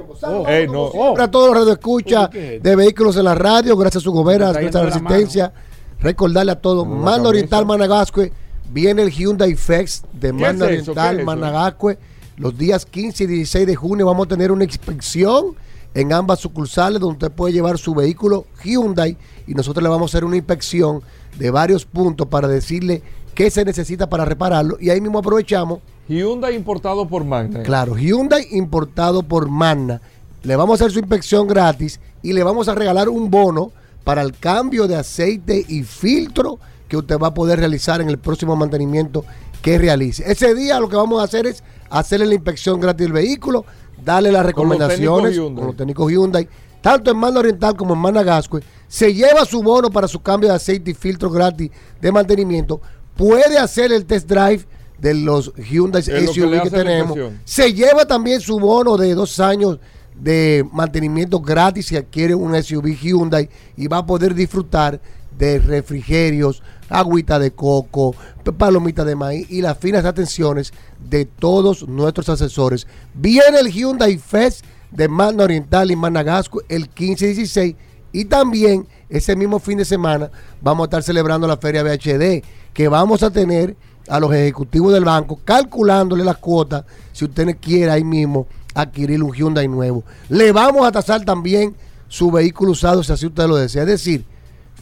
Ey, 0.47 0.69
no. 0.69 0.91
Siempre 0.91 1.25
a 1.25 1.31
todos 1.31 1.49
los 1.49 1.57
radioescuchas 1.61 2.29
de 2.31 2.77
vehículos 2.77 3.17
en 3.17 3.25
la 3.25 3.35
radio, 3.35 3.75
gracias 3.75 4.03
a 4.03 4.05
su 4.05 4.13
nuestra 4.61 4.81
de 4.81 4.87
la 4.87 4.93
resistencia. 4.93 5.53
Recordarle 5.99 6.53
a 6.53 6.61
todos, 6.61 6.87
camisa. 6.87 7.29
Oriental 7.31 7.65
Managascue, 7.65 8.33
viene 8.71 9.01
el 9.01 9.11
Hyundai 9.11 9.55
Flex 9.55 10.05
de 10.13 10.33
eso? 10.35 10.67
Oriental. 10.67 11.25
Managascue. 11.25 11.97
Los 12.41 12.57
días 12.57 12.87
15 12.87 13.25
y 13.25 13.27
16 13.27 13.67
de 13.67 13.77
junio 13.77 14.07
vamos 14.07 14.25
a 14.25 14.29
tener 14.31 14.51
una 14.51 14.65
inspección 14.65 15.55
en 15.93 16.11
ambas 16.11 16.41
sucursales 16.41 16.99
donde 16.99 17.27
usted 17.27 17.31
puede 17.31 17.53
llevar 17.53 17.77
su 17.77 17.95
vehículo 17.95 18.47
Hyundai 18.65 19.19
y 19.47 19.53
nosotros 19.53 19.83
le 19.83 19.91
vamos 19.91 20.11
a 20.11 20.17
hacer 20.17 20.25
una 20.25 20.39
inspección 20.39 21.03
de 21.39 21.51
varios 21.51 21.85
puntos 21.85 22.29
para 22.29 22.49
decirle 22.49 23.03
qué 23.35 23.51
se 23.51 23.63
necesita 23.63 24.09
para 24.09 24.25
repararlo 24.25 24.79
y 24.81 24.89
ahí 24.89 25.03
mismo 25.03 25.19
aprovechamos 25.19 25.81
Hyundai 26.09 26.57
importado 26.57 27.07
por 27.07 27.25
Magna. 27.25 27.63
Claro, 27.63 27.95
Hyundai 27.95 28.47
importado 28.53 29.23
por 29.23 29.51
Magna. 29.51 30.01
Le 30.43 30.57
vamos 30.57 30.81
a 30.81 30.85
hacer 30.85 30.95
su 30.95 30.99
inspección 31.01 31.47
gratis 31.47 32.01
y 32.23 32.33
le 32.33 32.43
vamos 32.43 32.69
a 32.69 32.75
regalar 32.75 33.11
un 33.11 33.31
bono 33.31 33.71
para 34.03 34.23
el 34.23 34.35
cambio 34.35 34.89
de 34.89 34.97
aceite 34.97 35.63
y 35.69 35.83
filtro 35.83 36.59
que 36.89 36.97
usted 36.97 37.19
va 37.19 37.29
a 37.29 37.35
poder 37.35 37.59
realizar 37.59 38.01
en 38.01 38.09
el 38.09 38.17
próximo 38.17 38.57
mantenimiento 38.57 39.27
que 39.61 39.77
realice. 39.77 40.25
Ese 40.27 40.55
día 40.55 40.81
lo 40.81 40.89
que 40.89 40.97
vamos 40.97 41.21
a 41.21 41.25
hacer 41.25 41.47
es 41.47 41.63
hacerle 41.91 42.27
la 42.27 42.35
inspección 42.35 42.81
gratis 42.81 43.07
del 43.07 43.13
vehículo, 43.13 43.65
darle 44.03 44.33
las 44.33 44.43
Con 44.53 44.69
los 44.69 44.79
técnicos 44.79 44.97
recomendaciones 44.97 45.39
con 45.39 45.67
los 45.67 45.77
técnicos 45.77 46.13
Hyundai, 46.13 46.49
tanto 46.81 47.11
en 47.11 47.17
Magna 47.17 47.41
Oriental 47.41 47.77
como 47.77 47.95
en 47.95 48.01
Managascue. 48.01 48.63
Se 48.89 49.13
lleva 49.13 49.45
su 49.45 49.63
bono 49.63 49.91
para 49.91 50.09
su 50.09 50.21
cambio 50.21 50.49
de 50.49 50.57
aceite 50.57 50.93
y 50.93 50.95
filtro 50.95 51.31
gratis 51.31 51.71
de 52.01 52.13
mantenimiento. 52.13 52.81
Puede 53.17 53.59
hacer 53.59 53.93
el 53.93 54.07
test 54.07 54.29
drive 54.29 54.65
de 54.99 55.15
los 55.15 55.53
Hyundai 55.57 56.03
que 56.03 56.27
SUV 56.27 56.51
que, 56.51 56.57
la 56.57 56.71
tenemos. 56.71 57.19
Se 57.45 57.73
lleva 57.73 58.07
también 58.07 58.41
su 58.41 58.59
bono 58.59 58.97
de 58.97 59.15
dos 59.15 59.39
años 59.41 59.79
de 60.15 60.67
mantenimiento 60.73 61.41
gratis 61.41 61.87
si 61.87 61.97
adquiere 61.97 62.35
un 62.35 62.61
SUV 62.63 62.95
Hyundai 62.95 63.49
y 63.77 63.89
va 63.89 63.99
a 63.99 64.07
poder 64.07 64.35
disfrutar 64.35 65.01
de 65.39 65.59
refrigerios, 65.59 66.63
agüita 66.91 67.39
de 67.39 67.53
coco, 67.53 68.15
palomita 68.59 69.05
de 69.05 69.17
maíz 69.17 69.51
y 69.51 69.63
las 69.63 69.79
finas 69.79 70.05
atenciones 70.05 70.73
de 71.09 71.25
todos 71.25 71.89
nuestros 71.89 72.29
asesores. 72.29 72.87
Viene 73.15 73.61
el 73.61 73.71
Hyundai 73.71 74.19
Fest 74.19 74.65
de 74.91 75.09
Magna 75.09 75.45
Oriental 75.45 75.91
y 75.91 75.97
Managasco 75.97 76.63
el 76.69 76.89
15 76.89 77.25
y 77.25 77.35
16 77.35 77.77
y 78.13 78.25
también 78.25 78.87
ese 79.09 79.37
mismo 79.37 79.61
fin 79.61 79.79
de 79.79 79.85
semana 79.85 80.31
vamos 80.61 80.85
a 80.85 80.87
estar 80.87 81.03
celebrando 81.03 81.47
la 81.47 81.57
feria 81.57 81.83
BHD 81.83 82.45
que 82.75 82.89
vamos 82.89 83.23
a 83.23 83.31
tener 83.31 83.77
a 84.09 84.19
los 84.19 84.33
ejecutivos 84.35 84.93
del 84.93 85.05
banco 85.05 85.39
calculándole 85.45 86.25
las 86.25 86.39
cuotas 86.39 86.85
si 87.13 87.25
usted 87.25 87.57
quiere 87.61 87.93
ahí 87.93 88.03
mismo 88.05 88.49
adquirir 88.75 89.23
un 89.23 89.33
Hyundai 89.33 89.69
nuevo. 89.69 90.05
Le 90.29 90.53
vamos 90.53 90.87
a 90.87 90.93
tasar 90.93 91.25
también 91.25 91.77
su 92.09 92.31
vehículo 92.31 92.73
usado 92.73 93.03
si 93.03 93.13
así 93.13 93.27
usted 93.27 93.47
lo 93.47 93.57
desea. 93.57 93.83
Es 93.83 93.89
decir, 93.89 94.25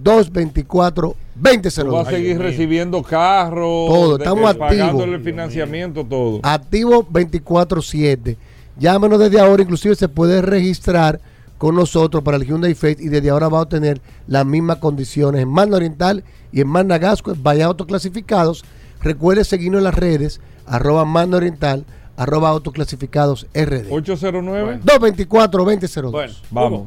809-224-2002. 0.04 1.14
Tú 1.84 1.90
vas 1.92 2.08
a 2.08 2.10
seguir 2.10 2.38
recibiendo 2.38 3.02
carros, 3.02 3.88
Todo, 3.88 4.18
estamos 4.18 4.52
de- 4.52 4.58
pagándole 4.58 4.82
activos. 5.02 5.14
el 5.14 5.20
financiamiento, 5.22 6.04
todo. 6.04 6.40
Activo 6.42 7.06
24-7. 7.10 8.36
Llámenos 8.78 9.18
desde 9.18 9.40
ahora, 9.40 9.62
inclusive 9.62 9.94
se 9.94 10.08
puede 10.08 10.40
registrar 10.42 11.20
con 11.58 11.74
nosotros 11.74 12.22
para 12.22 12.36
el 12.36 12.44
Hyundai 12.46 12.74
Fest 12.74 13.00
y 13.00 13.08
desde 13.08 13.30
ahora 13.30 13.48
va 13.48 13.58
a 13.58 13.62
obtener 13.62 14.00
las 14.28 14.46
mismas 14.46 14.76
condiciones 14.78 15.42
en 15.42 15.48
Magna 15.48 15.76
Oriental 15.76 16.22
y 16.52 16.60
en 16.60 16.68
Magna 16.68 16.98
Gasco, 16.98 17.34
vaya 17.36 17.66
autoclasificados. 17.66 18.64
Recuerde 19.00 19.44
seguirnos 19.44 19.78
en 19.78 19.84
las 19.84 19.94
redes, 19.94 20.40
arroba 20.66 21.04
Magna 21.04 21.36
Oriental, 21.38 21.84
arroba 22.16 22.48
autoclasificados 22.50 23.46
RD. 23.54 23.90
809 23.90 24.80
224-2002. 24.84 26.10
Bueno, 26.12 26.32
Vamos. 26.50 26.82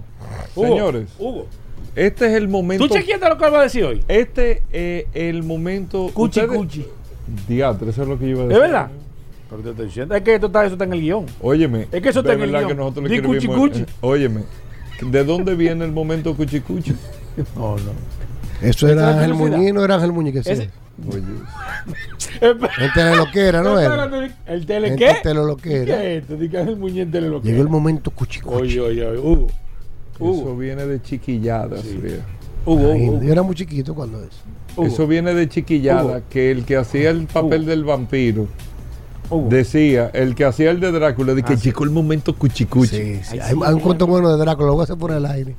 Hugo, 0.56 0.68
Señores, 0.68 1.10
Hugo. 1.20 1.46
Este 1.96 2.26
es 2.28 2.34
el 2.34 2.48
momento. 2.48 2.88
¿Tú 2.88 2.94
chequeaste 2.94 3.28
lo 3.30 3.38
que 3.38 3.46
él 3.46 3.54
va 3.54 3.60
a 3.60 3.64
decir 3.64 3.84
hoy? 3.84 4.04
Este 4.08 4.62
es 4.72 5.06
el 5.14 5.44
momento. 5.44 6.10
Cuchi, 6.14 6.40
ustedes- 6.42 6.58
cuchi. 6.58 6.86
Diatre, 7.48 7.90
eso 7.92 8.02
es 8.04 8.08
lo 8.08 8.18
que 8.20 8.26
yo 8.26 8.32
iba 8.32 8.42
a 8.42 8.44
¿Es 8.44 8.50
decir. 8.50 8.62
verdad? 8.62 8.88
Pero 9.50 9.62
te 9.64 9.70
estoy 9.72 9.86
diciendo. 9.86 10.16
Es 10.16 10.22
que 10.22 10.34
esto 10.36 10.48
está, 10.48 10.64
eso 10.66 10.74
está 10.76 10.86
en 10.86 10.94
el 10.94 11.02
guion. 11.02 11.26
Óyeme. 11.42 11.88
Es 11.92 12.02
que 12.02 12.10
eso 12.10 12.20
está 12.22 12.34
en 12.34 12.42
el 12.42 12.52
verdad 12.52 12.60
guion. 12.68 12.70
que 12.70 12.76
nosotros 12.76 13.10
le 13.10 13.16
Di 13.16 13.22
cuchi, 13.22 13.48
cuchi. 13.48 13.82
eh, 13.82 13.86
Óyeme. 14.02 14.42
¿De 15.02 15.24
dónde 15.24 15.56
viene 15.56 15.84
el 15.86 15.92
momento 15.92 16.36
cuchi 16.36 16.60
cuchi? 16.62 16.94
No, 17.56 17.76
no. 17.78 17.92
Eso 18.62 18.88
¿Esa 18.88 18.92
era 18.92 19.10
es 19.12 19.18
Ángel? 19.18 19.34
Muñiz, 19.34 19.74
no 19.74 19.84
era 19.84 19.96
Ángel 19.96 20.12
Muñiz 20.12 20.34
que 20.34 20.56
sí. 20.56 20.70
Oye. 21.10 21.24
El 22.42 22.94
teleloquera, 22.94 23.62
¿no 23.64 23.80
era? 23.80 24.10
¿El 24.46 24.66
tele 24.66 24.90
El 24.90 24.96
qué? 24.98 25.16
teleloquera. 25.24 25.86
¿Qué 25.86 26.18
es 26.18 26.22
esto? 26.24 26.36
Di 26.38 26.50
que 26.50 26.62
es 26.62 26.68
el 26.68 26.76
muñeco 26.78 27.12
tele 27.12 27.28
lo 27.30 27.42
que 27.42 27.48
Llegó 27.50 27.62
el 27.64 27.70
momento 27.70 28.12
cuchi 28.12 28.40
Oye, 28.46 28.80
oye, 28.80 29.06
oye. 29.08 29.48
Hugo. 30.20 30.42
Eso 30.42 30.58
viene 30.58 30.86
de 30.86 31.02
chiquilladas. 31.02 31.84
viejo. 31.84 32.22
Hugo, 32.66 32.92
Ay, 32.94 33.10
Hugo. 33.10 33.24
Yo 33.24 33.32
era 33.32 33.42
muy 33.44 33.56
chiquito 33.56 33.96
cuando 33.96 34.20
eso. 34.24 34.30
Hugo. 34.78 34.88
Eso 34.88 35.08
viene 35.08 35.34
de 35.34 35.50
chiquillada, 35.50 36.04
Hugo. 36.18 36.22
que 36.30 36.52
el 36.52 36.64
que 36.66 36.78
hacía 36.78 37.10
el 37.10 37.26
papel 37.28 37.66
del 37.66 37.84
vampiro 37.84 38.48
Hugo. 39.30 39.50
decía, 39.50 40.12
el 40.14 40.36
que 40.36 40.46
hacía 40.46 40.70
el 40.72 40.80
de 40.80 40.92
Drácula, 40.92 41.34
de 41.34 41.44
que 41.44 41.56
llegó 41.56 41.84
el 41.84 41.90
momento 41.90 42.36
cuchi 42.36 42.66
cuchi. 42.66 42.88
Sí, 42.96 43.20
sí. 43.24 43.30
Ay, 43.34 43.40
Hay, 43.40 43.56
sí, 43.56 43.60
hay 43.66 43.74
un 43.74 43.80
cuento 43.80 44.06
bueno 44.08 44.30
de 44.32 44.38
Drácula, 44.38 44.68
lo 44.68 44.74
voy 44.74 44.82
a 44.82 44.84
hacer 44.84 44.98
por 44.98 45.12
el 45.12 45.26
aire. 45.26 45.56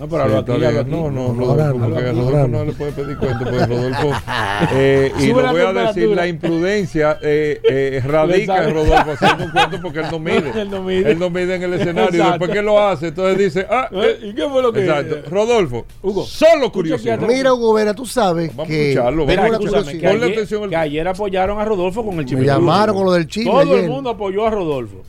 No, 0.00 0.08
pero 0.08 0.28
Sí, 0.28 0.34
aquí, 0.52 0.64
aquí. 0.78 0.90
No, 0.90 1.10
no, 1.10 1.34
No, 1.34 1.40
Rodolfo, 1.54 1.78
porque 1.78 1.98
a 2.08 2.12
no. 2.12 2.22
Rodolfo 2.30 2.48
no 2.48 2.64
le 2.64 2.72
puede 2.72 2.92
pedir 2.92 3.18
cuento, 3.18 3.44
porque 3.44 3.66
Rodolfo. 3.66 4.10
eh, 4.72 5.12
y 5.18 5.28
Sube 5.28 5.42
la 5.42 5.52
voy 5.52 5.60
a 5.60 5.72
decir 5.74 6.08
la 6.08 6.26
imprudencia, 6.26 7.18
eh, 7.22 7.60
eh, 7.62 8.02
radica 8.06 8.64
en 8.64 8.74
Rodolfo 8.74 9.10
haciendo 9.12 9.44
un 9.44 9.50
cuento 9.50 9.78
porque 9.82 9.98
él 10.00 10.06
no 10.10 10.18
mide. 10.18 10.50
Él 10.60 10.70
no 10.70 10.82
mide. 10.82 11.10
Él 11.12 11.18
no 11.18 11.28
mide 11.30 11.54
en 11.56 11.62
el 11.64 11.74
escenario. 11.74 12.10
Y 12.12 12.14
Exacto. 12.16 12.30
después 12.30 12.50
que 12.50 12.62
lo 12.62 12.80
hace, 12.80 13.08
entonces 13.08 13.38
dice, 13.38 13.66
ah, 13.70 13.88
¿Eh? 13.92 14.18
¿Y 14.22 14.34
qué 14.34 14.48
fue 14.48 14.62
lo 14.62 14.72
que 14.72 14.80
Exacto. 14.80 15.16
Rodolfo, 15.30 15.84
Hugo, 16.02 16.24
solo 16.24 16.72
curiosidad. 16.72 17.18
Mira, 17.20 17.52
Hugo 17.52 17.74
Vera, 17.74 17.92
tú 17.92 18.06
sabes 18.06 18.48
Vamos 18.56 18.64
a 18.64 18.68
que. 18.68 18.90
escucharlo, 18.92 19.26
vamos 19.26 19.38
a 19.44 19.46
escúchame, 19.48 19.98
que 19.98 20.06
ayer, 20.06 20.24
atención 20.32 20.62
al- 20.64 20.70
que 20.70 20.76
ayer 20.76 21.08
apoyaron 21.08 21.60
a 21.60 21.64
Rodolfo 21.66 22.02
con 22.02 22.12
el 22.14 22.20
Me 22.20 22.24
chipirú. 22.24 22.46
llamaron 22.46 22.96
con 22.96 23.04
lo 23.04 23.12
del 23.12 23.26
chisme 23.26 23.50
Todo 23.50 23.60
ayer. 23.60 23.84
el 23.84 23.90
mundo 23.90 24.08
apoyó 24.10 24.46
a 24.46 24.50
Rodolfo. 24.50 25.02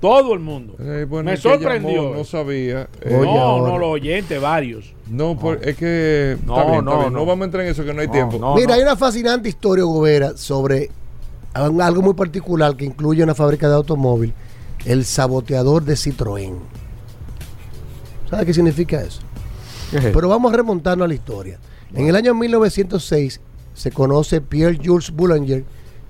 Todo 0.00 0.32
el 0.32 0.38
mundo. 0.40 0.76
Eh, 0.78 1.06
bueno, 1.08 1.30
Me 1.30 1.36
llamó 1.36 1.56
sorprendió. 1.56 2.14
no 2.14 2.24
sabía. 2.24 2.88
eh, 3.00 3.18
no, 3.20 3.40
ahora. 3.40 3.72
no, 3.72 3.78
los 3.78 3.88
oyentes, 3.88 4.40
varios. 4.40 4.94
no, 5.10 5.36
por- 5.36 5.58
es 5.66 5.76
que. 5.76 6.36
No, 6.46 6.54
está 6.56 6.70
bien, 6.70 6.78
está 6.80 6.90
no, 6.92 7.00
bien. 7.00 7.12
no. 7.12 7.18
no 7.18 7.26
vamos 7.26 7.42
a 7.42 7.44
entrar 7.46 7.64
en 7.64 7.70
eso, 7.72 7.84
que 7.84 7.92
no 7.92 8.00
hay 8.00 8.06
No, 8.06 8.12
tiempo. 8.12 8.38
no. 8.38 8.54
Mira, 8.54 8.74
hay 8.74 8.82
una 8.82 8.96
fascinante 8.96 9.48
historia, 9.48 9.84
Hugo 9.84 10.02
Vera, 10.02 10.36
sobre 10.36 10.90
algo 11.54 12.02
muy 12.02 12.14
particular 12.14 12.76
que 12.76 12.84
incluye 12.84 13.24
una 13.24 13.34
fábrica 13.34 13.68
de 13.68 13.74
automóvil, 13.74 14.32
el 14.84 15.04
saboteador 15.04 15.82
de 15.84 15.94
Citroën. 15.94 16.54
¿Sabes 18.30 18.46
qué 18.46 18.54
significa 18.54 19.00
eso? 19.02 19.20
Pero 19.90 20.28
vamos 20.28 20.52
a 20.52 20.56
remontarnos 20.56 21.06
a 21.06 21.08
la 21.08 21.14
historia. 21.14 21.58
En 21.94 22.06
el 22.06 22.14
año 22.14 22.34
1906 22.34 23.40
se 23.74 23.90
conoce 23.90 24.40
Pierre 24.42 24.78
Jules 24.84 25.10
Boulanger 25.10 25.64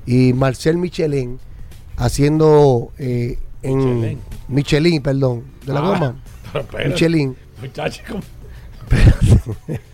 y 0.04 0.32
Marcel 0.32 0.76
Michelin 0.78 1.38
haciendo 1.96 2.90
eh, 2.98 3.38
en 3.62 3.76
Michelin. 3.78 4.18
Michelin, 4.48 5.02
perdón, 5.02 5.44
de 5.66 5.72
la 5.72 5.80
Ah, 5.80 5.82
goma. 5.88 6.16
pero 6.52 6.64
espérate. 6.64 6.88
Michelin. 6.90 7.36
Muchachos, 7.60 8.02
¿cómo? 8.08 8.22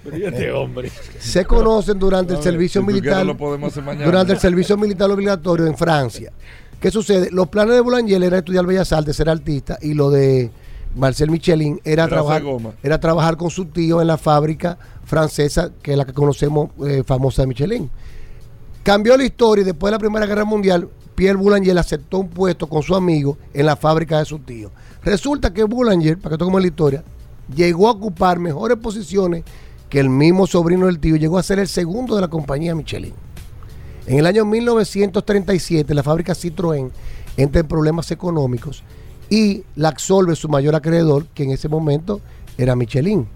Pero 0.05 0.17
¿y 0.17 0.25
este 0.25 0.53
hombre. 0.53 0.91
Se 1.19 1.45
conocen 1.45 1.99
durante 1.99 2.35
el 2.35 2.43
servicio 2.43 2.81
Si 2.81 2.87
militar. 2.87 3.25
lo 3.27 3.37
podemos 3.37 3.73
hacer 3.73 3.83
mañana. 3.83 4.05
durante 4.07 4.33
el 4.35 4.39
servicio 4.39 4.77
militar 4.77 5.11
obligatorio 5.11 5.67
en 5.67 5.77
Francia. 5.77 6.33
¿Qué 6.81 6.91
sucede? 6.91 7.31
Los 7.33 7.49
planes 7.49 7.75
de 7.75 7.81
Boulanger 7.81 8.23
era 8.23 8.39
estudiar 8.39 8.67
Bellas 8.67 8.93
Artes, 8.93 9.17
ser 9.17 9.29
artista, 9.29 9.79
y 9.81 9.95
lo 9.95 10.11
de 10.11 10.51
Marcel 10.95 11.31
Michelin 11.31 11.81
era, 11.83 12.07
trabajar, 12.07 12.43
goma. 12.43 12.73
era 12.83 13.01
trabajar 13.01 13.37
con 13.37 13.51
su 13.51 13.65
tío 13.67 14.01
en 14.01 14.07
la 14.07 14.19
fábrica 14.19 14.79
francesa, 15.05 15.71
que 15.83 15.93
es 15.93 15.97
la 15.97 16.05
que 16.05 16.13
conocemos 16.13 16.71
eh, 16.87 17.03
famosa 17.05 17.43
de 17.43 17.49
Michelin. 17.49 17.91
Cambió 18.85 19.17
la 19.17 19.25
historia 19.25 19.63
y 19.63 19.65
después 19.65 19.91
de 19.91 19.97
la 19.97 19.99
Primera 19.99 20.27
Guerra 20.27 20.45
Mundial, 20.45 20.89
Pierre 21.17 21.37
Boulanger 21.39 21.77
aceptó 21.79 22.19
un 22.19 22.29
puesto 22.29 22.69
con 22.69 22.83
su 22.83 22.95
amigo 22.95 23.39
en 23.53 23.67
la 23.67 23.77
fábrica 23.77 24.19
de 24.19 24.25
su 24.27 24.39
tío. 24.41 24.71
Resulta 25.03 25.53
que 25.53 25.65
Boulanger, 25.65 26.19
para 26.19 26.35
que 26.35 26.39
tengamos 26.39 26.61
la 26.61 26.67
historia, 26.69 27.05
llegó 27.55 27.89
a 27.89 27.93
ocupar 27.93 28.39
mejores 28.39 28.79
posiciones 28.79 29.43
que 29.89 30.01
el 30.01 30.09
mismo 30.11 30.47
sobrino 30.47 30.87
del 30.87 30.99
tío, 30.99 31.17
llegó 31.17 31.39
a 31.39 31.43
ser 31.43 31.59
el 31.59 31.69
segundo 31.69 32.15
de 32.15 32.21
la 32.21 32.29
compañía 32.29 32.75
Michelin. 32.75 33.15
En 34.07 34.19
el 34.19 34.27
año 34.27 34.45
1937, 34.45 35.95
la 35.95 36.03
fábrica 36.03 36.35
Citroën 36.35 36.91
entra 37.39 37.61
en 37.61 37.67
problemas 37.69 38.11
económicos 38.11 38.83
y 39.31 39.63
la 39.77 39.89
absorbe 39.89 40.37
su 40.37 40.49
mayor 40.49 40.75
acreedor, 40.75 41.27
que 41.33 41.45
en 41.45 41.53
ese 41.53 41.69
momento 41.69 42.21
era 42.59 42.77
Michelin. 42.77 43.27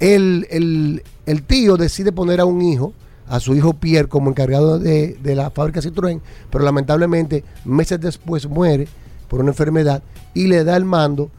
El, 0.00 0.46
el- 0.50 1.02
el 1.26 1.42
tío 1.44 1.76
decide 1.76 2.10
poner 2.10 2.40
a 2.40 2.44
un 2.46 2.62
hijo, 2.62 2.92
a 3.32 3.40
su 3.40 3.54
hijo 3.54 3.72
Pierre, 3.74 4.08
como 4.08 4.28
encargado 4.28 4.78
de, 4.78 5.16
de 5.22 5.34
la 5.34 5.50
fábrica 5.50 5.80
Citroën, 5.80 6.20
pero 6.50 6.64
lamentablemente 6.64 7.44
meses 7.64 7.98
después 8.00 8.46
muere 8.46 8.88
por 9.28 9.40
una 9.40 9.50
enfermedad 9.50 10.02
y 10.34 10.48
le 10.48 10.64
da 10.64 10.76
el 10.76 10.84
mando 10.84 11.30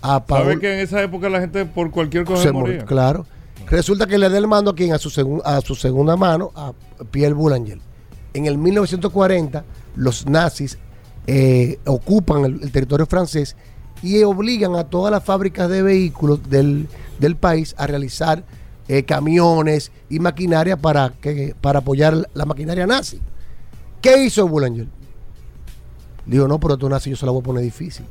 a 0.00 0.24
¿Sabes 0.26 0.44
Paul. 0.46 0.60
que 0.60 0.72
en 0.74 0.80
esa 0.80 1.02
época 1.02 1.28
la 1.28 1.40
gente 1.40 1.64
por 1.66 1.90
cualquier 1.90 2.24
cosa 2.24 2.42
Se 2.44 2.52
moría? 2.52 2.84
claro. 2.86 3.26
Resulta 3.68 4.06
que 4.06 4.18
le 4.18 4.28
da 4.28 4.38
el 4.38 4.48
mando 4.48 4.70
a 4.70 4.74
quien 4.74 4.92
a 4.92 4.98
su, 4.98 5.08
segun- 5.10 5.42
a 5.44 5.60
su 5.60 5.74
segunda 5.74 6.16
mano, 6.16 6.50
a 6.56 6.72
Pierre 7.10 7.34
Boulanger. 7.34 7.78
En 8.34 8.46
el 8.46 8.56
1940, 8.58 9.64
los 9.96 10.26
nazis 10.26 10.78
eh, 11.26 11.78
ocupan 11.86 12.44
el, 12.44 12.60
el 12.62 12.72
territorio 12.72 13.06
francés 13.06 13.56
y 14.02 14.22
obligan 14.24 14.74
a 14.74 14.84
todas 14.84 15.12
las 15.12 15.22
fábricas 15.22 15.68
de 15.70 15.82
vehículos 15.82 16.48
del, 16.50 16.88
del 17.20 17.36
país 17.36 17.74
a 17.78 17.86
realizar 17.86 18.42
eh, 18.88 19.04
camiones 19.04 19.92
y 20.10 20.18
maquinaria 20.18 20.76
para, 20.76 21.12
que, 21.20 21.54
para 21.60 21.78
apoyar 21.80 22.28
la 22.34 22.44
maquinaria 22.44 22.86
nazi. 22.86 23.20
¿Qué 24.00 24.24
hizo 24.24 24.46
Boulanger? 24.48 24.86
Dijo, 26.26 26.46
no, 26.48 26.58
pero 26.60 26.76
tú 26.76 26.88
nazi 26.88 27.10
yo 27.10 27.16
se 27.16 27.26
la 27.26 27.32
voy 27.32 27.40
a 27.40 27.44
poner 27.44 27.62
difícil. 27.62 28.04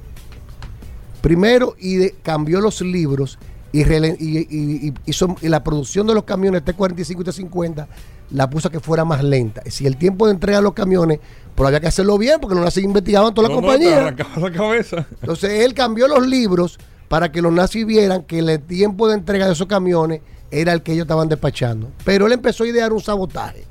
Primero, 1.21 1.75
y 1.79 1.95
de- 1.97 2.15
cambió 2.23 2.61
los 2.61 2.81
libros 2.81 3.37
y, 3.71 3.83
rele- 3.83 4.17
y- 4.19 4.39
y- 4.39 4.87
y 4.87 4.93
hizo 5.05 5.35
la 5.41 5.63
producción 5.63 6.07
de 6.07 6.13
los 6.15 6.23
camiones 6.23 6.63
T45 6.65 7.21
y 7.21 7.43
T50 7.45 7.87
la 8.31 8.49
puso 8.49 8.69
a 8.69 8.71
que 8.71 8.79
fuera 8.79 9.05
más 9.05 9.23
lenta. 9.23 9.61
Si 9.69 9.85
el 9.85 9.97
tiempo 9.97 10.25
de 10.25 10.33
entrega 10.33 10.57
de 10.57 10.63
los 10.63 10.73
camiones, 10.73 11.19
pero 11.55 11.67
había 11.67 11.79
que 11.79 11.87
hacerlo 11.87 12.17
bien 12.17 12.39
porque 12.39 12.55
los 12.55 12.63
nazis 12.63 12.83
investigaban 12.83 13.33
toda 13.33 13.49
la 13.49 13.55
No, 13.55 13.61
compañía. 13.61 13.97
arrancaba 14.07 14.49
la 14.49 14.51
cabeza. 14.51 15.05
Entonces 15.21 15.63
él 15.65 15.73
cambió 15.73 16.07
los 16.07 16.25
libros 16.25 16.79
para 17.07 17.31
que 17.31 17.41
los 17.41 17.51
nazis 17.53 17.85
vieran 17.85 18.23
que 18.23 18.39
el 18.39 18.59
tiempo 18.61 19.07
de 19.09 19.15
entrega 19.15 19.45
de 19.45 19.51
esos 19.53 19.67
camiones 19.67 20.21
era 20.51 20.73
el 20.73 20.81
que 20.83 20.91
ellos 20.93 21.03
estaban 21.05 21.29
despachando. 21.29 21.89
Pero 22.03 22.27
él 22.27 22.33
empezó 22.33 22.63
a 22.63 22.67
idear 22.67 22.91
un 22.93 23.01
sabotaje. 23.01 23.65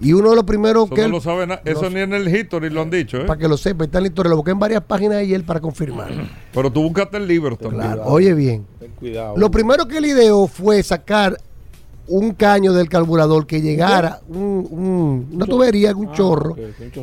Y 0.00 0.12
uno 0.12 0.30
de 0.30 0.36
los 0.36 0.44
primeros 0.44 0.86
Eso 0.86 0.94
que 0.94 1.00
no 1.02 1.06
él- 1.06 1.12
lo 1.12 1.20
sabe 1.20 1.46
na- 1.46 1.60
Eso 1.64 1.82
no- 1.82 1.90
ni 1.90 2.00
en 2.00 2.12
el 2.14 2.34
history 2.36 2.68
lo 2.68 2.82
han 2.82 2.90
dicho, 2.90 3.16
¿eh? 3.18 3.24
para 3.26 3.38
que 3.38 3.46
lo 3.46 3.56
sepa, 3.56 3.84
está 3.84 3.98
en 3.98 4.04
la 4.04 4.08
historia, 4.08 4.30
lo 4.30 4.36
busqué 4.36 4.50
en 4.50 4.58
varias 4.58 4.82
páginas 4.82 5.22
y 5.22 5.32
él 5.32 5.44
para 5.44 5.60
confirmar. 5.60 6.08
Pero 6.52 6.70
tú 6.70 6.82
buscaste 6.82 7.16
el 7.16 7.28
libro 7.28 7.56
también. 7.56 7.82
Claro, 7.82 8.02
oye 8.06 8.34
bien. 8.34 8.66
Ten 8.80 8.90
cuidado. 8.92 9.36
Lo 9.36 9.50
primero 9.52 9.86
que 9.86 9.98
él 9.98 10.06
ideó 10.06 10.46
fue 10.48 10.82
sacar 10.82 11.38
un 12.08 12.32
caño 12.32 12.72
del 12.72 12.88
carburador 12.88 13.46
que 13.46 13.62
llegara, 13.62 14.20
un, 14.28 14.66
un- 14.70 15.28
una 15.32 15.46
tubería, 15.46 15.94
un 15.94 16.08
Ah, 16.08 16.12
chorro, 16.12 16.56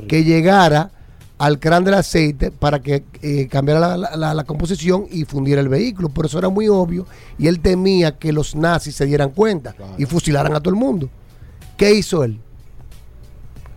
que 0.08 0.24
llegara 0.24 0.92
al 1.42 1.60
crán 1.60 1.84
del 1.84 1.96
aceite 1.96 2.52
para 2.52 2.82
que 2.84 3.04
eh, 3.24 3.48
cambiara 3.48 3.80
la, 3.80 3.98
la- 3.98 4.16
la- 4.16 4.34
la 4.36 4.44
composición 4.44 5.06
y 5.10 5.26
fundiera 5.26 5.60
el 5.60 5.70
vehículo. 5.70 6.10
Por 6.10 6.28
eso 6.28 6.38
era 6.38 6.50
muy 6.50 6.68
obvio 6.68 7.08
y 7.40 7.48
él 7.48 7.60
temía 7.62 8.18
que 8.20 8.32
los 8.32 8.56
nazis 8.56 8.96
se 8.96 9.08
dieran 9.08 9.32
cuenta 9.32 9.74
y 9.98 10.06
fusilaran 10.06 10.54
a 10.56 10.60
todo 10.60 10.70
el 10.74 10.80
mundo. 10.80 11.10
¿Qué 11.78 11.96
hizo 11.96 12.24
él? 12.24 12.40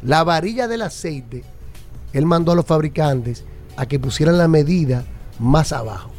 La 0.03 0.23
varilla 0.25 0.69
del 0.69 0.83
aceite, 0.83 1.43
él 2.13 2.27
mandó 2.27 2.53
a 2.53 2.55
los 2.55 2.67
fabricantes 2.67 3.45
a 3.77 3.87
que 3.87 3.99
pusieran 3.99 4.37
la 4.37 4.47
medida 4.49 5.05
más 5.39 5.73
abajo. 5.73 6.11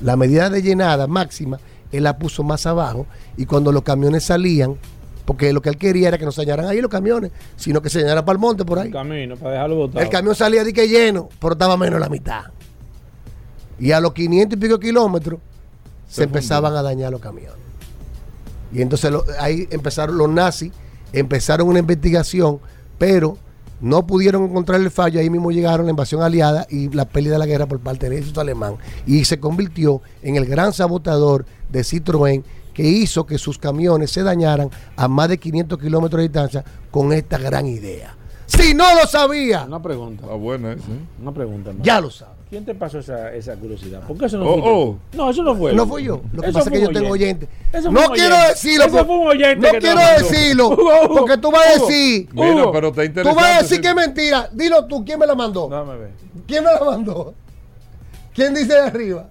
La 0.00 0.16
medida 0.16 0.48
de 0.48 0.62
llenada 0.62 1.06
máxima, 1.06 1.58
él 1.92 2.04
la 2.04 2.16
puso 2.18 2.42
más 2.42 2.64
abajo 2.64 3.06
y 3.36 3.44
cuando 3.44 3.70
los 3.70 3.82
camiones 3.82 4.24
salían, 4.24 4.76
porque 5.24 5.52
lo 5.52 5.62
que 5.62 5.68
él 5.68 5.76
quería 5.76 6.08
era 6.08 6.18
que 6.18 6.24
no 6.24 6.32
se 6.32 6.42
dañaran 6.42 6.66
ahí 6.66 6.80
los 6.80 6.90
camiones, 6.90 7.30
sino 7.56 7.80
que 7.80 7.88
se 7.90 8.00
dañaran 8.02 8.24
para 8.24 8.34
el 8.34 8.40
monte 8.40 8.64
por 8.64 8.78
ahí. 8.78 8.90
Camino, 8.90 9.36
para 9.36 9.52
dejarlo 9.52 9.76
botado. 9.76 10.00
El 10.00 10.08
camión 10.10 10.34
salía 10.34 10.64
de 10.64 10.72
que 10.72 10.88
lleno, 10.88 11.28
pero 11.40 11.52
estaba 11.52 11.76
menos 11.76 12.00
la 12.00 12.08
mitad. 12.08 12.44
Y 13.78 13.92
a 13.92 14.00
los 14.00 14.12
500 14.12 14.56
y 14.56 14.60
pico 14.60 14.78
kilómetros 14.78 15.40
se, 16.08 16.16
Se 16.16 16.22
empezaban 16.24 16.74
a 16.74 16.82
dañar 16.82 17.10
los 17.10 17.20
camiones. 17.20 17.56
Y 18.72 18.82
entonces 18.82 19.10
lo- 19.10 19.24
ahí 19.38 19.66
empezaron 19.70 20.16
los 20.18 20.28
nazis, 20.28 20.72
empezaron 21.12 21.68
una 21.68 21.78
investigación, 21.78 22.58
pero 22.98 23.36
no 23.80 24.06
pudieron 24.06 24.44
encontrar 24.44 24.80
el 24.80 24.90
fallo. 24.90 25.20
Ahí 25.20 25.28
mismo 25.30 25.50
llegaron 25.50 25.86
la 25.86 25.90
invasión 25.90 26.22
aliada 26.22 26.66
y 26.70 26.88
la 26.90 27.04
pérdida 27.06 27.32
de 27.34 27.38
la 27.38 27.46
guerra 27.46 27.66
por 27.66 27.80
parte 27.80 28.06
del 28.06 28.14
ejército 28.14 28.40
alemán. 28.40 28.76
Y 29.06 29.24
se 29.24 29.40
convirtió 29.40 30.00
en 30.22 30.36
el 30.36 30.46
gran 30.46 30.72
sabotador 30.72 31.44
de 31.70 31.80
Citroën 31.80 32.42
que 32.72 32.82
hizo 32.82 33.24
que 33.26 33.38
sus 33.38 33.58
camiones 33.58 34.10
se 34.10 34.22
dañaran 34.22 34.70
a 34.96 35.08
más 35.08 35.28
de 35.28 35.38
500 35.38 35.78
kilómetros 35.78 36.18
de 36.18 36.22
distancia 36.28 36.64
con 36.90 37.12
esta 37.12 37.38
gran 37.38 37.66
idea. 37.66 38.16
Si 38.46 38.74
no 38.74 38.84
lo 38.94 39.06
sabía, 39.06 39.64
Una 39.64 39.80
pregunta. 39.80 40.26
Ah, 40.30 40.34
bueno, 40.34 40.70
ese. 40.70 40.82
Una 41.20 41.32
pregunta. 41.32 41.70
hermano. 41.70 41.84
ya 41.84 42.00
lo 42.00 42.10
sabe. 42.10 42.32
¿Quién 42.50 42.66
te 42.66 42.74
pasó 42.74 42.98
esa, 42.98 43.32
esa 43.32 43.56
curiosidad? 43.56 44.02
¿Por 44.06 44.18
qué 44.18 44.26
eso 44.26 44.36
no 44.36 44.44
Oh, 44.44 44.52
fuiste 44.52 44.68
oh. 44.70 44.98
tú? 45.10 45.16
No, 45.16 45.30
eso 45.30 45.42
no 45.42 45.56
fue. 45.56 45.72
No 45.72 45.86
fui 45.86 46.02
yo. 46.04 46.20
Lo 46.34 46.42
que 46.42 46.48
Eso 46.50 46.58
pasa 46.58 46.58
es 46.58 46.64
fue 46.68 46.72
que 46.72 46.80
yo 46.84 46.92
tengo 47.00 47.10
oyente. 47.14 47.48
Eso 47.72 47.90
fue 47.90 47.92
No 48.02 48.08
un 48.08 48.14
quiero 48.14 48.36
decirlo. 48.46 48.84
Eso 48.84 49.06
fue 49.06 49.16
un 49.16 49.26
oyente 49.28 49.72
No 49.72 49.78
quiero 49.78 50.00
decirlo. 50.18 50.68
Hugo, 50.68 50.90
Hugo, 51.06 51.14
Porque 51.16 51.38
tú 51.38 51.50
vas 51.50 51.66
a 51.66 51.76
Hugo, 51.78 51.86
decir. 51.88 52.28
Mira, 52.34 52.54
Hugo, 52.54 52.72
pero 52.72 52.88
está 52.88 53.00
Tú 53.00 53.06
interesante. 53.06 53.42
vas 53.42 53.56
a 53.58 53.62
decir 53.62 53.80
que 53.80 53.88
es 53.88 53.94
mentira. 53.94 54.50
Dilo 54.52 54.84
tú. 54.84 55.02
¿Quién 55.02 55.18
me 55.18 55.26
la 55.26 55.34
mandó? 55.34 55.68
Déjame 55.70 55.96
ver. 55.96 56.10
¿Quién 56.46 56.64
me 56.64 56.72
la 56.72 56.84
mandó? 56.84 57.34
¿Quién 58.34 58.52
dice 58.52 58.74
de 58.74 58.80
arriba? 58.80 59.28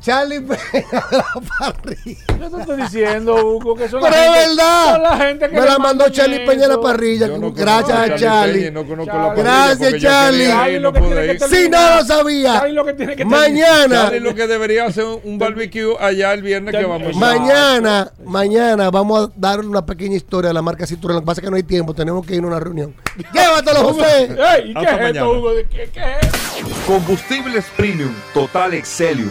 Charlie 0.00 0.40
Pena 0.40 0.58
de 1.10 1.16
la 1.18 1.40
parrilla. 1.58 2.20
Yo 2.40 2.50
te 2.50 2.60
estoy 2.60 2.76
diciendo, 2.82 3.34
Hugo, 3.46 3.74
que 3.76 3.88
son 3.88 4.00
Pero 4.00 4.14
la 4.16 4.24
es 4.24 4.32
gente, 4.46 4.56
verdad. 4.56 4.92
son 4.94 5.02
la 5.02 5.16
gente 5.18 5.48
que 5.50 5.60
Me 5.60 5.66
la 5.66 5.78
mandó 5.78 6.08
Charlie 6.08 6.46
Peña 6.46 6.62
de 6.62 6.68
la 6.68 6.80
parrilla. 6.80 7.28
No 7.28 7.52
Gracias 7.52 7.98
a 7.98 8.02
Peña 8.04 8.16
Charlie. 8.16 8.66
y 8.66 8.70
no 8.70 8.86
conozco 8.86 9.12
Charlie. 9.12 9.28
la 9.28 9.34
parrilla 9.34 9.42
Gracias, 9.76 10.02
Charlie. 10.02 10.74
ir 10.74 10.80
no 10.82 10.92
que 10.92 11.00
que. 11.38 11.48
Si 11.48 11.68
no 11.68 11.96
lo 11.96 12.04
sabía. 12.04 12.52
Charlie 12.54 12.72
lo 12.74 12.84
que 12.86 12.94
tiene 12.94 13.16
que 13.16 13.24
Mañana. 13.26 13.94
Charlie 14.04 14.20
lo 14.20 14.34
que 14.34 14.46
debería 14.46 14.86
hacer 14.86 15.04
un, 15.04 15.20
un 15.24 15.38
barbecue 15.38 15.94
allá 16.00 16.32
el 16.32 16.42
viernes 16.42 16.74
que 16.74 16.84
vamos. 16.84 17.08
Exacto. 17.08 17.18
Mañana, 17.40 18.12
mañana 18.24 18.90
vamos 18.90 19.28
a 19.28 19.32
dar 19.36 19.60
una 19.60 19.84
pequeña 19.84 20.16
historia 20.16 20.48
de 20.48 20.54
la 20.54 20.62
marca 20.62 20.86
Citroën. 20.86 21.12
Lo 21.14 21.20
que 21.20 21.26
pasa 21.26 21.40
es 21.40 21.44
que 21.44 21.50
no 21.50 21.56
hay 21.56 21.62
tiempo, 21.62 21.92
tenemos 21.94 22.24
que 22.26 22.34
ir 22.36 22.42
a 22.42 22.46
una 22.46 22.58
reunión. 22.60 22.94
Llévatelo, 23.34 23.80
José. 23.92 24.24
Ey, 24.24 24.70
¿y 24.70 24.74
qué 24.74 24.80
es 24.80 24.92
mañana. 24.92 25.08
esto, 25.10 25.30
Hugo? 25.30 25.50
¿Qué, 25.70 25.90
qué 25.92 26.00
es? 26.22 26.30
Combustibles 26.86 27.64
Premium 27.76 28.14
Total 28.32 28.72
Excelium 28.74 29.30